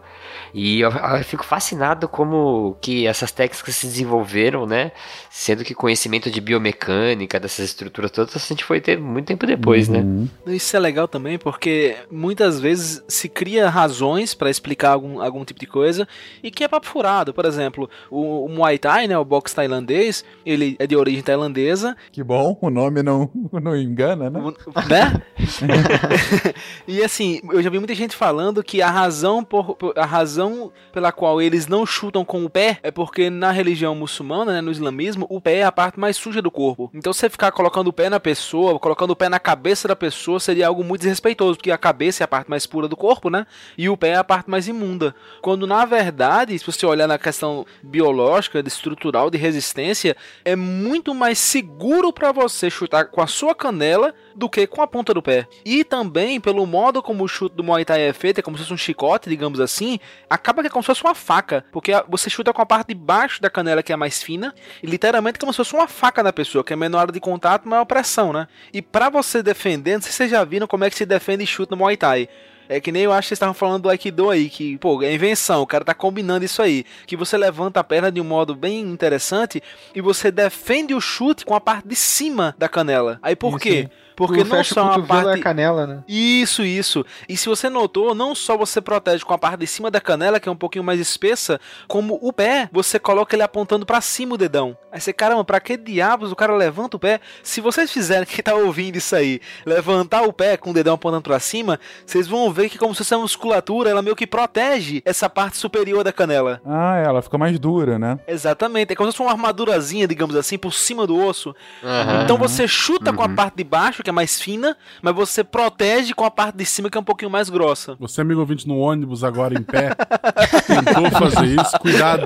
E 0.53 0.81
eu, 0.81 0.91
eu 0.91 1.23
fico 1.23 1.43
fascinado 1.43 2.02
como 2.07 2.77
que 2.81 3.05
essas 3.07 3.31
técnicas 3.31 3.75
se 3.75 3.87
desenvolveram, 3.87 4.65
né? 4.65 4.91
Sendo 5.29 5.63
que 5.63 5.73
conhecimento 5.73 6.29
de 6.29 6.39
biomecânica, 6.41 7.39
dessas 7.39 7.65
estruturas 7.65 8.11
todas, 8.11 8.35
a 8.35 8.39
gente 8.39 8.63
foi 8.63 8.79
ter 8.81 8.99
muito 8.99 9.27
tempo 9.27 9.45
depois, 9.45 9.87
né? 9.89 10.03
Isso 10.47 10.75
é 10.75 10.79
legal 10.79 11.07
também 11.07 11.37
porque 11.37 11.95
muitas 12.11 12.59
vezes 12.59 13.03
se 13.07 13.27
cria 13.29 13.69
razões 13.69 14.33
pra 14.33 14.49
explicar 14.49 14.91
algum, 14.91 15.21
algum 15.21 15.43
tipo 15.45 15.59
de 15.59 15.67
coisa 15.67 16.07
e 16.41 16.49
que 16.51 16.63
é 16.63 16.67
papo 16.67 16.85
furado. 16.87 17.33
Por 17.33 17.45
exemplo, 17.45 17.89
o, 18.09 18.45
o 18.45 18.49
Muay 18.49 18.77
Thai, 18.77 19.07
né, 19.07 19.17
o 19.17 19.25
boxe 19.25 19.55
tailandês, 19.55 20.23
ele 20.45 20.75
é 20.79 20.85
de 20.87 20.95
origem 20.95 21.21
tailandesa, 21.23 21.95
Que 22.11 22.23
bom, 22.23 22.57
o 22.61 22.69
nome 22.69 23.01
não, 23.03 23.29
não 23.51 23.75
engana, 23.75 24.29
né? 24.29 24.39
né? 24.87 25.21
e 26.87 27.01
assim, 27.03 27.41
eu 27.51 27.61
já 27.61 27.69
vi 27.69 27.77
muita 27.79 27.95
gente 27.95 28.15
falando 28.15 28.63
que 28.63 28.81
a 28.81 28.89
razão 28.89 29.43
por, 29.43 29.75
por- 29.75 29.97
a 29.97 30.05
razão 30.05 30.71
pela 30.91 31.11
qual 31.11 31.41
eles 31.41 31.67
não 31.67 31.85
chutam 31.93 32.25
com 32.25 32.43
o 32.43 32.49
pé 32.49 32.79
é 32.81 32.89
porque 32.89 33.29
na 33.29 33.51
religião 33.51 33.93
muçulmana, 33.93 34.53
né, 34.53 34.61
no 34.61 34.71
islamismo, 34.71 35.27
o 35.29 35.39
pé 35.39 35.57
é 35.57 35.63
a 35.63 35.71
parte 35.71 35.99
mais 35.99 36.17
suja 36.17 36.41
do 36.41 36.49
corpo. 36.49 36.89
Então 36.93 37.13
você 37.13 37.29
ficar 37.29 37.51
colocando 37.51 37.87
o 37.87 37.93
pé 37.93 38.09
na 38.09 38.19
pessoa, 38.19 38.79
colocando 38.79 39.11
o 39.11 39.15
pé 39.15 39.29
na 39.29 39.39
cabeça 39.39 39.87
da 39.87 39.95
pessoa 39.95 40.39
seria 40.39 40.67
algo 40.67 40.83
muito 40.83 41.01
desrespeitoso, 41.01 41.57
porque 41.57 41.71
a 41.71 41.77
cabeça 41.77 42.23
é 42.23 42.25
a 42.25 42.27
parte 42.27 42.49
mais 42.49 42.65
pura 42.65 42.87
do 42.87 42.97
corpo, 42.97 43.29
né? 43.29 43.45
E 43.77 43.87
o 43.87 43.95
pé 43.95 44.09
é 44.09 44.15
a 44.15 44.23
parte 44.23 44.49
mais 44.49 44.67
imunda. 44.67 45.15
Quando 45.41 45.67
na 45.67 45.85
verdade, 45.85 46.57
se 46.57 46.65
você 46.65 46.85
olhar 46.85 47.07
na 47.07 47.19
questão 47.19 47.65
biológica, 47.81 48.63
estrutural, 48.65 49.29
de 49.29 49.37
resistência, 49.37 50.17
é 50.43 50.55
muito 50.55 51.13
mais 51.13 51.37
seguro 51.37 52.11
para 52.11 52.31
você 52.31 52.69
chutar 52.69 53.05
com 53.05 53.21
a 53.21 53.27
sua 53.27 53.53
canela 53.53 54.13
do 54.35 54.49
que 54.49 54.67
com 54.67 54.81
a 54.81 54.87
ponta 54.87 55.13
do 55.13 55.21
pé. 55.21 55.47
E 55.65 55.83
também 55.83 56.39
pelo 56.39 56.65
modo 56.65 57.01
como 57.01 57.23
o 57.23 57.27
chute 57.27 57.55
do 57.55 57.63
Muay 57.63 57.85
Thai 57.85 58.01
é 58.01 58.13
feito, 58.13 58.39
é 58.39 58.41
como 58.41 58.57
se 58.57 58.63
fosse 58.63 58.73
um 58.73 58.77
chicote, 58.77 59.29
digamos 59.29 59.59
assim, 59.59 59.99
acaba 60.29 60.61
que 60.61 60.67
é 60.67 60.69
como 60.69 60.83
se 60.83 60.87
fosse 60.87 61.03
uma 61.03 61.15
faca, 61.15 61.65
porque 61.71 61.91
você 62.07 62.29
chuta 62.29 62.53
com 62.53 62.61
a 62.61 62.65
parte 62.65 62.89
de 62.89 62.95
baixo 62.95 63.41
da 63.41 63.49
canela 63.49 63.83
que 63.83 63.93
é 63.93 63.95
mais 63.95 64.21
fina, 64.21 64.53
e 64.81 64.87
literalmente 64.87 65.39
como 65.39 65.51
se 65.53 65.57
fosse 65.57 65.73
uma 65.73 65.87
faca 65.87 66.23
na 66.23 66.33
pessoa, 66.33 66.63
que 66.63 66.73
é 66.73 66.75
menor 66.75 66.99
área 66.99 67.13
de 67.13 67.19
contato, 67.19 67.67
maior 67.67 67.85
pressão, 67.85 68.33
né? 68.33 68.47
E 68.73 68.81
pra 68.81 69.09
você 69.09 69.43
defender, 69.43 69.95
não 69.95 70.01
sei 70.01 70.11
se 70.11 70.17
vocês 70.17 70.31
já 70.31 70.43
viram 70.43 70.67
como 70.67 70.83
é 70.83 70.89
que 70.89 70.95
se 70.95 71.05
defende 71.05 71.43
e 71.43 71.47
chuta 71.47 71.75
no 71.75 71.79
Muay 71.79 71.97
Thai. 71.97 72.29
É 72.69 72.79
que 72.79 72.91
nem 72.91 73.03
eu 73.03 73.11
acho 73.11 73.23
que 73.23 73.27
vocês 73.29 73.37
estavam 73.37 73.53
falando 73.53 73.83
do 73.83 73.89
Aikido 73.89 74.29
aí, 74.29 74.49
que, 74.49 74.77
pô, 74.77 75.01
é 75.03 75.13
invenção, 75.13 75.61
o 75.61 75.67
cara 75.67 75.83
tá 75.83 75.93
combinando 75.93 76.45
isso 76.45 76.61
aí. 76.61 76.85
Que 77.05 77.15
você 77.15 77.37
levanta 77.37 77.79
a 77.79 77.83
perna 77.83 78.11
de 78.11 78.21
um 78.21 78.23
modo 78.23 78.55
bem 78.55 78.79
interessante 78.79 79.61
e 79.93 80.01
você 80.01 80.31
defende 80.31 80.93
o 80.93 81.01
chute 81.01 81.45
com 81.45 81.53
a 81.55 81.61
parte 81.61 81.87
de 81.87 81.95
cima 81.95 82.55
da 82.57 82.69
canela. 82.69 83.19
Aí 83.21 83.35
por 83.35 83.49
Isso 83.49 83.59
quê? 83.59 83.89
Porque 84.15 84.43
não 84.43 84.63
só 84.63 84.85
o 84.85 84.91
a 84.91 85.01
parte. 85.01 85.39
a 85.39 85.43
canela, 85.43 85.87
né? 85.87 86.03
Isso, 86.07 86.63
isso. 86.63 87.05
E 87.27 87.35
se 87.35 87.47
você 87.47 87.69
notou, 87.69 88.13
não 88.13 88.35
só 88.35 88.57
você 88.57 88.81
protege 88.81 89.23
com 89.23 89.33
a 89.33 89.37
parte 89.37 89.59
de 89.59 89.67
cima 89.67 89.89
da 89.89 89.99
canela, 89.99 90.39
que 90.39 90.47
é 90.47 90.51
um 90.51 90.55
pouquinho 90.55 90.83
mais 90.83 90.99
espessa, 90.99 91.59
como 91.87 92.17
o 92.21 92.31
pé, 92.31 92.69
você 92.71 92.99
coloca 92.99 93.35
ele 93.35 93.43
apontando 93.43 93.85
pra 93.85 94.01
cima 94.01 94.35
o 94.35 94.37
dedão. 94.37 94.77
Aí 94.91 95.01
você, 95.01 95.11
caramba, 95.11 95.43
pra 95.43 95.59
que 95.59 95.75
diabos 95.75 96.31
o 96.31 96.35
cara 96.35 96.55
levanta 96.55 96.97
o 96.97 96.99
pé? 96.99 97.19
Se 97.41 97.61
vocês 97.61 97.91
fizerem, 97.91 98.25
quem 98.27 98.43
tá 98.43 98.55
ouvindo 98.55 98.97
isso 98.97 99.15
aí, 99.15 99.39
levantar 99.65 100.23
o 100.23 100.33
pé 100.33 100.57
com 100.57 100.69
o 100.69 100.73
dedão 100.73 100.93
apontando 100.95 101.23
pra 101.23 101.39
cima, 101.39 101.79
vocês 102.05 102.27
vão 102.27 102.51
ver 102.51 102.69
que 102.69 102.77
como 102.77 102.93
se 102.93 102.99
fosse 102.99 103.13
a 103.13 103.17
musculatura, 103.17 103.89
ela 103.89 104.01
meio 104.01 104.15
que 104.15 104.27
protege 104.27 105.01
essa 105.05 105.29
parte 105.29 105.57
superior 105.57 106.03
da 106.03 106.11
canela. 106.13 106.61
Ah, 106.65 106.97
ela 106.97 107.21
fica 107.21 107.37
mais 107.37 107.57
dura, 107.57 107.97
né? 107.97 108.19
Exatamente, 108.27 108.93
é 108.93 108.95
como 108.95 109.11
se 109.11 109.17
fosse 109.17 109.27
uma 109.27 109.31
armadurazinha, 109.31 110.07
digamos 110.07 110.35
assim, 110.35 110.57
por 110.57 110.73
cima 110.73 111.07
do 111.07 111.17
osso. 111.17 111.55
Aham. 111.83 112.23
Então 112.23 112.37
você 112.37 112.67
chuta 112.67 113.11
com 113.11 113.23
a 113.23 113.29
parte 113.29 113.55
de 113.57 113.63
baixo, 113.63 114.02
que 114.03 114.09
é 114.09 114.13
mais 114.13 114.39
fina, 114.39 114.77
mas 115.01 115.15
você 115.15 115.43
protege 115.43 116.13
com 116.13 116.25
a 116.25 116.31
parte 116.31 116.57
de 116.57 116.65
cima, 116.65 116.89
que 116.89 116.97
é 116.97 117.01
um 117.01 117.03
pouquinho 117.03 117.31
mais 117.31 117.49
grossa. 117.49 117.95
Você, 117.99 118.21
amigo 118.21 118.39
ouvinte, 118.41 118.67
no 118.67 118.77
ônibus 118.77 119.23
agora 119.23 119.57
em 119.57 119.63
pé, 119.63 119.89
tentou 120.67 121.09
fazer 121.11 121.45
isso, 121.45 121.79
cuidado. 121.79 122.23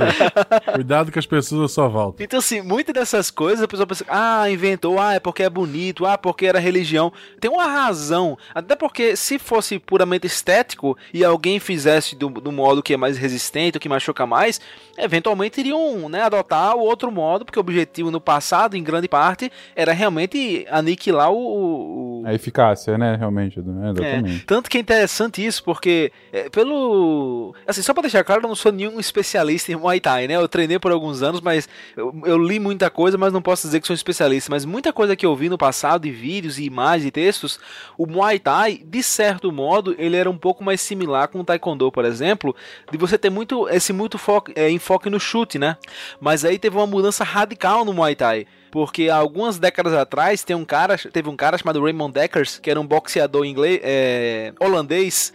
Cuidado 0.74 1.12
que 1.12 1.20
as 1.20 1.26
pessoas 1.26 1.72
à 1.72 1.74
sua 1.74 1.88
volta. 1.88 2.24
Então, 2.24 2.40
assim, 2.40 2.62
muitas 2.62 2.94
dessas 2.94 3.30
coisas 3.32 3.64
a 3.64 3.68
pessoa 3.68 3.86
pensa, 3.88 4.06
ah, 4.10 4.50
inventou, 4.50 5.00
ah, 5.00 5.14
é 5.14 5.20
porque 5.20 5.44
é 5.44 5.50
bonito, 5.50 6.06
ah, 6.06 6.18
porque 6.18 6.46
era 6.46 6.60
religião. 6.60 7.12
Tem 7.40 7.50
uma 7.50 7.66
razão. 7.68 8.38
Até 8.54 8.76
porque 8.76 9.16
se 9.16 9.38
fosse 9.40 9.80
puramente 9.80 10.28
estético 10.28 10.98
e 11.14 11.24
alguém 11.24 11.60
fizesse 11.60 12.16
do, 12.16 12.30
do 12.30 12.52
modo 12.52 12.82
que 12.84 12.94
é 12.94 12.98
mais 12.98 13.18
resistente, 13.18 13.78
o 13.78 13.80
que 13.80 13.90
machuca 13.90 14.26
mais, 14.26 14.60
eventualmente 14.98 15.60
iriam 15.60 16.10
né, 16.10 16.24
adotar 16.24 16.76
o 16.76 16.80
outro 16.82 17.12
modo, 17.12 17.46
porque 17.46 17.60
o 17.60 17.62
objetivo 17.62 18.12
no 18.12 18.20
passado, 18.20 18.76
em 18.76 18.84
grande 18.84 19.08
parte, 19.08 19.52
era 19.76 19.94
realmente 19.94 20.66
aniquilar 20.70 21.32
o- 21.32 21.38
o, 21.68 22.24
A 22.26 22.34
eficácia, 22.34 22.97
né? 22.97 23.15
Realmente, 23.15 23.59
né? 23.59 23.88
é, 23.88 23.91
exatamente. 23.91 24.45
tanto 24.45 24.70
que 24.70 24.78
é 24.78 24.82
interessante 24.82 25.45
isso, 25.45 25.63
porque 25.63 26.11
é, 26.32 26.49
pelo. 26.49 27.53
Assim, 27.68 27.82
só 27.82 27.93
pra 27.93 28.01
deixar 28.01 28.24
claro, 28.24 28.41
eu 28.41 28.47
não 28.47 28.55
sou 28.55 28.72
nenhum 28.72 28.99
especialista 28.99 29.72
em 29.72 29.76
Muay 29.76 29.99
Thai, 29.99 30.28
né? 30.28 30.36
Eu 30.36 30.47
treinei 30.47 30.80
por 30.80 30.91
alguns 30.91 31.22
anos, 31.22 31.41
mas 31.41 31.68
eu, 31.95 32.13
eu 32.26 32.38
li 32.38 32.59
muita 32.59 32.89
coisa, 32.89 33.18
mas 33.18 33.34
não 33.34 33.41
posso 33.41 33.68
dizer 33.68 33.80
que 33.80 33.88
sou 33.88 33.93
um 33.93 33.95
especialista. 33.95 34.51
Mas 34.51 34.65
muita 34.65 34.91
coisa 34.93 35.15
que 35.15 35.26
eu 35.26 35.36
vi 35.36 35.49
no 35.49 35.57
passado, 35.57 36.07
e 36.07 36.11
vídeos, 36.11 36.59
e 36.59 36.63
imagens 36.63 37.07
e 37.07 37.11
textos, 37.11 37.59
o 37.97 38.05
Muay 38.05 38.39
Thai, 38.39 38.82
de 38.86 39.03
certo 39.03 39.51
modo, 39.51 39.95
ele 39.97 40.15
era 40.15 40.30
um 40.30 40.38
pouco 40.38 40.63
mais 40.63 40.82
similar 40.82 41.28
com 41.28 41.39
o 41.39 41.43
Taekwondo, 41.43 41.91
por 41.91 42.05
exemplo, 42.05 42.55
de 42.91 42.97
você 42.97 43.18
ter 43.18 43.30
muito 43.30 43.68
esse 43.70 43.93
muito 43.93 44.18
foco, 44.18 44.51
é, 44.55 44.70
enfoque 44.70 45.09
no 45.09 45.20
chute, 45.20 45.59
né? 45.59 45.78
Mas 46.20 46.45
aí 46.45 46.57
teve 46.57 46.76
uma 46.78 46.88
mudança 46.88 47.24
radical 47.24 47.84
no 47.86 47.93
Muay 47.93 48.15
Thai. 48.15 48.47
Porque 48.72 49.09
algumas 49.09 49.57
décadas 49.57 49.93
atrás 49.93 50.43
tem 50.43 50.55
um 50.55 50.65
cara, 50.65 50.97
teve 50.97 51.30
um 51.30 51.36
cara 51.36 51.57
chamado 51.57 51.82
Raymond 51.82 52.13
Deckers, 52.13 52.59
que 52.59 52.70
era 52.70 52.80
um 52.80 52.86
boxeador 52.86 53.45
inglês, 53.45 53.80
é, 53.84 54.53
holandês, 54.59 55.34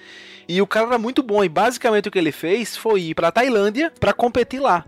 e 0.48 0.60
o 0.60 0.66
cara 0.66 0.86
era 0.86 0.98
muito 0.98 1.22
bom. 1.22 1.42
E 1.42 1.48
basicamente 1.48 2.08
o 2.08 2.10
que 2.10 2.18
ele 2.18 2.32
fez 2.32 2.76
foi 2.76 3.02
ir 3.02 3.14
pra 3.14 3.32
Tailândia 3.32 3.92
pra 3.98 4.12
competir 4.12 4.60
lá. 4.60 4.84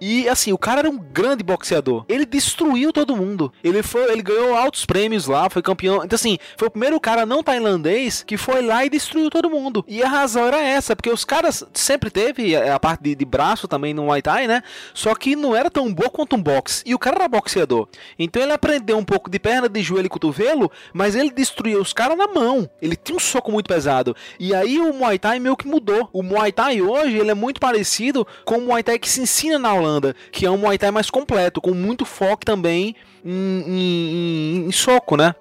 E 0.00 0.28
assim, 0.28 0.52
o 0.52 0.58
cara 0.58 0.80
era 0.80 0.90
um 0.90 0.98
grande 0.98 1.42
boxeador. 1.42 2.04
Ele 2.08 2.26
destruiu 2.26 2.92
todo 2.92 3.16
mundo. 3.16 3.52
Ele 3.62 3.82
foi, 3.82 4.10
ele 4.12 4.22
ganhou 4.22 4.54
altos 4.54 4.84
prêmios 4.84 5.26
lá, 5.26 5.48
foi 5.50 5.62
campeão. 5.62 6.04
Então 6.04 6.16
assim, 6.16 6.38
foi 6.56 6.68
o 6.68 6.70
primeiro 6.70 7.00
cara 7.00 7.26
não 7.26 7.42
tailandês 7.42 8.22
que 8.22 8.36
foi 8.36 8.62
lá 8.62 8.84
e 8.84 8.90
destruiu 8.90 9.30
todo 9.30 9.50
mundo. 9.50 9.84
E 9.88 10.02
a 10.02 10.08
razão 10.08 10.46
era 10.46 10.60
essa, 10.60 10.94
porque 10.94 11.10
os 11.10 11.24
caras 11.24 11.64
sempre 11.72 12.10
teve 12.10 12.56
a 12.56 12.78
parte 12.78 13.02
de, 13.02 13.14
de 13.14 13.24
braço 13.24 13.68
também 13.68 13.94
no 13.94 14.04
Muay 14.04 14.22
Thai, 14.22 14.46
né? 14.46 14.62
Só 14.94 15.14
que 15.14 15.36
não 15.36 15.54
era 15.54 15.70
tão 15.70 15.92
bom 15.92 16.08
quanto 16.08 16.36
um 16.36 16.42
boxe. 16.42 16.82
E 16.86 16.94
o 16.94 16.98
cara 16.98 17.16
era 17.16 17.28
boxeador. 17.28 17.88
Então 18.18 18.42
ele 18.42 18.52
aprendeu 18.52 18.98
um 18.98 19.04
pouco 19.04 19.30
de 19.30 19.38
perna, 19.38 19.68
de 19.68 19.82
joelho 19.82 20.06
e 20.06 20.10
cotovelo, 20.10 20.70
mas 20.92 21.14
ele 21.14 21.30
destruía 21.30 21.80
os 21.80 21.92
caras 21.92 22.16
na 22.16 22.26
mão. 22.26 22.68
Ele 22.80 22.96
tinha 22.96 23.16
um 23.16 23.20
soco 23.20 23.52
muito 23.52 23.68
pesado. 23.68 24.16
E 24.38 24.54
aí 24.54 24.78
o 24.78 24.92
Muay 24.92 25.18
Thai 25.18 25.38
meio 25.38 25.56
que 25.56 25.66
mudou. 25.66 26.08
O 26.12 26.22
Muay 26.22 26.52
Thai 26.52 26.80
hoje, 26.80 27.18
ele 27.18 27.30
é 27.30 27.34
muito 27.34 27.60
parecido 27.60 28.26
com 28.44 28.58
o 28.58 28.60
Muay 28.62 28.82
Thai 28.82 28.98
que 28.98 29.08
se 29.08 29.20
ensina 29.20 29.58
na 29.58 29.74
Holanda, 29.86 30.14
que 30.32 30.44
é 30.46 30.50
um 30.50 30.56
Muay 30.58 30.78
Thai 30.78 30.90
mais 30.90 31.10
completo, 31.10 31.60
com 31.60 31.72
muito 31.72 32.04
foco 32.04 32.44
também 32.44 32.94
em, 33.24 33.64
em- 33.66 34.66
em- 34.66 34.72
soco, 34.72 35.16
né? 35.16 35.34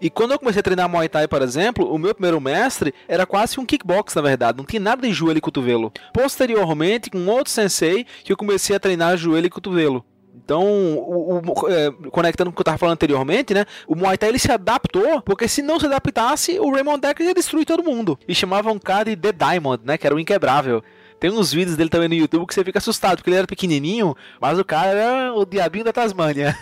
E 0.00 0.08
quando 0.08 0.32
eu 0.32 0.38
comecei 0.38 0.60
a 0.60 0.62
treinar 0.62 0.88
Muay 0.88 1.08
Thai, 1.08 1.28
por 1.28 1.42
exemplo, 1.42 1.92
o 1.92 1.98
meu 1.98 2.14
primeiro 2.14 2.40
mestre 2.40 2.94
era 3.06 3.26
quase 3.26 3.60
um 3.60 3.66
kickbox, 3.66 4.14
na 4.14 4.22
verdade. 4.22 4.56
Não 4.56 4.64
tinha 4.64 4.80
nada 4.80 5.06
de 5.06 5.12
joelho 5.12 5.36
e 5.38 5.40
cotovelo. 5.42 5.92
Posteriormente, 6.14 7.10
com 7.10 7.26
outro 7.26 7.52
sensei, 7.52 8.06
que 8.24 8.32
eu 8.32 8.36
comecei 8.36 8.74
a 8.74 8.80
treinar 8.80 9.16
joelho 9.16 9.46
e 9.46 9.50
cotovelo. 9.50 10.04
Então, 10.44 10.62
o, 10.64 11.42
o- 11.44 11.68
é, 11.68 11.90
conectando 12.10 12.50
com 12.50 12.54
o 12.54 12.56
que 12.56 12.60
eu 12.60 12.62
estava 12.62 12.78
falando 12.78 12.94
anteriormente, 12.94 13.52
né? 13.52 13.64
O 13.86 13.94
Muay 13.96 14.16
Thai 14.16 14.28
ele 14.28 14.38
se 14.38 14.50
adaptou, 14.52 15.20
porque 15.22 15.48
se 15.48 15.60
não 15.60 15.80
se 15.80 15.86
adaptasse, 15.86 16.58
o 16.60 16.70
Raymond 16.70 17.00
Decker 17.00 17.26
ia 17.26 17.34
destruir 17.34 17.64
todo 17.66 17.82
mundo. 17.82 18.18
E 18.28 18.34
chamavam 18.34 18.74
um 18.74 18.78
cara 18.78 19.04
de 19.04 19.16
The 19.16 19.32
Diamond, 19.32 19.82
né? 19.84 19.98
Que 19.98 20.06
era 20.06 20.14
o 20.14 20.20
inquebrável. 20.20 20.82
Tem 21.18 21.30
uns 21.30 21.52
vídeos 21.52 21.76
dele 21.76 21.88
também 21.90 22.08
no 22.08 22.14
YouTube 22.14 22.46
que 22.46 22.54
você 22.54 22.62
fica 22.64 22.78
assustado, 22.78 23.16
porque 23.16 23.30
ele 23.30 23.38
era 23.38 23.46
pequenininho, 23.46 24.14
mas 24.40 24.58
o 24.58 24.64
cara 24.64 24.88
era 24.90 25.34
o 25.34 25.44
diabinho 25.46 25.84
da 25.84 25.92
Tasmânia. 25.92 26.56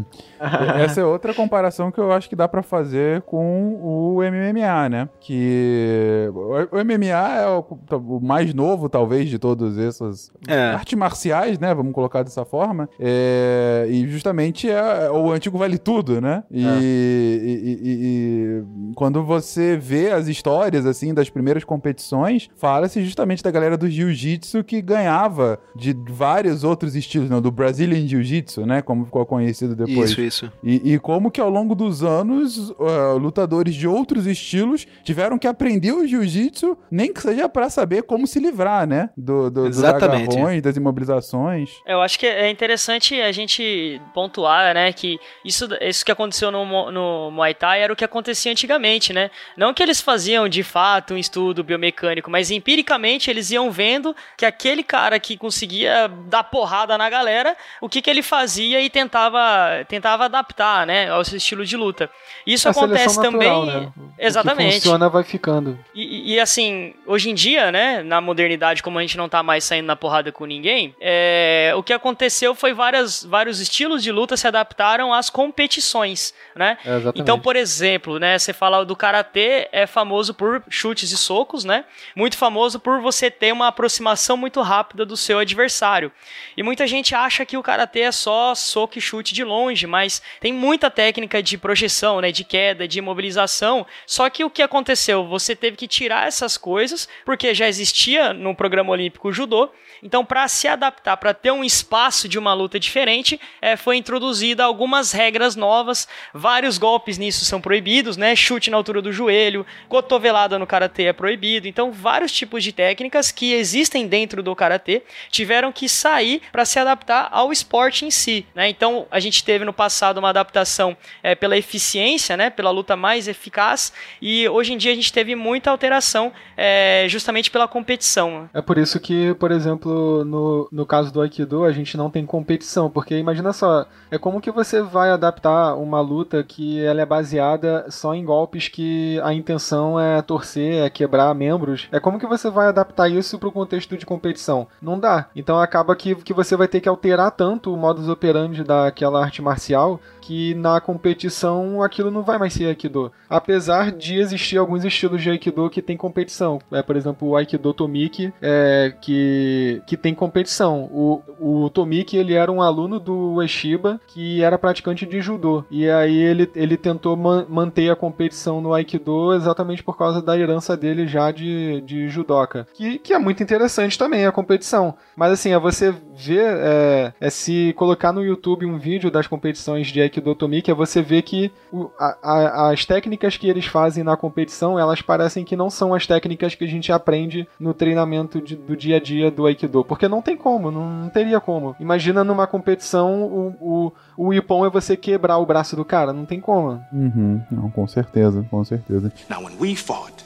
Essa 0.84 1.00
é 1.00 1.04
outra 1.04 1.32
comparação 1.32 1.90
que 1.90 1.98
eu 1.98 2.12
acho 2.12 2.28
que 2.28 2.36
dá 2.36 2.46
pra 2.48 2.62
fazer 2.62 3.22
com 3.22 3.74
o 3.82 4.16
MMA, 4.20 4.88
né? 4.88 5.08
Que 5.20 6.28
o 6.32 6.84
MMA 6.84 7.38
é 7.38 7.46
o, 7.48 8.20
mais 8.20 8.52
novo, 8.52 8.88
talvez, 8.88 9.28
de 9.30 9.38
todos 9.38 9.78
essas 9.78 10.30
É. 10.48 10.58
artes 10.70 10.98
marciais, 10.98 11.58
né? 11.58 11.74
Vamos 11.74 11.92
colocar 11.92 12.22
dessa 12.22 12.44
forma. 12.44 12.88
É, 12.98 13.86
e 13.88 14.06
justamente 14.08 14.68
é 14.70 15.10
o 15.10 15.30
antigo 15.32 15.56
vale 15.58 15.78
tudo, 15.78 16.20
né? 16.20 16.42
E, 16.50 16.64
e- 16.64 17.60
e- 17.64 17.88
e- 17.88 18.64
e 18.90 18.94
quando 18.94 19.22
você 19.24 19.76
vê 19.76 20.10
as 20.10 20.28
histórias, 20.28 20.84
assim, 20.86 21.14
das 21.14 21.30
primeiras 21.30 21.64
competições, 21.64 22.48
fala-se 22.56 23.02
justamente 23.04 23.42
da 23.42 23.50
galera 23.50 23.76
do 23.76 23.88
jiu-jitsu 23.94 24.62
que 24.64 24.82
ganhava 24.82 25.58
de 25.74 25.96
vários 26.08 26.64
outros 26.64 26.94
estilos, 26.94 27.30
não, 27.30 27.40
do 27.40 27.50
Brazilian 27.50 28.06
Jiu-Jitsu, 28.06 28.66
né? 28.66 28.82
Como 28.82 29.04
ficou 29.04 29.24
conhecido 29.24 29.74
depois. 29.74 30.10
Isso, 30.10 30.20
isso. 30.20 30.52
E, 30.62 30.94
e 30.94 30.98
como 30.98 31.30
que 31.30 31.40
ao 31.40 31.50
longo 31.50 31.74
dos 31.74 32.02
anos, 32.02 32.70
uh, 32.70 33.16
lutadores 33.18 33.74
de 33.74 33.88
outros 33.88 34.26
estilos 34.26 34.86
tiveram 35.02 35.38
que 35.38 35.46
aprender 35.46 35.92
o 35.92 36.06
jiu-jitsu, 36.06 36.76
nem 36.90 37.12
que 37.12 37.20
seja 37.20 37.48
pra 37.48 37.70
saber 37.70 38.02
como 38.02 38.26
se 38.26 38.38
livrar, 38.38 38.86
né? 38.86 39.10
Do, 39.16 39.50
do, 39.50 39.64
dos 39.68 39.78
Exatamente. 39.78 40.36
agarrões, 40.36 40.62
das 40.62 40.76
imobilizações. 40.76 41.70
Eu 41.86 42.00
acho 42.00 42.18
que 42.18 42.26
é 42.26 42.50
interessante 42.50 43.20
a 43.20 43.32
gente 43.32 44.00
pontuar, 44.12 44.74
né, 44.74 44.92
que 44.92 45.18
isso, 45.44 45.68
isso 45.80 46.04
que 46.04 46.12
aconteceu 46.12 46.50
no, 46.50 46.90
no 46.90 47.30
Muay 47.30 47.54
Thai 47.54 47.82
era 47.82 47.92
o 47.92 47.96
que 47.96 48.04
acontecia 48.04 48.50
antigamente, 48.50 49.12
né? 49.12 49.30
Não 49.56 49.72
que 49.72 49.82
eles 49.82 50.00
faziam 50.00 50.48
de 50.48 50.62
fato 50.62 51.14
um 51.14 51.18
estudo 51.18 51.62
biomecânico, 51.62 52.30
mas 52.30 52.50
empiricamente 52.50 53.30
eles 53.30 53.50
iam 53.50 53.70
vendo 53.74 54.14
que 54.36 54.46
aquele 54.46 54.82
cara 54.82 55.18
que 55.18 55.36
conseguia 55.36 56.08
dar 56.26 56.44
porrada 56.44 56.96
na 56.96 57.10
galera, 57.10 57.56
o 57.80 57.88
que, 57.88 58.00
que 58.00 58.08
ele 58.08 58.22
fazia 58.22 58.80
e 58.80 58.88
tentava, 58.88 59.84
tentava 59.88 60.24
adaptar, 60.26 60.86
né, 60.86 61.10
ao 61.10 61.24
seu 61.24 61.36
estilo 61.36 61.66
de 61.66 61.76
luta. 61.76 62.08
Isso 62.46 62.68
a 62.68 62.70
acontece 62.70 63.14
seleção 63.14 63.32
natural, 63.32 63.66
também. 63.66 63.80
né? 63.80 63.92
O 63.96 64.12
Exatamente. 64.18 64.74
funciona 64.76 65.08
vai 65.08 65.24
ficando. 65.24 65.78
E, 65.94 66.34
e, 66.34 66.40
assim, 66.40 66.94
hoje 67.06 67.30
em 67.30 67.34
dia, 67.34 67.72
né, 67.72 68.02
na 68.02 68.20
modernidade, 68.20 68.82
como 68.82 68.98
a 68.98 69.02
gente 69.02 69.16
não 69.16 69.28
tá 69.28 69.42
mais 69.42 69.64
saindo 69.64 69.86
na 69.86 69.96
porrada 69.96 70.30
com 70.30 70.44
ninguém, 70.44 70.94
é, 71.00 71.72
o 71.76 71.82
que 71.82 71.92
aconteceu 71.92 72.54
foi 72.54 72.72
várias, 72.72 73.24
vários 73.24 73.60
estilos 73.60 74.02
de 74.02 74.12
luta 74.12 74.36
se 74.36 74.46
adaptaram 74.46 75.12
às 75.12 75.28
competições, 75.28 76.32
né? 76.54 76.78
É. 76.84 76.94
Então, 77.14 77.40
por 77.40 77.56
exemplo, 77.56 78.18
né, 78.18 78.38
você 78.38 78.52
fala 78.52 78.84
do 78.84 78.94
karatê 78.94 79.68
é 79.72 79.86
famoso 79.86 80.34
por 80.34 80.62
chutes 80.68 81.10
e 81.10 81.16
socos, 81.16 81.64
né? 81.64 81.84
Muito 82.14 82.36
famoso 82.36 82.78
por 82.78 83.00
você 83.00 83.30
ter 83.30 83.52
uma 83.52 83.63
aproximação 83.68 84.36
muito 84.36 84.60
rápida 84.60 85.04
do 85.04 85.16
seu 85.16 85.38
adversário. 85.38 86.12
E 86.56 86.62
muita 86.62 86.86
gente 86.86 87.14
acha 87.14 87.44
que 87.44 87.56
o 87.56 87.62
karatê 87.62 88.00
é 88.00 88.12
só 88.12 88.54
soco 88.54 88.98
e 88.98 89.00
chute 89.00 89.34
de 89.34 89.44
longe, 89.44 89.86
mas 89.86 90.22
tem 90.40 90.52
muita 90.52 90.90
técnica 90.90 91.42
de 91.42 91.58
projeção, 91.58 92.20
né, 92.20 92.30
de 92.30 92.44
queda, 92.44 92.86
de 92.88 92.98
imobilização. 92.98 93.86
Só 94.06 94.28
que 94.30 94.44
o 94.44 94.50
que 94.50 94.62
aconteceu? 94.62 95.26
Você 95.26 95.56
teve 95.56 95.76
que 95.76 95.88
tirar 95.88 96.26
essas 96.26 96.56
coisas 96.56 97.08
porque 97.24 97.54
já 97.54 97.68
existia 97.68 98.32
no 98.32 98.54
programa 98.54 98.92
olímpico 98.92 99.28
o 99.28 99.32
judô. 99.32 99.70
Então, 100.02 100.22
para 100.22 100.46
se 100.48 100.68
adaptar, 100.68 101.16
para 101.16 101.32
ter 101.32 101.50
um 101.50 101.64
espaço 101.64 102.28
de 102.28 102.38
uma 102.38 102.52
luta 102.52 102.78
diferente, 102.78 103.40
é, 103.62 103.74
foi 103.74 103.96
introduzida 103.96 104.62
algumas 104.62 105.12
regras 105.12 105.56
novas. 105.56 106.06
Vários 106.34 106.76
golpes 106.76 107.16
nisso 107.16 107.44
são 107.46 107.58
proibidos, 107.58 108.18
né? 108.18 108.36
Chute 108.36 108.70
na 108.70 108.76
altura 108.76 109.00
do 109.00 109.10
joelho, 109.10 109.64
cotovelada 109.88 110.58
no 110.58 110.66
karatê 110.66 111.04
é 111.04 111.12
proibido. 111.14 111.66
Então, 111.66 111.90
vários 111.90 112.32
tipos 112.32 112.62
de 112.62 112.70
técnicas 112.70 113.30
que 113.30 113.53
existem 113.54 114.06
dentro 114.06 114.42
do 114.42 114.54
karatê 114.54 115.02
tiveram 115.30 115.72
que 115.72 115.88
sair 115.88 116.42
para 116.52 116.64
se 116.64 116.78
adaptar 116.78 117.28
ao 117.30 117.52
esporte 117.52 118.04
em 118.04 118.10
si, 118.10 118.46
né? 118.54 118.68
Então, 118.68 119.06
a 119.10 119.20
gente 119.20 119.44
teve 119.44 119.64
no 119.64 119.72
passado 119.72 120.18
uma 120.18 120.30
adaptação 120.30 120.96
é, 121.22 121.34
pela 121.34 121.56
eficiência, 121.56 122.36
né? 122.36 122.50
Pela 122.50 122.70
luta 122.70 122.96
mais 122.96 123.28
eficaz. 123.28 123.92
E 124.20 124.48
hoje 124.48 124.72
em 124.72 124.76
dia 124.76 124.92
a 124.92 124.94
gente 124.94 125.12
teve 125.12 125.34
muita 125.34 125.70
alteração 125.70 126.32
é, 126.56 127.06
justamente 127.08 127.50
pela 127.50 127.68
competição. 127.68 128.48
É 128.52 128.62
por 128.62 128.78
isso 128.78 128.98
que, 129.00 129.34
por 129.34 129.50
exemplo, 129.50 130.24
no, 130.24 130.68
no 130.70 130.86
caso 130.86 131.12
do 131.12 131.20
Aikido, 131.20 131.64
a 131.64 131.72
gente 131.72 131.96
não 131.96 132.10
tem 132.10 132.24
competição, 132.26 132.90
porque 132.90 133.16
imagina 133.16 133.52
só, 133.52 133.86
é 134.10 134.18
como 134.18 134.40
que 134.40 134.50
você 134.50 134.82
vai 134.82 135.10
adaptar 135.10 135.74
uma 135.74 136.00
luta 136.00 136.42
que 136.42 136.82
ela 136.84 137.00
é 137.00 137.06
baseada 137.06 137.86
só 137.90 138.14
em 138.14 138.24
golpes 138.24 138.68
que 138.68 139.20
a 139.22 139.32
intenção 139.32 139.98
é 139.98 140.22
torcer, 140.22 140.84
é 140.84 140.90
quebrar 140.90 141.34
membros. 141.34 141.88
É 141.92 142.00
como 142.00 142.18
que 142.18 142.26
você 142.26 142.50
vai 142.50 142.68
adaptar 142.68 143.08
isso 143.08 143.38
pro 143.44 143.52
contexto 143.52 143.96
de 143.96 144.06
competição? 144.06 144.66
Não 144.80 144.98
dá. 144.98 145.26
Então 145.36 145.60
acaba 145.60 145.94
que, 145.94 146.14
que 146.14 146.32
você 146.32 146.56
vai 146.56 146.66
ter 146.66 146.80
que 146.80 146.88
alterar 146.88 147.30
tanto 147.30 147.72
o 147.72 147.76
modus 147.76 148.08
operandi 148.08 148.64
daquela 148.64 149.22
arte 149.22 149.42
marcial 149.42 150.00
que 150.26 150.54
na 150.54 150.80
competição 150.80 151.82
aquilo 151.82 152.10
não 152.10 152.22
vai 152.22 152.38
mais 152.38 152.54
ser 152.54 152.66
Aikido. 152.66 153.12
Apesar 153.28 153.92
de 153.92 154.18
existir 154.18 154.56
alguns 154.56 154.84
estilos 154.84 155.22
de 155.22 155.30
Aikido 155.30 155.68
que 155.68 155.82
tem 155.82 155.96
competição. 155.96 156.58
É, 156.72 156.82
por 156.82 156.96
exemplo, 156.96 157.28
o 157.28 157.36
Aikido 157.36 157.74
Tomiki, 157.74 158.32
é, 158.40 158.94
que, 159.02 159.82
que 159.86 159.96
tem 159.96 160.14
competição. 160.14 160.84
O, 160.84 161.22
o 161.38 161.70
Tomiki, 161.70 162.16
ele 162.16 162.32
era 162.32 162.50
um 162.50 162.62
aluno 162.62 162.98
do 162.98 163.34
Ueshiba 163.34 164.00
que 164.06 164.42
era 164.42 164.56
praticante 164.56 165.04
de 165.04 165.20
judô. 165.20 165.64
E 165.70 165.88
aí 165.90 166.16
ele, 166.16 166.50
ele 166.54 166.76
tentou 166.78 167.16
man, 167.16 167.44
manter 167.48 167.90
a 167.90 167.96
competição 167.96 168.62
no 168.62 168.72
Aikido 168.72 169.34
exatamente 169.34 169.82
por 169.82 169.98
causa 169.98 170.22
da 170.22 170.38
herança 170.38 170.74
dele 170.74 171.06
já 171.06 171.30
de, 171.30 171.82
de 171.82 172.08
judoca. 172.08 172.66
Que, 172.72 172.98
que 172.98 173.12
é 173.12 173.18
muito 173.18 173.42
interessante 173.42 173.98
também 173.98 174.24
a 174.24 174.32
competição. 174.32 174.94
Mas 175.14 175.32
assim, 175.32 175.52
é 175.52 175.58
você 175.58 175.94
ver, 176.16 176.44
é, 176.44 177.12
é 177.20 177.30
se 177.30 177.74
colocar 177.76 178.12
no 178.12 178.24
YouTube 178.24 178.64
um 178.64 178.78
vídeo 178.78 179.10
das 179.10 179.26
competições 179.26 179.88
de 179.88 180.00
Aikido 180.00 180.13
Tomiki, 180.20 180.70
é 180.70 180.74
você 180.74 181.02
ver 181.02 181.22
que 181.22 181.50
o, 181.72 181.90
a, 181.98 182.16
a, 182.22 182.72
as 182.72 182.84
técnicas 182.84 183.36
que 183.36 183.48
eles 183.48 183.66
fazem 183.66 184.04
na 184.04 184.16
competição, 184.16 184.78
elas 184.78 185.00
parecem 185.02 185.44
que 185.44 185.56
não 185.56 185.70
são 185.70 185.94
as 185.94 186.06
técnicas 186.06 186.54
que 186.54 186.64
a 186.64 186.68
gente 186.68 186.92
aprende 186.92 187.48
no 187.58 187.74
treinamento 187.74 188.40
de, 188.40 188.56
do 188.56 188.76
dia 188.76 188.96
a 188.96 189.00
dia 189.00 189.30
do 189.30 189.46
Aikido. 189.46 189.84
Porque 189.84 190.08
não 190.08 190.22
tem 190.22 190.36
como, 190.36 190.70
não, 190.70 190.88
não 190.88 191.08
teria 191.08 191.40
como. 191.40 191.74
Imagina 191.80 192.24
numa 192.24 192.46
competição 192.46 193.22
o, 193.22 193.56
o, 193.60 193.92
o 194.16 194.34
Ippon 194.34 194.66
é 194.66 194.70
você 194.70 194.96
quebrar 194.96 195.38
o 195.38 195.46
braço 195.46 195.76
do 195.76 195.84
cara, 195.84 196.12
não 196.12 196.24
tem 196.24 196.40
como. 196.40 196.80
Uhum, 196.92 197.40
não, 197.50 197.70
com 197.70 197.86
certeza, 197.86 198.46
com 198.50 198.64
certeza. 198.64 199.12
Now, 199.28 199.44
when 199.44 199.56
we 199.60 199.74
fought, 199.74 200.24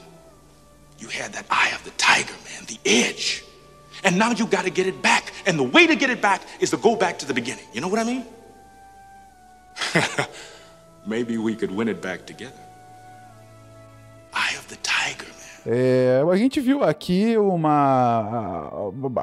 you 0.99 1.09
had 1.09 1.31
that 1.31 1.45
eye 1.49 1.73
of 1.75 1.83
the 1.83 1.91
tiger, 1.97 2.35
man, 2.45 2.65
the 2.65 2.79
edge. 2.85 3.43
And 4.03 4.11
now 4.17 4.31
you 4.31 4.45
gotta 4.45 4.69
get 4.69 4.87
it 4.87 5.01
back. 5.01 5.33
And 5.45 5.57
the 5.57 5.63
way 5.63 5.87
to 5.87 5.95
get 5.95 6.09
it 6.09 6.21
back 6.21 6.41
is 6.59 6.69
to 6.71 6.77
go 6.77 6.95
back 6.95 7.17
to 7.19 7.25
the 7.25 7.33
beginning. 7.33 7.65
You 7.73 7.81
know 7.81 7.89
what 7.89 7.99
I 7.99 8.05
mean? 8.05 8.23
Maybe 11.05 11.37
we 11.37 11.55
could 11.55 11.71
win 11.71 11.87
it 11.87 12.01
back 12.01 12.25
together. 12.25 12.53
Eye 14.33 14.55
of 14.57 14.67
the 14.67 14.75
tiger. 14.77 15.25
É, 15.65 16.23
a 16.29 16.35
gente 16.35 16.59
viu 16.59 16.83
aqui 16.83 17.37
uma, 17.37 18.71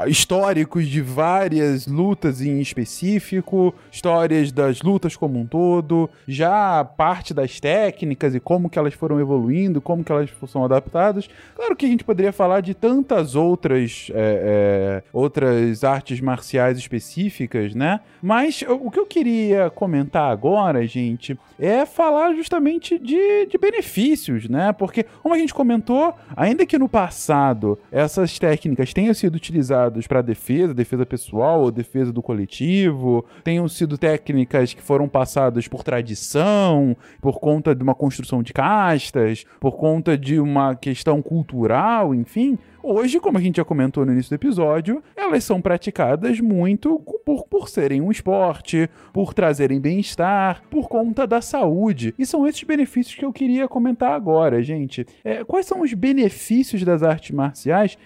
históricos 0.07 0.87
de 0.87 1.01
várias 1.01 1.87
lutas 1.87 2.41
em 2.41 2.61
específico, 2.61 3.75
histórias 3.91 4.53
das 4.53 4.83
lutas 4.83 5.17
como 5.17 5.39
um 5.39 5.47
todo, 5.47 6.11
já 6.27 6.85
parte 6.85 7.33
das 7.33 7.59
técnicas 7.61 8.35
e 8.35 8.41
como 8.41 8.69
que 8.69 8.79
elas 8.79 8.95
foram 8.95 9.21
evoluindo, 9.21 9.81
como 9.81 10.05
que 10.05 10.13
elas 10.13 10.31
são 10.49 10.65
adaptadas. 10.65 11.29
Claro 11.55 11.77
que 11.77 11.87
a 11.87 11.89
gente 11.89 12.05
poderia 12.05 12.33
falar 12.33 12.61
de 12.61 12.75
tantas 12.75 13.35
outras 13.35 14.11
é, 14.15 15.03
é, 15.03 15.03
outras 15.13 15.85
artes 15.85 16.21
marciais 16.21 16.79
específicas, 16.79 17.75
né? 17.75 18.01
Mas 18.23 18.63
o 18.63 18.91
que 18.91 18.99
eu 18.99 19.07
queria 19.07 19.71
comentar 19.71 20.31
agora, 20.31 20.87
gente, 20.87 21.39
é 21.59 21.87
falar 21.87 22.35
justamente 22.35 22.99
de, 22.99 23.47
de 23.47 23.59
benefícios, 23.59 24.49
né? 24.49 24.73
Porque 24.73 25.05
como 25.23 25.35
a 25.35 25.39
gente 25.39 25.55
comentou 25.55 26.15
Ainda 26.35 26.67
que 26.67 26.79
no 26.79 26.89
passado 26.89 27.79
essas 27.93 28.39
técnicas 28.39 28.93
tenham 28.93 29.15
sido 29.15 29.37
utilizadas 29.37 30.07
para 30.07 30.23
defesa, 30.23 30.75
defesa 30.75 31.05
pessoal 31.05 31.61
ou 31.61 31.71
defesa 31.71 32.13
do 32.13 32.23
coletivo, 32.23 33.25
tenham 33.45 33.69
sido 33.69 33.99
técnicas 33.99 34.75
que 34.75 34.83
foram 34.83 35.09
passadas 35.09 35.69
por 35.69 35.85
tradição, 35.85 36.97
por 37.21 37.39
conta 37.39 37.75
de 37.75 37.83
uma 37.83 37.95
construção 37.95 38.43
de 38.43 38.53
castas, 38.53 39.45
por 39.61 39.77
conta 39.77 40.17
de 40.17 40.41
uma 40.41 40.75
questão 40.75 41.21
cultural, 41.23 42.15
enfim, 42.15 42.59
Hoje, 42.89 43.19
como 43.19 43.37
a 43.37 43.41
gente 43.41 43.57
já 43.57 43.65
comentou 43.65 44.07
no 44.07 44.13
início 44.13 44.31
do 44.31 44.41
episódio, 44.41 45.03
elas 45.17 45.43
são 45.43 45.61
praticadas 45.61 46.39
muito 46.39 47.01
por, 47.25 47.45
por 47.49 47.69
serem 47.69 48.01
um 48.01 48.13
esporte, 48.13 48.89
por 49.13 49.35
trazerem 49.35 49.81
bem-estar, 49.81 50.63
por 50.71 50.89
conta 50.89 51.27
da 51.27 51.41
saúde. 51.41 52.15
E 52.17 52.25
são 52.25 52.47
esses 52.47 52.63
benefícios 52.63 53.17
que 53.17 53.25
eu 53.25 53.33
queria 53.33 53.67
comentar 53.67 54.13
agora, 54.13 54.63
gente. 54.63 55.05
É, 55.25 55.43
quais 55.43 55.67
são 55.67 55.81
os 55.81 55.93
benefícios 55.95 56.85
das 56.85 57.03
artes 57.03 57.33
marciais, 57.33 57.99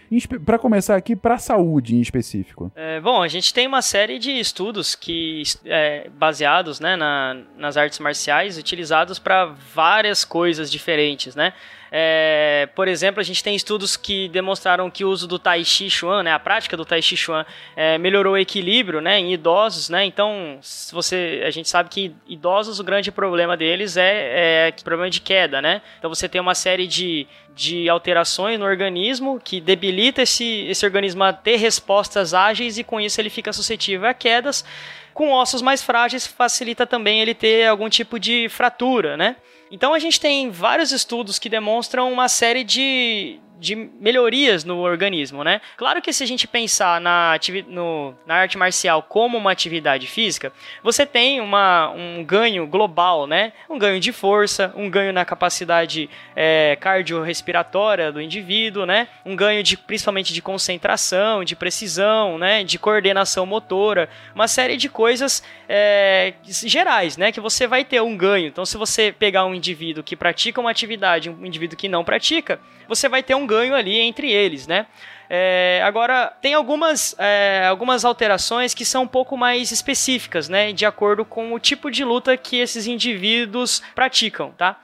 para 0.47 0.59
começar 0.59 0.97
aqui, 0.97 1.15
para 1.15 1.35
a 1.35 1.39
saúde 1.39 1.95
em 1.95 2.01
específico? 2.01 2.73
É, 2.75 3.03
bom, 3.03 3.21
a 3.23 3.29
gente 3.29 3.53
tem 3.53 3.67
uma 3.67 3.83
série 3.83 4.19
de 4.19 4.31
estudos 4.31 4.95
que 4.95 5.43
é, 5.67 6.09
baseados 6.17 6.81
né, 6.81 6.97
na, 6.97 7.37
nas 7.59 7.77
artes 7.77 7.99
marciais, 7.99 8.57
utilizados 8.57 9.19
para 9.19 9.45
várias 9.45 10.25
coisas 10.25 10.73
diferentes, 10.73 11.37
né? 11.37 11.53
É, 11.93 12.69
por 12.75 12.87
exemplo, 12.87 13.21
a 13.21 13.25
gente 13.25 13.43
tem 13.43 13.57
estudos 13.57 13.97
que 13.97 14.29
demonstraram 14.29 14.89
que 14.91 15.05
o 15.05 15.09
uso 15.09 15.27
do 15.27 15.39
Tai 15.39 15.65
Chi 15.65 15.91
Chuan, 15.91 16.23
né, 16.23 16.33
a 16.33 16.39
prática 16.39 16.77
do 16.77 16.85
Tai 16.85 17.03
Chi 17.03 17.17
Chuan, 17.17 17.45
é, 17.75 17.99
melhorou 17.99 18.35
o 18.35 18.39
equilíbrio 18.39 19.01
né, 19.01 19.19
em 19.19 19.33
idosos. 19.33 19.89
Né, 19.89 20.05
então, 20.05 20.59
você, 20.93 21.43
a 21.45 21.51
gente 21.51 21.69
sabe 21.69 21.89
que 21.89 22.15
idosos, 22.29 22.79
o 22.79 22.85
grande 22.85 23.11
problema 23.11 23.57
deles 23.57 23.97
é, 23.97 24.69
é 24.69 24.73
problema 24.85 25.11
de 25.11 25.21
queda. 25.21 25.61
Né? 25.61 25.83
Então, 25.99 26.09
você 26.09 26.29
tem 26.29 26.41
uma 26.41 26.55
série 26.55 26.87
de, 26.87 27.27
de 27.55 27.89
alterações 27.89 28.59
no 28.59 28.65
organismo 28.65 29.41
que 29.43 29.61
debilita 29.61 30.23
esse, 30.23 30.67
esse 30.69 30.85
organismo 30.85 31.25
a 31.25 31.33
ter 31.33 31.57
respostas 31.57 32.33
ágeis 32.35 32.79
e 32.79 32.85
com 32.85 33.01
isso 33.01 33.21
ele 33.21 33.31
fica 33.31 33.53
suscetível 33.53 34.09
a 34.09 34.15
quedas. 34.15 34.65
Com 35.13 35.33
ossos 35.33 35.61
mais 35.61 35.83
frágeis, 35.83 36.27
facilita 36.27 36.87
também 36.87 37.21
ele 37.21 37.35
ter 37.35 37.67
algum 37.67 37.89
tipo 37.89 38.19
de 38.19 38.49
fratura, 38.49 39.17
né? 39.17 39.37
Então 39.71 39.95
a 39.95 39.99
gente 39.99 40.21
tem 40.21 40.51
vários 40.51 40.91
estudos 40.91 41.39
que 41.39 41.49
demonstram 41.49 42.13
uma 42.13 42.29
série 42.29 42.65
de, 42.65 43.39
de 43.61 43.77
melhorias 43.77 44.65
no 44.65 44.79
organismo, 44.79 45.45
né? 45.45 45.61
Claro 45.77 46.01
que 46.01 46.13
se 46.13 46.25
a 46.25 46.27
gente 46.27 46.49
pensar 46.49 47.01
na, 47.01 47.39
no, 47.69 48.15
na 48.27 48.37
arte 48.37 48.57
marcial 48.57 49.03
como 49.03 49.37
uma 49.37 49.53
atividade 49.53 50.07
física, 50.07 50.51
você 50.83 51.05
tem 51.05 51.41
uma, 51.41 51.91
um 51.91 52.25
ganho 52.25 52.67
global, 52.67 53.27
né? 53.27 53.53
Um 53.69 53.79
ganho 53.79 54.01
de 54.01 54.13
força, 54.13 54.73
um 54.75 54.89
ganho 54.89 55.13
na 55.13 55.25
capacidade 55.25 56.09
é, 56.35 56.77
cardiorrespiratória 56.81 58.11
do 58.11 58.21
indivíduo, 58.21 58.87
né? 58.87 59.09
Um 59.27 59.37
ganho 59.37 59.63
de, 59.63 59.77
principalmente 59.77 60.33
de 60.33 60.41
concentração, 60.41 61.45
de 61.45 61.55
precisão, 61.55 62.39
né? 62.39 62.65
De 62.65 62.79
coordenação 62.79 63.45
motora, 63.45 64.09
uma 64.35 64.49
série 64.49 64.79
de 64.79 64.89
coisas 64.89 65.43
é, 65.69 66.33
gerais, 66.45 67.19
né? 67.19 67.31
Que 67.31 67.41
você 67.41 67.67
vai 67.67 67.85
ter 67.85 68.01
um 68.01 68.17
ganho. 68.17 68.47
Então, 68.47 68.65
se 68.65 68.79
você 68.79 69.13
pegar 69.13 69.45
um 69.45 69.55
indivíduo 69.55 70.03
que 70.03 70.17
pratica 70.17 70.61
uma 70.61 70.71
atividade, 70.71 71.29
um 71.29 71.45
indivíduo 71.45 71.77
que 71.77 71.89
não 71.89 72.03
pratica, 72.03 72.59
você 72.91 73.09
vai 73.09 73.23
ter 73.23 73.37
um 73.37 73.47
ganho 73.47 73.73
ali 73.73 74.01
entre 74.01 74.31
eles, 74.31 74.67
né? 74.67 74.87
É, 75.33 75.81
agora, 75.85 76.27
tem 76.43 76.55
algumas, 76.55 77.15
é, 77.17 77.65
algumas 77.69 78.05
alterações 78.05 78.75
que 78.75 78.85
são 78.85 79.05
um 79.05 79.07
pouco 79.07 79.37
mais 79.37 79.71
específicas, 79.71 80.49
né? 80.49 80.73
De 80.73 80.85
acordo 80.85 81.25
com 81.25 81.55
o 81.55 81.61
tipo 81.61 81.89
de 81.89 82.03
luta 82.05 82.37
que 82.37 82.57
esses 82.57 82.89
indivíduos 82.89 83.81
praticam, 83.95 84.51
tá? 84.51 84.77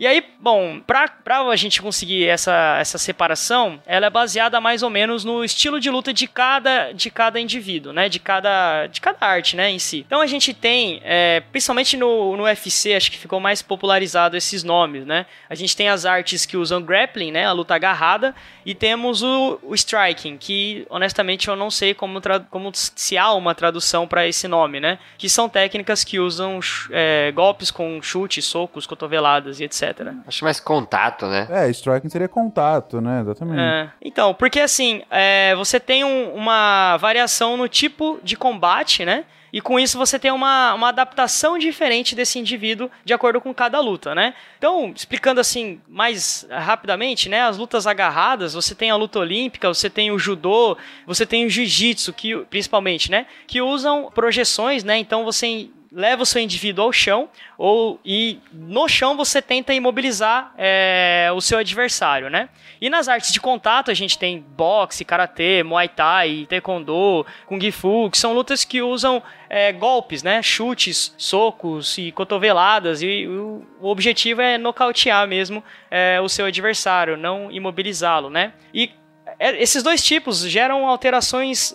E 0.00 0.06
aí, 0.06 0.24
bom, 0.40 0.80
pra, 0.80 1.08
pra 1.08 1.42
a 1.42 1.56
gente 1.56 1.82
conseguir 1.82 2.26
essa, 2.26 2.78
essa 2.80 2.96
separação, 2.96 3.82
ela 3.84 4.06
é 4.06 4.10
baseada 4.10 4.58
mais 4.58 4.82
ou 4.82 4.88
menos 4.88 5.26
no 5.26 5.44
estilo 5.44 5.78
de 5.78 5.90
luta 5.90 6.10
de 6.10 6.26
cada, 6.26 6.92
de 6.92 7.10
cada 7.10 7.38
indivíduo, 7.38 7.92
né? 7.92 8.08
De 8.08 8.18
cada, 8.18 8.86
de 8.86 8.98
cada 8.98 9.18
arte, 9.20 9.56
né, 9.56 9.70
em 9.70 9.78
si. 9.78 10.02
Então 10.06 10.22
a 10.22 10.26
gente 10.26 10.54
tem, 10.54 11.02
é, 11.04 11.42
principalmente 11.52 11.98
no, 11.98 12.34
no 12.34 12.44
UFC, 12.44 12.94
acho 12.94 13.10
que 13.10 13.18
ficou 13.18 13.38
mais 13.40 13.60
popularizado 13.60 14.38
esses 14.38 14.64
nomes, 14.64 15.04
né? 15.04 15.26
A 15.50 15.54
gente 15.54 15.76
tem 15.76 15.90
as 15.90 16.06
artes 16.06 16.46
que 16.46 16.56
usam 16.56 16.80
grappling, 16.80 17.30
né? 17.30 17.44
A 17.44 17.52
luta 17.52 17.74
agarrada, 17.74 18.34
e 18.64 18.74
temos 18.74 19.22
o, 19.22 19.58
o 19.62 19.74
striking, 19.74 20.38
que 20.38 20.86
honestamente 20.88 21.48
eu 21.48 21.56
não 21.56 21.70
sei 21.70 21.92
como, 21.92 22.22
como 22.48 22.70
se 22.74 23.18
há 23.18 23.34
uma 23.34 23.54
tradução 23.54 24.08
para 24.08 24.26
esse 24.26 24.48
nome, 24.48 24.80
né? 24.80 24.98
Que 25.18 25.28
são 25.28 25.46
técnicas 25.46 26.04
que 26.04 26.18
usam 26.18 26.58
é, 26.90 27.30
golpes 27.32 27.70
com 27.70 28.00
chutes, 28.00 28.46
socos, 28.46 28.86
cotoveladas 28.86 29.60
e 29.60 29.64
etc. 29.64 29.89
Acho 30.26 30.44
mais 30.44 30.60
contato, 30.60 31.26
né? 31.26 31.46
É, 31.50 31.70
striking 31.70 32.08
seria 32.08 32.28
contato, 32.28 33.00
né? 33.00 33.20
Exatamente. 33.20 33.60
É. 33.60 33.90
Então, 34.02 34.34
porque 34.34 34.60
assim, 34.60 35.02
é, 35.10 35.54
você 35.54 35.78
tem 35.78 36.04
um, 36.04 36.34
uma 36.34 36.96
variação 36.98 37.56
no 37.56 37.68
tipo 37.68 38.18
de 38.22 38.36
combate, 38.36 39.04
né? 39.04 39.24
E 39.52 39.60
com 39.60 39.78
isso 39.78 39.98
você 39.98 40.18
tem 40.18 40.30
uma, 40.30 40.74
uma 40.74 40.88
adaptação 40.88 41.58
diferente 41.58 42.14
desse 42.14 42.38
indivíduo 42.38 42.90
de 43.04 43.12
acordo 43.12 43.40
com 43.40 43.52
cada 43.52 43.80
luta, 43.80 44.14
né? 44.14 44.34
Então, 44.58 44.92
explicando 44.94 45.40
assim 45.40 45.80
mais 45.88 46.46
rapidamente, 46.50 47.28
né? 47.28 47.42
As 47.42 47.58
lutas 47.58 47.86
agarradas, 47.86 48.54
você 48.54 48.74
tem 48.74 48.90
a 48.90 48.96
luta 48.96 49.18
olímpica, 49.18 49.68
você 49.68 49.90
tem 49.90 50.10
o 50.10 50.18
judô, 50.18 50.76
você 51.06 51.26
tem 51.26 51.44
o 51.44 51.50
jiu-jitsu, 51.50 52.12
que 52.12 52.36
principalmente, 52.48 53.10
né? 53.10 53.26
Que 53.46 53.60
usam 53.60 54.10
projeções, 54.14 54.84
né? 54.84 54.98
Então 54.98 55.24
você 55.24 55.68
leva 55.92 56.22
o 56.22 56.26
seu 56.26 56.40
indivíduo 56.40 56.84
ao 56.84 56.92
chão 56.92 57.28
ou 57.58 57.98
e 58.04 58.38
no 58.52 58.88
chão 58.88 59.16
você 59.16 59.42
tenta 59.42 59.74
imobilizar 59.74 60.54
é, 60.56 61.28
o 61.34 61.40
seu 61.40 61.58
adversário, 61.58 62.30
né? 62.30 62.48
E 62.80 62.88
nas 62.88 63.08
artes 63.08 63.32
de 63.32 63.40
contato 63.40 63.90
a 63.90 63.94
gente 63.94 64.18
tem 64.18 64.40
boxe, 64.40 65.04
karatê, 65.04 65.62
muay 65.62 65.88
thai, 65.88 66.46
taekwondo, 66.48 67.26
kung 67.46 67.70
fu, 67.72 68.08
que 68.10 68.18
são 68.18 68.32
lutas 68.32 68.64
que 68.64 68.80
usam 68.80 69.22
é, 69.48 69.72
golpes, 69.72 70.22
né? 70.22 70.42
Chutes, 70.42 71.12
socos 71.18 71.98
e 71.98 72.12
cotoveladas 72.12 73.02
e 73.02 73.26
o, 73.26 73.66
o 73.80 73.88
objetivo 73.88 74.40
é 74.40 74.56
nocautear 74.56 75.26
mesmo 75.26 75.62
é, 75.90 76.20
o 76.20 76.28
seu 76.28 76.46
adversário, 76.46 77.16
não 77.16 77.50
imobilizá-lo, 77.50 78.30
né? 78.30 78.52
E 78.72 78.90
esses 79.38 79.82
dois 79.82 80.02
tipos 80.02 80.40
geram 80.48 80.86
alterações 80.86 81.74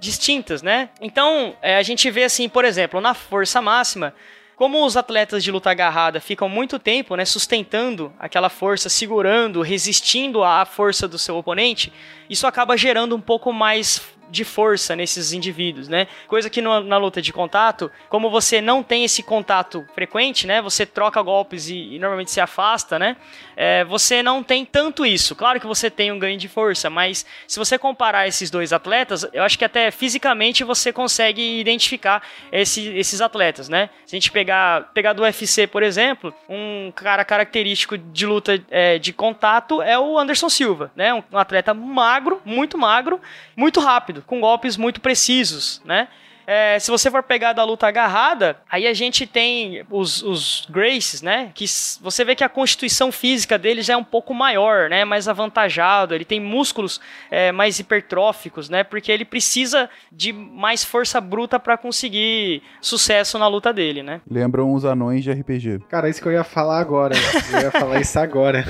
distintas, 0.00 0.62
né? 0.62 0.88
Então, 1.00 1.54
é, 1.62 1.76
a 1.76 1.82
gente 1.82 2.10
vê 2.10 2.24
assim, 2.24 2.48
por 2.48 2.64
exemplo, 2.64 3.00
na 3.00 3.14
força 3.14 3.60
máxima, 3.60 4.14
Como 4.60 4.84
os 4.84 4.94
atletas 4.94 5.42
de 5.42 5.50
luta 5.50 5.70
agarrada 5.70 6.20
ficam 6.20 6.46
muito 6.46 6.78
tempo, 6.78 7.16
né, 7.16 7.24
sustentando 7.24 8.12
aquela 8.18 8.50
força, 8.50 8.90
segurando, 8.90 9.62
resistindo 9.62 10.44
à 10.44 10.66
força 10.66 11.08
do 11.08 11.18
seu 11.18 11.34
oponente, 11.38 11.90
isso 12.28 12.46
acaba 12.46 12.76
gerando 12.76 13.16
um 13.16 13.20
pouco 13.22 13.54
mais 13.54 14.02
de 14.30 14.44
força 14.44 14.94
nesses 14.94 15.32
indivíduos, 15.32 15.88
né? 15.88 16.06
Coisa 16.28 16.48
que 16.48 16.62
no, 16.62 16.80
na 16.80 16.96
luta 16.96 17.20
de 17.20 17.32
contato, 17.32 17.90
como 18.08 18.30
você 18.30 18.60
não 18.60 18.82
tem 18.82 19.04
esse 19.04 19.22
contato 19.22 19.84
frequente, 19.94 20.46
né? 20.46 20.62
Você 20.62 20.86
troca 20.86 21.20
golpes 21.20 21.68
e, 21.68 21.94
e 21.94 21.98
normalmente 21.98 22.30
se 22.30 22.40
afasta, 22.40 22.98
né? 22.98 23.16
É, 23.56 23.84
você 23.84 24.22
não 24.22 24.42
tem 24.42 24.64
tanto 24.64 25.04
isso. 25.04 25.34
Claro 25.34 25.60
que 25.60 25.66
você 25.66 25.90
tem 25.90 26.12
um 26.12 26.18
ganho 26.18 26.38
de 26.38 26.48
força, 26.48 26.88
mas 26.88 27.26
se 27.46 27.58
você 27.58 27.76
comparar 27.76 28.28
esses 28.28 28.50
dois 28.50 28.72
atletas, 28.72 29.26
eu 29.32 29.42
acho 29.42 29.58
que 29.58 29.64
até 29.64 29.90
fisicamente 29.90 30.62
você 30.62 30.92
consegue 30.92 31.60
identificar 31.60 32.22
esse, 32.52 32.88
esses 32.96 33.20
atletas, 33.20 33.68
né? 33.68 33.90
Se 34.06 34.14
a 34.14 34.18
gente 34.18 34.30
pegar, 34.30 34.90
pegar 34.94 35.12
do 35.12 35.22
UFC, 35.22 35.66
por 35.66 35.82
exemplo, 35.82 36.32
um 36.48 36.92
cara 36.94 37.24
característico 37.24 37.98
de 37.98 38.26
luta 38.26 38.62
é, 38.70 38.98
de 38.98 39.12
contato 39.12 39.82
é 39.82 39.98
o 39.98 40.18
Anderson 40.18 40.48
Silva, 40.48 40.92
né? 40.94 41.12
Um, 41.12 41.22
um 41.32 41.38
atleta 41.38 41.74
magro, 41.74 42.40
muito 42.44 42.78
magro, 42.78 43.20
muito 43.56 43.80
rápido 43.80 44.19
com 44.26 44.40
golpes 44.40 44.76
muito 44.76 45.00
precisos, 45.00 45.80
né? 45.84 46.08
É, 46.52 46.80
se 46.80 46.90
você 46.90 47.08
for 47.08 47.22
pegar 47.22 47.52
da 47.52 47.62
luta 47.62 47.86
agarrada, 47.86 48.56
aí 48.68 48.88
a 48.88 48.92
gente 48.92 49.24
tem 49.24 49.84
os, 49.88 50.20
os 50.20 50.66
Graces, 50.68 51.22
né? 51.22 51.52
Que 51.54 51.64
você 52.02 52.24
vê 52.24 52.34
que 52.34 52.42
a 52.42 52.48
constituição 52.48 53.12
física 53.12 53.56
dele 53.56 53.82
já 53.82 53.94
é 53.94 53.96
um 53.96 54.02
pouco 54.02 54.34
maior, 54.34 54.90
né? 54.90 55.04
Mais 55.04 55.28
avantajado, 55.28 56.12
ele 56.12 56.24
tem 56.24 56.40
músculos 56.40 57.00
é, 57.30 57.52
mais 57.52 57.78
hipertróficos, 57.78 58.68
né? 58.68 58.82
Porque 58.82 59.12
ele 59.12 59.24
precisa 59.24 59.88
de 60.10 60.32
mais 60.32 60.82
força 60.82 61.20
bruta 61.20 61.60
para 61.60 61.76
conseguir 61.76 62.64
sucesso 62.80 63.38
na 63.38 63.46
luta 63.46 63.72
dele, 63.72 64.02
né? 64.02 64.20
Lembram 64.28 64.74
os 64.74 64.84
anões 64.84 65.22
de 65.22 65.30
RPG. 65.30 65.82
Cara, 65.88 66.08
isso 66.08 66.20
que 66.20 66.26
eu 66.26 66.32
ia 66.32 66.42
falar 66.42 66.80
agora. 66.80 67.14
eu 67.52 67.60
ia 67.60 67.70
falar 67.70 68.00
isso 68.00 68.18
agora. 68.18 68.64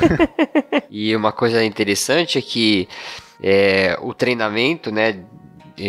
e 0.90 1.16
uma 1.16 1.32
coisa 1.32 1.64
interessante 1.64 2.36
é 2.36 2.43
que 2.43 2.86
é, 3.43 3.97
o 4.02 4.12
treinamento, 4.12 4.93
né? 4.93 5.24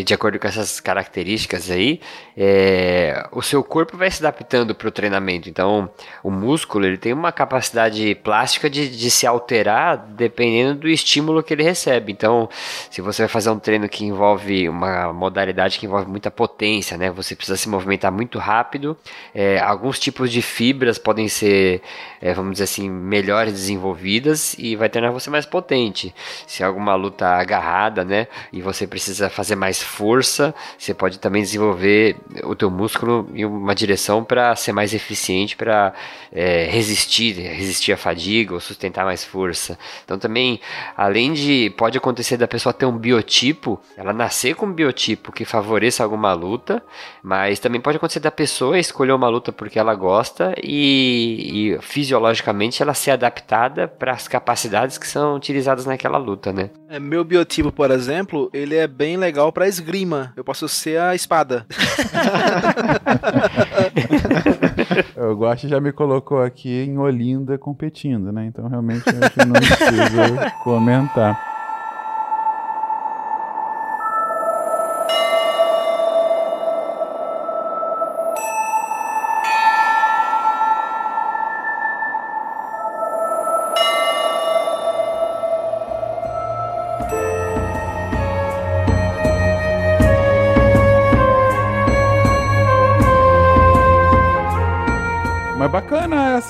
De 0.03 0.13
acordo 0.13 0.39
com 0.39 0.47
essas 0.47 0.80
características 0.80 1.69
aí, 1.69 1.99
é, 2.38 3.27
o 3.31 3.41
seu 3.41 3.63
corpo 3.63 3.97
vai 3.97 4.09
se 4.09 4.26
adaptando 4.26 4.73
para 4.73 4.88
o 4.88 4.91
treinamento. 4.91 5.49
Então, 5.49 5.89
o 6.23 6.31
músculo 6.31 6.85
ele 6.85 6.97
tem 6.97 7.13
uma 7.13 7.31
capacidade 7.31 8.15
plástica 8.15 8.69
de, 8.69 8.89
de 8.89 9.11
se 9.11 9.27
alterar 9.27 9.97
dependendo 9.97 10.81
do 10.81 10.88
estímulo 10.88 11.43
que 11.43 11.53
ele 11.53 11.63
recebe. 11.63 12.11
Então, 12.11 12.49
se 12.89 13.01
você 13.01 13.23
vai 13.23 13.30
fazer 13.30 13.49
um 13.49 13.59
treino 13.59 13.89
que 13.89 14.05
envolve 14.05 14.69
uma 14.69 15.11
modalidade 15.11 15.77
que 15.77 15.85
envolve 15.85 16.09
muita 16.09 16.31
potência, 16.31 16.97
né, 16.97 17.11
você 17.11 17.35
precisa 17.35 17.57
se 17.57 17.68
movimentar 17.68 18.11
muito 18.11 18.39
rápido. 18.39 18.97
É, 19.34 19.59
alguns 19.59 19.99
tipos 19.99 20.31
de 20.31 20.41
fibras 20.41 20.97
podem 20.97 21.27
ser, 21.27 21.81
é, 22.22 22.34
vamos 22.34 22.53
dizer 22.53 22.63
assim, 22.65 22.89
melhores 22.89 23.53
desenvolvidas 23.53 24.55
e 24.57 24.76
vai 24.76 24.89
tornar 24.89 25.11
você 25.11 25.30
mais 25.30 25.45
potente. 25.45 26.13
Se 26.47 26.63
é 26.63 26.65
alguma 26.65 26.95
luta 26.95 27.27
agarrada, 27.27 28.03
né, 28.05 28.27
e 28.53 28.61
você 28.61 28.88
precisa 28.88 29.30
fazer 29.30 29.55
mais 29.55 29.80
força, 29.81 30.53
você 30.77 30.93
pode 30.93 31.19
também 31.19 31.41
desenvolver 31.41 32.15
o 32.43 32.55
teu 32.55 32.69
músculo 32.69 33.27
em 33.33 33.45
uma 33.45 33.75
direção 33.75 34.23
para 34.23 34.55
ser 34.55 34.71
mais 34.71 34.93
eficiente, 34.93 35.55
para 35.55 35.93
é, 36.31 36.65
resistir, 36.65 37.33
resistir 37.33 37.91
à 37.91 37.97
fadiga 37.97 38.53
ou 38.53 38.59
sustentar 38.59 39.05
mais 39.05 39.23
força. 39.23 39.77
Então 40.03 40.17
também, 40.17 40.59
além 40.95 41.33
de 41.33 41.73
pode 41.77 41.97
acontecer 41.97 42.37
da 42.37 42.47
pessoa 42.47 42.73
ter 42.73 42.85
um 42.85 42.97
biotipo, 42.97 43.79
ela 43.97 44.13
nascer 44.13 44.55
com 44.55 44.65
um 44.65 44.73
biotipo 44.73 45.31
que 45.31 45.45
favoreça 45.45 46.03
alguma 46.03 46.33
luta, 46.33 46.83
mas 47.21 47.59
também 47.59 47.81
pode 47.81 47.97
acontecer 47.97 48.19
da 48.19 48.31
pessoa 48.31 48.79
escolher 48.79 49.11
uma 49.11 49.27
luta 49.29 49.51
porque 49.51 49.79
ela 49.79 49.93
gosta 49.95 50.53
e, 50.61 51.75
e 51.75 51.81
fisiologicamente 51.81 52.81
ela 52.81 52.93
ser 52.93 53.11
adaptada 53.11 53.87
para 53.87 54.11
as 54.11 54.27
capacidades 54.27 54.97
que 54.97 55.07
são 55.07 55.35
utilizadas 55.35 55.85
naquela 55.85 56.17
luta, 56.17 56.51
né? 56.53 56.69
É, 56.91 56.99
meu 56.99 57.23
biotipo, 57.23 57.72
por 57.72 57.89
exemplo, 57.89 58.49
ele 58.53 58.76
é 58.76 58.85
bem 58.85 59.15
legal 59.15 59.53
para 59.53 59.65
esgrima. 59.65 60.34
Eu 60.35 60.43
posso 60.43 60.68
ser 60.68 60.99
a 60.99 61.15
espada. 61.15 61.65
o 65.15 65.34
Guache 65.34 65.69
já 65.69 65.80
me 65.80 65.93
colocou 65.93 66.41
aqui 66.41 66.84
em 66.84 66.97
Olinda 66.97 67.57
competindo, 67.57 68.34
né? 68.34 68.45
Então 68.45 68.68
realmente 68.68 69.05
eu 69.07 69.45
não 69.45 69.53
preciso 69.53 70.35
comentar. 70.65 71.50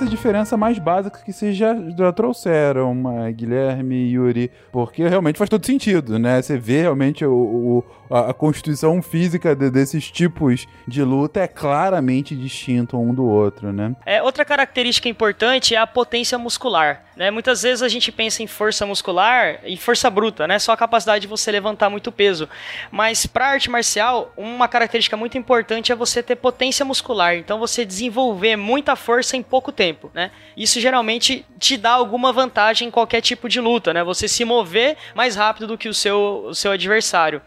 Essa 0.02 0.10
diferença 0.10 0.58
mais 0.58 0.80
básica 0.80 1.20
que 1.24 1.32
vocês 1.32 1.56
já, 1.56 1.76
já 1.96 2.12
trouxeram, 2.12 3.04
Guilherme 3.36 3.96
e 3.96 4.14
Yuri, 4.14 4.52
porque 4.72 5.08
realmente 5.08 5.38
faz 5.38 5.50
todo 5.50 5.64
sentido, 5.64 6.18
né? 6.18 6.42
Você 6.42 6.58
vê 6.58 6.82
realmente 6.82 7.24
o, 7.24 7.32
o 7.32 7.84
a, 8.12 8.32
a, 8.32 8.34
constituição 8.34 9.02
física 9.02 9.56
de, 9.56 9.70
desses 9.70 10.12
tipos 10.12 10.68
de 10.88 11.04
luta 11.04 11.40
é 11.40 11.48
claramente 11.48 12.36
distinto 12.36 12.98
um 12.98 13.14
do 13.14 13.26
outro, 13.26 13.72
né? 13.72 13.96
É, 14.06 14.22
outra 14.22 14.46
característica 14.46 15.10
importante 15.10 15.74
é 15.74 15.78
a 15.78 15.88
potência 15.88 16.38
muscular, 16.38 17.06
né? 17.16 17.32
Muitas 17.32 17.62
vezes 17.62 17.82
a 17.82 17.90
gente 17.90 18.12
pensa 18.12 18.44
em 18.44 18.48
força 18.48 18.86
muscular 18.86 19.60
e 19.66 19.78
força 19.78 20.10
bruta, 20.10 20.48
né? 20.48 20.60
Só 20.60 20.72
a 20.72 20.78
capacidade 20.78 21.22
de 21.22 21.28
você 21.28 21.52
levantar 21.52 21.90
muito 21.90 22.12
peso. 22.12 22.48
Mas 22.92 23.26
para 23.26 23.48
arte 23.48 23.70
marcial, 23.70 24.34
uma 24.36 24.68
característica 24.68 25.18
muito 25.18 25.38
importante 25.38 25.92
é 25.92 25.96
você 25.96 26.22
ter 26.22 26.36
potência 26.36 26.86
muscular. 26.86 27.36
Então 27.36 27.60
você 27.60 27.86
desenvolver 27.86 28.56
muita 28.56 28.96
força 28.96 29.36
em 29.38 29.44
pouco 29.44 29.72
tempo 29.72 29.92
né? 30.14 30.32
Isso 30.56 30.80
geralmente 30.80 31.46
te 31.60 31.78
dá 31.78 31.92
alguma 31.92 32.32
vantagem 32.32 32.88
em 32.88 32.92
qualquer 32.92 33.22
tipo 33.22 33.48
de 33.48 33.60
luta, 33.60 33.94
né? 33.94 34.04
Você 34.04 34.28
se 34.28 34.44
mover 34.44 34.98
mais 35.14 35.36
rápido 35.36 35.68
do 35.68 35.78
que 35.78 35.90
o 35.90 35.94
seu, 35.94 36.46
o 36.48 36.56
seu 36.56 36.72
adversário. 36.72 37.42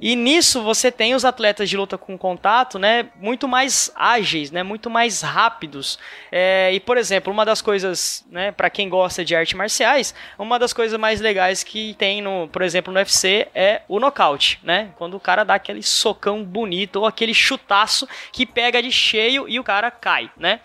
E 0.00 0.16
nisso 0.16 0.62
você 0.62 0.90
tem 0.90 1.14
os 1.14 1.24
atletas 1.24 1.68
de 1.68 1.76
luta 1.76 1.98
com 1.98 2.16
contato, 2.16 2.78
né, 2.78 3.10
muito 3.16 3.46
mais 3.46 3.92
ágeis, 3.94 4.50
né, 4.50 4.62
muito 4.62 4.88
mais 4.88 5.20
rápidos. 5.20 5.98
É, 6.32 6.72
e 6.72 6.80
por 6.80 6.96
exemplo, 6.96 7.32
uma 7.32 7.44
das 7.44 7.60
coisas, 7.60 8.24
né, 8.30 8.50
para 8.50 8.70
quem 8.70 8.88
gosta 8.88 9.22
de 9.24 9.36
artes 9.36 9.54
marciais, 9.54 10.14
uma 10.38 10.58
das 10.58 10.72
coisas 10.72 10.98
mais 10.98 11.20
legais 11.20 11.62
que 11.62 11.94
tem 11.98 12.22
no, 12.22 12.48
por 12.48 12.62
exemplo, 12.62 12.92
no 12.92 12.98
UFC 12.98 13.48
é 13.54 13.82
o 13.86 14.00
nocaute, 14.00 14.58
né? 14.62 14.90
Quando 14.96 15.16
o 15.16 15.20
cara 15.20 15.44
dá 15.44 15.54
aquele 15.54 15.82
socão 15.82 16.42
bonito 16.42 16.96
ou 16.96 17.06
aquele 17.06 17.34
chutaço 17.34 18.08
que 18.32 18.46
pega 18.46 18.82
de 18.82 18.90
cheio 18.90 19.46
e 19.48 19.60
o 19.60 19.64
cara 19.64 19.90
cai, 19.90 20.30
né? 20.36 20.60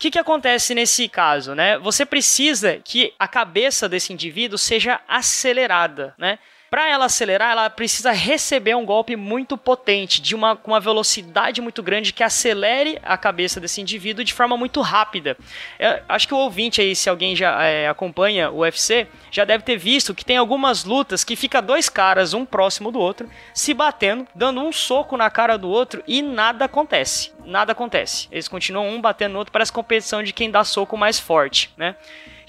que, 0.00 0.10
que 0.10 0.18
acontece 0.18 0.74
nesse 0.74 1.06
caso, 1.10 1.54
né? 1.54 1.78
Você 1.78 2.06
precisa 2.06 2.80
que 2.82 3.12
a 3.18 3.28
cabeça 3.28 3.86
desse 3.86 4.14
indivíduo 4.14 4.56
seja 4.56 4.98
acelerada, 5.06 6.14
né? 6.16 6.38
Para 6.70 6.88
ela 6.88 7.06
acelerar, 7.06 7.50
ela 7.50 7.68
precisa 7.68 8.12
receber 8.12 8.76
um 8.76 8.86
golpe 8.86 9.16
muito 9.16 9.58
potente, 9.58 10.22
de 10.22 10.36
uma, 10.36 10.54
com 10.54 10.70
uma 10.70 10.78
velocidade 10.78 11.60
muito 11.60 11.82
grande 11.82 12.12
que 12.12 12.22
acelere 12.22 12.96
a 13.02 13.18
cabeça 13.18 13.58
desse 13.58 13.80
indivíduo 13.80 14.22
de 14.22 14.32
forma 14.32 14.56
muito 14.56 14.80
rápida. 14.80 15.36
Eu 15.80 15.98
acho 16.08 16.28
que 16.28 16.34
o 16.34 16.36
ouvinte 16.36 16.80
aí, 16.80 16.94
se 16.94 17.10
alguém 17.10 17.34
já 17.34 17.60
é, 17.64 17.88
acompanha 17.88 18.52
o 18.52 18.58
UFC, 18.58 19.08
já 19.32 19.44
deve 19.44 19.64
ter 19.64 19.76
visto 19.76 20.14
que 20.14 20.24
tem 20.24 20.36
algumas 20.36 20.84
lutas 20.84 21.24
que 21.24 21.34
fica 21.34 21.60
dois 21.60 21.88
caras, 21.88 22.34
um 22.34 22.46
próximo 22.46 22.92
do 22.92 23.00
outro, 23.00 23.28
se 23.52 23.74
batendo, 23.74 24.28
dando 24.32 24.60
um 24.60 24.70
soco 24.70 25.16
na 25.16 25.28
cara 25.28 25.58
do 25.58 25.68
outro 25.68 26.04
e 26.06 26.22
nada 26.22 26.66
acontece. 26.66 27.32
Nada 27.44 27.72
acontece. 27.72 28.28
Eles 28.30 28.46
continuam 28.46 28.88
um 28.88 29.00
batendo 29.00 29.32
no 29.32 29.38
outro, 29.40 29.52
parece 29.52 29.72
competição 29.72 30.22
de 30.22 30.32
quem 30.32 30.48
dá 30.48 30.62
soco 30.62 30.96
mais 30.96 31.18
forte, 31.18 31.68
né? 31.76 31.96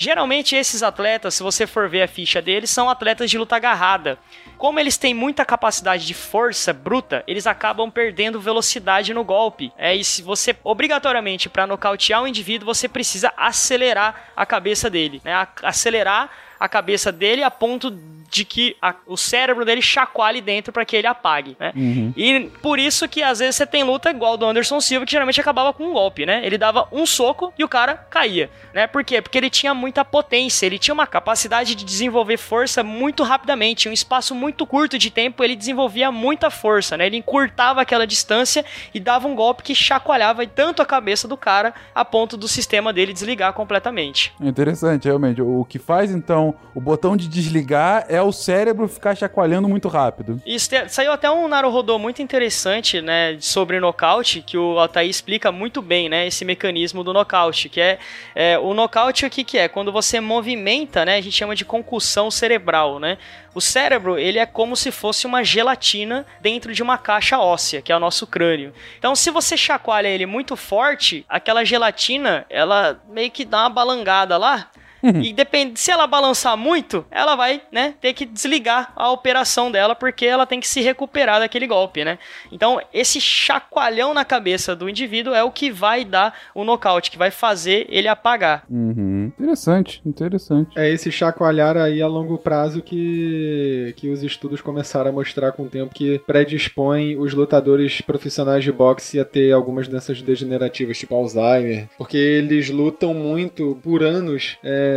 Geralmente 0.01 0.55
esses 0.55 0.81
atletas, 0.81 1.35
se 1.35 1.43
você 1.43 1.67
for 1.67 1.87
ver 1.87 2.01
a 2.01 2.07
ficha 2.07 2.41
deles, 2.41 2.71
são 2.71 2.89
atletas 2.89 3.29
de 3.29 3.37
luta 3.37 3.55
agarrada. 3.55 4.17
Como 4.57 4.79
eles 4.79 4.97
têm 4.97 5.13
muita 5.13 5.45
capacidade 5.45 6.07
de 6.07 6.15
força 6.15 6.73
bruta, 6.73 7.23
eles 7.27 7.45
acabam 7.45 7.91
perdendo 7.91 8.41
velocidade 8.41 9.13
no 9.13 9.23
golpe. 9.23 9.71
É, 9.77 9.95
e 9.95 10.03
se 10.03 10.23
você, 10.23 10.55
obrigatoriamente, 10.63 11.49
para 11.49 11.67
nocautear 11.67 12.23
um 12.23 12.25
indivíduo, 12.25 12.65
você 12.65 12.87
precisa 12.87 13.31
acelerar 13.37 14.31
a 14.35 14.43
cabeça 14.43 14.89
dele, 14.89 15.21
né? 15.23 15.47
acelerar 15.61 16.31
a 16.61 16.69
cabeça 16.69 17.11
dele 17.11 17.43
a 17.43 17.49
ponto 17.49 17.89
de 18.29 18.45
que 18.45 18.77
a- 18.81 18.95
o 19.07 19.17
cérebro 19.17 19.65
dele 19.65 19.81
chacoalhe 19.81 20.39
dentro 20.39 20.71
para 20.71 20.85
que 20.85 20.95
ele 20.95 21.05
apague, 21.05 21.57
né? 21.59 21.73
Uhum. 21.75 22.13
E 22.15 22.49
por 22.61 22.79
isso 22.79 23.05
que 23.09 23.21
às 23.21 23.39
vezes 23.39 23.57
você 23.57 23.65
tem 23.65 23.83
luta 23.83 24.09
igual 24.09 24.37
do 24.37 24.45
Anderson 24.45 24.79
Silva, 24.79 25.05
que 25.05 25.11
geralmente 25.11 25.41
acabava 25.41 25.73
com 25.73 25.83
um 25.83 25.91
golpe, 25.91 26.25
né? 26.25 26.39
Ele 26.45 26.57
dava 26.57 26.87
um 26.93 27.05
soco 27.05 27.51
e 27.59 27.63
o 27.65 27.67
cara 27.67 27.95
caía, 28.09 28.49
né? 28.73 28.87
Por 28.87 29.03
quê? 29.03 29.21
Porque 29.21 29.37
ele 29.37 29.49
tinha 29.49 29.73
muita 29.73 30.05
potência, 30.05 30.65
ele 30.65 30.79
tinha 30.79 30.93
uma 30.93 31.05
capacidade 31.05 31.75
de 31.75 31.83
desenvolver 31.83 32.37
força 32.37 32.81
muito 32.81 33.21
rapidamente, 33.23 33.89
em 33.89 33.91
um 33.91 33.93
espaço 33.93 34.33
muito 34.33 34.65
curto 34.65 34.97
de 34.97 35.11
tempo 35.11 35.43
ele 35.43 35.55
desenvolvia 35.55 36.09
muita 36.09 36.49
força, 36.49 36.95
né? 36.95 37.07
Ele 37.07 37.17
encurtava 37.17 37.81
aquela 37.81 38.07
distância 38.07 38.63
e 38.93 38.99
dava 39.01 39.27
um 39.27 39.35
golpe 39.35 39.61
que 39.61 39.75
chacoalhava 39.75 40.47
tanto 40.47 40.81
a 40.81 40.85
cabeça 40.85 41.27
do 41.27 41.35
cara 41.35 41.73
a 41.93 42.05
ponto 42.05 42.37
do 42.37 42.47
sistema 42.47 42.93
dele 42.93 43.11
desligar 43.11 43.51
completamente. 43.51 44.31
Interessante, 44.39 45.03
realmente. 45.03 45.41
O 45.41 45.65
que 45.67 45.77
faz, 45.79 46.11
então, 46.11 46.50
o 46.73 46.81
botão 46.81 47.17
de 47.17 47.27
desligar 47.27 48.05
é 48.07 48.21
o 48.21 48.31
cérebro 48.31 48.87
ficar 48.87 49.15
chacoalhando 49.15 49.67
muito 49.67 49.87
rápido. 49.87 50.41
Isso 50.45 50.69
te- 50.69 50.89
saiu 50.89 51.11
até 51.11 51.29
um 51.29 51.47
Naruhodô 51.47 51.97
muito 51.99 52.21
interessante, 52.21 53.01
né, 53.01 53.37
sobre 53.39 53.79
nocaute, 53.79 54.41
que 54.41 54.57
o 54.57 54.79
Altair 54.79 55.09
explica 55.09 55.51
muito 55.51 55.81
bem, 55.81 56.09
né, 56.09 56.27
esse 56.27 56.45
mecanismo 56.45 57.03
do 57.03 57.13
nocaute, 57.13 57.69
que 57.69 57.79
é, 57.81 57.99
é, 58.35 58.57
o 58.57 58.73
nocaute 58.73 59.25
o 59.25 59.29
que 59.29 59.43
que 59.43 59.57
é? 59.57 59.67
Quando 59.67 59.91
você 59.91 60.19
movimenta, 60.19 61.03
né, 61.05 61.17
a 61.17 61.21
gente 61.21 61.35
chama 61.35 61.55
de 61.55 61.65
concussão 61.65 62.31
cerebral, 62.31 62.99
né? 62.99 63.17
O 63.53 63.59
cérebro, 63.59 64.17
ele 64.17 64.39
é 64.39 64.45
como 64.45 64.77
se 64.77 64.91
fosse 64.91 65.27
uma 65.27 65.43
gelatina 65.43 66.25
dentro 66.39 66.73
de 66.73 66.81
uma 66.81 66.97
caixa 66.97 67.37
óssea, 67.37 67.81
que 67.81 67.91
é 67.91 67.95
o 67.95 67.99
nosso 67.99 68.25
crânio. 68.25 68.73
Então, 68.97 69.13
se 69.13 69.29
você 69.29 69.57
chacoalha 69.57 70.07
ele 70.07 70.25
muito 70.25 70.55
forte, 70.55 71.25
aquela 71.27 71.65
gelatina, 71.65 72.45
ela 72.49 73.01
meio 73.09 73.29
que 73.29 73.43
dá 73.43 73.63
uma 73.63 73.69
balangada 73.69 74.37
lá, 74.37 74.69
e 75.03 75.33
depende, 75.33 75.79
se 75.79 75.91
ela 75.91 76.07
balançar 76.07 76.55
muito, 76.57 77.05
ela 77.09 77.35
vai, 77.35 77.61
né, 77.71 77.95
ter 77.99 78.13
que 78.13 78.25
desligar 78.25 78.91
a 78.95 79.11
operação 79.11 79.71
dela 79.71 79.95
porque 79.95 80.25
ela 80.25 80.45
tem 80.45 80.59
que 80.59 80.67
se 80.67 80.81
recuperar 80.81 81.39
daquele 81.39 81.67
golpe, 81.67 82.03
né? 82.03 82.17
Então, 82.51 82.79
esse 82.93 83.19
chacoalhão 83.19 84.13
na 84.13 84.25
cabeça 84.25 84.75
do 84.75 84.89
indivíduo 84.89 85.33
é 85.33 85.43
o 85.43 85.51
que 85.51 85.71
vai 85.71 86.05
dar 86.05 86.37
o 86.53 86.63
nocaute, 86.63 87.11
que 87.11 87.17
vai 87.17 87.31
fazer 87.31 87.85
ele 87.89 88.07
apagar. 88.07 88.63
Uhum. 88.69 89.31
Interessante, 89.39 90.01
interessante. 90.05 90.77
É 90.77 90.89
esse 90.89 91.11
chacoalhar 91.11 91.77
aí 91.77 92.01
a 92.01 92.07
longo 92.07 92.37
prazo 92.37 92.81
que, 92.81 93.93
que 93.97 94.09
os 94.09 94.23
estudos 94.23 94.61
começaram 94.61 95.09
a 95.09 95.13
mostrar 95.13 95.51
com 95.51 95.63
o 95.63 95.69
tempo 95.69 95.93
que 95.93 96.19
predispõe 96.19 97.15
os 97.15 97.33
lutadores 97.33 98.01
profissionais 98.01 98.63
de 98.63 98.71
boxe 98.71 99.19
a 99.19 99.25
ter 99.25 99.51
algumas 99.51 99.87
doenças 99.87 100.21
degenerativas, 100.21 100.97
tipo 100.97 101.15
Alzheimer. 101.15 101.87
Porque 101.97 102.17
eles 102.17 102.69
lutam 102.69 103.13
muito 103.13 103.77
por 103.83 104.03
anos, 104.03 104.57
é, 104.63 104.90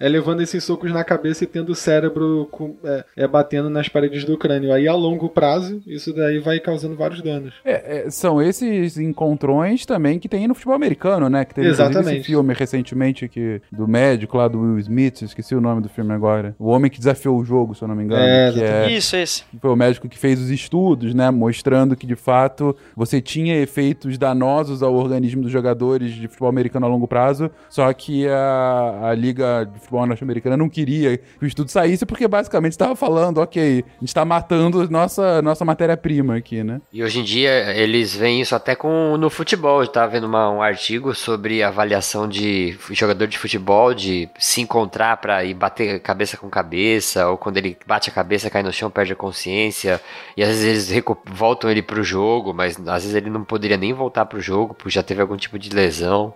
é 0.00 0.08
levando 0.08 0.40
esses 0.42 0.62
socos 0.64 0.92
na 0.92 1.04
cabeça 1.04 1.44
e 1.44 1.46
tendo 1.46 1.70
o 1.70 1.74
cérebro 1.74 2.48
com- 2.50 2.76
é, 2.84 3.04
é 3.16 3.26
batendo 3.28 3.68
nas 3.70 3.88
paredes 3.88 4.24
do 4.24 4.36
crânio. 4.36 4.72
Aí 4.72 4.86
a 4.88 4.94
longo 4.94 5.28
prazo, 5.28 5.80
isso 5.86 6.12
daí 6.12 6.38
vai 6.38 6.58
causando 6.60 6.96
vários 6.96 7.22
danos. 7.22 7.54
É, 7.64 8.06
é, 8.06 8.10
são 8.10 8.40
esses 8.40 8.96
encontrões 8.98 9.84
também 9.86 10.18
que 10.18 10.28
tem 10.28 10.46
no 10.46 10.54
futebol 10.54 10.74
americano, 10.74 11.28
né? 11.28 11.44
Que 11.44 11.54
teve 11.54 11.68
Exatamente. 11.68 12.16
esse 12.18 12.26
filme 12.26 12.54
recentemente 12.54 13.28
que, 13.28 13.60
do 13.72 13.86
médico 13.88 14.36
lá 14.36 14.48
do 14.48 14.60
Will 14.60 14.78
Smith, 14.78 15.22
esqueci 15.22 15.54
o 15.54 15.60
nome 15.60 15.80
do 15.82 15.88
filme 15.88 16.12
agora. 16.12 16.54
O 16.58 16.68
Homem 16.68 16.90
que 16.90 16.98
Desafiou 16.98 17.38
o 17.38 17.44
Jogo, 17.44 17.74
se 17.74 17.82
eu 17.82 17.88
não 17.88 17.94
me 17.94 18.04
engano. 18.04 18.22
É, 18.22 18.52
que 18.52 18.62
é, 18.62 18.90
Isso, 18.90 19.16
esse. 19.16 19.44
foi 19.60 19.70
o 19.70 19.76
médico 19.76 20.08
que 20.08 20.18
fez 20.18 20.40
os 20.40 20.50
estudos, 20.50 21.14
né? 21.14 21.30
Mostrando 21.30 21.96
que 21.96 22.06
de 22.06 22.16
fato 22.16 22.76
você 22.96 23.20
tinha 23.20 23.56
efeitos 23.60 24.18
danosos 24.18 24.82
ao 24.82 24.94
organismo 24.94 25.42
dos 25.42 25.50
jogadores 25.52 26.12
de 26.12 26.26
futebol 26.28 26.48
americano 26.48 26.86
a 26.86 26.88
longo 26.88 27.06
prazo, 27.06 27.50
só 27.68 27.92
que 27.92 28.26
a, 28.28 29.00
a 29.10 29.14
Liga 29.16 29.64
de 29.64 29.80
Futebol 29.80 30.06
Norte-Americana 30.06 30.56
não 30.56 30.68
queria 30.68 31.16
que 31.18 31.24
o 31.44 31.46
estudo 31.46 31.70
saísse, 31.70 32.06
porque 32.06 32.28
basicamente 32.28 32.72
estava 32.72 32.94
falando, 32.94 33.38
ok, 33.38 33.84
a 33.86 34.00
gente 34.00 34.08
está 34.08 34.24
matando 34.24 34.88
nossa, 34.88 35.42
nossa 35.42 35.64
matéria-prima 35.64 36.36
aqui, 36.36 36.62
né? 36.62 36.80
E 36.92 37.02
hoje 37.02 37.18
em 37.20 37.24
dia 37.24 37.50
eles 37.74 38.14
veem 38.14 38.40
isso 38.40 38.54
até 38.54 38.74
com 38.76 39.16
no 39.16 39.28
futebol. 39.30 39.82
Eu 39.82 39.88
tava 39.88 40.12
vendo 40.12 40.24
uma- 40.28 40.50
um 40.50 40.62
artigo 40.62 41.14
sobre 41.14 41.62
avaliação 41.62 42.28
de 42.28 42.76
jogador 42.92 43.26
de 43.26 43.38
futebol, 43.38 43.92
de 43.94 44.28
se 44.38 44.60
encontrar 44.60 45.16
pra 45.16 45.44
ir 45.44 45.54
bater 45.54 45.98
cabeça 46.00 46.36
com 46.36 46.48
cabeça, 46.48 47.28
ou 47.28 47.36
quando 47.38 47.56
ele 47.56 47.76
bate 47.86 48.10
a 48.10 48.12
cabeça, 48.12 48.50
cai 48.50 48.62
no 48.62 48.72
chão, 48.72 48.90
perde 48.90 49.12
a 49.12 49.16
consciência. 49.16 50.00
E 50.36 50.42
às 50.42 50.48
vezes 50.48 50.90
eles 50.90 51.04
voltam 51.26 51.70
ele 51.70 51.82
pro 51.82 52.02
jogo, 52.04 52.52
mas 52.52 52.76
às 52.86 53.02
vezes 53.02 53.14
ele 53.14 53.30
não 53.30 53.42
poderia 53.44 53.76
nem 53.76 53.92
voltar 53.92 54.26
pro 54.26 54.40
jogo, 54.40 54.74
porque 54.74 54.90
já 54.90 55.02
teve 55.02 55.20
algum 55.22 55.36
tipo 55.36 55.58
de 55.58 55.70
lesão. 55.70 56.34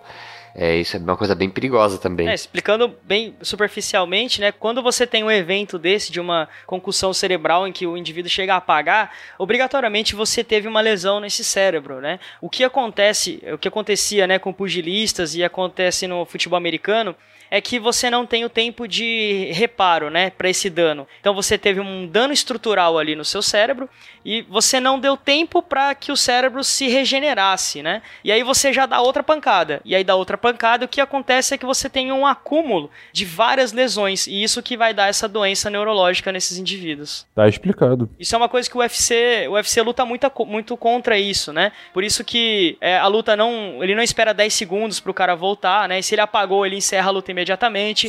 É, 0.53 0.75
isso 0.75 0.97
é 0.97 0.99
uma 0.99 1.17
coisa 1.17 1.33
bem 1.33 1.49
perigosa 1.49 1.97
também. 1.97 2.27
É, 2.27 2.33
explicando 2.33 2.95
bem 3.03 3.35
superficialmente, 3.41 4.41
né? 4.41 4.51
Quando 4.51 4.81
você 4.81 5.07
tem 5.07 5.23
um 5.23 5.31
evento 5.31 5.79
desse, 5.79 6.11
de 6.11 6.19
uma 6.19 6.47
concussão 6.65 7.13
cerebral 7.13 7.67
em 7.67 7.71
que 7.71 7.87
o 7.87 7.97
indivíduo 7.97 8.29
chega 8.29 8.53
a 8.53 8.57
apagar, 8.57 9.11
obrigatoriamente 9.37 10.15
você 10.15 10.43
teve 10.43 10.67
uma 10.67 10.81
lesão 10.81 11.19
nesse 11.19 11.43
cérebro, 11.43 12.01
né? 12.01 12.19
O 12.41 12.49
que 12.49 12.63
acontece, 12.63 13.41
o 13.53 13.57
que 13.57 13.67
acontecia, 13.67 14.27
né, 14.27 14.39
com 14.39 14.51
pugilistas 14.51 15.35
e 15.35 15.43
acontece 15.43 16.07
no 16.07 16.25
futebol 16.25 16.57
americano 16.57 17.15
é 17.51 17.59
que 17.59 17.77
você 17.77 18.09
não 18.09 18.25
tem 18.25 18.45
o 18.45 18.49
tempo 18.49 18.87
de 18.87 19.51
reparo, 19.51 20.09
né, 20.09 20.29
para 20.29 20.49
esse 20.49 20.69
dano. 20.69 21.05
Então 21.19 21.35
você 21.35 21.57
teve 21.57 21.81
um 21.81 22.07
dano 22.07 22.31
estrutural 22.31 22.97
ali 22.97 23.13
no 23.13 23.25
seu 23.25 23.41
cérebro 23.41 23.89
e 24.23 24.41
você 24.43 24.79
não 24.79 24.97
deu 24.97 25.17
tempo 25.17 25.61
para 25.61 25.93
que 25.93 26.11
o 26.11 26.15
cérebro 26.15 26.63
se 26.63 26.87
regenerasse, 26.87 27.83
né? 27.83 28.01
E 28.23 28.31
aí 28.31 28.43
você 28.43 28.71
já 28.71 28.85
dá 28.85 29.01
outra 29.01 29.21
pancada. 29.21 29.81
E 29.83 29.93
aí 29.95 30.03
da 30.03 30.15
outra 30.15 30.37
pancada, 30.37 30.85
o 30.85 30.87
que 30.87 31.01
acontece 31.01 31.53
é 31.53 31.57
que 31.57 31.65
você 31.65 31.89
tem 31.89 32.11
um 32.11 32.25
acúmulo 32.25 32.89
de 33.11 33.25
várias 33.25 33.73
lesões 33.73 34.27
e 34.27 34.41
isso 34.41 34.63
que 34.63 34.77
vai 34.77 34.93
dar 34.93 35.09
essa 35.09 35.27
doença 35.27 35.69
neurológica 35.69 36.31
nesses 36.31 36.57
indivíduos. 36.57 37.25
Tá 37.35 37.47
explicado. 37.49 38.09
Isso 38.17 38.33
é 38.33 38.37
uma 38.37 38.47
coisa 38.47 38.69
que 38.69 38.77
o 38.77 38.79
UFC, 38.79 39.47
o 39.49 39.53
UFC 39.53 39.81
luta 39.81 40.05
muito, 40.05 40.31
muito 40.45 40.77
contra 40.77 41.17
isso, 41.17 41.51
né? 41.51 41.73
Por 41.93 42.03
isso 42.03 42.23
que 42.23 42.77
é, 42.79 42.97
a 42.97 43.07
luta 43.07 43.35
não, 43.35 43.83
ele 43.83 43.95
não 43.95 44.03
espera 44.03 44.33
10 44.33 44.53
segundos 44.53 44.99
pro 44.99 45.13
cara 45.13 45.35
voltar, 45.35 45.89
né? 45.89 45.99
E 45.99 46.03
se 46.03 46.15
ele 46.15 46.21
apagou, 46.21 46.65
ele 46.65 46.77
encerra 46.77 47.09
a 47.09 47.11
luta 47.11 47.31
imediatamente. 47.31 47.40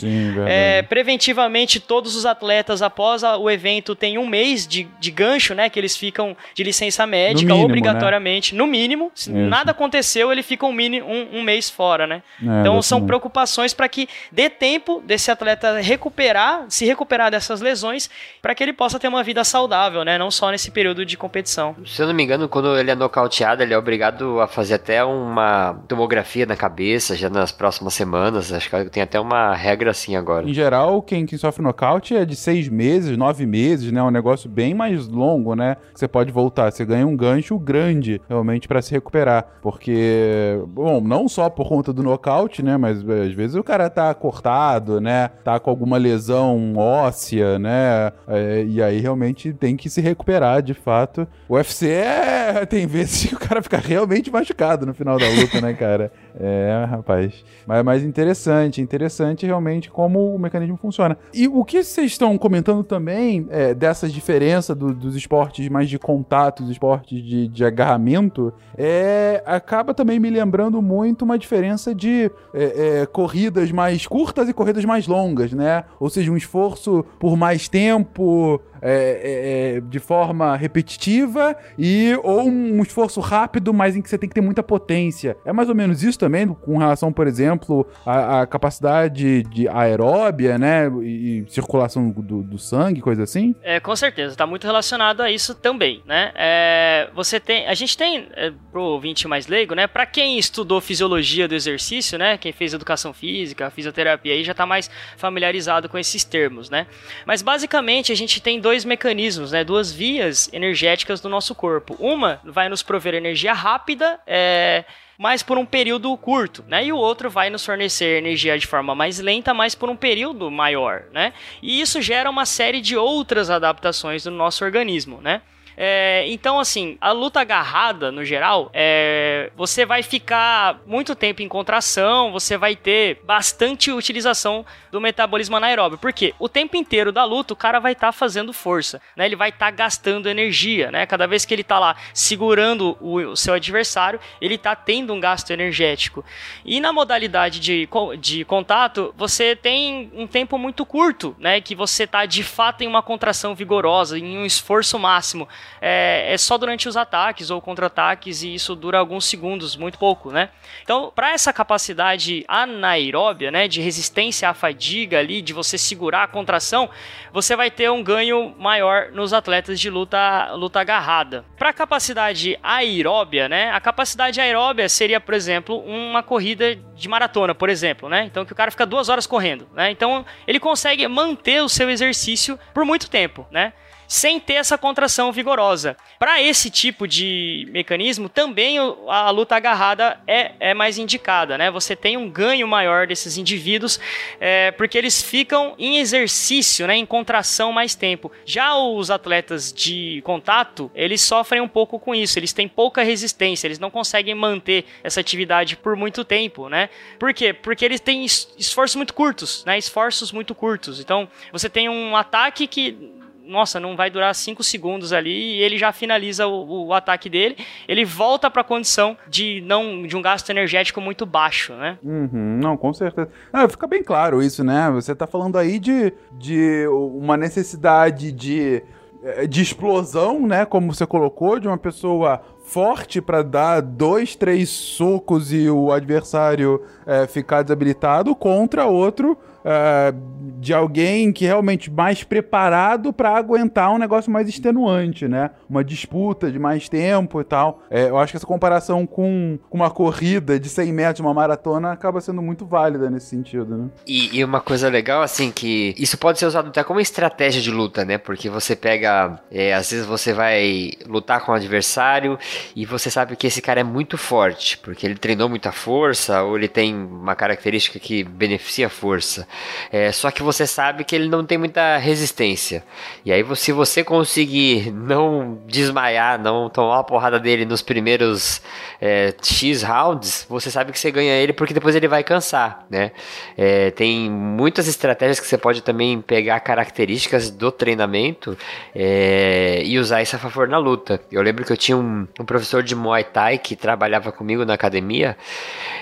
Sim, 0.00 0.32
verdade. 0.32 0.50
É, 0.50 0.82
preventivamente, 0.82 1.78
todos 1.80 2.16
os 2.16 2.24
atletas, 2.26 2.82
após 2.82 3.22
a- 3.24 3.36
o 3.36 3.50
evento, 3.50 3.94
têm 3.94 4.18
um 4.18 4.26
mês 4.26 4.66
de, 4.66 4.84
de 4.98 5.10
gancho, 5.10 5.54
né? 5.54 5.68
Que 5.68 5.78
eles 5.78 5.96
ficam 5.96 6.36
de 6.54 6.62
licença 6.62 7.06
médica, 7.06 7.52
mínimo, 7.52 7.64
obrigatoriamente. 7.64 8.54
No 8.54 8.66
mínimo. 8.66 9.10
Se 9.14 9.30
Isso. 9.30 9.38
nada 9.38 9.70
aconteceu, 9.72 10.32
ele 10.32 10.42
fica 10.42 10.66
um, 10.66 10.72
mini, 10.72 11.02
um, 11.02 11.38
um 11.38 11.42
mês 11.42 11.68
fora, 11.70 12.06
né? 12.06 12.22
É, 12.42 12.60
então 12.60 12.80
são 12.82 13.04
preocupações 13.06 13.74
para 13.74 13.88
que 13.88 14.08
dê 14.30 14.48
tempo 14.48 15.02
desse 15.04 15.30
atleta 15.30 15.80
recuperar, 15.80 16.64
se 16.68 16.84
recuperar 16.84 17.30
dessas 17.30 17.60
lesões, 17.60 18.08
para 18.40 18.54
que 18.54 18.62
ele 18.62 18.72
possa 18.72 18.98
ter 18.98 19.08
uma 19.08 19.22
vida 19.22 19.44
saudável, 19.44 20.04
né? 20.04 20.18
Não 20.18 20.30
só 20.30 20.50
nesse 20.50 20.70
período 20.70 21.04
de 21.04 21.16
competição. 21.16 21.76
Se 21.86 22.00
eu 22.02 22.06
não 22.06 22.14
me 22.14 22.22
engano, 22.22 22.48
quando 22.48 22.76
ele 22.76 22.90
é 22.90 22.94
nocauteado, 22.94 23.62
ele 23.62 23.74
é 23.74 23.78
obrigado 23.78 24.40
a 24.40 24.46
fazer 24.46 24.74
até 24.74 25.04
uma 25.04 25.74
tomografia 25.88 26.46
na 26.46 26.56
cabeça 26.56 27.16
já 27.16 27.28
nas 27.28 27.52
próximas 27.52 27.94
semanas. 27.94 28.52
Acho 28.52 28.68
que 28.68 28.84
tem 28.90 29.02
até 29.02 29.20
uma 29.22 29.54
regra 29.54 29.90
assim 29.90 30.16
agora. 30.16 30.48
Em 30.48 30.54
geral, 30.54 31.00
quem, 31.02 31.24
quem 31.24 31.38
sofre 31.38 31.62
nocaute 31.62 32.14
é 32.14 32.24
de 32.24 32.36
seis 32.36 32.68
meses, 32.68 33.16
nove 33.16 33.46
meses, 33.46 33.90
né? 33.92 34.02
Um 34.02 34.10
negócio 34.10 34.48
bem 34.48 34.74
mais 34.74 35.06
longo, 35.08 35.54
né? 35.54 35.76
Você 35.94 36.06
pode 36.06 36.30
voltar. 36.30 36.70
Você 36.70 36.84
ganha 36.84 37.06
um 37.06 37.16
gancho 37.16 37.58
grande, 37.58 38.20
realmente, 38.28 38.68
pra 38.68 38.82
se 38.82 38.92
recuperar. 38.92 39.46
Porque, 39.62 40.60
bom, 40.68 41.00
não 41.00 41.28
só 41.28 41.48
por 41.48 41.68
conta 41.68 41.92
do 41.92 42.02
nocaute, 42.02 42.62
né? 42.62 42.76
Mas 42.76 43.06
é, 43.08 43.22
às 43.22 43.32
vezes 43.32 43.56
o 43.56 43.64
cara 43.64 43.88
tá 43.88 44.12
cortado, 44.14 45.00
né? 45.00 45.28
Tá 45.44 45.58
com 45.58 45.70
alguma 45.70 45.96
lesão 45.96 46.74
óssea, 46.76 47.58
né? 47.58 48.12
É, 48.28 48.64
e 48.66 48.82
aí 48.82 49.00
realmente 49.00 49.52
tem 49.52 49.76
que 49.76 49.88
se 49.88 50.00
recuperar, 50.00 50.62
de 50.62 50.74
fato. 50.74 51.26
O 51.48 51.54
UFC 51.54 51.88
é... 51.88 52.66
tem 52.66 52.86
vezes 52.86 53.26
que 53.26 53.34
o 53.34 53.38
cara 53.38 53.62
fica 53.62 53.78
realmente 53.78 54.30
machucado 54.30 54.86
no 54.86 54.94
final 54.94 55.18
da 55.18 55.28
luta, 55.28 55.60
né, 55.60 55.72
cara? 55.74 56.12
É, 56.38 56.84
rapaz. 56.88 57.44
Mas, 57.66 57.84
mas 57.84 58.02
interessante, 58.02 58.80
interessante 58.80 59.44
realmente 59.44 59.90
como 59.90 60.34
o 60.34 60.38
mecanismo 60.38 60.76
funciona. 60.76 61.16
E 61.34 61.46
o 61.46 61.64
que 61.64 61.82
vocês 61.82 62.12
estão 62.12 62.36
comentando 62.38 62.82
também 62.82 63.46
é, 63.50 63.74
diferença 64.08 64.74
do- 64.74 64.94
dos 64.94 65.14
esportes 65.14 65.68
mais 65.68 65.88
de 65.90 65.98
contato, 65.98 66.62
dos 66.62 66.72
esportes 66.72 67.22
de, 67.22 67.48
de 67.48 67.64
agarramento, 67.64 68.52
é, 68.76 69.42
acaba 69.44 69.92
também 69.92 70.18
me 70.18 70.30
lembrando 70.30 70.80
muito 70.80 71.22
uma 71.24 71.38
diferença 71.38 71.94
de 71.94 72.30
é, 72.54 73.00
é, 73.02 73.06
corridas 73.06 73.70
mais 73.70 74.06
curtas 74.06 74.48
e 74.48 74.52
corridas 74.54 74.84
mais 74.84 75.06
longas, 75.06 75.52
né? 75.52 75.84
Ou 76.00 76.08
seja, 76.08 76.30
um 76.32 76.36
esforço 76.36 77.04
por 77.18 77.36
mais 77.36 77.68
tempo, 77.68 78.60
é, 78.82 79.20
é, 79.22 79.76
é, 79.76 79.80
de 79.80 80.00
forma 80.00 80.56
repetitiva 80.56 81.56
e 81.78 82.18
ou 82.22 82.42
um 82.48 82.82
esforço 82.82 83.20
rápido, 83.20 83.72
mas 83.72 83.96
em 83.96 84.02
que 84.02 84.08
você 84.10 84.18
tem 84.18 84.28
que 84.28 84.34
ter 84.34 84.40
muita 84.40 84.62
potência. 84.62 85.36
É 85.44 85.52
mais 85.52 85.68
ou 85.68 85.74
menos 85.74 86.02
isso 86.02 86.18
também, 86.18 86.48
com 86.48 86.76
relação, 86.76 87.12
por 87.12 87.26
exemplo, 87.28 87.86
à, 88.04 88.44
capacidade 88.46 89.44
de 89.44 89.68
aeróbia, 89.68 90.58
né? 90.58 90.90
E, 91.02 91.44
e 91.46 91.50
circulação 91.50 92.10
do, 92.10 92.42
do, 92.42 92.58
sangue, 92.58 93.00
coisa 93.00 93.22
assim? 93.22 93.54
É, 93.62 93.78
com 93.78 93.94
certeza, 93.94 94.32
está 94.32 94.46
muito 94.46 94.66
relacionado 94.66 95.20
a 95.20 95.30
isso 95.30 95.54
também, 95.54 96.02
né? 96.04 96.32
É, 96.34 97.08
você 97.14 97.38
tem, 97.38 97.68
a 97.68 97.74
gente 97.74 97.96
tem, 97.96 98.28
é, 98.34 98.52
pro 98.72 98.82
ouvinte 98.82 99.28
mais 99.28 99.46
leigo, 99.46 99.74
né? 99.74 99.86
Para 99.86 100.06
quem 100.06 100.38
estudou 100.38 100.80
fisiologia 100.80 101.46
do 101.46 101.54
exercício, 101.54 102.18
né? 102.18 102.36
Quem 102.36 102.52
fez 102.52 102.74
educação 102.74 103.12
física, 103.12 103.70
fisioterapia 103.70 104.32
aí 104.32 104.42
já 104.42 104.52
está 104.52 104.66
mais 104.66 104.90
familiarizado 105.16 105.88
com 105.88 105.98
esses 105.98 106.24
termos, 106.24 106.68
né? 106.68 106.86
Mas 107.24 107.42
basicamente 107.42 108.10
a 108.10 108.14
gente 108.16 108.40
tem 108.40 108.60
dois 108.60 108.71
mecanismos, 108.84 109.52
né? 109.52 109.62
Duas 109.62 109.92
vias 109.92 110.48
energéticas 110.52 111.20
do 111.20 111.28
nosso 111.28 111.54
corpo. 111.54 111.94
Uma 111.98 112.40
vai 112.42 112.68
nos 112.68 112.82
prover 112.82 113.14
energia 113.14 113.52
rápida, 113.52 114.18
é, 114.26 114.84
mas 115.18 115.42
por 115.42 115.58
um 115.58 115.66
período 115.66 116.16
curto, 116.16 116.64
né? 116.66 116.84
E 116.84 116.92
o 116.92 116.96
outro 116.96 117.30
vai 117.30 117.50
nos 117.50 117.64
fornecer 117.64 118.18
energia 118.18 118.58
de 118.58 118.66
forma 118.66 118.94
mais 118.94 119.18
lenta, 119.18 119.52
mas 119.52 119.74
por 119.74 119.88
um 119.88 119.96
período 119.96 120.50
maior, 120.50 121.04
né? 121.12 121.32
E 121.62 121.80
isso 121.80 122.00
gera 122.00 122.30
uma 122.30 122.46
série 122.46 122.80
de 122.80 122.96
outras 122.96 123.50
adaptações 123.50 124.24
do 124.24 124.30
nosso 124.30 124.64
organismo, 124.64 125.20
né? 125.20 125.42
É, 125.76 126.24
então, 126.28 126.58
assim, 126.58 126.96
a 127.00 127.12
luta 127.12 127.40
agarrada, 127.40 128.12
no 128.12 128.24
geral, 128.24 128.70
é, 128.72 129.50
você 129.56 129.86
vai 129.86 130.02
ficar 130.02 130.80
muito 130.86 131.14
tempo 131.14 131.42
em 131.42 131.48
contração, 131.48 132.32
você 132.32 132.56
vai 132.56 132.76
ter 132.76 133.20
bastante 133.24 133.90
utilização 133.90 134.64
do 134.90 135.00
metabolismo 135.00 135.56
anaeróbio. 135.56 135.98
Por 135.98 136.12
quê? 136.12 136.34
O 136.38 136.48
tempo 136.48 136.76
inteiro 136.76 137.12
da 137.12 137.24
luta, 137.24 137.54
o 137.54 137.56
cara 137.56 137.78
vai 137.78 137.92
estar 137.92 138.08
tá 138.08 138.12
fazendo 138.12 138.52
força, 138.52 139.00
né? 139.16 139.26
Ele 139.26 139.36
vai 139.36 139.48
estar 139.48 139.66
tá 139.66 139.70
gastando 139.70 140.28
energia, 140.28 140.90
né? 140.90 141.06
Cada 141.06 141.26
vez 141.26 141.44
que 141.44 141.54
ele 141.54 141.62
está 141.62 141.78
lá 141.78 141.96
segurando 142.12 142.96
o, 143.00 143.16
o, 143.16 143.36
seu 143.36 143.54
adversário, 143.54 144.20
ele 144.40 144.56
está 144.56 144.76
tendo 144.76 145.12
um 145.12 145.20
gasto 145.20 145.50
energético. 145.50 146.24
E 146.64 146.80
na 146.80 146.92
modalidade 146.92 147.60
de, 147.60 147.88
de 148.18 148.44
contato, 148.44 149.14
você 149.16 149.56
tem 149.56 150.10
um 150.14 150.26
tempo 150.26 150.58
muito 150.58 150.84
curto, 150.84 151.34
né? 151.38 151.60
Que 151.60 151.74
você 151.74 152.04
está 152.04 152.26
de 152.26 152.42
fato 152.42 152.82
em 152.82 152.86
uma 152.86 153.02
contração 153.02 153.54
vigorosa, 153.54 154.18
em 154.18 154.36
um 154.36 154.44
esforço 154.44 154.98
máximo 154.98 155.48
é, 155.80 156.32
é 156.32 156.38
só 156.38 156.56
durante 156.56 156.88
os 156.88 156.96
ataques 156.96 157.50
ou 157.50 157.60
contra-ataques 157.60 158.42
e 158.42 158.54
isso 158.54 158.74
dura 158.74 158.98
alguns 158.98 159.24
segundos, 159.24 159.76
muito 159.76 159.98
pouco, 159.98 160.30
né? 160.30 160.50
Então, 160.82 161.12
para 161.14 161.32
essa 161.32 161.52
capacidade 161.52 162.44
anaeróbia, 162.48 163.50
né, 163.50 163.68
de 163.68 163.80
resistência 163.80 164.48
à 164.48 164.54
fadiga 164.54 165.18
ali, 165.18 165.42
de 165.42 165.52
você 165.52 165.76
segurar 165.76 166.24
a 166.24 166.28
contração, 166.28 166.88
você 167.32 167.56
vai 167.56 167.70
ter 167.70 167.90
um 167.90 168.02
ganho 168.02 168.54
maior 168.58 169.10
nos 169.12 169.32
atletas 169.32 169.80
de 169.80 169.90
luta, 169.90 170.52
luta 170.54 170.80
agarrada. 170.80 171.44
Para 171.56 171.70
a 171.70 171.72
capacidade 171.72 172.58
aeróbia, 172.62 173.48
né, 173.48 173.70
a 173.70 173.80
capacidade 173.80 174.40
aeróbia 174.40 174.88
seria, 174.88 175.20
por 175.20 175.34
exemplo, 175.34 175.78
uma 175.78 176.22
corrida 176.22 176.74
de 176.74 177.08
maratona, 177.08 177.54
por 177.54 177.68
exemplo, 177.68 178.08
né? 178.08 178.24
Então 178.24 178.44
que 178.44 178.52
o 178.52 178.56
cara 178.56 178.70
fica 178.70 178.86
duas 178.86 179.08
horas 179.08 179.26
correndo, 179.26 179.68
né? 179.74 179.90
Então 179.90 180.24
ele 180.46 180.60
consegue 180.60 181.06
manter 181.08 181.62
o 181.62 181.68
seu 181.68 181.90
exercício 181.90 182.58
por 182.72 182.84
muito 182.84 183.10
tempo, 183.10 183.46
né? 183.50 183.72
Sem 184.12 184.38
ter 184.38 184.54
essa 184.54 184.76
contração 184.76 185.32
vigorosa. 185.32 185.96
Para 186.18 186.38
esse 186.42 186.68
tipo 186.68 187.08
de 187.08 187.66
mecanismo, 187.70 188.28
também 188.28 188.76
a 189.08 189.30
luta 189.30 189.56
agarrada 189.56 190.20
é, 190.26 190.52
é 190.60 190.74
mais 190.74 190.98
indicada, 190.98 191.56
né? 191.56 191.70
Você 191.70 191.96
tem 191.96 192.18
um 192.18 192.28
ganho 192.28 192.68
maior 192.68 193.06
desses 193.06 193.38
indivíduos, 193.38 193.98
é, 194.38 194.70
porque 194.72 194.98
eles 194.98 195.22
ficam 195.22 195.74
em 195.78 195.96
exercício, 195.96 196.86
né, 196.86 196.94
em 196.94 197.06
contração 197.06 197.72
mais 197.72 197.94
tempo. 197.94 198.30
Já 198.44 198.76
os 198.76 199.10
atletas 199.10 199.72
de 199.72 200.20
contato, 200.26 200.90
eles 200.94 201.22
sofrem 201.22 201.62
um 201.62 201.68
pouco 201.68 201.98
com 201.98 202.14
isso, 202.14 202.38
eles 202.38 202.52
têm 202.52 202.68
pouca 202.68 203.02
resistência, 203.02 203.66
eles 203.66 203.78
não 203.78 203.90
conseguem 203.90 204.34
manter 204.34 204.84
essa 205.02 205.20
atividade 205.20 205.74
por 205.74 205.96
muito 205.96 206.22
tempo, 206.22 206.68
né? 206.68 206.90
Por 207.18 207.32
quê? 207.32 207.54
Porque 207.54 207.82
eles 207.82 207.98
têm 207.98 208.26
esforços 208.26 208.94
muito 208.94 209.14
curtos, 209.14 209.64
né? 209.64 209.78
Esforços 209.78 210.30
muito 210.32 210.54
curtos. 210.54 211.00
Então, 211.00 211.26
você 211.50 211.70
tem 211.70 211.88
um 211.88 212.14
ataque 212.14 212.66
que 212.66 213.21
nossa, 213.44 213.80
não 213.80 213.96
vai 213.96 214.10
durar 214.10 214.34
5 214.34 214.62
segundos 214.62 215.12
ali 215.12 215.56
e 215.56 215.62
ele 215.62 215.76
já 215.76 215.92
finaliza 215.92 216.46
o, 216.46 216.86
o 216.86 216.94
ataque 216.94 217.28
dele. 217.28 217.56
Ele 217.88 218.04
volta 218.04 218.50
para 218.50 218.62
a 218.62 218.64
condição 218.64 219.16
de 219.28 219.62
não 219.66 220.06
de 220.06 220.16
um 220.16 220.22
gasto 220.22 220.50
energético 220.50 221.00
muito 221.00 221.26
baixo, 221.26 221.72
né? 221.74 221.98
Uhum, 222.02 222.58
não, 222.60 222.76
com 222.76 222.92
certeza. 222.92 223.28
Não, 223.52 223.68
fica 223.68 223.86
bem 223.86 224.02
claro 224.02 224.42
isso, 224.42 224.62
né? 224.62 224.90
Você 224.92 225.12
está 225.12 225.26
falando 225.26 225.58
aí 225.58 225.78
de, 225.78 226.12
de 226.32 226.86
uma 226.88 227.36
necessidade 227.36 228.32
de 228.32 228.82
eh, 229.24 229.46
de 229.46 229.62
explosão, 229.62 230.46
né? 230.46 230.64
Como 230.64 230.92
você 230.92 231.06
colocou, 231.06 231.58
de 231.58 231.68
uma 231.68 231.78
pessoa 231.78 232.42
forte 232.64 233.20
para 233.20 233.42
dar 233.42 233.80
dois, 233.80 234.34
três 234.34 234.68
socos 234.68 235.52
e 235.52 235.68
o 235.68 235.92
adversário 235.92 236.82
é, 237.04 237.26
ficar 237.26 237.62
desabilitado 237.62 238.34
contra 238.34 238.86
outro 238.86 239.36
uh, 239.64 240.42
de 240.60 240.72
alguém 240.72 241.32
que 241.32 241.44
realmente 241.44 241.90
mais 241.90 242.22
preparado 242.22 243.12
para 243.12 243.36
aguentar 243.36 243.90
um 243.90 243.98
negócio 243.98 244.30
mais 244.30 244.48
extenuante, 244.48 245.26
né? 245.26 245.50
Uma 245.68 245.82
disputa 245.82 246.50
de 246.50 246.58
mais 246.58 246.88
tempo 246.88 247.40
e 247.40 247.44
tal. 247.44 247.82
É, 247.90 248.08
eu 248.08 248.18
acho 248.18 248.32
que 248.32 248.36
essa 248.36 248.46
comparação 248.46 249.04
com, 249.06 249.58
uma 249.70 249.90
corrida 249.90 250.58
de 250.60 250.68
100 250.68 250.92
metros, 250.92 251.20
uma 251.20 251.34
maratona, 251.34 251.90
acaba 251.90 252.20
sendo 252.20 252.40
muito 252.40 252.64
válida 252.64 253.10
nesse 253.10 253.26
sentido, 253.26 253.76
né? 253.76 253.88
E, 254.06 254.38
e, 254.38 254.44
uma 254.44 254.60
coisa 254.60 254.88
legal, 254.88 255.22
assim, 255.22 255.50
que 255.50 255.94
isso 255.98 256.16
pode 256.16 256.38
ser 256.38 256.46
usado 256.46 256.68
até 256.68 256.84
como 256.84 257.00
estratégia 257.00 257.60
de 257.60 257.70
luta, 257.70 258.04
né? 258.04 258.18
Porque 258.18 258.48
você 258.48 258.76
pega, 258.76 259.40
é, 259.50 259.74
às 259.74 259.90
vezes 259.90 260.06
você 260.06 260.32
vai 260.32 260.92
lutar 261.06 261.44
com 261.44 261.52
o 261.52 261.54
adversário 261.54 262.38
e 262.76 262.86
você 262.86 263.10
sabe 263.10 263.34
que 263.34 263.46
esse 263.46 263.60
cara 263.60 263.80
é 263.80 263.84
muito 263.84 264.16
forte, 264.16 264.78
porque 264.78 265.04
ele 265.04 265.16
treinou 265.16 265.48
muita 265.48 265.72
força 265.72 266.42
ou 266.42 266.56
ele 266.56 266.68
tem 266.68 266.94
uma 266.94 267.34
característica 267.34 267.98
que 267.98 268.22
beneficia 268.22 268.86
a 268.86 268.90
força. 268.90 269.46
É, 269.90 270.10
só 270.12 270.30
que 270.30 270.42
você 270.42 270.66
sabe 270.66 271.04
que 271.04 271.14
ele 271.14 271.28
não 271.28 271.44
tem 271.44 271.58
muita 271.58 271.96
resistência. 271.98 272.84
E 273.24 273.32
aí, 273.32 273.44
se 273.56 273.72
você 273.72 274.02
conseguir 274.02 274.90
não 274.92 275.58
desmaiar, 275.66 276.38
não 276.40 276.68
tomar 276.68 276.96
uma 276.96 277.04
porrada 277.04 277.38
dele 277.38 277.64
nos 277.64 277.82
primeiros 277.82 278.62
é, 279.00 279.34
X 279.42 279.82
rounds, 279.82 280.46
você 280.48 280.70
sabe 280.70 280.92
que 280.92 280.98
você 280.98 281.10
ganha 281.10 281.34
ele 281.34 281.52
porque 281.52 281.74
depois 281.74 281.94
ele 281.94 282.08
vai 282.08 282.22
cansar, 282.22 282.86
né? 282.90 283.12
É, 283.56 283.90
tem 283.90 284.30
muitas 284.30 284.88
estratégias 284.88 285.40
que 285.40 285.46
você 285.46 285.58
pode 285.58 285.82
também 285.82 286.20
pegar 286.20 286.60
características 286.60 287.50
do 287.50 287.70
treinamento 287.70 288.56
é, 288.94 289.82
e 289.84 289.98
usar 289.98 290.22
isso 290.22 290.36
a 290.36 290.38
favor 290.38 290.68
na 290.68 290.78
luta. 290.78 291.20
Eu 291.30 291.42
lembro 291.42 291.64
que 291.64 291.72
eu 291.72 291.76
tinha 291.76 291.96
um, 291.96 292.26
um 292.38 292.44
professor 292.44 292.82
de 292.82 292.94
Muay 292.94 293.24
Thai 293.24 293.58
que 293.58 293.76
trabalhava 293.76 294.32
comigo 294.32 294.64
na 294.64 294.74
academia 294.74 295.36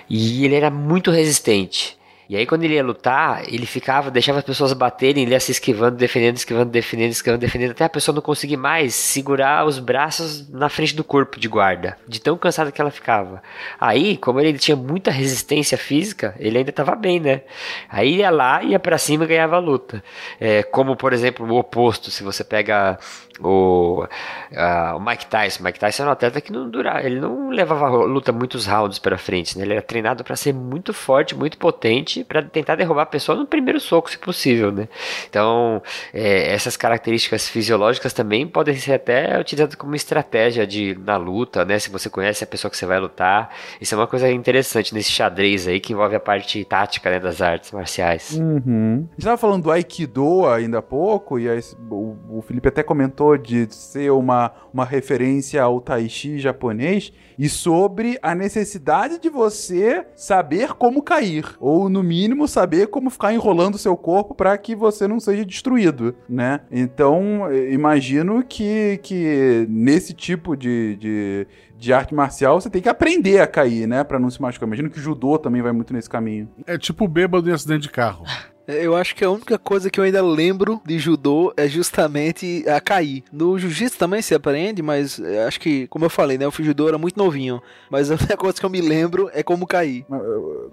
e 0.08 0.44
ele 0.44 0.54
era 0.54 0.70
muito 0.70 1.10
resistente. 1.10 1.99
E 2.30 2.36
aí 2.36 2.46
quando 2.46 2.62
ele 2.62 2.74
ia 2.74 2.84
lutar, 2.84 3.42
ele 3.52 3.66
ficava, 3.66 4.08
deixava 4.08 4.38
as 4.38 4.44
pessoas 4.44 4.72
baterem, 4.72 5.24
ele 5.24 5.32
ia 5.32 5.40
se 5.40 5.50
esquivando, 5.50 5.96
defendendo, 5.96 6.36
esquivando, 6.36 6.70
defendendo, 6.70 7.10
esquivando, 7.10 7.40
defendendo, 7.40 7.72
até 7.72 7.84
a 7.84 7.88
pessoa 7.88 8.14
não 8.14 8.22
conseguir 8.22 8.56
mais 8.56 8.94
segurar 8.94 9.66
os 9.66 9.80
braços 9.80 10.48
na 10.48 10.68
frente 10.68 10.94
do 10.94 11.02
corpo 11.02 11.40
de 11.40 11.48
guarda, 11.48 11.98
de 12.06 12.20
tão 12.20 12.38
cansada 12.38 12.70
que 12.70 12.80
ela 12.80 12.92
ficava. 12.92 13.42
Aí, 13.80 14.16
como 14.16 14.38
ele 14.38 14.56
tinha 14.58 14.76
muita 14.76 15.10
resistência 15.10 15.76
física, 15.76 16.32
ele 16.38 16.58
ainda 16.58 16.70
estava 16.70 16.94
bem, 16.94 17.18
né? 17.18 17.40
Aí 17.88 18.18
ia 18.18 18.30
lá, 18.30 18.62
ia 18.62 18.78
para 18.78 18.96
cima 18.96 19.24
e 19.24 19.26
ganhava 19.26 19.56
a 19.56 19.58
luta. 19.58 20.00
É, 20.38 20.62
como, 20.62 20.94
por 20.94 21.12
exemplo, 21.12 21.44
o 21.44 21.58
oposto, 21.58 22.12
se 22.12 22.22
você 22.22 22.44
pega 22.44 22.96
o, 23.42 24.04
uh, 24.04 24.96
o 24.96 25.00
Mike 25.00 25.26
Tyson. 25.26 25.62
Mike 25.64 25.78
Tyson 25.78 26.02
era 26.02 26.10
um 26.10 26.12
atleta 26.12 26.40
que 26.40 26.52
não 26.52 26.68
durava, 26.68 27.02
ele 27.02 27.20
não 27.20 27.50
levava 27.50 27.88
luta 27.88 28.32
muitos 28.32 28.66
rounds 28.66 28.98
para 28.98 29.16
frente, 29.18 29.56
né? 29.58 29.64
Ele 29.64 29.72
era 29.74 29.82
treinado 29.82 30.22
para 30.24 30.36
ser 30.36 30.52
muito 30.52 30.92
forte, 30.92 31.34
muito 31.34 31.58
potente, 31.58 32.24
para 32.24 32.42
tentar 32.42 32.76
derrubar 32.76 33.02
a 33.02 33.06
pessoa 33.06 33.36
no 33.36 33.46
primeiro 33.46 33.80
soco, 33.80 34.10
se 34.10 34.18
possível, 34.18 34.70
né? 34.70 34.88
Então, 35.28 35.82
é, 36.12 36.52
essas 36.52 36.76
características 36.76 37.48
fisiológicas 37.48 38.12
também 38.12 38.46
podem 38.46 38.74
ser 38.74 38.94
até 38.94 39.38
utilizadas 39.38 39.74
como 39.74 39.94
estratégia 39.94 40.66
de 40.66 40.98
na 41.04 41.16
luta, 41.16 41.64
né? 41.64 41.78
Se 41.78 41.90
você 41.90 42.10
conhece 42.10 42.44
a 42.44 42.46
pessoa 42.46 42.70
que 42.70 42.76
você 42.76 42.86
vai 42.86 43.00
lutar, 43.00 43.54
isso 43.80 43.94
é 43.94 43.98
uma 43.98 44.06
coisa 44.06 44.30
interessante 44.30 44.94
nesse 44.94 45.10
xadrez 45.10 45.66
aí 45.66 45.80
que 45.80 45.92
envolve 45.92 46.14
a 46.14 46.20
parte 46.20 46.64
tática 46.64 47.10
né, 47.10 47.18
das 47.18 47.40
artes 47.40 47.72
marciais. 47.72 48.32
Uhum. 48.32 49.08
A 49.08 49.12
gente 49.12 49.24
tava 49.24 49.36
falando 49.36 49.64
do 49.64 49.70
Aikido 49.70 50.46
ainda 50.46 50.78
há 50.78 50.82
pouco 50.82 51.38
e 51.38 51.48
aí, 51.48 51.60
o, 51.90 52.38
o 52.38 52.42
Felipe 52.42 52.68
até 52.68 52.82
comentou 52.82 53.29
de 53.38 53.66
ser 53.74 54.10
uma, 54.12 54.52
uma 54.72 54.84
referência 54.84 55.62
ao 55.62 55.80
Tai 55.80 56.08
Chi 56.08 56.38
japonês 56.38 57.12
e 57.38 57.48
sobre 57.48 58.18
a 58.22 58.34
necessidade 58.34 59.18
de 59.18 59.30
você 59.30 60.04
saber 60.14 60.74
como 60.74 61.02
cair, 61.02 61.56
ou 61.58 61.88
no 61.88 62.02
mínimo 62.02 62.46
saber 62.46 62.88
como 62.88 63.08
ficar 63.08 63.32
enrolando 63.32 63.76
o 63.76 63.78
seu 63.78 63.96
corpo 63.96 64.34
para 64.34 64.56
que 64.58 64.74
você 64.74 65.08
não 65.08 65.18
seja 65.18 65.44
destruído, 65.44 66.14
né? 66.28 66.60
Então, 66.70 67.50
imagino 67.70 68.44
que, 68.46 69.00
que 69.02 69.66
nesse 69.70 70.12
tipo 70.12 70.54
de, 70.54 70.96
de, 70.96 71.46
de 71.78 71.92
arte 71.94 72.14
marcial 72.14 72.60
você 72.60 72.68
tem 72.68 72.82
que 72.82 72.90
aprender 72.90 73.40
a 73.40 73.46
cair, 73.46 73.86
né? 73.86 74.04
Pra 74.04 74.18
não 74.18 74.28
se 74.28 74.40
machucar. 74.40 74.66
Imagino 74.66 74.90
que 74.90 74.98
o 74.98 75.02
judô 75.02 75.38
também 75.38 75.62
vai 75.62 75.72
muito 75.72 75.94
nesse 75.94 76.10
caminho. 76.10 76.46
É 76.66 76.76
tipo 76.76 77.08
bêbado 77.08 77.48
em 77.48 77.52
acidente 77.54 77.82
de 77.82 77.90
carro. 77.90 78.24
Eu 78.74 78.96
acho 78.96 79.14
que 79.14 79.24
a 79.24 79.30
única 79.30 79.58
coisa 79.58 79.90
que 79.90 79.98
eu 79.98 80.04
ainda 80.04 80.22
lembro 80.22 80.80
de 80.86 80.98
judô 80.98 81.52
é 81.56 81.68
justamente 81.68 82.64
a 82.68 82.80
cair. 82.80 83.22
No 83.32 83.58
jiu-jitsu 83.58 83.98
também 83.98 84.22
se 84.22 84.34
aprende, 84.34 84.82
mas 84.82 85.18
eu 85.18 85.46
acho 85.46 85.60
que, 85.60 85.86
como 85.88 86.04
eu 86.04 86.10
falei, 86.10 86.38
né, 86.38 86.44
eu 86.44 86.50
fiz 86.50 86.64
judô 86.66 86.88
era 86.88 86.98
muito 86.98 87.16
novinho, 87.16 87.60
mas 87.90 88.10
a 88.10 88.14
única 88.14 88.36
coisa 88.36 88.58
que 88.58 88.64
eu 88.66 88.70
me 88.70 88.80
lembro 88.80 89.30
é 89.32 89.42
como 89.42 89.66
cair. 89.66 90.04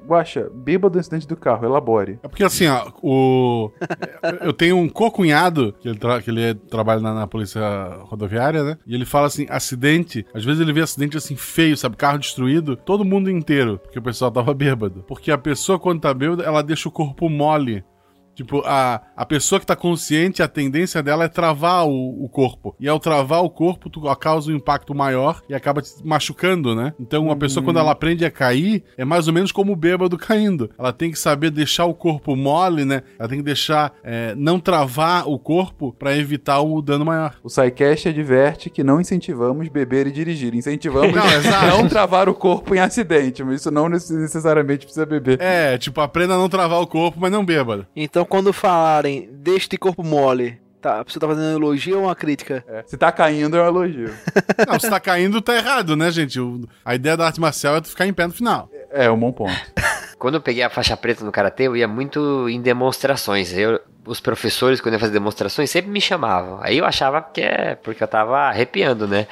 Guaxa, 0.06 0.50
bêbado 0.54 0.94
do 0.94 1.00
incidente 1.00 1.28
do 1.28 1.36
carro, 1.36 1.66
elabore. 1.66 2.20
É 2.24 2.28
porque 2.28 2.44
assim, 2.44 2.68
ó, 2.68 2.92
o. 3.02 3.72
eu 4.42 4.54
tenho 4.54 4.78
um 4.78 4.88
co-cunhado, 4.90 5.74
que 5.80 5.88
ele, 5.90 5.98
tra- 5.98 6.22
que 6.22 6.30
ele 6.30 6.54
trabalha 6.56 7.02
na, 7.02 7.14
na 7.14 7.28
polícia 7.28 7.62
rodoviária, 8.04 8.64
né? 8.64 8.78
E 8.86 8.94
ele 8.96 9.06
fala 9.06 9.28
assim: 9.28 9.46
acidente. 9.50 10.26
Às 10.34 10.44
vezes 10.46 10.62
ele 10.62 10.74
vê 10.74 10.82
acidente 10.82 11.18
assim 11.18 11.36
feio, 11.36 11.76
sabe? 11.78 11.96
Carro 11.98 12.18
destruído, 12.20 12.76
todo 12.76 13.04
mundo 13.06 13.30
inteiro, 13.30 13.80
porque 13.80 14.00
o 14.00 14.02
pessoal 14.02 14.32
tava 14.32 14.54
bêbado. 14.56 15.04
Porque 15.08 15.32
a 15.32 15.38
pessoa, 15.38 15.80
quando 15.80 16.02
tá 16.02 16.14
bêbada, 16.14 16.44
ela 16.44 16.62
deixa 16.62 16.88
o 16.88 16.92
corpo 16.92 17.30
mole. 17.30 17.84
Tipo, 18.38 18.62
a, 18.64 19.02
a 19.16 19.26
pessoa 19.26 19.60
que 19.60 19.66
tá 19.66 19.76
consciente, 19.76 20.44
a 20.44 20.48
tendência 20.48 21.02
dela 21.02 21.24
é 21.24 21.28
travar 21.28 21.88
o, 21.88 22.24
o 22.24 22.30
corpo. 22.30 22.76
E 22.80 22.88
ao 22.88 23.00
travar 23.00 23.44
o 23.44 23.50
corpo, 23.50 23.90
tu 23.90 24.00
causa 24.16 24.52
um 24.52 24.56
impacto 24.56 24.94
maior 24.94 25.42
e 25.50 25.56
acaba 25.56 25.82
te 25.82 25.90
machucando, 26.04 26.76
né? 26.76 26.94
Então, 27.00 27.26
uma 27.26 27.36
pessoa, 27.36 27.64
quando 27.64 27.80
ela 27.80 27.92
aprende 27.92 28.24
a 28.24 28.30
cair, 28.30 28.84
é 28.96 29.04
mais 29.04 29.28
ou 29.28 29.34
menos 29.34 29.52
como 29.52 29.74
o 29.74 29.76
bêbado 29.76 30.20
caindo. 30.20 30.70
Ela 30.78 30.94
tem 30.94 31.10
que 31.10 31.18
saber 31.18 31.50
deixar 31.50 31.86
o 31.86 31.96
corpo 31.96 32.36
mole, 32.36 32.86
né? 32.86 33.02
Ela 33.18 33.28
tem 33.28 33.40
que 33.40 33.44
deixar, 33.44 33.92
é, 34.04 34.36
não 34.36 34.60
travar 34.60 35.28
o 35.28 35.40
corpo 35.40 35.96
pra 35.98 36.16
evitar 36.16 36.62
o 36.62 36.80
dano 36.80 37.04
maior. 37.04 37.34
O 37.44 37.50
SciCast 37.50 38.10
adverte 38.10 38.70
que 38.70 38.84
não 38.84 39.02
incentivamos 39.02 39.68
beber 39.68 40.06
e 40.06 40.12
dirigir. 40.12 40.54
Incentivamos 40.54 41.12
Não, 41.12 41.68
não 41.82 41.90
travar 41.90 42.30
o 42.30 42.36
corpo 42.36 42.76
em 42.76 42.80
acidente, 42.80 43.44
mas 43.44 43.62
isso 43.62 43.72
não 43.72 43.90
necessariamente 43.90 44.86
precisa 44.86 45.08
beber. 45.08 45.42
É, 45.42 45.76
tipo, 45.80 46.00
aprenda 46.02 46.36
a 46.36 46.38
não 46.38 46.48
travar 46.48 46.80
o 46.80 46.86
corpo, 46.86 47.18
mas 47.20 47.32
não 47.32 47.44
bêbado. 47.44 47.88
Então, 47.96 48.27
quando 48.30 48.52
falarem 48.54 49.30
deixe 49.32 49.68
de 49.70 49.78
corpo 49.78 50.04
mole, 50.04 50.60
tá, 50.82 51.00
a 51.00 51.06
pessoa 51.06 51.22
tá 51.22 51.28
fazendo 51.28 51.46
um 51.54 51.56
elogio 51.58 51.98
ou 51.98 52.04
uma 52.06 52.16
crítica? 52.16 52.64
Se 52.86 52.98
tá 52.98 53.12
caindo, 53.12 53.58
é 53.58 53.64
um 53.64 53.68
elogio. 53.68 54.14
Não, 54.68 54.80
se 54.80 54.90
tá 54.90 55.00
caindo, 55.00 55.42
tá 55.42 55.56
errado, 55.56 55.96
né, 55.96 56.12
gente? 56.12 56.40
O- 56.40 56.68
a 56.86 56.96
ideia 56.96 57.16
da 57.18 57.26
arte 57.26 57.40
marcial 57.40 57.76
é 57.76 57.82
tu 57.82 57.90
ficar 57.90 58.06
em 58.06 58.14
pé 58.14 58.28
no 58.28 58.34
final. 58.34 58.70
É, 58.92 59.10
um 59.10 59.18
bom 59.20 59.32
ponto. 59.32 59.54
Quando 60.18 60.36
eu 60.36 60.42
peguei 60.42 60.64
a 60.64 60.70
faixa 60.70 60.98
preta 60.98 61.24
no 61.24 61.32
karatê, 61.32 61.64
eu 61.68 61.76
ia 61.78 61.88
muito 61.88 62.50
em 62.50 62.60
demonstrações. 62.60 63.54
Eu, 63.54 63.80
os 64.06 64.20
professores, 64.20 64.82
quando 64.82 64.94
eu 64.94 64.98
ia 64.98 65.00
fazer 65.02 65.14
demonstrações, 65.14 65.70
sempre 65.70 65.92
me 65.92 66.02
chamavam. 66.02 66.58
Aí 66.62 66.78
eu 66.80 66.86
achava 66.86 67.22
que 67.22 67.42
é 67.42 67.76
porque 67.76 68.02
eu 68.04 68.08
tava 68.08 68.40
arrepiando, 68.40 69.08
né? 69.08 69.28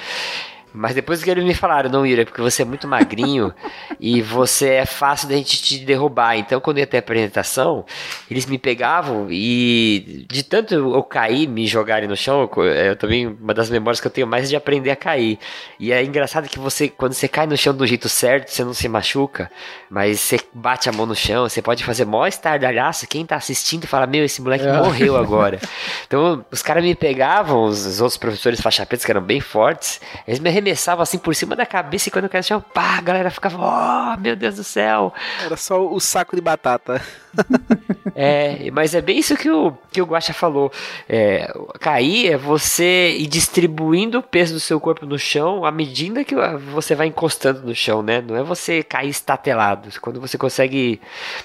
Mas 0.76 0.94
depois 0.94 1.24
que 1.24 1.30
eles 1.30 1.44
me 1.44 1.54
falaram, 1.54 1.90
não, 1.90 2.06
Ira, 2.06 2.24
é 2.24 2.26
porque 2.26 2.42
você 2.42 2.64
é 2.64 2.66
muito 2.66 2.88
magrinho 2.88 3.54
e 4.00 4.22
você 4.22 4.70
é 4.72 4.86
fácil 4.86 5.30
da 5.30 5.36
gente 5.36 5.62
te 5.62 5.80
derrubar. 5.86 6.36
Então, 6.36 6.60
quando 6.60 6.80
ia 6.80 6.86
ter 6.86 6.98
apresentação, 6.98 7.86
eles 8.30 8.46
me 8.46 8.58
pegavam 8.58 9.28
e 9.32 10.26
de 10.30 10.44
tanto 10.44 10.74
eu 10.74 11.02
cair, 11.04 11.48
me 11.48 11.66
jogarem 11.66 12.10
no 12.10 12.16
chão, 12.18 12.50
eu, 12.58 12.64
eu 12.66 12.96
também, 12.98 13.26
uma 13.28 13.54
das 13.54 13.70
memórias 13.70 14.02
que 14.02 14.08
eu 14.08 14.12
tenho 14.12 14.28
mais 14.28 14.46
é 14.46 14.48
de 14.50 14.56
aprender 14.58 14.92
a 14.92 14.96
cair. 14.98 15.40
E 15.80 15.94
é 15.94 16.04
engraçado 16.04 16.50
que 16.50 16.60
você, 16.60 16.90
quando 16.90 17.14
você 17.14 17.28
cai 17.30 17.48
no 17.48 17.56
chão 17.56 17.74
do 17.74 17.88
jeito 17.88 18.10
certo, 18.10 18.50
você 18.50 18.64
não 18.64 18.74
se 18.74 18.90
machuca, 18.90 19.50
mas 19.90 20.20
você 20.20 20.38
bate 20.54 20.90
a 20.90 20.92
mão 20.92 21.06
no 21.06 21.16
chão, 21.16 21.48
você 21.48 21.62
pode 21.62 21.86
fazer 21.86 22.04
mó 22.04 22.28
estardalhaço, 22.28 23.08
quem 23.08 23.26
tá 23.26 23.38
assistindo 23.38 23.88
fala, 23.88 24.06
meu, 24.06 24.26
esse 24.26 24.42
moleque 24.42 24.66
É. 24.66 24.74
morreu 24.74 25.16
agora. 25.18 25.58
Então, 26.06 26.44
os 26.52 26.62
caras 26.62 26.84
me 26.84 26.94
pegavam, 26.94 27.64
os, 27.64 27.86
os 27.86 28.02
outros 28.02 28.18
professores 28.18 28.60
faixa 28.60 28.86
preta, 28.86 29.06
que 29.06 29.12
eram 29.12 29.22
bem 29.22 29.40
fortes, 29.40 30.02
eles 30.28 30.40
me 30.40 30.50
arremessavam 30.50 30.65
assim 30.72 31.18
por 31.18 31.36
cima 31.36 31.56
da 31.56 31.66
cabeça 31.66 32.10
e 32.10 32.12
quando 32.12 32.30
caía 32.30 32.42
no 32.42 32.46
chão, 32.46 32.62
pá, 32.62 32.98
a 32.98 33.02
galera 33.02 33.30
ficava, 33.30 33.58
oh, 33.58 34.20
meu 34.20 34.36
Deus 34.36 34.56
do 34.56 34.64
céu. 34.64 35.14
Era 35.44 35.58
só 35.58 35.86
o 35.86 36.00
saco 36.00 36.36
de 36.36 36.42
batata. 36.42 37.02
É, 38.18 38.72
mas 38.72 38.96
é 38.96 39.02
bem 39.02 39.20
isso 39.20 39.36
que 39.36 39.50
o, 39.50 39.74
que 39.92 40.02
o 40.02 40.06
Guaxa 40.06 40.32
falou. 40.32 40.72
É, 41.10 41.54
cair 41.82 42.32
é 42.32 42.38
você 42.38 43.14
ir 43.20 43.28
distribuindo 43.28 44.20
o 44.20 44.24
peso 44.24 44.54
do 44.54 44.60
seu 44.60 44.80
corpo 44.80 45.06
no 45.06 45.20
chão 45.20 45.66
à 45.66 45.72
medida 45.72 46.24
que 46.24 46.34
você 46.72 46.96
vai 46.96 47.08
encostando 47.08 47.62
no 47.64 47.76
chão, 47.76 48.02
né? 48.02 48.22
Não 48.22 48.38
é 48.38 48.42
você 48.42 48.82
cair 48.82 49.10
estatelado. 49.10 49.90
Quando 50.00 50.22
você 50.22 50.38
consegue 50.38 51.02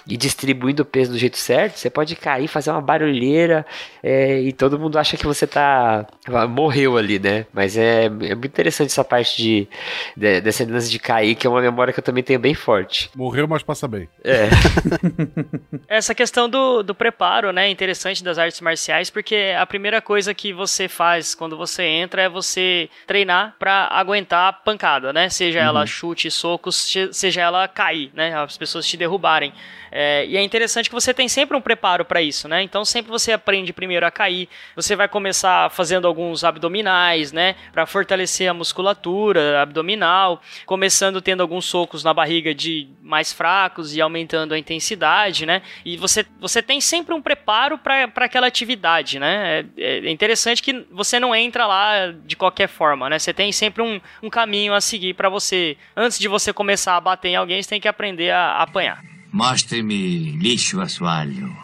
ir 0.06 0.16
distribuindo 0.16 0.82
o 0.82 0.86
peso 0.86 1.10
do 1.10 1.18
jeito 1.18 1.36
certo, 1.36 1.76
você 1.76 1.90
pode 1.90 2.14
cair, 2.14 2.46
fazer 2.46 2.70
uma 2.70 2.80
barulheira 2.80 3.66
é, 4.00 4.40
e 4.40 4.52
todo 4.52 4.78
mundo 4.78 4.96
acha 4.96 5.16
que 5.16 5.26
você 5.26 5.48
tá. 5.48 6.06
morreu 6.48 6.96
ali, 6.96 7.18
né? 7.18 7.46
Mas 7.52 7.76
é, 7.76 8.04
é 8.04 8.08
muito 8.10 8.46
interessante 8.46 8.90
essa 8.90 9.02
parte 9.02 9.36
de, 9.42 9.68
de, 10.16 10.40
dessa 10.40 10.64
lance 10.64 10.88
de 10.88 11.00
cair, 11.00 11.34
que 11.34 11.48
é 11.48 11.50
uma 11.50 11.60
memória 11.60 11.92
que 11.92 11.98
eu 11.98 12.04
também 12.04 12.22
tenho 12.22 12.38
bem 12.38 12.54
forte. 12.54 13.10
Morreu, 13.16 13.48
mas 13.48 13.64
passa 13.64 13.88
bem. 13.88 14.08
É. 14.22 14.48
Essa 15.88 16.14
questão 16.14 16.48
do, 16.48 16.82
do 16.82 16.94
preparo, 16.94 17.52
né, 17.52 17.66
é 17.66 17.70
interessante 17.70 18.22
das 18.22 18.38
artes 18.38 18.60
marciais, 18.60 19.10
porque 19.10 19.54
a 19.58 19.66
primeira 19.66 20.00
coisa 20.00 20.32
que 20.32 20.52
você 20.52 20.88
faz 20.88 21.34
quando 21.34 21.56
você 21.56 21.82
entra 21.82 22.22
é 22.22 22.28
você 22.28 22.88
treinar 23.06 23.56
pra 23.58 23.88
aguentar 23.90 24.48
a 24.48 24.52
pancada, 24.52 25.12
né? 25.12 25.28
Seja 25.28 25.58
ela 25.58 25.84
chute, 25.86 26.30
socos, 26.30 26.76
se- 26.76 27.12
seja 27.12 27.40
ela 27.42 27.66
cair, 27.66 28.10
né? 28.14 28.34
As 28.36 28.56
pessoas 28.56 28.86
te 28.86 28.96
derrubarem. 28.96 29.52
É, 29.92 30.24
e 30.26 30.36
é 30.36 30.42
interessante 30.42 30.88
que 30.88 30.94
você 30.94 31.12
tem 31.12 31.28
sempre 31.28 31.56
um 31.56 31.60
preparo 31.60 32.04
pra 32.04 32.22
isso, 32.22 32.48
né? 32.48 32.62
Então 32.62 32.84
sempre 32.84 33.10
você 33.10 33.32
aprende 33.32 33.72
primeiro 33.72 34.06
a 34.06 34.10
cair, 34.10 34.48
você 34.74 34.94
vai 34.94 35.08
começar 35.08 35.70
fazendo 35.70 36.06
alguns 36.06 36.44
abdominais, 36.44 37.32
né? 37.32 37.56
Pra 37.72 37.86
fortalecer 37.86 38.48
a 38.48 38.54
musculatura 38.54 39.60
abdominal, 39.60 40.40
começando 40.66 41.20
tendo 41.20 41.40
alguns 41.40 41.64
socos 41.64 42.04
na 42.04 42.14
barriga 42.14 42.54
de 42.54 42.88
mais 43.02 43.32
fracos 43.32 43.94
e 43.94 44.00
aumentando 44.00 44.54
a 44.54 44.58
intensidade, 44.58 45.44
né? 45.44 45.62
E 45.84 45.96
você, 45.96 46.24
você 46.38 46.62
tem 46.62 46.80
sempre 46.80 47.14
um 47.14 47.22
preparo 47.22 47.78
para 47.78 48.10
aquela 48.16 48.46
atividade, 48.46 49.18
né? 49.18 49.66
É, 49.76 49.98
é 49.98 50.10
interessante 50.10 50.62
que 50.62 50.86
você 50.90 51.18
não 51.18 51.34
entra 51.34 51.66
lá 51.66 52.12
de 52.24 52.36
qualquer 52.36 52.68
forma, 52.68 53.08
né? 53.08 53.18
Você 53.18 53.32
tem 53.32 53.52
sempre 53.52 53.82
um, 53.82 54.00
um 54.22 54.30
caminho 54.30 54.74
a 54.74 54.80
seguir 54.80 55.14
para 55.14 55.28
você. 55.28 55.76
Antes 55.96 56.18
de 56.18 56.28
você 56.28 56.52
começar 56.52 56.96
a 56.96 57.00
bater 57.00 57.28
em 57.28 57.36
alguém, 57.36 57.62
você 57.62 57.68
tem 57.68 57.80
que 57.80 57.88
aprender 57.88 58.30
a, 58.30 58.52
a 58.52 58.62
apanhar. 58.62 59.19
Mostre-me 59.32 60.32
lixo 60.32 60.80
assoalho. 60.80 61.54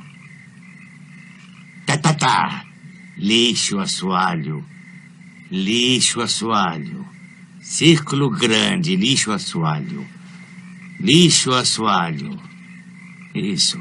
Tá, 1.84 1.98
tá, 1.98 2.14
tá. 2.14 2.64
Lixo 3.16 3.78
assoalho. 3.78 4.64
Lixo 5.50 6.20
assoalho. 6.20 7.06
Círculo 7.60 8.30
grande, 8.30 8.94
lixo 8.94 9.32
assoalho. 9.32 10.06
Lixo 11.00 11.52
assoalho. 11.52 12.38
Isso. 13.34 13.80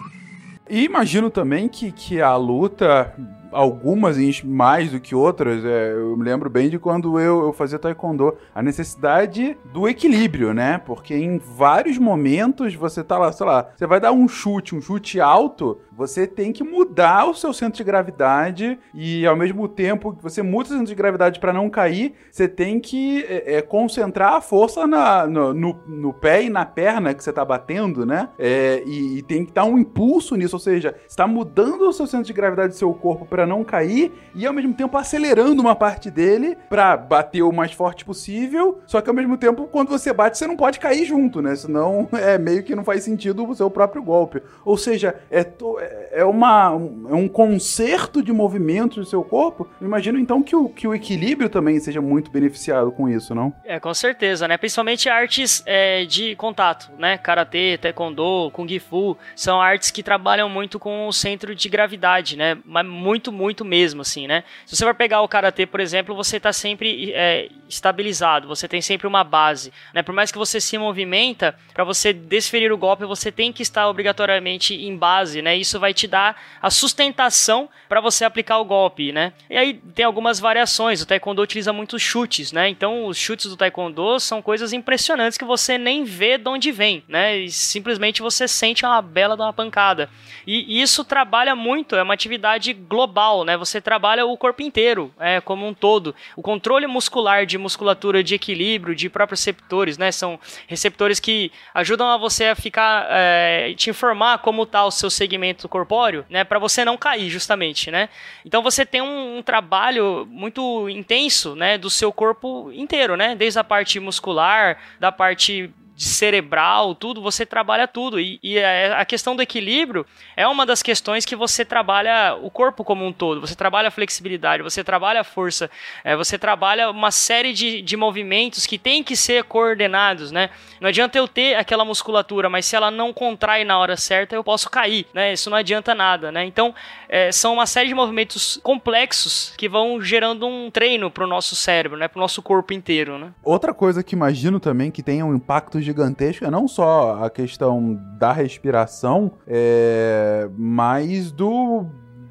E 0.69 0.83
imagino 0.83 1.29
também 1.29 1.69
que, 1.69 1.91
que 1.91 2.19
a 2.19 2.35
luta, 2.35 3.15
algumas 3.55 4.17
mais 4.43 4.91
do 4.91 4.99
que 4.99 5.15
outras, 5.15 5.63
é, 5.63 5.93
eu 5.93 6.17
me 6.17 6.23
lembro 6.23 6.49
bem 6.49 6.69
de 6.69 6.77
quando 6.77 7.19
eu, 7.19 7.45
eu 7.45 7.53
fazia 7.53 7.79
taekwondo, 7.79 8.35
a 8.53 8.61
necessidade 8.61 9.57
do 9.73 9.87
equilíbrio, 9.87 10.53
né? 10.53 10.77
Porque 10.77 11.15
em 11.15 11.37
vários 11.37 11.97
momentos 11.97 12.75
você 12.75 13.03
tá 13.03 13.17
lá, 13.17 13.31
sei 13.31 13.45
lá, 13.45 13.69
você 13.75 13.87
vai 13.87 13.99
dar 13.99 14.11
um 14.11 14.27
chute, 14.27 14.75
um 14.75 14.81
chute 14.81 15.19
alto, 15.19 15.79
você 15.95 16.27
tem 16.27 16.51
que 16.51 16.63
mudar 16.63 17.25
o 17.29 17.33
seu 17.33 17.53
centro 17.53 17.77
de 17.77 17.83
gravidade 17.83 18.77
e 18.93 19.25
ao 19.25 19.35
mesmo 19.35 19.67
tempo 19.67 20.13
que 20.13 20.21
você 20.21 20.41
muda 20.41 20.65
o 20.69 20.71
centro 20.73 20.85
de 20.87 20.95
gravidade 20.95 21.39
para 21.39 21.53
não 21.53 21.69
cair, 21.69 22.13
você 22.31 22.47
tem 22.47 22.79
que 22.79 23.23
é, 23.29 23.55
é, 23.57 23.61
concentrar 23.61 24.33
a 24.33 24.41
força 24.41 24.85
na- 24.85 25.25
no, 25.25 25.53
no- 25.53 25.79
no 25.87 26.13
pé 26.13 26.43
e 26.43 26.49
na 26.49 26.65
perna 26.65 27.13
que 27.13 27.23
você 27.23 27.31
tá 27.31 27.45
batendo, 27.45 28.05
né? 28.05 28.29
É, 28.37 28.83
e, 28.85 29.19
e 29.19 29.21
tem 29.23 29.45
que 29.45 29.53
dar 29.53 29.65
um 29.65 29.77
impulso 29.77 30.35
nisso, 30.35 30.55
ou 30.55 30.59
seja, 30.59 30.95
está 31.07 31.25
mudando 31.25 31.87
o 31.87 31.93
seu 31.93 32.05
centro 32.07 32.25
de 32.27 32.33
gravidade 32.33 32.69
do 32.73 32.75
seu 32.77 32.93
corpo 32.93 33.25
para 33.25 33.45
não 33.45 33.63
cair 33.63 34.11
e 34.35 34.45
ao 34.45 34.53
mesmo 34.53 34.73
tempo 34.73 34.97
acelerando 34.97 35.61
uma 35.61 35.75
parte 35.75 36.11
dele 36.11 36.57
para 36.69 36.97
bater 36.97 37.41
o 37.41 37.51
mais 37.51 37.71
forte 37.71 38.03
possível. 38.03 38.79
Só 38.85 39.01
que 39.01 39.09
ao 39.09 39.15
mesmo 39.15 39.37
tempo, 39.37 39.67
quando 39.71 39.89
você 39.89 40.11
bate, 40.11 40.37
você 40.37 40.47
não 40.47 40.57
pode 40.57 40.79
cair 40.79 41.05
junto, 41.05 41.41
né? 41.41 41.55
Senão 41.55 42.07
é 42.13 42.37
meio 42.37 42.63
que 42.63 42.75
não 42.75 42.83
faz 42.83 43.03
sentido 43.03 43.47
o 43.47 43.55
seu 43.55 43.69
próprio 43.69 44.03
golpe. 44.03 44.41
Ou 44.65 44.77
seja, 44.77 45.15
é, 45.29 45.43
to- 45.43 45.77
é- 45.85 46.09
é, 46.21 46.25
uma, 46.25 46.71
um, 46.71 47.07
é 47.09 47.13
um 47.13 47.27
concerto 47.27 48.21
de 48.23 48.31
movimentos 48.31 48.97
do 48.97 49.05
seu 49.05 49.23
corpo. 49.23 49.67
Eu 49.79 49.87
imagino 49.87 50.17
então 50.17 50.41
que 50.41 50.55
o, 50.55 50.69
que 50.69 50.87
o 50.87 50.93
equilíbrio 50.93 51.49
também 51.49 51.79
seja 51.79 52.01
muito 52.01 52.31
beneficiado 52.31 52.91
com 52.91 53.09
isso, 53.09 53.35
não? 53.35 53.53
É, 53.63 53.79
com 53.79 53.93
certeza, 53.93 54.47
né? 54.47 54.57
Principalmente 54.57 55.09
artes 55.09 55.63
é, 55.65 56.05
de 56.05 56.35
contato, 56.35 56.91
né? 56.97 57.17
Karatê, 57.17 57.77
Taekwondo, 57.77 58.49
Kung 58.51 58.79
Fu, 58.79 59.17
são 59.35 59.61
artes 59.61 59.91
que 59.91 60.01
trabalham 60.03 60.49
muito 60.49 60.79
com 60.79 61.07
o 61.07 61.13
centro 61.13 61.53
de 61.55 61.69
gravidade, 61.69 62.37
né? 62.37 62.57
Mas 62.65 62.85
muito 62.85 63.31
muito 63.31 63.65
mesmo, 63.65 64.01
assim, 64.01 64.27
né? 64.27 64.43
Se 64.65 64.75
você 64.75 64.85
vai 64.85 64.93
pegar 64.93 65.21
o 65.21 65.27
karatê, 65.27 65.65
por 65.65 65.79
exemplo, 65.79 66.15
você 66.15 66.37
está 66.37 66.53
sempre 66.53 67.11
é, 67.13 67.49
estabilizado, 67.67 68.47
você 68.47 68.67
tem 68.67 68.81
sempre 68.81 69.07
uma 69.07 69.23
base, 69.23 69.71
né? 69.93 70.01
Por 70.01 70.13
mais 70.13 70.31
que 70.31 70.37
você 70.37 70.59
se 70.61 70.77
movimenta, 70.77 71.55
para 71.73 71.83
você 71.83 72.13
desferir 72.13 72.71
o 72.71 72.77
golpe, 72.77 73.05
você 73.05 73.31
tem 73.31 73.51
que 73.51 73.61
estar 73.61 73.87
obrigatoriamente 73.87 74.73
em 74.75 74.95
base, 74.95 75.41
né? 75.41 75.55
Isso 75.55 75.74
vai 75.79 75.93
te 75.93 76.07
dar 76.07 76.41
a 76.61 76.69
sustentação 76.69 77.69
para 77.87 78.01
você 78.01 78.25
aplicar 78.25 78.59
o 78.59 78.65
golpe, 78.65 79.11
né? 79.11 79.33
E 79.49 79.57
aí 79.57 79.73
tem 79.93 80.05
algumas 80.05 80.39
variações. 80.39 81.01
O 81.01 81.05
taekwondo 81.05 81.41
utiliza 81.41 81.71
muitos 81.71 82.01
chutes, 82.01 82.51
né? 82.51 82.69
Então 82.69 83.05
os 83.05 83.17
chutes 83.17 83.47
do 83.47 83.57
taekwondo 83.57 84.19
são 84.19 84.41
coisas 84.41 84.73
impressionantes 84.73 85.37
que 85.37 85.45
você 85.45 85.77
nem 85.77 86.03
vê 86.03 86.37
de 86.37 86.49
onde 86.49 86.71
vem, 86.71 87.03
né? 87.07 87.37
E 87.37 87.51
simplesmente 87.51 88.21
você 88.21 88.47
sente 88.47 88.85
uma 88.85 89.01
bela 89.01 89.35
de 89.35 89.41
uma 89.41 89.53
pancada. 89.53 90.09
E 90.47 90.79
isso 90.79 91.03
trabalha 91.03 91.55
muito, 91.55 91.95
é 91.95 92.03
uma 92.03 92.13
atividade 92.13 92.71
global, 92.71 93.43
né? 93.43 93.57
Você 93.57 93.81
trabalha 93.81 94.25
o 94.25 94.37
corpo 94.37 94.61
inteiro, 94.61 95.11
é, 95.19 95.41
como 95.41 95.67
um 95.67 95.73
todo. 95.73 96.13
O 96.35 96.41
controle 96.41 96.85
muscular 96.85 97.45
de 97.45 97.57
musculatura 97.57 98.23
de 98.23 98.35
equilíbrio, 98.35 98.95
de 98.95 99.09
próprios 99.09 99.39
receptores, 99.39 99.97
né? 99.97 100.11
São 100.11 100.39
receptores 100.67 101.19
que 101.19 101.51
ajudam 101.73 102.07
a 102.07 102.17
você 102.17 102.45
a 102.45 102.55
ficar, 102.55 103.07
é, 103.09 103.73
te 103.75 103.89
informar 103.89 104.39
como 104.39 104.63
está 104.63 104.85
o 104.85 104.91
seu 104.91 105.09
segmento 105.09 105.64
corpóreo, 105.69 106.25
né? 106.29 106.43
Para 106.43 106.59
você 106.59 106.85
não 106.85 106.97
cair, 106.97 107.29
justamente, 107.29 107.89
né? 107.91 108.09
Então 108.45 108.61
você 108.61 108.85
tem 108.85 109.01
um, 109.01 109.37
um 109.37 109.41
trabalho 109.43 110.27
muito 110.29 110.89
intenso, 110.89 111.55
né? 111.55 111.77
Do 111.77 111.89
seu 111.89 112.11
corpo 112.11 112.71
inteiro, 112.73 113.15
né? 113.15 113.35
Desde 113.35 113.59
a 113.59 113.63
parte 113.63 113.99
muscular, 113.99 114.77
da 114.99 115.11
parte 115.11 115.71
de 115.95 116.03
cerebral, 116.03 116.93
tudo, 116.93 117.21
você 117.21 117.45
trabalha 117.45 117.87
tudo. 117.87 118.19
E, 118.19 118.37
e, 118.43 118.59
a 118.59 119.05
questão 119.05 119.35
do 119.35 119.41
equilíbrio 119.41 120.05
é 120.35 120.45
uma 120.45 120.65
das 120.65 120.83
questões 120.83 121.23
que 121.23 121.35
você 121.35 121.63
trabalha 121.63 122.35
o 122.41 122.51
corpo 122.51 122.83
como 122.83 123.05
um 123.05 123.13
todo. 123.13 123.39
Você 123.39 123.55
trabalha 123.55 123.87
a 123.87 123.91
flexibilidade, 123.91 124.61
você 124.61 124.83
trabalha 124.83 125.21
a 125.21 125.23
força, 125.23 125.69
é, 126.03 126.15
você 126.15 126.37
trabalha 126.37 126.89
uma 126.89 127.11
série 127.11 127.53
de, 127.53 127.81
de 127.81 127.95
movimentos 127.95 128.65
que 128.65 128.77
tem 128.77 129.03
que 129.03 129.15
ser 129.15 129.45
coordenados, 129.45 130.31
né? 130.31 130.49
Não 130.81 130.89
adianta 130.89 131.17
eu 131.17 131.27
ter 131.27 131.55
aquela 131.55 131.85
musculatura, 131.85 132.49
mas 132.49 132.65
se 132.65 132.75
ela 132.75 132.91
não 132.91 133.13
contrai 133.13 133.63
na 133.63 133.77
hora 133.79 133.95
certa, 133.95 134.35
eu 134.35 134.43
posso 134.43 134.69
cair, 134.69 135.05
né? 135.13 135.31
Isso 135.31 135.49
não 135.49 135.57
adianta 135.57 135.95
nada, 135.95 136.29
né? 136.29 136.43
Então, 136.43 136.75
é, 137.07 137.31
são 137.31 137.53
uma 137.53 137.65
série 137.65 137.87
de 137.87 137.95
movimentos 137.95 138.59
complexos 138.61 139.53
que 139.57 139.69
vão 139.69 140.01
gerando 140.01 140.45
um 140.45 140.69
treino 140.69 141.09
para 141.09 141.23
o 141.23 141.27
nosso 141.27 141.55
cérebro, 141.55 141.97
né? 141.97 142.09
Para 142.09 142.19
o 142.19 142.21
nosso 142.21 142.41
corpo 142.41 142.73
inteiro, 142.73 143.17
né? 143.17 143.31
Outra 143.41 143.73
coisa 143.73 144.03
que 144.03 144.13
imagino 144.13 144.59
também 144.59 144.91
que 144.91 145.01
tenha 145.01 145.25
um 145.25 145.33
impacto 145.33 145.84
gigantesca, 145.85 146.51
não 146.51 146.67
só 146.67 147.23
a 147.23 147.29
questão 147.29 147.99
da 148.17 148.31
respiração, 148.31 149.31
é, 149.47 150.49
mas 150.57 151.31
do 151.31 151.85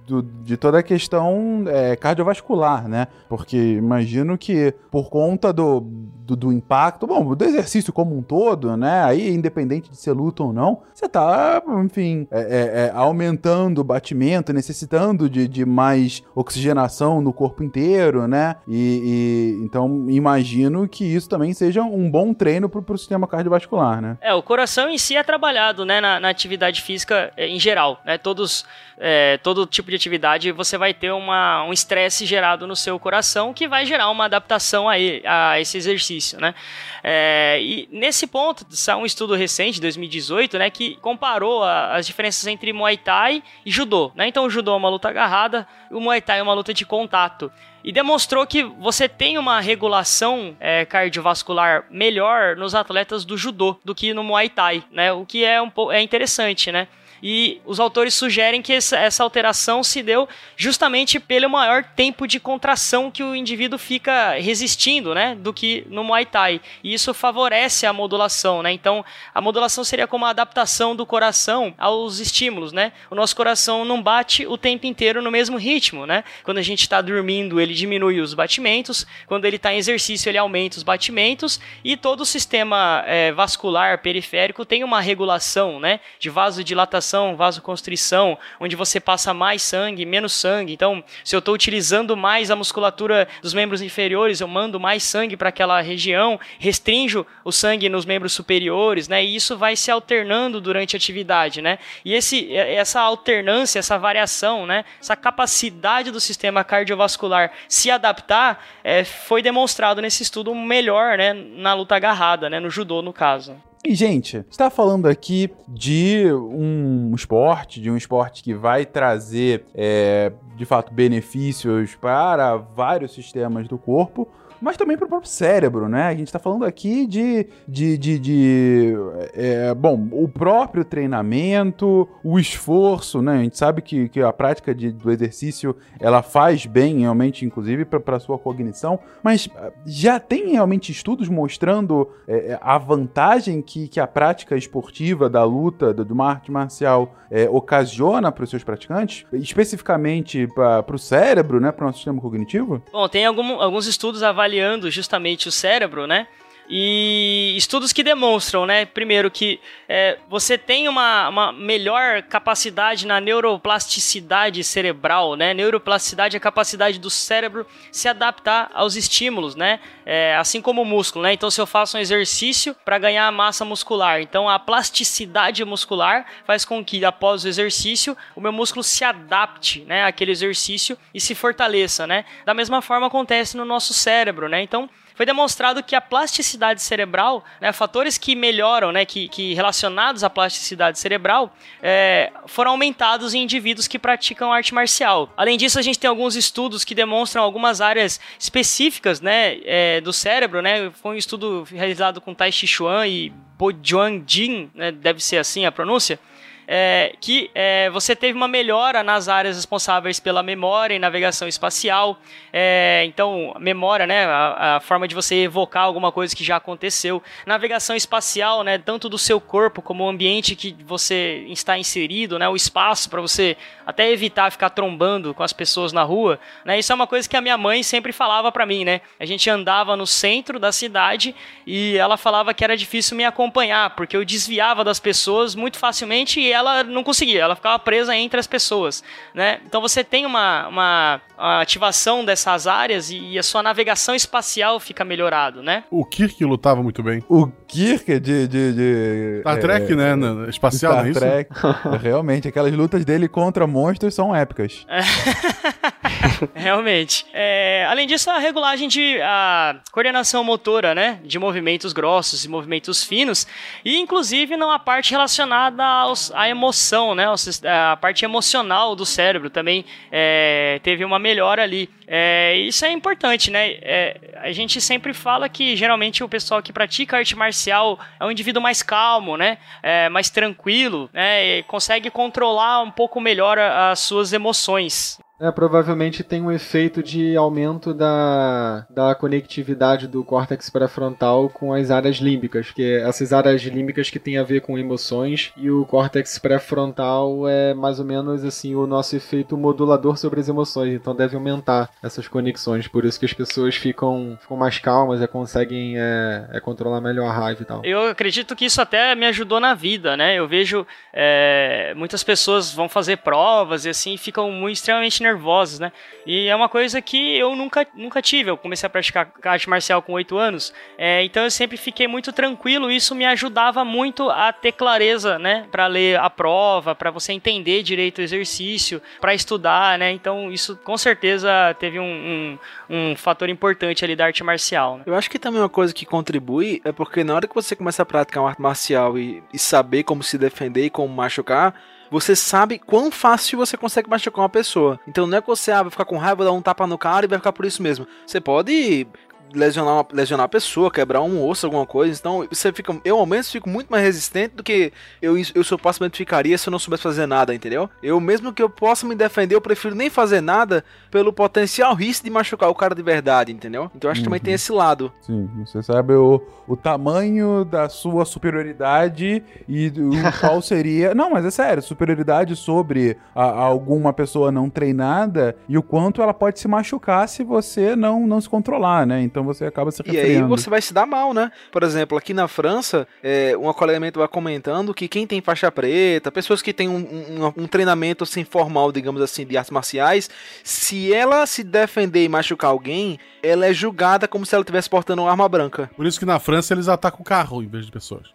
do, 0.07 0.23
de 0.23 0.57
toda 0.57 0.79
a 0.79 0.83
questão 0.83 1.65
é, 1.67 1.97
cardiovascular, 1.97 2.87
né? 2.89 3.07
Porque 3.29 3.57
imagino 3.57 4.37
que 4.37 4.75
por 4.91 5.09
conta 5.09 5.53
do, 5.53 5.81
do, 6.25 6.35
do, 6.35 6.53
impacto, 6.53 7.07
bom, 7.07 7.35
do 7.35 7.45
exercício 7.45 7.93
como 7.93 8.17
um 8.17 8.23
todo, 8.23 8.77
né? 8.77 9.05
Aí, 9.05 9.29
independente 9.29 9.91
de 9.91 9.97
ser 9.97 10.13
luta 10.13 10.43
ou 10.43 10.53
não, 10.53 10.81
você 10.93 11.07
tá, 11.07 11.63
enfim, 11.85 12.27
é, 12.31 12.41
é, 12.41 12.87
é, 12.87 12.93
aumentando 12.95 13.81
o 13.81 13.85
batimento, 13.85 14.53
necessitando 14.53 15.29
de, 15.29 15.47
de 15.47 15.67
mais 15.67 16.23
oxigenação 16.35 17.21
no 17.21 17.33
corpo 17.33 17.63
inteiro, 17.63 18.27
né? 18.27 18.57
E, 18.67 19.59
e 19.59 19.65
então 19.65 20.07
imagino 20.09 20.89
que 20.89 21.05
isso 21.05 21.29
também 21.29 21.53
seja 21.53 21.83
um 21.83 22.11
bom 22.11 22.33
treino 22.33 22.69
pro, 22.69 22.83
pro 22.83 22.97
sistema 22.97 23.27
cardiovascular, 23.27 24.01
né? 24.01 24.17
É, 24.21 24.33
o 24.33 24.43
coração 24.43 24.89
em 24.89 24.97
si 24.97 25.17
é 25.17 25.23
trabalhado, 25.23 25.85
né, 25.85 26.01
na, 26.01 26.19
na 26.19 26.31
atividade 26.31 26.81
física 26.81 27.33
é, 27.37 27.47
em 27.47 27.61
geral, 27.61 28.01
né? 28.05 28.17
Todos, 28.17 28.65
é, 28.97 29.37
todo 29.39 29.67
tipo 29.67 29.91
de 29.91 29.97
atividade 29.97 30.51
você 30.53 30.79
vai 30.79 30.95
ter 30.95 31.13
uma, 31.13 31.65
um 31.65 31.73
estresse 31.73 32.25
gerado 32.25 32.67
no 32.67 32.75
seu 32.75 32.99
coração 32.99 33.53
que 33.53 33.69
vai 33.69 33.85
gerar 33.85 34.09
uma 34.09 34.25
adaptação 34.25 34.89
a, 34.89 34.99
ele, 34.99 35.23
a 35.27 35.61
esse 35.61 35.77
exercício 35.77 36.14
exercício, 36.15 36.41
né? 36.41 36.55
É, 37.03 37.59
e 37.61 37.89
nesse 37.91 38.27
ponto, 38.27 38.65
saiu 38.71 38.99
um 38.99 39.07
estudo 39.07 39.35
recente, 39.35 39.81
2018, 39.81 40.59
né, 40.59 40.71
que 40.71 40.97
comparou 40.97 41.63
a, 41.63 41.97
as 41.97 42.07
diferenças 42.07 42.47
entre 42.47 42.73
Muay 42.73 42.97
Thai 42.97 43.43
e 43.65 43.71
Judô, 43.71 44.13
né? 44.15 44.29
Então 44.29 44.45
o 44.45 44.51
Judô 44.51 44.73
é 44.73 44.77
uma 44.77 44.89
luta 44.89 45.09
agarrada, 45.09 45.67
o 45.91 46.01
Muay 46.01 46.21
Thai 46.21 46.39
é 46.39 46.43
uma 46.43 46.55
luta 46.55 46.73
de 46.73 46.85
contato 46.85 47.51
e 47.83 47.93
demonstrou 47.93 48.47
que 48.47 48.63
você 48.63 49.09
tem 49.09 49.37
uma 49.37 49.61
regulação 49.61 50.57
é, 50.59 50.85
cardiovascular 50.87 51.85
melhor 51.91 52.57
nos 52.57 52.75
atletas 52.75 53.25
do 53.25 53.37
judô 53.37 53.79
do 53.85 53.95
que 53.95 54.15
no 54.15 54.25
Muay 54.25 54.49
Thai, 54.49 54.83
né? 54.91 55.13
O 55.13 55.27
que 55.27 55.45
é 55.45 55.61
um 55.61 55.71
é 55.91 56.01
interessante, 56.01 56.73
né? 56.73 56.89
E 57.27 57.63
os 57.65 57.81
autores 57.81 58.13
sugerem 58.13 58.61
que 58.61 58.75
essa, 58.75 59.25
alteração 59.25 59.83
se 59.83 60.03
deu 60.03 60.29
justamente 60.59 61.19
pelo 61.19 61.49
maior 61.49 61.83
tempo 61.83 62.29
de 62.29 62.39
contração 62.39 63.11
que 63.11 63.23
o 63.23 63.35
indivíduo 63.35 63.79
fica 63.79 64.35
resistindo, 64.35 65.15
né, 65.15 65.35
do 65.35 65.51
que 65.51 65.87
no 65.89 66.05
Muay 66.05 66.27
Thai. 66.27 66.61
E 66.83 66.93
isso 66.93 67.15
favorece 67.15 67.87
a 67.87 67.95
modulação, 67.95 68.63
né? 68.63 68.73
Então, 68.73 69.03
a 69.35 69.41
modulação 69.41 69.83
seria 69.83 70.07
como 70.07 70.27
a 70.27 70.31
adaptação 70.31 70.95
do 70.95 71.07
coração 71.07 71.73
aos 71.79 72.19
estímulos, 72.19 72.75
né? 72.75 72.93
O 73.11 73.15
nosso 73.15 73.35
coração 73.35 73.87
não 73.87 74.03
bate 74.03 74.47
o 74.47 74.59
tempo 74.59 74.85
inteiro 74.85 75.23
no 75.23 75.31
mesmo 75.31 75.57
ritmo, 75.57 76.05
né? 76.05 76.25
Quando 76.43 76.59
a 76.59 76.63
gente 76.63 76.83
está 76.83 77.01
dormindo, 77.01 77.59
ele 77.59 77.73
diminui 77.73 78.21
os 78.21 78.35
batimentos. 78.35 79.07
Quando 79.27 79.47
ele 79.47 79.57
está 79.57 79.73
em 79.73 79.79
exercício, 79.79 80.29
ele 80.29 80.37
aumenta 80.37 80.77
os 80.77 80.83
batimentos. 80.83 81.59
E 81.83 81.97
todo 81.97 82.21
o 82.21 82.27
sistema 82.27 83.03
é, 83.07 83.33
vascular 83.33 84.03
periférico 84.03 84.67
tem 84.67 84.85
uma 84.85 85.01
regulação, 85.01 85.81
né? 85.81 86.01
De 86.19 86.29
vasodilatação 86.29 87.14
dilatação, 87.15 87.37
vasoconstrição, 87.37 88.37
onde 88.59 88.75
você 88.75 88.99
passa 88.99 89.33
mais 89.33 89.63
sangue, 89.63 90.05
menos 90.05 90.33
sangue. 90.33 90.73
Então, 90.73 91.03
se 91.23 91.35
eu 91.35 91.39
estou 91.39 91.55
utilizando 91.55 92.17
mais 92.17 92.51
a 92.51 92.57
musculatura 92.57 93.29
dos 93.41 93.55
membros 93.55 93.81
inferiores, 93.81 94.41
eu 94.41 94.49
mando 94.49 94.81
mais 94.81 95.05
sangue 95.05 95.37
para 95.37 95.51
aquela 95.51 95.81
região, 95.81 96.39
restringo 96.59 97.27
o 97.45 97.53
sangue 97.53 97.89
nos 97.89 98.05
membros 98.05 98.33
superiores, 98.33 99.07
né? 99.09 99.25
E 99.25 99.37
isso 99.37 99.57
vai 99.57 99.77
se 99.77 99.91
alternando 99.91 100.61
durante 100.61 100.97
a 100.97 100.99
atividade, 100.99 101.63
né? 101.63 101.79
E 102.05 102.13
esse, 102.15 102.55
essa 102.55 103.01
alternância, 103.01 103.79
essa 103.79 103.99
variação, 103.99 104.67
né? 104.67 104.85
Essa 105.01 105.15
capacidade 105.15 106.11
do 106.11 106.21
sistema 106.21 106.65
cardiovascular 106.65 107.53
se 107.69 107.91
adaptar 107.91 108.65
é, 108.83 109.05
foi 109.05 109.43
demonstrado 109.43 110.01
nesse 110.01 110.23
estudo 110.23 110.55
melhor, 110.55 111.19
né? 111.19 111.33
Na 111.33 111.75
luta 111.75 111.95
agarrada, 111.95 112.49
né? 112.51 112.59
No 112.59 112.71
judô, 112.71 113.03
no 113.03 113.13
caso. 113.13 113.57
E, 113.87 113.95
gente, 113.95 114.43
está 114.51 114.71
falando 114.71 115.05
aqui 115.07 115.51
de 115.69 116.25
um 116.33 117.15
esporte, 117.15 117.83
de 117.83 117.91
um 117.91 117.99
esporte 117.99 118.43
que 118.43 118.55
vai 118.55 118.87
trazer, 118.87 119.67
é, 119.75 120.33
de 120.57 120.65
fato, 120.65 120.91
benefícios 120.91 121.95
para 121.95 122.57
vários 122.57 123.13
sistemas 123.13 123.69
do 123.69 123.77
corpo, 123.77 124.27
mas 124.61 124.77
também 124.77 124.97
para 124.97 125.07
o 125.07 125.09
próprio 125.09 125.31
cérebro, 125.31 125.89
né? 125.89 126.05
A 126.05 126.15
gente 126.15 126.29
está 126.29 126.39
falando 126.39 126.65
aqui 126.65 127.07
de, 127.07 127.47
de, 127.69 127.99
de, 127.99 128.19
de 128.19 128.95
é, 129.35 129.75
bom, 129.75 130.09
o 130.13 130.29
próprio 130.29 130.85
treinamento, 130.85 132.09
o 132.23 132.39
esforço, 132.39 133.21
né? 133.21 133.39
A 133.39 133.43
gente 133.43 133.59
sabe 133.59 133.83
que, 133.83 134.09
que 134.09 134.21
a 134.21 134.33
prática 134.33 134.75
de, 134.75 134.91
do 134.91 135.11
exercício 135.11 135.77
ela 136.01 136.23
faz 136.23 136.67
bem, 136.67 137.01
realmente, 137.01 137.45
inclusive 137.45 137.85
para 137.85 138.17
a 138.17 138.21
sua 138.21 138.39
cognição, 138.39 138.99
mas 139.23 139.49
ah, 139.57 139.71
já 139.85 140.19
tem 140.19 140.53
realmente 140.53 140.91
estudos 140.91 141.29
mostrando 141.29 142.09
é, 142.27 142.53
é, 142.53 142.59
a 142.61 142.79
vantagem 142.79 143.61
que, 143.61 143.89
que 143.89 144.01
a 144.01 144.07
prática 144.07 144.57
esportiva 144.57 145.29
da 145.29 145.45
luta, 145.45 145.93
do, 145.93 146.15
uma 146.15 146.31
arte 146.31 146.51
marcial, 146.51 147.15
é, 147.31 147.49
ocasiona 147.51 148.31
para 148.31 148.45
os 148.45 148.51
seus 148.51 148.63
praticantes, 148.63 149.27
especificamente 149.33 150.47
para 150.55 150.95
o 150.95 150.99
cérebro, 150.99 151.61
né? 151.61 151.73
Para 151.73 151.85
o 151.85 151.87
nosso 151.87 151.99
sistema 151.99 152.21
cognitivo? 152.21 152.83
Bom, 152.93 153.09
tem 153.09 153.27
algum, 153.27 153.61
alguns 153.61 153.87
estudos 153.87 154.23
avaliando 154.23 154.44
avaliando 154.45 154.91
justamente 154.91 155.49
o 155.49 155.53
cérebro, 155.53 156.07
né? 156.07 156.27
E 156.69 157.55
estudos 157.57 157.93
que 157.93 158.03
demonstram, 158.03 158.65
né, 158.65 158.87
primeiro 158.87 159.31
que 159.31 159.61
é, 159.89 160.19
você 160.29 160.57
tem 160.57 160.89
uma, 160.89 161.29
uma 161.29 161.53
melhor 161.53 162.23
capacidade 162.23 163.07
na 163.07 163.21
neuroplasticidade 163.21 164.65
cerebral, 164.65 165.35
né? 165.37 165.53
Neuroplasticidade 165.53 166.37
é 166.37 166.39
a 166.39 166.41
capacidade 166.41 166.99
do 166.99 167.11
cérebro 167.11 167.67
se 167.93 168.09
adaptar 168.09 168.71
aos 168.73 168.97
estímulos, 168.97 169.55
né? 169.55 169.81
É, 170.07 170.37
assim 170.37 170.63
como 170.63 170.83
o 170.83 170.87
músculo, 170.87 171.25
né? 171.25 171.33
Então, 171.33 171.51
se 171.51 171.61
eu 171.61 171.67
faço 171.67 171.97
um 171.97 172.01
exercício 172.01 172.75
para 172.85 172.99
ganhar 172.99 173.31
massa 173.31 173.65
muscular, 173.65 174.21
então 174.21 174.49
a 174.49 174.59
plasticidade 174.59 175.65
muscular 175.65 176.27
faz 176.47 176.65
com 176.65 176.83
que 176.85 177.05
após 177.05 177.45
o 177.45 177.49
exercício 177.49 178.17
o 178.35 178.41
meu 178.41 178.53
músculo 178.53 178.83
se 178.83 179.05
adapte, 179.05 179.81
né, 179.81 180.05
àquele 180.05 180.33
exercício 180.33 180.97
e 181.13 181.21
se 181.21 181.35
fortaleça, 181.35 182.07
né? 182.07 182.25
Da 182.45 182.55
mesma 182.55 182.81
forma 182.81 183.07
acontece 183.07 183.57
no 183.57 183.65
nosso 183.65 183.93
cérebro, 183.93 184.49
né? 184.49 184.63
Então 184.63 184.89
foi 185.15 185.25
demonstrado 185.25 185.83
que 185.83 185.95
a 185.95 186.01
plasticidade 186.01 186.83
cerebral, 186.83 187.45
né, 187.61 187.73
fatores 187.73 188.19
que 188.19 188.35
melhoram, 188.35 188.91
né, 188.91 189.05
que, 189.05 189.29
que 189.29 189.55
relacionados 189.55 190.25
à 190.25 190.31
plasticidade 190.31 190.99
cerebral, 190.99 191.55
é, 191.83 192.33
foram 192.47 192.73
aumentados 192.73 193.33
em 193.33 193.43
indivíduos 193.43 193.87
que 193.87 193.99
praticam 193.99 194.53
arte 194.53 194.75
marcial. 194.75 195.33
Além 195.37 195.57
disso, 195.57 195.79
a 195.79 195.83
gente 195.83 195.99
tem 195.99 196.09
alguns 196.09 196.35
estudos 196.35 196.85
que 196.85 196.95
demonstram 196.95 197.43
algumas 197.43 197.81
áreas 197.81 198.21
específicas 198.39 199.21
né, 199.21 199.59
é, 199.65 200.01
do 200.01 200.13
cérebro. 200.13 200.61
Né, 200.61 200.91
foi 200.91 201.15
um 201.15 201.19
estudo 201.19 201.67
realizado 201.71 202.21
com 202.21 202.35
Tai 202.35 202.51
Chi 202.51 202.67
Chuan 202.67 203.07
e 203.07 203.33
Bo 203.57 203.73
Juan 203.83 204.23
Jin, 204.27 204.71
né, 204.75 204.91
deve 204.91 205.23
ser 205.23 205.39
assim 205.39 205.65
a 205.65 205.71
pronúncia, 205.71 206.19
é, 206.67 207.15
que 207.21 207.51
é, 207.55 207.91
você 207.91 208.17
teve 208.17 208.37
uma 208.37 208.49
melhora 208.49 209.03
nas 209.03 209.29
áreas 209.29 209.57
responsáveis 209.57 210.19
pela 210.19 210.43
memória 210.43 210.95
e 210.95 210.99
navegação 210.99 211.47
espacial. 211.47 212.19
É, 212.53 213.05
então, 213.07 213.55
memória, 213.59 214.07
né, 214.07 214.25
a, 214.25 214.77
a, 214.77 214.81
forma 214.81 215.07
de 215.07 215.15
você 215.15 215.37
evocar 215.37 215.85
alguma 215.85 216.11
coisa 216.11 216.35
que 216.35 216.45
já 216.45 216.57
aconteceu. 216.57 217.23
Navegação 217.47 217.95
espacial, 217.95 218.63
né, 218.63 218.79
tanto 218.79 219.09
do 219.09 219.19
seu 219.19 219.41
corpo 219.41 219.83
como 219.83 220.05
o 220.05 220.09
ambiente 220.09 220.57
que 220.57 220.75
você 220.85 221.45
está 221.49 221.79
inserido, 221.79 222.39
né, 222.39 222.49
o 222.49 222.57
espaço 222.57 223.11
para 223.11 223.21
você 223.21 223.57
até 223.87 224.11
evitar 224.11 224.51
ficar 224.51 224.71
trombando 224.71 225.35
com 225.35 225.43
as 225.43 225.53
pessoas 225.53 225.93
na 225.93 226.03
rua. 226.03 226.39
Né, 226.65 226.79
isso 226.79 226.93
é 226.93 226.95
uma 226.95 227.07
coisa 227.07 227.29
que 227.29 227.37
a 227.37 227.41
minha 227.41 227.59
mãe 227.59 227.83
sempre 227.83 228.13
falava 228.13 228.51
para 228.51 228.65
mim, 228.65 228.85
né. 228.85 229.01
A 229.19 229.25
gente 229.25 229.49
andava 229.51 229.97
no 229.97 230.07
centro 230.07 230.59
da 230.59 230.73
cidade 230.73 231.35
e 231.67 231.97
ela 231.97 232.17
falava 232.17 232.55
que 232.55 232.65
era 232.65 232.77
difícil 232.77 233.17
me 233.17 233.25
acompanhar 233.25 233.91
porque 233.91 234.17
eu 234.17 234.25
desviava 234.25 234.85
das 234.85 234.99
pessoas 234.99 235.55
muito 235.55 235.79
facilmente 235.79 236.41
e 236.41 236.54
ela 236.55 236.83
não 236.85 237.03
conseguia, 237.03 237.43
ela 237.43 237.57
ficava 237.57 237.79
presa 237.79 238.17
entre 238.17 238.39
as 238.39 238.47
pessoas, 238.47 239.03
né? 239.35 239.61
Então 239.67 239.81
você 239.81 240.03
tem 240.03 240.25
uma, 240.25 240.69
uma, 240.69 241.21
uma 241.37 241.61
ativação 241.61 242.25
dessas 242.25 242.67
áreas 242.67 243.11
e 243.11 243.39
a 243.39 243.43
sua 243.43 243.63
navegação 243.63 244.15
espacial 244.15 244.79
fica 244.81 245.05
melhorado, 245.05 245.63
né? 245.63 245.85
O 245.91 246.05
Kirk 246.05 246.43
lutava 246.45 246.83
muito 246.83 247.03
bem. 247.03 247.23
O 247.29 247.49
Kirk 247.69 248.21
de... 248.21 248.49
de, 248.49 248.73
de 248.73 249.41
Star 249.41 249.61
Trek, 249.61 249.93
é, 249.93 249.97
né? 249.97 250.15
No- 250.15 250.49
espacial, 250.49 250.93
Star 250.93 251.03
não 251.03 251.09
é 251.09 251.11
isso? 251.11 251.21
Trek. 251.21 251.51
Realmente, 252.03 252.49
aquelas 252.49 252.73
lutas 252.73 253.05
dele 253.05 253.29
contra 253.29 253.67
monstros 253.67 254.15
são 254.15 254.35
épicas. 254.35 254.87
Realmente. 256.55 257.27
É, 257.33 257.87
além 257.89 258.07
disso, 258.07 258.31
a 258.31 258.39
regulagem 258.39 258.89
de 258.89 259.21
a 259.23 259.77
coordenação 259.93 260.45
motora, 260.45 260.95
né, 260.95 261.21
de 261.25 261.39
movimentos 261.39 261.93
grossos 261.93 262.45
e 262.45 262.49
movimentos 262.49 263.03
finos, 263.03 263.47
e 263.85 263.99
inclusive 263.99 264.57
numa 264.57 264.79
parte 264.79 265.11
relacionada 265.11 265.85
aos, 265.85 266.31
à 266.33 266.44
emoção, 266.49 267.15
né, 267.15 267.27
a 267.65 267.97
parte 267.97 268.25
emocional 268.25 268.95
do 268.95 269.05
cérebro 269.07 269.51
também 269.51 269.85
é, 270.11 270.81
teve 270.83 271.05
uma 271.05 271.19
melhora 271.19 271.63
ali. 271.63 271.89
É, 272.07 272.57
isso 272.59 272.85
é 272.85 272.93
importante, 272.93 273.51
né? 273.51 273.71
É, 273.81 274.39
a 274.43 274.53
gente 274.53 274.81
sempre 274.81 275.15
fala 275.15 275.49
que 275.49 275.75
geralmente 275.75 276.23
o 276.23 276.29
pessoal 276.29 276.63
que 276.63 276.73
pratica 276.73 277.17
arte 277.17 277.35
marcial 277.35 277.99
é 278.21 278.25
um 278.25 278.31
indivíduo 278.31 278.63
mais 278.63 278.83
calmo, 278.83 279.37
né? 279.37 279.59
É, 279.83 280.09
mais 280.09 280.29
tranquilo, 280.29 281.09
né? 281.13 281.59
E 281.59 281.63
consegue 281.63 282.11
controlar 282.11 282.83
um 282.83 282.91
pouco 282.91 283.21
melhor 283.21 283.59
a- 283.59 283.91
as 283.91 284.01
suas 284.01 284.33
emoções. 284.33 285.19
É, 285.41 285.51
provavelmente 285.51 286.23
tem 286.23 286.41
um 286.41 286.53
efeito 286.53 287.03
de 287.03 287.37
aumento 287.37 287.93
da, 287.93 288.87
da 288.89 289.15
conectividade 289.15 290.07
do 290.07 290.23
córtex 290.23 290.71
pré-frontal 290.71 291.49
com 291.49 291.73
as 291.73 291.91
áreas 291.91 292.17
límbicas, 292.17 292.71
que 292.71 292.83
é 292.83 293.09
essas 293.09 293.33
áreas 293.33 293.61
límbicas 293.63 294.11
que 294.11 294.21
tem 294.21 294.39
a 294.39 294.45
ver 294.45 294.61
com 294.61 294.79
emoções, 294.79 295.53
e 295.57 295.71
o 295.71 295.85
córtex 295.85 296.39
pré-frontal 296.39 297.49
é 297.49 297.75
mais 297.75 297.99
ou 297.99 298.05
menos 298.05 298.45
assim 298.45 298.77
o 298.77 298.87
nosso 298.87 299.17
efeito 299.17 299.57
modulador 299.57 300.17
sobre 300.17 300.39
as 300.39 300.49
emoções, 300.49 300.95
então 300.95 301.17
deve 301.17 301.35
aumentar 301.35 301.91
essas 302.01 302.29
conexões, 302.29 302.87
por 302.87 303.05
isso 303.05 303.19
que 303.19 303.27
as 303.27 303.33
pessoas 303.33 303.75
ficam, 303.75 304.39
ficam 304.41 304.57
mais 304.57 304.79
calmas 304.79 305.21
e 305.21 305.27
conseguem 305.27 305.99
é, 305.99 306.49
é, 306.53 306.61
controlar 306.61 307.01
melhor 307.01 307.27
a 307.27 307.33
raiva 307.33 307.63
e 307.63 307.65
tal. 307.65 307.85
Eu 307.85 308.09
acredito 308.09 308.55
que 308.55 308.67
isso 308.67 308.81
até 308.81 309.15
me 309.17 309.27
ajudou 309.27 309.59
na 309.59 309.75
vida, 309.75 310.17
né? 310.17 310.39
Eu 310.39 310.47
vejo 310.47 310.87
é, 311.13 311.93
muitas 311.97 312.23
pessoas 312.23 312.73
vão 312.73 312.89
fazer 312.89 313.17
provas 313.19 313.85
e 313.85 313.89
assim 313.89 314.17
ficam 314.17 314.51
muito 314.53 314.77
extremamente 314.77 315.24
nervosas, 315.25 315.79
né? 315.81 315.93
E 316.27 316.47
é 316.47 316.55
uma 316.55 316.69
coisa 316.69 317.03
que 317.03 317.37
eu 317.37 317.57
nunca, 317.57 317.87
nunca 317.95 318.23
tive. 318.23 318.51
Eu 318.51 318.57
comecei 318.57 318.87
a 318.87 318.91
praticar 318.91 319.33
arte 319.45 319.69
marcial 319.69 320.01
com 320.01 320.13
8 320.13 320.37
anos, 320.39 320.73
é, 320.97 321.25
então 321.25 321.43
eu 321.43 321.51
sempre 321.51 321.77
fiquei 321.77 322.07
muito 322.07 322.33
tranquilo. 322.33 322.91
Isso 322.91 323.15
me 323.15 323.25
ajudava 323.25 323.85
muito 323.85 324.31
a 324.31 324.53
ter 324.53 324.73
clareza, 324.73 325.39
né? 325.39 325.67
Para 325.71 325.87
ler 325.87 326.19
a 326.19 326.31
prova, 326.31 326.95
para 326.95 327.11
você 327.11 327.33
entender 327.33 327.83
direito 327.83 328.19
o 328.19 328.23
exercício, 328.23 329.03
para 329.21 329.35
estudar, 329.35 329.99
né? 329.99 330.13
Então 330.13 330.53
isso 330.53 330.77
com 330.77 330.97
certeza 330.97 331.75
teve 331.79 331.99
um, 331.99 332.59
um, 332.89 333.09
um 333.13 333.17
fator 333.17 333.49
importante 333.49 334.05
ali 334.05 334.15
da 334.15 334.27
arte 334.27 334.45
marcial. 334.45 334.99
Né? 334.99 335.05
Eu 335.07 335.15
acho 335.15 335.31
que 335.31 335.39
também 335.39 335.61
uma 335.61 335.69
coisa 335.69 335.93
que 335.93 336.07
contribui 336.07 336.81
é 336.85 336.93
porque 336.93 337.25
na 337.25 337.35
hora 337.35 337.49
que 337.49 337.55
você 337.55 337.75
começa 337.75 338.03
a 338.03 338.07
praticar 338.07 338.43
uma 338.43 338.51
arte 338.51 338.63
marcial 338.63 339.19
e, 339.19 339.43
e 339.53 339.59
saber 339.59 340.03
como 340.05 340.23
se 340.23 340.39
defender 340.39 340.85
e 340.85 340.91
como 340.91 341.13
machucar, 341.13 341.75
você 342.11 342.37
sabe 342.37 342.79
quão 342.79 343.11
fácil 343.11 343.59
você 343.59 343.77
consegue 343.77 344.09
machucar 344.09 344.43
uma 344.43 344.49
pessoa. 344.49 344.99
Então 345.07 345.27
não 345.27 345.39
é 345.39 345.41
que 345.41 345.47
você 345.47 345.73
ah, 345.73 345.83
vai 345.83 345.91
ficar 345.91 346.05
com 346.05 346.19
raiva, 346.19 346.45
dar 346.45 346.53
um 346.53 346.63
tapa 346.63 346.87
no 346.87 346.99
cara 346.99 347.27
e 347.27 347.29
vai 347.29 347.39
ficar 347.39 347.53
por 347.53 347.65
isso 347.65 347.83
mesmo. 347.83 348.07
Você 348.27 348.41
pode 348.41 349.07
lesionar 349.55 349.95
uma, 349.95 350.07
lesionar 350.13 350.45
a 350.47 350.49
pessoa, 350.49 350.91
quebrar 350.91 351.23
um 351.23 351.47
osso, 351.47 351.67
alguma 351.67 351.87
coisa. 351.87 352.19
Então 352.19 352.47
você 352.51 352.73
fica. 352.73 352.95
Eu 353.05 353.19
ao 353.19 353.27
menos 353.27 353.51
fico 353.51 353.69
muito 353.69 353.89
mais 353.89 354.03
resistente 354.05 354.55
do 354.57 354.63
que 354.63 354.93
eu, 355.23 355.35
eu 355.55 355.65
supostamente 355.65 356.19
ficaria 356.19 356.57
se 356.59 356.69
eu 356.69 356.71
não 356.71 356.79
soubesse 356.79 357.03
fazer 357.03 357.27
nada, 357.27 357.55
entendeu? 357.55 357.89
Eu 358.03 358.19
mesmo 358.21 358.53
que 358.53 358.63
eu 358.63 358.69
possa 358.69 359.07
me 359.07 359.15
defender, 359.15 359.55
eu 359.55 359.61
prefiro 359.61 359.95
nem 359.95 360.11
fazer 360.11 360.41
nada 360.41 360.85
pelo 361.11 361.33
potencial 361.33 361.95
risco 361.95 362.25
de 362.25 362.31
machucar 362.31 362.69
o 362.69 362.75
cara 362.75 362.95
de 362.95 363.03
verdade, 363.03 363.53
entendeu? 363.53 363.91
Então 363.95 364.11
acho 364.11 364.21
que 364.21 364.25
também 364.25 364.39
Uhum. 364.41 364.45
tem 364.45 364.55
esse 364.55 364.73
lado. 364.73 365.13
Sim, 365.21 365.49
você 365.65 365.83
sabe 365.83 366.13
o, 366.15 366.43
o 366.67 366.77
tamanho 366.77 367.65
da 367.65 367.89
sua 367.89 368.25
superioridade 368.25 369.43
e 369.69 369.91
do- 369.91 370.11
qual 370.41 370.61
seria. 370.63 371.15
Não, 371.15 371.31
mas 371.31 371.45
é 371.45 371.51
sério, 371.51 371.83
superioridade 371.83 372.57
sobre 372.57 373.17
a- 373.35 373.43
alguma 373.65 374.13
pessoa 374.13 374.51
não 374.51 374.69
treinada 374.71 375.57
e 375.69 375.77
o 375.79 375.83
quanto 375.83 376.21
ela 376.23 376.35
pode 376.35 376.59
se 376.59 376.67
machucar 376.69 377.29
se 377.29 377.45
você 377.45 377.95
não, 377.95 378.27
não 378.27 378.41
se 378.41 378.49
controlar, 378.49 379.07
né? 379.07 379.23
Então 379.23 379.44
você 379.45 379.67
acaba 379.67 379.91
se 379.91 380.03
E 380.07 380.11
aí 380.11 380.17
refreando. 380.17 380.49
você 380.49 380.69
vai 380.71 380.81
se 380.83 380.93
dar 380.95 381.07
mal, 381.07 381.33
né? 381.35 381.51
Por 381.71 381.83
exemplo, 381.83 382.17
aqui 382.19 382.33
na 382.35 382.49
França, 382.49 383.07
é, 383.23 383.57
uma 383.57 383.73
colega 383.75 383.99
minha 384.01 384.13
vai 384.15 384.29
comentando 384.29 384.93
que 384.95 385.09
quem 385.09 385.27
tem 385.27 385.41
faixa 385.41 385.71
preta, 385.73 386.31
pessoas 386.31 386.61
que 386.63 386.73
têm 386.73 386.89
um, 386.89 386.97
um- 386.97 387.53
um 387.65 387.67
treinamento 387.67 388.25
assim 388.25 388.45
formal, 388.45 388.93
digamos 388.93 389.21
assim, 389.23 389.45
de 389.47 389.57
artes 389.57 389.71
marciais, 389.71 390.29
se 390.63 391.13
ela 391.13 391.47
se 391.47 391.65
defender 391.65 392.25
e 392.25 392.29
machucar 392.29 392.71
alguém, 392.71 393.19
ela 393.43 393.67
é 393.67 393.73
julgada 393.75 394.27
como 394.29 394.45
se 394.47 394.55
ela 394.55 394.63
estivesse 394.63 394.89
portando 394.89 395.23
uma 395.23 395.31
arma 395.31 395.49
branca. 395.49 395.91
Por 395.97 396.07
isso 396.07 396.19
que 396.19 396.25
na 396.27 396.39
França 396.39 396.73
eles 396.75 396.89
atacam 396.89 397.21
o 397.21 397.25
carro 397.25 397.63
em 397.63 397.67
vez 397.69 397.87
de 397.87 397.93
pessoas. 397.93 398.23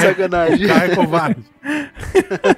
Sacanagem. 0.00 0.64
O 0.64 0.68
carro 0.68 0.84
é 0.84 0.94
covarde. 0.94 1.42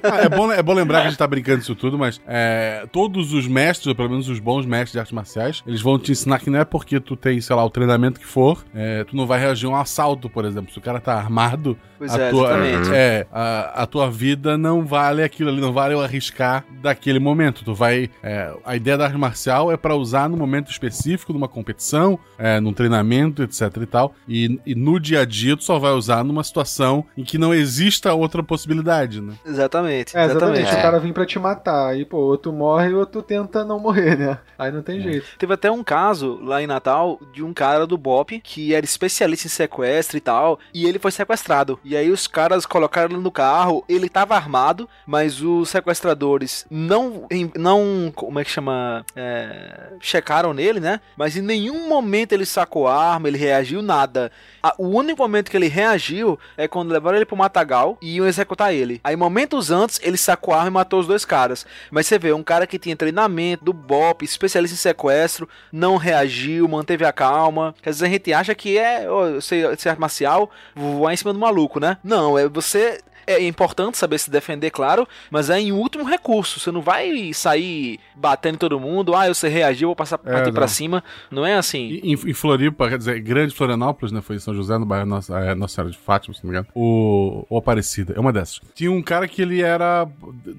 Ah, 0.02 0.18
é, 0.24 0.28
bom, 0.28 0.52
é 0.52 0.62
bom 0.62 0.72
lembrar 0.74 1.00
que 1.00 1.06
a 1.06 1.10
gente 1.10 1.18
tá 1.18 1.26
brincando 1.26 1.58
disso 1.60 1.74
tudo, 1.74 1.98
mas 1.98 2.20
é, 2.26 2.86
todos 2.92 3.32
os 3.32 3.46
mestres, 3.46 3.86
ou 3.86 3.94
pelo 3.94 4.10
menos 4.10 4.28
os 4.28 4.38
bons 4.48 4.64
mestres 4.64 4.92
de 4.92 4.98
artes 4.98 5.12
marciais, 5.12 5.62
eles 5.66 5.82
vão 5.82 5.98
te 5.98 6.10
ensinar 6.10 6.38
que 6.38 6.48
não 6.48 6.58
é 6.58 6.64
porque 6.64 6.98
tu 6.98 7.14
tem, 7.14 7.38
sei 7.38 7.54
lá, 7.54 7.62
o 7.62 7.68
treinamento 7.68 8.18
que 8.18 8.24
for, 8.24 8.64
é, 8.74 9.04
tu 9.04 9.14
não 9.14 9.26
vai 9.26 9.38
reagir 9.38 9.66
a 9.66 9.68
um 9.68 9.76
assalto, 9.76 10.30
por 10.30 10.46
exemplo. 10.46 10.72
Se 10.72 10.78
o 10.78 10.80
cara 10.80 10.98
tá 11.00 11.12
armado, 11.12 11.76
Pois 11.98 12.14
a 12.14 12.22
é, 12.22 12.30
tua, 12.30 12.66
é, 12.94 13.26
a, 13.32 13.82
a 13.82 13.86
tua 13.86 14.08
vida 14.08 14.56
não 14.56 14.86
vale 14.86 15.22
aquilo 15.22 15.50
ali, 15.50 15.60
não 15.60 15.72
vale 15.72 15.94
eu 15.94 16.00
arriscar 16.00 16.64
daquele 16.80 17.18
momento. 17.18 17.64
Tu 17.64 17.74
vai. 17.74 18.08
é, 18.22 18.54
a 18.64 18.76
ideia 18.76 18.96
da 18.96 19.06
arte 19.06 19.18
marcial 19.18 19.72
é 19.72 19.76
pra 19.76 19.96
usar 19.96 20.28
no 20.28 20.36
momento 20.36 20.70
específico, 20.70 21.32
numa 21.32 21.48
competição, 21.48 22.18
é, 22.38 22.60
num 22.60 22.72
treinamento, 22.72 23.42
etc 23.42 23.76
e 23.82 23.86
tal. 23.86 24.14
E, 24.28 24.60
e 24.64 24.74
no 24.76 25.00
dia 25.00 25.22
a 25.22 25.24
dia 25.24 25.56
tu 25.56 25.64
só 25.64 25.78
vai 25.78 25.90
usar 25.90 26.22
numa 26.22 26.44
situação 26.44 27.04
em 27.16 27.24
que 27.24 27.36
não 27.36 27.52
exista 27.52 28.14
outra 28.14 28.44
possibilidade, 28.44 29.20
né? 29.20 29.34
Exatamente. 29.44 30.16
É, 30.16 30.24
exatamente. 30.24 30.60
exatamente. 30.60 30.78
O 30.78 30.82
cara 30.82 31.00
vem 31.00 31.12
pra 31.12 31.26
te 31.26 31.38
matar. 31.38 31.88
Aí, 31.88 32.04
pô, 32.04 32.18
ou 32.18 32.38
tu 32.38 32.52
morre 32.52 32.94
ou 32.94 33.04
tu 33.04 33.22
tenta 33.22 33.64
não 33.64 33.80
morrer, 33.80 34.16
né? 34.16 34.37
Aí 34.58 34.70
não 34.72 34.82
tem 34.82 35.00
jeito. 35.00 35.26
Teve 35.38 35.54
até 35.54 35.70
um 35.70 35.84
caso 35.84 36.38
lá 36.42 36.62
em 36.62 36.66
Natal 36.66 37.20
de 37.32 37.42
um 37.42 37.52
cara 37.54 37.86
do 37.86 37.96
BOP 37.96 38.40
que 38.40 38.74
era 38.74 38.84
especialista 38.84 39.46
em 39.46 39.50
sequestro 39.50 40.16
e 40.16 40.20
tal, 40.20 40.58
e 40.74 40.84
ele 40.86 40.98
foi 40.98 41.10
sequestrado. 41.12 41.78
E 41.84 41.96
aí 41.96 42.10
os 42.10 42.26
caras 42.26 42.66
colocaram 42.66 43.10
ele 43.14 43.22
no 43.22 43.30
carro, 43.30 43.84
ele 43.88 44.08
tava 44.08 44.34
armado, 44.34 44.88
mas 45.06 45.40
os 45.42 45.68
sequestradores 45.68 46.66
não, 46.70 47.26
não 47.56 48.12
como 48.14 48.38
é 48.40 48.44
que 48.44 48.50
chama, 48.50 49.04
É, 49.14 49.92
checaram 50.00 50.52
nele, 50.52 50.80
né? 50.80 51.00
Mas 51.16 51.36
em 51.36 51.42
nenhum 51.42 51.88
momento 51.88 52.32
ele 52.32 52.46
sacou 52.46 52.86
a 52.88 52.94
arma, 53.12 53.28
ele 53.28 53.38
reagiu 53.38 53.82
nada. 53.82 54.30
A- 54.62 54.74
o 54.78 54.86
único 54.88 55.22
momento 55.22 55.50
que 55.50 55.56
ele 55.56 55.68
reagiu 55.68 56.38
é 56.56 56.66
quando 56.66 56.92
levaram 56.92 57.16
ele 57.16 57.24
pro 57.26 57.36
matagal 57.36 57.96
e 58.02 58.16
iam 58.16 58.26
executar 58.26 58.72
ele. 58.74 59.00
Aí 59.04 59.16
momentos 59.16 59.70
antes 59.70 60.00
ele 60.02 60.16
sacou 60.16 60.54
a 60.54 60.58
arma 60.58 60.68
e 60.68 60.72
matou 60.72 61.00
os 61.00 61.06
dois 61.06 61.24
caras. 61.24 61.66
Mas 61.90 62.06
você 62.06 62.18
vê, 62.18 62.32
um 62.32 62.42
cara 62.42 62.66
que 62.66 62.78
tinha 62.78 62.96
treinamento 62.96 63.64
do 63.64 63.72
BOP, 63.72 64.17
especialista 64.24 64.74
em 64.74 64.78
sequestro, 64.78 65.48
não 65.72 65.96
reagiu, 65.96 66.68
manteve 66.68 67.04
a 67.04 67.12
calma. 67.12 67.74
Quer 67.82 67.90
dizer, 67.90 68.06
a 68.06 68.08
gente 68.08 68.32
acha 68.32 68.54
que 68.54 68.78
é, 68.78 69.06
ser, 69.40 69.78
ser 69.78 69.90
arte 69.90 70.00
marcial, 70.00 70.50
voar 70.74 71.12
em 71.12 71.16
cima 71.16 71.32
do 71.32 71.38
maluco, 71.38 71.80
né? 71.80 71.98
Não, 72.02 72.38
é 72.38 72.48
você 72.48 73.00
é 73.28 73.46
importante 73.46 73.98
saber 73.98 74.18
se 74.18 74.30
defender, 74.30 74.70
claro, 74.70 75.06
mas 75.30 75.50
é 75.50 75.60
em 75.60 75.72
último 75.72 76.04
recurso. 76.04 76.58
Você 76.58 76.70
não 76.70 76.80
vai 76.80 77.32
sair 77.32 78.00
batendo 78.16 78.54
em 78.54 78.58
todo 78.58 78.80
mundo, 78.80 79.14
ah, 79.14 79.28
você 79.28 79.48
reagiu, 79.48 79.88
vou 79.88 79.96
passar 79.96 80.18
É, 80.24 80.50
não. 80.50 80.68
cima. 80.68 81.04
Não 81.30 81.44
é 81.46 81.54
assim. 81.56 82.00
Em, 82.02 82.12
em 82.12 82.34
Floripa, 82.34 82.88
quer 82.88 82.98
dizer, 82.98 83.20
grande 83.20 83.54
Florianópolis, 83.54 84.12
né? 84.12 84.20
Foi 84.20 84.36
em 84.36 84.38
São 84.38 84.54
José, 84.54 84.76
no 84.78 84.86
bairro 84.86 85.06
Nossa, 85.06 85.38
é, 85.38 85.54
Nossa 85.54 85.74
Senhora 85.74 85.92
de 85.92 85.98
Fátima, 85.98 86.34
se 86.34 86.42
não 86.44 86.50
me 86.50 86.56
engano. 86.56 86.68
O, 86.74 87.44
o 87.48 87.58
Aparecida, 87.58 88.14
é 88.16 88.20
uma 88.20 88.32
dessas. 88.32 88.60
Tinha 88.74 88.90
um 88.90 89.02
cara 89.02 89.28
que 89.28 89.42
ele 89.42 89.62
era 89.62 90.06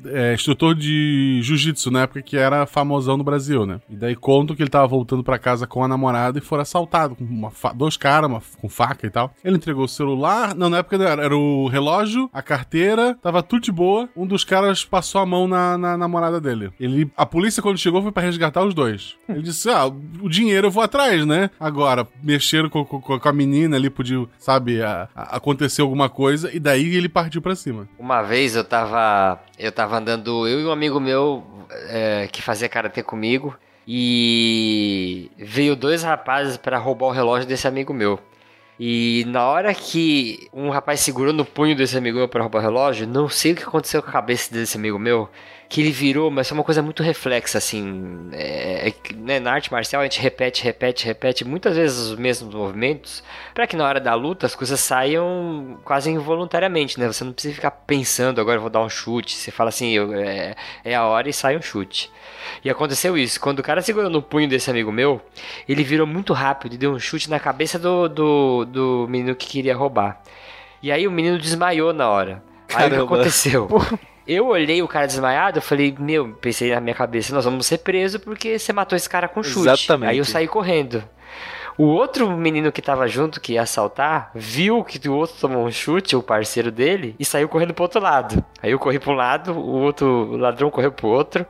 é, 0.06 0.34
instrutor 0.34 0.76
de 0.76 1.40
jiu-jitsu 1.42 1.92
na 1.92 2.04
época 2.04 2.22
que 2.22 2.38
era 2.38 2.66
famosão 2.66 3.18
no 3.18 3.24
Brasil, 3.24 3.66
né? 3.66 3.82
E 3.90 3.96
daí 3.96 4.16
contam 4.16 4.56
que 4.56 4.62
ele 4.62 4.70
tava 4.70 4.88
voltando 4.88 5.24
pra 5.24 5.40
casa 5.40 5.66
com 5.66 5.84
a 5.84 5.88
namorada 5.88 6.38
e 6.38 6.42
foram 6.42 6.62
assaltados 6.62 7.18
com 7.18 7.24
uma 7.24 7.52
dois 7.74 7.98
caras 7.98 8.30
com 8.60 8.70
faca 8.70 9.06
e 9.08 9.10
tal. 9.10 9.34
Ele 9.44 9.56
entregou 9.56 9.86
o 9.86 9.88
celular, 9.88 10.56
não, 10.56 10.70
na 10.70 10.80
época 10.80 10.98
não 10.98 11.06
era, 11.06 11.24
era 11.24 11.38
o 11.38 11.68
relógio, 11.68 12.30
a 12.34 12.42
carteira, 12.42 12.59
tava 13.22 13.42
tudo 13.44 13.62
de 13.64 13.72
boa. 13.72 14.08
Um 14.16 14.26
dos 14.26 14.44
caras 14.44 14.84
passou 14.84 15.22
a 15.22 15.26
mão 15.26 15.48
na, 15.48 15.78
na 15.78 15.98
namorada 15.98 16.40
dele. 16.42 16.72
Ele, 16.80 17.10
a 17.16 17.26
polícia, 17.26 17.62
quando 17.62 17.78
chegou, 17.78 18.02
foi 18.02 18.12
pra 18.12 18.24
resgatar 18.24 18.64
os 18.64 18.74
dois. 18.74 19.16
Ele 19.28 19.42
disse: 19.42 19.70
Ah, 19.70 19.86
o 19.86 20.30
dinheiro 20.30 20.68
eu 20.68 20.72
vou 20.72 20.84
atrás, 20.84 21.26
né? 21.26 21.50
Agora, 21.60 22.08
mexeram 22.24 22.70
com, 22.70 22.84
com- 22.86 23.02
com 23.20 23.30
a 23.30 23.34
menina 23.34 23.76
ali, 23.76 23.90
podia, 23.90 24.26
sabe, 24.38 24.82
a- 24.82 25.08
a- 25.16 25.38
acontecer 25.38 25.82
alguma 25.82 26.10
coisa, 26.10 26.50
e 26.56 26.60
daí 26.60 26.96
ele 26.96 27.10
partiu 27.10 27.42
pra 27.42 27.56
cima. 27.56 27.88
Uma 27.98 28.22
vez 28.22 28.56
eu 28.56 28.64
tava. 28.64 29.40
Eu 29.58 29.72
tava 29.72 29.98
andando, 29.98 30.48
eu 30.48 30.62
e 30.62 30.66
um 30.66 30.72
amigo 30.72 31.00
meu 31.00 31.44
é, 31.90 32.28
que 32.32 32.42
fazia 32.42 32.70
karatê 32.70 33.04
comigo. 33.04 33.56
E 34.32 35.32
veio 35.38 35.76
dois 35.76 36.04
rapazes 36.04 36.58
pra 36.58 36.78
roubar 36.78 37.08
o 37.08 37.12
relógio 37.12 37.48
desse 37.48 37.68
amigo 37.68 37.94
meu. 37.94 38.20
E 38.80 39.26
na 39.28 39.46
hora 39.46 39.74
que 39.74 40.48
um 40.54 40.70
rapaz 40.70 41.02
segurou 41.02 41.34
no 41.34 41.44
punho 41.44 41.76
desse 41.76 41.98
amigo 41.98 42.18
meu 42.18 42.30
pra 42.30 42.42
roubar 42.42 42.60
o 42.60 42.62
relógio, 42.62 43.06
não 43.06 43.28
sei 43.28 43.52
o 43.52 43.56
que 43.56 43.64
aconteceu 43.64 44.02
com 44.02 44.10
a 44.10 44.14
cabeça 44.14 44.54
desse 44.54 44.78
amigo 44.78 44.98
meu, 44.98 45.30
que 45.70 45.82
ele 45.82 45.92
virou, 45.92 46.32
mas 46.32 46.50
foi 46.50 46.58
uma 46.58 46.64
coisa 46.64 46.82
muito 46.82 47.04
reflexa, 47.04 47.60
assim. 47.60 48.28
É, 48.32 48.90
é 48.90 48.94
né, 49.14 49.40
na 49.40 49.52
arte 49.54 49.72
marcial 49.72 50.02
a 50.02 50.06
gente 50.06 50.20
repete, 50.20 50.64
repete, 50.64 51.06
repete 51.06 51.46
muitas 51.46 51.76
vezes 51.78 52.10
os 52.10 52.18
mesmos 52.18 52.56
movimentos, 52.56 53.24
pra 53.54 53.68
que 53.68 53.76
na 53.76 53.86
hora 53.88 54.00
da 54.00 54.16
luta 54.16 54.48
as 54.48 54.56
coisas 54.56 54.80
saiam 54.80 55.78
quase 55.86 56.10
involuntariamente, 56.10 57.00
né? 57.00 57.06
Você 57.06 57.24
não 57.24 57.32
precisa 57.34 57.54
ficar 57.54 57.70
pensando, 57.70 58.42
agora 58.42 58.58
eu 58.58 58.62
vou 58.62 58.70
dar 58.72 58.82
um 58.82 58.90
chute. 58.90 59.36
Você 59.36 59.52
fala 59.52 59.70
assim, 59.70 59.92
eu- 59.92 60.12
é, 60.16 60.56
é 60.84 60.96
a 60.96 61.06
hora 61.06 61.30
e 61.30 61.34
sai 61.34 61.56
um 61.56 61.62
chute. 61.62 62.12
E 62.66 62.70
aconteceu 62.70 63.16
isso. 63.16 63.40
Quando 63.40 63.60
o 63.60 63.64
cara 63.64 63.84
segurou 63.84 64.10
no 64.10 64.24
punho 64.24 64.50
desse 64.50 64.72
amigo 64.72 64.92
meu, 64.92 65.22
ele 65.68 65.84
virou 65.84 66.08
muito 66.08 66.34
rápido 66.34 66.74
e 66.74 66.78
deu 66.80 66.92
um 66.92 67.00
chute 67.00 67.30
na 67.30 67.40
cabeça 67.40 67.78
do, 67.78 68.10
do, 68.10 68.66
do 68.66 69.08
menino 69.08 69.36
que 69.36 69.46
queria 69.46 69.76
roubar. 69.76 70.20
E 70.82 70.92
aí 70.92 71.06
o 71.08 71.12
menino 71.12 71.38
desmaiou 71.38 71.94
na 71.94 72.10
hora. 72.10 72.42
Aí 72.74 72.88
o 72.88 72.90
que 72.90 72.96
Caramba. 72.96 73.04
aconteceu? 73.04 73.68
Eu 74.32 74.48
olhei 74.48 74.82
o 74.84 74.88
cara 74.88 75.08
desmaiado, 75.08 75.58
eu 75.58 75.62
falei, 75.62 75.96
meu, 75.98 76.30
pensei 76.40 76.72
na 76.74 76.80
minha 76.80 76.94
cabeça, 76.96 77.34
nós 77.34 77.46
vamos 77.46 77.66
ser 77.66 77.80
presos 77.80 78.22
porque 78.22 78.60
você 78.60 78.72
matou 78.72 78.96
esse 78.96 79.10
cara 79.10 79.28
com 79.28 79.42
chute. 79.42 79.68
Exatamente. 79.68 80.10
Aí 80.12 80.18
eu 80.20 80.26
saí 80.26 80.48
correndo. 80.48 81.04
O 81.78 81.86
outro 81.86 82.30
menino 82.30 82.74
que 82.74 82.82
tava 82.82 83.08
junto, 83.08 83.40
que 83.40 83.54
ia 83.54 83.62
assaltar, 83.62 84.32
viu 84.36 84.84
que 84.84 85.08
o 85.08 85.16
outro 85.16 85.38
tomou 85.40 85.66
um 85.66 85.72
chute, 85.72 86.14
o 86.14 86.22
parceiro 86.22 86.70
dele, 86.72 87.16
e 87.18 87.24
saiu 87.24 87.48
correndo 87.48 87.74
pro 87.74 87.84
outro 87.86 88.02
lado. 88.02 88.44
Aí 88.62 88.72
eu 88.72 88.78
corri 88.78 89.00
pra 89.00 89.14
um 89.14 89.16
lado, 89.16 89.54
o 89.54 89.80
outro 89.80 90.36
ladrão 90.36 90.70
correu 90.70 90.92
pro 90.92 91.08
outro. 91.08 91.46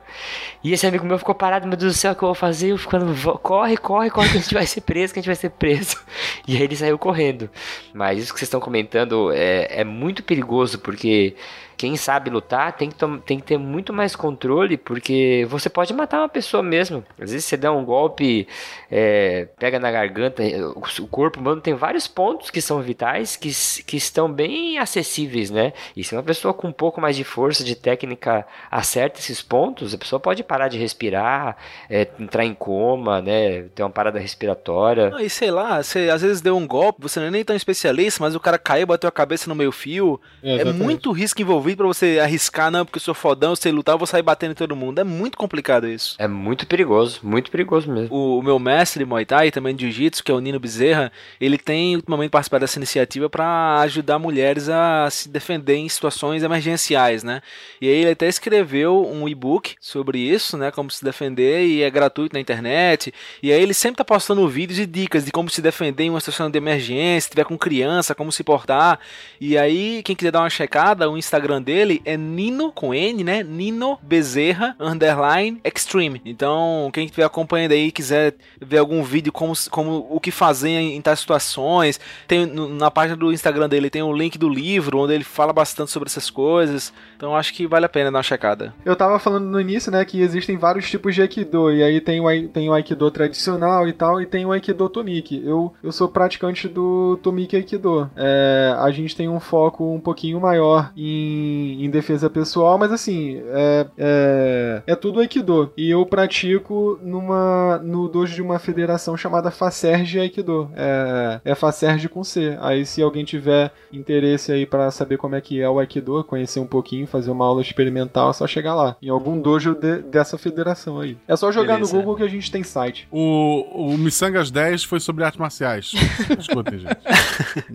E 0.62 0.72
esse 0.72 0.86
amigo 0.86 1.04
meu 1.04 1.18
ficou 1.18 1.34
parado, 1.34 1.66
meu 1.66 1.76
Deus 1.76 1.94
do 1.94 1.98
céu, 1.98 2.12
o 2.12 2.14
que 2.14 2.22
eu 2.22 2.28
vou 2.28 2.34
fazer? 2.36 2.70
Eu 2.70 2.78
ficando, 2.78 3.12
"Vo- 3.12 3.38
corre, 3.38 3.76
corre, 3.76 4.08
corre, 4.08 4.28
que 4.30 4.38
a 4.38 4.40
gente 4.40 4.54
vai 4.54 4.66
ser 4.66 4.82
preso, 4.82 5.12
que 5.12 5.18
a 5.18 5.22
gente 5.22 5.28
vai 5.28 5.34
ser 5.36 5.50
preso. 5.50 5.96
E 6.46 6.56
aí 6.56 6.62
ele 6.62 6.76
saiu 6.76 6.96
correndo. 6.96 7.50
Mas 7.92 8.20
isso 8.22 8.32
que 8.32 8.38
vocês 8.38 8.46
estão 8.46 8.60
comentando 8.60 9.32
é, 9.32 9.80
é 9.80 9.84
muito 9.84 10.22
perigoso, 10.22 10.78
porque 10.78 11.34
quem 11.80 11.96
sabe 11.96 12.28
lutar 12.28 12.76
tem 12.76 12.90
que, 12.90 12.96
tem 13.24 13.38
que 13.38 13.42
ter 13.46 13.56
muito 13.56 13.90
mais 13.90 14.14
controle, 14.14 14.76
porque 14.76 15.46
você 15.48 15.70
pode 15.70 15.94
matar 15.94 16.18
uma 16.18 16.28
pessoa 16.28 16.62
mesmo. 16.62 17.02
Às 17.18 17.32
vezes 17.32 17.46
você 17.46 17.56
dá 17.56 17.72
um 17.72 17.86
golpe, 17.86 18.46
é, 18.90 19.48
pega 19.58 19.80
na 19.80 19.90
garganta, 19.90 20.42
o 20.76 21.06
corpo 21.06 21.40
humano 21.40 21.58
tem 21.58 21.72
vários 21.72 22.06
pontos 22.06 22.50
que 22.50 22.60
são 22.60 22.82
vitais, 22.82 23.34
que, 23.34 23.50
que 23.86 23.96
estão 23.96 24.30
bem 24.30 24.76
acessíveis, 24.76 25.50
né? 25.50 25.72
E 25.96 26.04
se 26.04 26.14
uma 26.14 26.22
pessoa 26.22 26.52
com 26.52 26.68
um 26.68 26.72
pouco 26.72 27.00
mais 27.00 27.16
de 27.16 27.24
força, 27.24 27.64
de 27.64 27.74
técnica, 27.74 28.46
acerta 28.70 29.18
esses 29.18 29.40
pontos, 29.40 29.94
a 29.94 29.98
pessoa 29.98 30.20
pode 30.20 30.42
parar 30.44 30.68
de 30.68 30.76
respirar, 30.76 31.56
é, 31.88 32.06
entrar 32.18 32.44
em 32.44 32.52
coma, 32.52 33.22
né? 33.22 33.62
Ter 33.74 33.82
uma 33.82 33.88
parada 33.88 34.18
respiratória. 34.18 35.12
Ah, 35.16 35.22
e 35.22 35.30
sei 35.30 35.50
lá, 35.50 35.82
você 35.82 36.10
às 36.10 36.20
vezes 36.20 36.42
deu 36.42 36.58
um 36.58 36.66
golpe, 36.66 37.00
você 37.00 37.18
não 37.20 37.28
é 37.28 37.30
nem 37.30 37.42
tão 37.42 37.56
especialista, 37.56 38.22
mas 38.22 38.34
o 38.34 38.40
cara 38.40 38.58
caiu, 38.58 38.86
bateu 38.86 39.08
a 39.08 39.12
cabeça 39.12 39.48
no 39.48 39.54
meio 39.54 39.72
fio. 39.72 40.20
É, 40.42 40.58
É, 40.58 40.64
muito 40.74 41.10
risco 41.10 41.40
envolvido 41.40 41.69
pra 41.76 41.86
você 41.86 42.18
arriscar, 42.22 42.70
não, 42.70 42.84
porque 42.84 42.98
eu 42.98 43.02
sou 43.02 43.14
fodão, 43.14 43.50
eu 43.50 43.56
sei 43.56 43.72
lutar, 43.72 43.94
eu 43.94 43.98
vou 43.98 44.06
sair 44.06 44.22
batendo 44.22 44.52
em 44.52 44.54
todo 44.54 44.76
mundo. 44.76 45.00
É 45.00 45.04
muito 45.04 45.36
complicado 45.36 45.88
isso. 45.88 46.16
É 46.18 46.28
muito 46.28 46.66
perigoso, 46.66 47.20
muito 47.22 47.50
perigoso 47.50 47.90
mesmo. 47.90 48.14
O, 48.14 48.38
o 48.38 48.42
meu 48.42 48.58
mestre 48.58 49.04
de 49.04 49.08
Muay 49.08 49.24
Thai 49.24 49.50
também 49.50 49.74
de 49.74 49.90
Jiu-Jitsu, 49.90 50.24
que 50.24 50.30
é 50.30 50.34
o 50.34 50.40
Nino 50.40 50.60
Bezerra, 50.60 51.12
ele 51.40 51.58
tem 51.58 51.96
ultimamente 51.96 52.30
participado 52.30 52.60
dessa 52.60 52.78
iniciativa 52.78 53.28
para 53.28 53.80
ajudar 53.80 54.18
mulheres 54.18 54.68
a 54.68 55.08
se 55.10 55.28
defender 55.28 55.76
em 55.76 55.88
situações 55.88 56.42
emergenciais, 56.42 57.22
né? 57.22 57.42
E 57.80 57.88
aí 57.88 57.96
ele 57.96 58.10
até 58.10 58.28
escreveu 58.28 59.06
um 59.06 59.28
e-book 59.28 59.74
sobre 59.80 60.18
isso, 60.18 60.56
né? 60.56 60.70
Como 60.70 60.90
se 60.90 61.04
defender 61.04 61.66
e 61.66 61.82
é 61.82 61.90
gratuito 61.90 62.34
na 62.34 62.40
internet. 62.40 63.12
E 63.42 63.52
aí 63.52 63.60
ele 63.60 63.74
sempre 63.74 63.98
tá 63.98 64.04
postando 64.04 64.46
vídeos 64.48 64.78
e 64.78 64.86
dicas 64.86 65.24
de 65.24 65.32
como 65.32 65.48
se 65.50 65.62
defender 65.62 66.04
em 66.04 66.10
uma 66.10 66.20
situação 66.20 66.50
de 66.50 66.58
emergência, 66.58 67.22
se 67.22 67.30
tiver 67.30 67.44
com 67.44 67.56
criança, 67.56 68.14
como 68.14 68.32
se 68.32 68.42
portar. 68.42 68.98
E 69.40 69.56
aí, 69.56 70.02
quem 70.02 70.16
quiser 70.16 70.32
dar 70.32 70.40
uma 70.40 70.50
checada, 70.50 71.10
o 71.10 71.16
Instagram 71.16 71.59
dele 71.60 72.00
é 72.04 72.16
Nino 72.16 72.72
com 72.72 72.94
N, 72.94 73.24
né? 73.24 73.42
Nino 73.42 73.98
Bezerra 74.02 74.74
underline 74.78 75.60
extreme. 75.64 76.20
Então, 76.24 76.90
quem 76.92 77.04
estiver 77.04 77.24
acompanhando 77.24 77.72
aí 77.72 77.90
quiser 77.90 78.34
ver 78.60 78.78
algum 78.78 79.02
vídeo 79.02 79.32
como, 79.32 79.52
como 79.70 80.06
o 80.10 80.20
que 80.20 80.30
fazer 80.30 80.70
em, 80.70 81.00
tais 81.00 81.20
situações, 81.20 81.98
tem 82.26 82.46
na 82.46 82.90
página 82.90 83.16
do 83.16 83.32
Instagram 83.32 83.68
dele 83.68 83.90
tem 83.90 84.02
o 84.02 84.12
link 84.12 84.38
do 84.38 84.48
livro 84.48 84.98
onde 84.98 85.14
ele 85.14 85.24
fala 85.24 85.52
bastante 85.52 85.90
sobre 85.90 86.08
essas 86.08 86.30
coisas. 86.30 86.92
Então, 87.16 87.36
acho 87.36 87.52
que 87.54 87.66
vale 87.66 87.86
a 87.86 87.88
pena 87.88 88.10
dar 88.10 88.18
uma 88.18 88.22
checada. 88.22 88.74
Eu 88.84 88.96
tava 88.96 89.18
falando 89.18 89.46
no 89.46 89.60
início, 89.60 89.90
né, 89.90 90.04
que 90.04 90.20
existem 90.20 90.56
vários 90.56 90.88
tipos 90.88 91.14
de 91.14 91.22
Aikido, 91.22 91.72
e 91.72 91.82
aí 91.82 92.00
tem 92.00 92.20
o, 92.20 92.48
tem 92.48 92.68
o 92.68 92.72
Aikido 92.72 93.10
tradicional 93.10 93.86
e 93.88 93.92
tal, 93.92 94.20
e 94.20 94.26
tem 94.26 94.44
o 94.44 94.52
Aikido 94.52 94.88
Tomiki. 94.88 95.42
Eu, 95.44 95.72
eu 95.82 95.92
sou 95.92 96.08
praticante 96.08 96.68
do 96.68 97.18
Tomiki 97.22 97.56
Aikido. 97.56 98.10
É, 98.16 98.74
a 98.78 98.90
gente 98.90 99.16
tem 99.16 99.28
um 99.28 99.40
foco 99.40 99.84
um 99.94 100.00
pouquinho 100.00 100.40
maior 100.40 100.92
em, 100.96 101.49
em 101.84 101.90
defesa 101.90 102.28
pessoal, 102.30 102.78
mas 102.78 102.92
assim, 102.92 103.40
é, 103.52 103.86
é, 103.98 104.82
é 104.86 104.94
tudo 104.94 105.20
Aikido. 105.20 105.72
E 105.76 105.90
eu 105.90 106.04
pratico 106.06 106.98
numa, 107.02 107.78
no 107.78 108.08
dojo 108.08 108.34
de 108.34 108.42
uma 108.42 108.58
federação 108.58 109.16
chamada 109.16 109.50
Facerge 109.50 110.18
Aikido. 110.18 110.70
É, 110.74 111.40
é 111.44 111.54
Facerge 111.54 112.08
com 112.08 112.22
C. 112.24 112.56
Aí 112.60 112.84
se 112.86 113.02
alguém 113.02 113.24
tiver 113.24 113.72
interesse 113.92 114.52
aí 114.52 114.66
pra 114.66 114.90
saber 114.90 115.16
como 115.16 115.34
é 115.34 115.40
que 115.40 115.60
é 115.60 115.68
o 115.68 115.78
Aikido, 115.78 116.22
conhecer 116.24 116.60
um 116.60 116.66
pouquinho, 116.66 117.06
fazer 117.06 117.30
uma 117.30 117.44
aula 117.44 117.60
experimental, 117.60 118.30
é 118.30 118.32
só 118.32 118.46
chegar 118.46 118.74
lá. 118.74 118.96
Em 119.02 119.08
algum 119.08 119.40
dojo 119.40 119.74
de- 119.74 120.02
dessa 120.02 120.36
federação 120.38 121.00
aí. 121.00 121.16
É 121.26 121.36
só 121.36 121.50
jogar 121.52 121.74
Beleza. 121.74 121.92
no 121.94 122.00
Google 122.00 122.16
que 122.16 122.22
a 122.22 122.28
gente 122.28 122.50
tem 122.50 122.62
site. 122.62 123.06
O, 123.10 123.92
o 123.92 123.98
Missangas 123.98 124.50
10 124.50 124.84
foi 124.84 125.00
sobre 125.00 125.24
artes 125.24 125.38
marciais. 125.40 125.92
Escutem, 126.38 126.78
gente. 126.78 126.96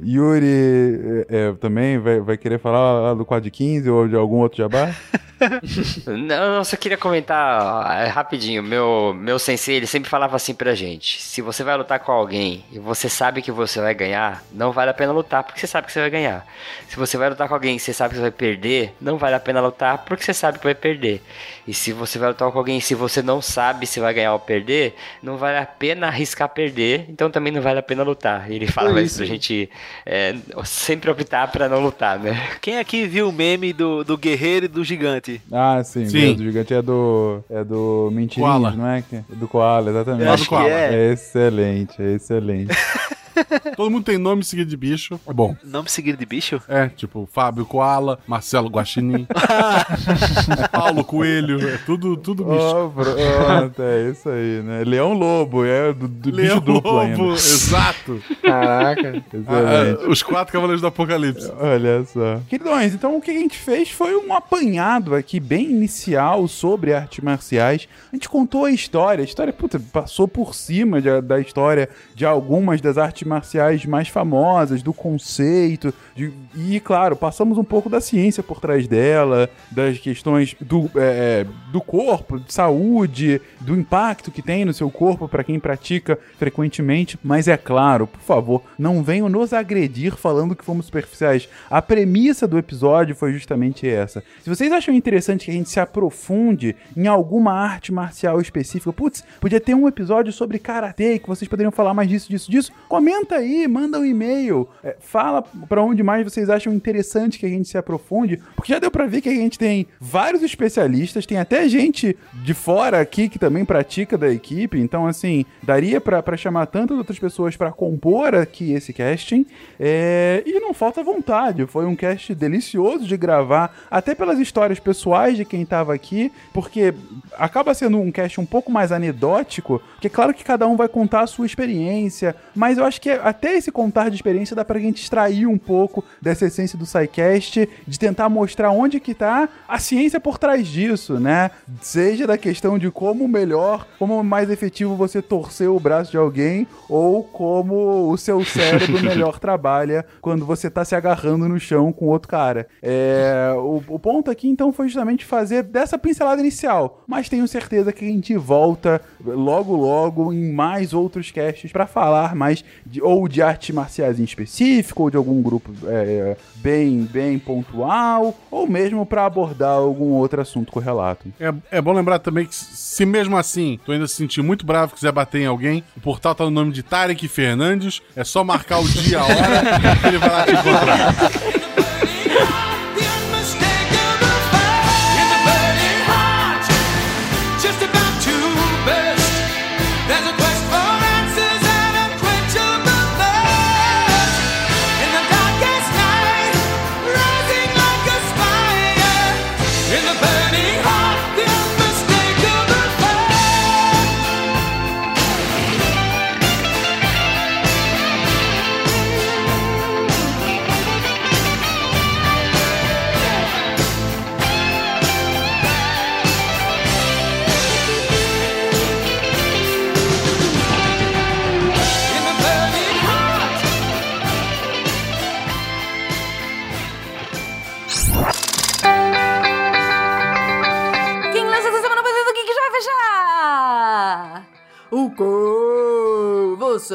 Yuri 0.04 0.46
é, 0.48 1.26
é, 1.30 1.54
também 1.54 1.98
vai, 2.00 2.20
vai 2.20 2.38
querer 2.38 2.60
falar 2.60 3.02
lá 3.02 3.14
do 3.14 3.26
Quad 3.26 3.46
15 3.66 3.90
ou 3.90 4.08
de 4.08 4.16
algum 4.16 4.38
outro 4.38 4.60
jabá? 4.60 4.94
Não, 6.08 6.58
eu 6.58 6.66
só 6.66 6.78
queria 6.78 6.98
comentar 6.98 7.62
ó, 7.62 7.92
é, 7.92 8.08
rapidinho. 8.08 8.64
Meu, 8.64 9.14
meu 9.14 9.38
sensei, 9.38 9.76
ele 9.76 9.88
sempre 9.88 10.10
falava 10.10 10.36
assim 10.36 10.54
pra 10.54 10.74
gente: 10.74 11.22
se 11.22 11.42
você 11.42 11.64
vai 11.64 11.76
lutar 11.76 12.00
com 12.00 12.12
alguém 12.12 12.64
e 12.72 12.80
você 12.80 13.10
sabe 13.10 13.42
que 13.42 13.52
você 13.52 13.82
vai 13.82 13.94
ganhar, 13.94 14.44
não 14.52 14.72
vale 14.72 14.92
a 14.92 14.94
pena 14.94 15.12
lutar 15.12 15.44
porque 15.44 15.60
você 15.60 15.68
sabe 15.68 15.88
que 15.88 15.94
você 15.94 16.00
vai 16.00 16.10
ganhar. 16.10 16.46
Se 16.88 16.96
você 16.96 17.18
vai 17.18 17.30
lutar 17.30 17.48
com 17.48 17.54
alguém 17.54 17.76
e 17.76 17.80
você 17.80 17.92
sabe 17.92 18.12
que 18.12 18.16
você 18.16 18.22
vai 18.22 18.32
perder, 18.32 18.96
não 19.02 19.18
vale 19.18 19.36
a 19.36 19.40
pena 19.40 19.60
lutar 19.60 20.00
porque 20.06 20.24
você 20.24 20.34
sabe 20.34 20.58
que 20.58 20.64
vai 20.64 20.76
perder. 20.76 21.22
E 21.68 21.74
se 21.74 21.92
você 21.92 22.18
vai 22.18 22.30
lutar 22.30 22.50
com 22.52 22.58
alguém 22.58 22.78
e 22.78 22.82
se 22.82 22.96
você 22.96 23.22
não 23.22 23.42
sabe 23.42 23.86
se 23.86 24.00
vai 24.00 24.14
ganhar 24.14 24.34
ou 24.34 24.40
perder, 24.40 24.96
não 25.22 25.36
vale 25.36 25.58
a 25.58 25.66
pena 25.66 26.08
arriscar 26.08 26.48
perder, 26.48 27.06
então 27.10 27.30
também 27.30 27.52
não 27.52 27.62
vale 27.62 27.80
a 27.80 27.84
pena 27.84 28.04
lutar. 28.04 28.50
E 28.50 28.56
ele 28.56 28.68
falava 28.68 29.02
isso 29.02 29.16
isso. 29.16 29.18
pra 29.18 29.26
gente 29.26 29.70
é, 30.06 30.36
sempre 30.64 31.10
optar 31.10 31.52
pra 31.52 31.68
não 31.68 31.82
lutar, 31.82 32.20
né? 32.20 32.50
Quem 32.62 32.80
aqui 32.80 33.06
viu 33.06 33.30
o 33.30 33.32
meme 33.46 33.74
do, 33.74 34.04
do 34.04 34.18
guerreiro 34.18 34.66
e 34.66 34.68
do 34.68 34.84
gigante? 34.84 35.40
Ah, 35.52 35.82
sim. 35.84 36.08
Sim. 36.08 36.34
O 36.34 36.38
gigante 36.38 36.74
é 36.74 36.82
do. 36.82 37.40
É 37.50 37.64
do 37.64 38.10
Mentirinhas, 38.12 38.52
Koala. 38.52 38.72
não 38.72 38.88
é? 38.88 39.04
Que- 39.08 39.22
Do 39.36 39.48
Koala, 39.48 39.90
exatamente. 39.92 40.24
Eu 40.26 40.32
acho 40.34 40.50
que 40.50 40.56
é. 40.56 40.94
É 40.96 41.12
excelente, 41.14 42.02
é 42.02 42.14
excelente. 42.14 42.76
Todo 43.76 43.90
mundo 43.92 44.04
tem 44.04 44.18
nome 44.18 44.44
seguido 44.44 44.70
de 44.70 44.78
bicho. 44.78 45.20
É 45.28 45.34
bom. 45.34 45.56
Nome 45.64 45.90
seguido 45.90 46.18
de 46.18 46.26
bicho? 46.26 46.62
É, 46.68 46.88
tipo, 46.90 47.28
Fábio 47.32 47.66
Koala, 47.66 48.20
Marcelo 48.28 48.70
Guaxinim, 48.70 49.28
Paulo 50.72 51.04
Coelho, 51.04 51.68
é 51.68 51.78
tudo, 51.86 52.18
tudo 52.18 52.44
bicho. 52.46 52.58
Ó, 52.60 52.90
pronto, 52.90 53.82
é 53.82 54.10
isso 54.10 54.30
aí, 54.30 54.62
né? 54.62 54.84
Leão 54.86 55.14
Lobo, 55.14 55.66
é 55.66 55.94
do, 55.94 56.08
do 56.08 56.32
Leão 56.32 56.60
bicho 56.60 56.74
duplo 56.74 56.92
Lobo, 56.92 57.00
ainda. 57.24 57.34
exato. 57.34 58.22
Caraca. 58.42 59.02
Excelente. 59.18 59.46
Ah, 59.48 60.10
os 60.10 60.22
quatro 60.24 60.52
cavaleiros 60.54 60.82
do 60.82 60.88
Apocalipse. 60.88 61.52
Olha 61.60 62.04
só. 62.06 62.40
Queridões, 62.50 62.94
então 62.94 63.16
o 63.18 63.22
que 63.22 63.32
a 63.32 63.34
gente 63.40 63.58
fez 63.58 63.90
foi 63.90 64.16
um 64.16 64.34
apanhado 64.34 65.16
aqui 65.16 65.40
bem 65.40 65.66
inicial 65.72 66.48
sobre 66.48 66.94
artes 66.94 67.24
marciais. 67.24 67.88
A 68.12 68.16
gente 68.16 68.30
contou 68.30 68.66
a 68.66 68.72
história. 68.72 69.22
A 69.22 69.26
história, 69.26 69.54
puta, 69.54 69.80
passou 69.92 70.28
por 70.28 70.54
cima 70.54 71.02
de- 71.02 71.22
da 71.22 71.40
história 71.40 71.90
de 72.14 72.26
algumas 72.26 72.82
das 72.82 72.98
artes 72.98 73.25
marciais 73.26 73.86
mais 73.86 74.08
famosas, 74.08 74.82
do 74.82 74.94
conceito. 74.94 75.94
de- 76.16 76.32
e, 76.56 76.80
claro, 76.80 77.16
passamos 77.16 77.58
um 77.58 77.64
pouco 77.64 77.90
da 77.90 78.00
ciência 78.00 78.42
por 78.42 78.60
trás 78.62 78.88
dela, 78.88 79.50
das 79.70 79.98
questões 79.98 80.56
do, 80.62 80.90
é, 80.96 81.46
do 81.72 81.82
corpo, 81.82 82.40
de 82.40 82.54
saúde, 82.54 83.42
do 83.60 83.76
impacto 83.76 84.32
que 84.32 84.42
tem 84.42 84.64
no 84.64 84.74
seu 84.74 84.90
corpo 84.90 85.28
para 85.28 85.44
quem 85.44 85.60
pratica 85.60 86.18
frequentemente. 86.38 87.20
Mas 87.24 87.48
é 87.48 87.58
claro, 87.58 88.08
por 88.08 88.22
favor, 88.22 88.62
não 88.78 89.04
venham 89.04 89.28
nos 89.28 89.52
agredir 89.52 90.16
falando 90.16 90.56
que 90.56 90.64
fomos 90.64 90.86
superficiais. 90.86 91.50
A 91.70 91.82
premissa 91.82 92.48
do 92.48 92.58
episódio 92.58 93.16
foi 93.16 93.34
justamente 93.34 93.88
essa. 93.90 94.24
Se 94.44 94.50
vocês 94.50 94.72
acham 94.72 94.94
interessante 94.94 95.46
que 95.46 95.52
a 95.52 95.54
gente 95.54 95.70
se 95.70 95.80
aprofunde 95.80 96.76
em 96.96 97.08
alguma 97.08 97.52
arte 97.54 97.92
marcial 97.92 98.40
específica, 98.40 98.94
putz, 98.94 99.24
podia 99.42 99.60
ter 99.60 99.74
um 99.74 99.88
episódio 99.88 100.32
sobre 100.32 100.60
karatê 100.60 101.20
que 101.20 101.28
vocês 101.28 101.50
poderiam 101.50 101.72
falar 101.72 101.94
mais 101.94 102.08
disso, 102.08 102.30
disso, 102.30 102.50
disso. 102.50 102.72
Comenta 102.88 103.15
aí, 103.32 103.68
manda 103.68 104.00
um 104.00 104.06
e-mail, 104.06 104.68
é, 104.84 104.96
fala 105.00 105.42
pra 105.42 105.82
onde 105.82 106.04
mais 106.04 106.24
vocês 106.24 106.50
acham 106.50 106.74
interessante 106.74 107.40
que 107.40 107.46
a 107.46 107.50
gente 107.50 107.68
se 107.68 107.78
aprofunde, 107.78 108.40
porque 108.56 108.74
já 108.74 108.80
deu 108.80 108.92
pra 108.92 109.06
ver 109.06 109.22
que 109.22 109.30
a 109.30 109.34
gente 109.34 109.58
tem 109.58 109.88
vários 110.00 110.44
especialistas, 110.44 111.26
tem 111.26 111.38
até 111.38 111.68
gente 111.68 112.18
de 112.34 112.54
fora 112.54 113.00
aqui 113.00 113.30
que 113.30 113.40
também 113.40 113.66
pratica 113.66 114.18
da 114.18 114.30
equipe, 114.30 114.80
então 114.80 115.08
assim, 115.08 115.46
daria 115.64 116.02
pra 116.02 116.38
chamar 116.38 116.66
tantas 116.68 116.98
outras 116.98 117.20
pessoas 117.20 117.56
pra 117.56 117.72
compor 117.72 118.36
aqui 118.36 118.74
esse 118.74 118.94
casting, 118.94 119.46
é, 119.80 120.44
e 120.46 120.60
não 120.60 120.74
falta 120.74 121.04
vontade, 121.04 121.66
foi 121.66 121.86
um 121.86 121.96
cast 121.96 122.34
delicioso 122.34 123.06
de 123.06 123.18
gravar, 123.18 123.76
até 123.90 124.14
pelas 124.16 124.40
histórias 124.40 124.80
pessoais 124.80 125.38
de 125.38 125.46
quem 125.46 125.66
tava 125.66 125.94
aqui, 125.94 126.32
porque 126.54 126.94
acaba 127.38 127.74
sendo 127.74 128.00
um 128.00 128.12
cast 128.12 128.40
um 128.40 128.46
pouco 128.46 128.72
mais 128.72 128.92
anedótico, 128.92 129.82
porque 129.94 130.08
é 130.08 130.10
claro 130.10 130.34
que 130.34 130.44
cada 130.44 130.68
um 130.68 130.76
vai 130.76 130.88
contar 130.88 131.22
a 131.22 131.28
sua 131.28 131.46
experiência, 131.46 132.36
mas 132.56 132.78
eu 132.78 132.86
acho 132.86 133.00
que 133.02 133.05
até 133.12 133.56
esse 133.56 133.72
contar 133.72 134.10
de 134.10 134.16
experiência 134.16 134.56
dá 134.56 134.66
pra 134.66 134.80
gente 134.80 135.02
extrair 135.02 135.48
um 135.48 135.58
pouco 135.58 136.04
dessa 136.22 136.46
essência 136.46 136.78
do 136.78 136.86
SciCast, 136.86 137.68
de 137.88 138.00
tentar 138.00 138.30
mostrar 138.30 138.72
onde 138.72 139.00
que 139.00 139.14
tá 139.14 139.50
a 139.68 139.80
ciência 139.80 140.20
por 140.20 140.38
trás 140.38 140.68
disso, 140.68 141.20
né? 141.20 141.52
Seja 141.82 142.28
da 142.28 142.38
questão 142.38 142.78
de 142.78 142.90
como 142.92 143.28
melhor, 143.28 143.88
como 144.00 144.24
mais 144.24 144.50
efetivo 144.50 144.96
você 144.96 145.22
torcer 145.22 145.70
o 145.70 145.80
braço 145.80 146.12
de 146.12 146.18
alguém, 146.18 146.68
ou 146.90 147.24
como 147.24 148.10
o 148.10 148.18
seu 148.18 148.44
cérebro 148.44 149.02
melhor 149.04 149.40
trabalha 149.40 150.06
quando 150.22 150.46
você 150.46 150.70
tá 150.70 150.84
se 150.86 150.96
agarrando 150.96 151.48
no 151.48 151.60
chão 151.60 151.92
com 151.92 152.08
outro 152.08 152.28
cara. 152.28 152.68
É, 152.82 153.52
o, 153.56 153.84
o 153.88 154.00
ponto 154.00 154.30
aqui 154.32 154.48
então 154.48 154.72
foi 154.72 154.88
justamente 154.88 155.26
fazer 155.26 155.64
dessa 155.64 155.98
pincelada 155.98 156.42
inicial, 156.42 157.04
mas 157.08 157.30
tenho 157.30 157.48
certeza 157.48 157.92
que 157.92 158.06
a 158.06 158.08
gente 158.08 158.36
volta 158.36 159.02
logo 159.24 159.76
logo 159.76 160.34
em 160.34 160.52
mais 160.52 160.94
outros 160.94 161.32
casts 161.32 161.72
pra 161.72 161.88
falar 161.88 162.36
mais 162.36 162.64
de, 162.96 163.02
ou 163.02 163.28
de 163.28 163.42
artes 163.42 163.76
marciais 163.76 164.20
em 164.20 164.24
específico, 164.24 165.04
ou 165.04 165.10
de 165.10 165.18
algum 165.18 165.42
grupo 165.42 165.72
é, 165.86 166.38
bem, 166.56 167.02
bem 167.02 167.38
pontual, 167.38 168.34
ou 168.50 168.68
mesmo 168.68 169.06
pra 169.06 169.26
abordar 169.26 169.72
algum 169.72 170.12
outro 170.14 170.42
assunto 170.42 170.72
correlato. 170.72 171.28
É, 171.40 171.54
é 171.72 171.82
bom 171.82 171.92
lembrar 171.92 172.20
também 172.20 172.46
que 172.46 172.56
se 172.56 173.06
mesmo 173.06 173.36
assim 173.38 173.80
tu 173.86 173.92
ainda 173.92 174.08
se 174.08 174.16
sentir 174.16 174.42
muito 174.42 174.66
bravo 174.66 174.94
e 174.94 174.96
quiser 174.96 175.12
bater 175.12 175.42
em 175.42 175.46
alguém, 175.46 175.84
o 175.96 176.00
portal 176.00 176.34
tá 176.34 176.46
no 176.46 176.52
nome 176.52 176.72
de 176.72 176.84
Tarek 176.84 177.28
Fernandes, 177.28 178.02
é 178.16 178.24
só 178.24 178.44
marcar 178.44 178.80
o 178.80 178.88
dia 178.88 179.12
e 179.12 179.16
a 179.16 179.24
hora 179.24 179.98
que 180.02 180.08
ele 180.08 180.18
vai 180.18 180.30
lá 180.30 180.46
te 180.46 180.52
encontrar. 180.52 181.76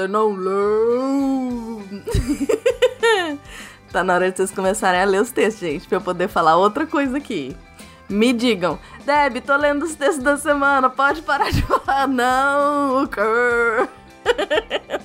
Você 0.01 0.09
não 0.09 0.33
leu? 0.33 1.83
tá 3.93 4.03
na 4.03 4.15
hora 4.15 4.31
de 4.31 4.37
vocês 4.39 4.51
começarem 4.51 5.03
a 5.03 5.05
ler 5.05 5.21
os 5.21 5.31
textos, 5.31 5.61
gente, 5.61 5.87
pra 5.87 5.99
eu 5.99 6.01
poder 6.01 6.27
falar 6.27 6.57
outra 6.57 6.87
coisa 6.87 7.19
aqui. 7.19 7.55
Me 8.09 8.33
digam, 8.33 8.79
Deb, 9.05 9.43
tô 9.43 9.55
lendo 9.55 9.83
os 9.83 9.95
textos 9.95 10.25
da 10.25 10.39
semana, 10.39 10.89
pode 10.89 11.21
parar 11.21 11.53
de 11.53 11.61
falar 11.69 12.09
não, 12.09 13.07
quê? 13.09 13.21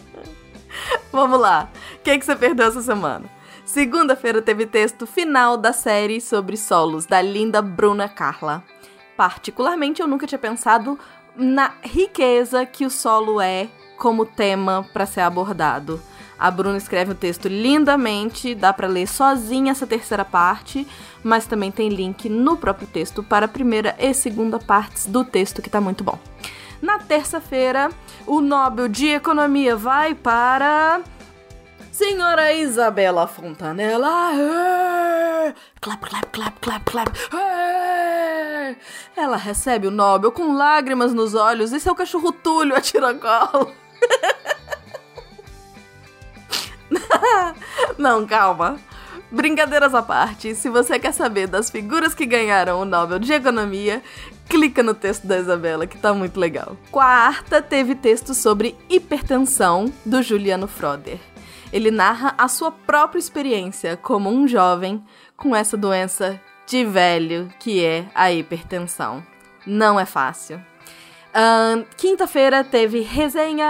Vamos 1.11 1.41
lá. 1.41 1.69
O 1.95 1.99
que, 1.99 2.17
que 2.17 2.23
você 2.23 2.37
perdeu 2.37 2.67
essa 2.67 2.81
semana? 2.81 3.29
Segunda-feira 3.65 4.41
teve 4.41 4.65
texto 4.65 5.05
final 5.05 5.57
da 5.57 5.73
série 5.73 6.21
sobre 6.21 6.55
solos, 6.55 7.05
da 7.05 7.21
linda 7.21 7.61
Bruna 7.61 8.07
Carla. 8.07 8.63
Particularmente, 9.17 10.01
eu 10.01 10.07
nunca 10.07 10.25
tinha 10.25 10.39
pensado 10.39 10.97
na 11.35 11.73
riqueza 11.83 12.65
que 12.65 12.85
o 12.85 12.89
solo 12.89 13.41
é 13.41 13.67
como 13.97 14.25
tema 14.25 14.85
para 14.93 15.05
ser 15.05 15.21
abordado. 15.21 16.01
A 16.37 16.51
Bruna 16.51 16.77
escreve 16.77 17.11
o 17.11 17.15
texto 17.15 17.47
lindamente, 17.47 18.53
dá 18.53 18.73
para 18.73 18.87
ler 18.87 19.07
sozinha 19.07 19.71
essa 19.71 19.87
terceira 19.87 20.25
parte, 20.25 20.85
mas 21.23 21.47
também 21.47 21.71
tem 21.71 21.89
link 21.89 22.27
no 22.27 22.57
próprio 22.57 22.87
texto 22.87 23.23
para 23.23 23.45
a 23.45 23.49
primeira 23.49 23.95
e 23.97 24.13
segunda 24.13 24.59
partes 24.59 25.05
do 25.05 25.23
texto, 25.23 25.61
que 25.61 25.69
tá 25.69 25.79
muito 25.79 26.03
bom. 26.03 26.19
Na 26.81 26.99
terça-feira, 26.99 27.89
o 28.27 28.41
Nobel 28.41 28.89
de 28.89 29.07
Economia 29.07 29.75
vai 29.75 30.13
para. 30.13 31.01
Senhora 31.91 32.53
Isabela 32.53 33.25
Fontanella. 33.25 34.33
Clap, 35.79 36.01
clap, 36.01 36.27
clap, 36.31 36.59
clap, 36.59 36.83
clap. 36.91 37.17
Ela 39.15 39.37
recebe 39.37 39.87
o 39.87 39.91
Nobel 39.91 40.33
com 40.33 40.53
lágrimas 40.53 41.13
nos 41.13 41.33
olhos 41.33 41.71
e 41.71 41.79
seu 41.79 41.95
cachorro 41.95 42.33
Túlio 42.33 42.75
a 42.75 42.81
tiracolo. 42.81 43.84
Não, 47.97 48.25
calma. 48.25 48.79
Brincadeiras 49.31 49.93
à 49.93 50.01
parte, 50.01 50.55
se 50.55 50.69
você 50.69 50.99
quer 50.99 51.11
saber 51.11 51.47
das 51.47 51.69
figuras 51.69 52.13
que 52.13 52.25
ganharam 52.25 52.79
o 52.79 52.85
Nobel 52.85 53.19
de 53.19 53.33
Economia, 53.33 54.01
clica 54.47 54.83
no 54.83 54.93
texto 54.93 55.25
da 55.27 55.37
Isabela, 55.37 55.87
que 55.87 55.97
tá 55.97 56.13
muito 56.13 56.39
legal. 56.39 56.77
Quarta, 56.91 57.61
teve 57.61 57.95
texto 57.95 58.33
sobre 58.33 58.77
hipertensão, 58.89 59.91
do 60.05 60.21
Juliano 60.21 60.67
Froder. 60.67 61.19
Ele 61.73 61.91
narra 61.91 62.33
a 62.37 62.47
sua 62.47 62.71
própria 62.71 63.19
experiência 63.19 63.97
como 63.97 64.29
um 64.29 64.47
jovem 64.47 65.03
com 65.35 65.55
essa 65.55 65.75
doença 65.75 66.39
de 66.67 66.85
velho 66.85 67.49
que 67.59 67.83
é 67.83 68.05
a 68.15 68.31
hipertensão. 68.31 69.21
Não 69.65 69.99
é 69.99 70.05
fácil. 70.05 70.61
Ahn, 71.37 71.83
Quinta-feira 71.97 72.63
teve 72.63 73.01
resenha. 73.01 73.67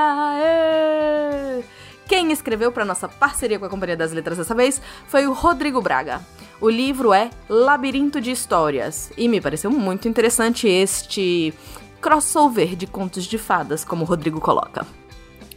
Quem 2.07 2.31
escreveu 2.31 2.71
para 2.71 2.85
nossa 2.85 3.09
parceria 3.09 3.57
com 3.57 3.65
a 3.65 3.69
Companhia 3.69 3.97
das 3.97 4.11
Letras 4.11 4.37
dessa 4.37 4.53
vez 4.53 4.79
foi 5.07 5.25
o 5.25 5.33
Rodrigo 5.33 5.81
Braga. 5.81 6.21
O 6.61 6.69
livro 6.69 7.11
é 7.11 7.31
Labirinto 7.49 8.21
de 8.21 8.29
Histórias 8.29 9.11
e 9.17 9.27
me 9.27 9.41
pareceu 9.41 9.71
muito 9.71 10.07
interessante 10.07 10.67
este 10.67 11.55
crossover 11.99 12.75
de 12.75 12.85
contos 12.85 13.25
de 13.25 13.39
fadas, 13.39 13.83
como 13.83 14.03
o 14.03 14.07
Rodrigo 14.07 14.39
coloca. 14.39 14.85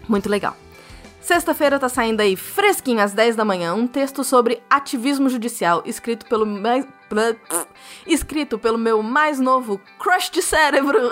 Muito 0.09 0.31
legal. 0.31 0.57
Sexta-feira 1.21 1.79
tá 1.79 1.91
saindo 1.91 2.23
aí 2.23 2.37
fresquinho 2.37 3.03
às 3.03 3.13
10 3.13 3.37
da 3.37 3.45
manhã 3.45 3.75
um 3.75 3.87
texto 3.87 4.25
sobre 4.25 4.63
ativismo 4.71 5.29
judicial 5.29 5.83
escrito 5.85 6.25
pelo 6.25 6.47
escrito 8.07 8.59
pelo 8.59 8.79
meu 8.79 9.03
mais 9.03 9.39
novo 9.39 9.81
crush 9.99 10.31
de 10.31 10.43
cérebro, 10.43 11.11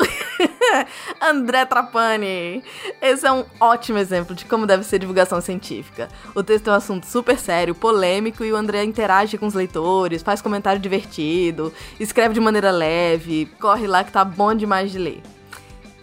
André 1.21 1.65
Trapani. 1.65 2.63
Esse 3.01 3.27
é 3.27 3.33
um 3.33 3.45
ótimo 3.61 3.99
exemplo 3.99 4.35
de 4.35 4.45
como 4.45 4.67
deve 4.67 4.85
ser 4.85 4.99
divulgação 4.99 5.41
científica. 5.41 6.09
O 6.35 6.43
texto 6.43 6.69
é 6.69 6.73
um 6.73 6.77
assunto 6.77 7.07
super 7.07 7.39
sério, 7.39 7.75
polêmico 7.75 8.45
e 8.45 8.53
o 8.53 8.57
André 8.57 8.85
interage 8.85 9.39
com 9.39 9.47
os 9.47 9.55
leitores, 9.55 10.23
faz 10.23 10.43
comentário 10.43 10.81
divertido, 10.81 11.73
escreve 11.99 12.35
de 12.35 12.41
maneira 12.41 12.71
leve, 12.71 13.47
corre 13.61 13.87
lá 13.87 14.05
que 14.05 14.13
tá 14.13 14.25
bom 14.25 14.55
demais 14.55 14.91
de 14.91 14.99
ler. 14.99 15.36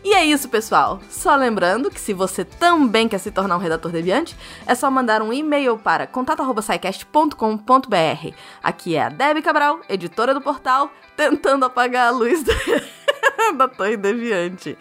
E 0.03 0.13
é 0.13 0.25
isso, 0.25 0.49
pessoal. 0.49 0.99
Só 1.09 1.33
lembrando 1.35 1.89
que 1.89 1.99
se 1.99 2.13
você 2.13 2.43
também 2.43 3.07
quer 3.07 3.19
se 3.19 3.31
tornar 3.31 3.55
um 3.55 3.59
redator 3.59 3.89
deviante, 3.89 4.35
é 4.67 4.75
só 4.75 4.91
mandar 4.91 5.21
um 5.21 5.31
e-mail 5.31 5.77
para 5.77 6.05
contato@saicast.com.br. 6.05 8.35
Aqui 8.61 8.95
é 8.95 9.03
a 9.03 9.09
Debbie 9.09 9.41
Cabral, 9.41 9.79
editora 9.87 10.33
do 10.33 10.41
portal, 10.41 10.91
tentando 11.15 11.63
apagar 11.63 12.09
a 12.09 12.11
luz 12.11 12.43
da, 12.43 12.53
da 13.55 13.69
Torre 13.69 13.95
Deviante. 13.95 14.77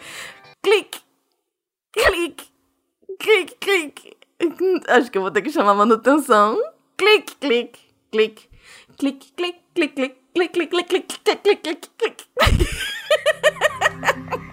Clique! 0.61 0.99
Clique! 1.93 2.51
Clique, 3.17 3.55
clique! 3.61 4.17
Acho 4.89 5.09
que 5.09 5.17
eu 5.17 5.21
vou 5.21 5.31
ter 5.31 5.41
que 5.41 5.51
chamar 5.51 5.71
a 5.71 5.75
manutenção. 5.75 6.61
Clique, 6.97 7.33
clique, 7.37 7.79
clique. 8.11 8.49
Clique, 8.97 9.31
clique, 9.31 9.61
clique, 9.73 9.95
clique, 9.95 10.17
clique, 10.33 10.53
clique, 10.53 10.69
clique, 10.69 11.07
clique, 11.23 11.41
clique, 11.41 11.61
clique, 11.61 11.89
clique. 11.97 12.25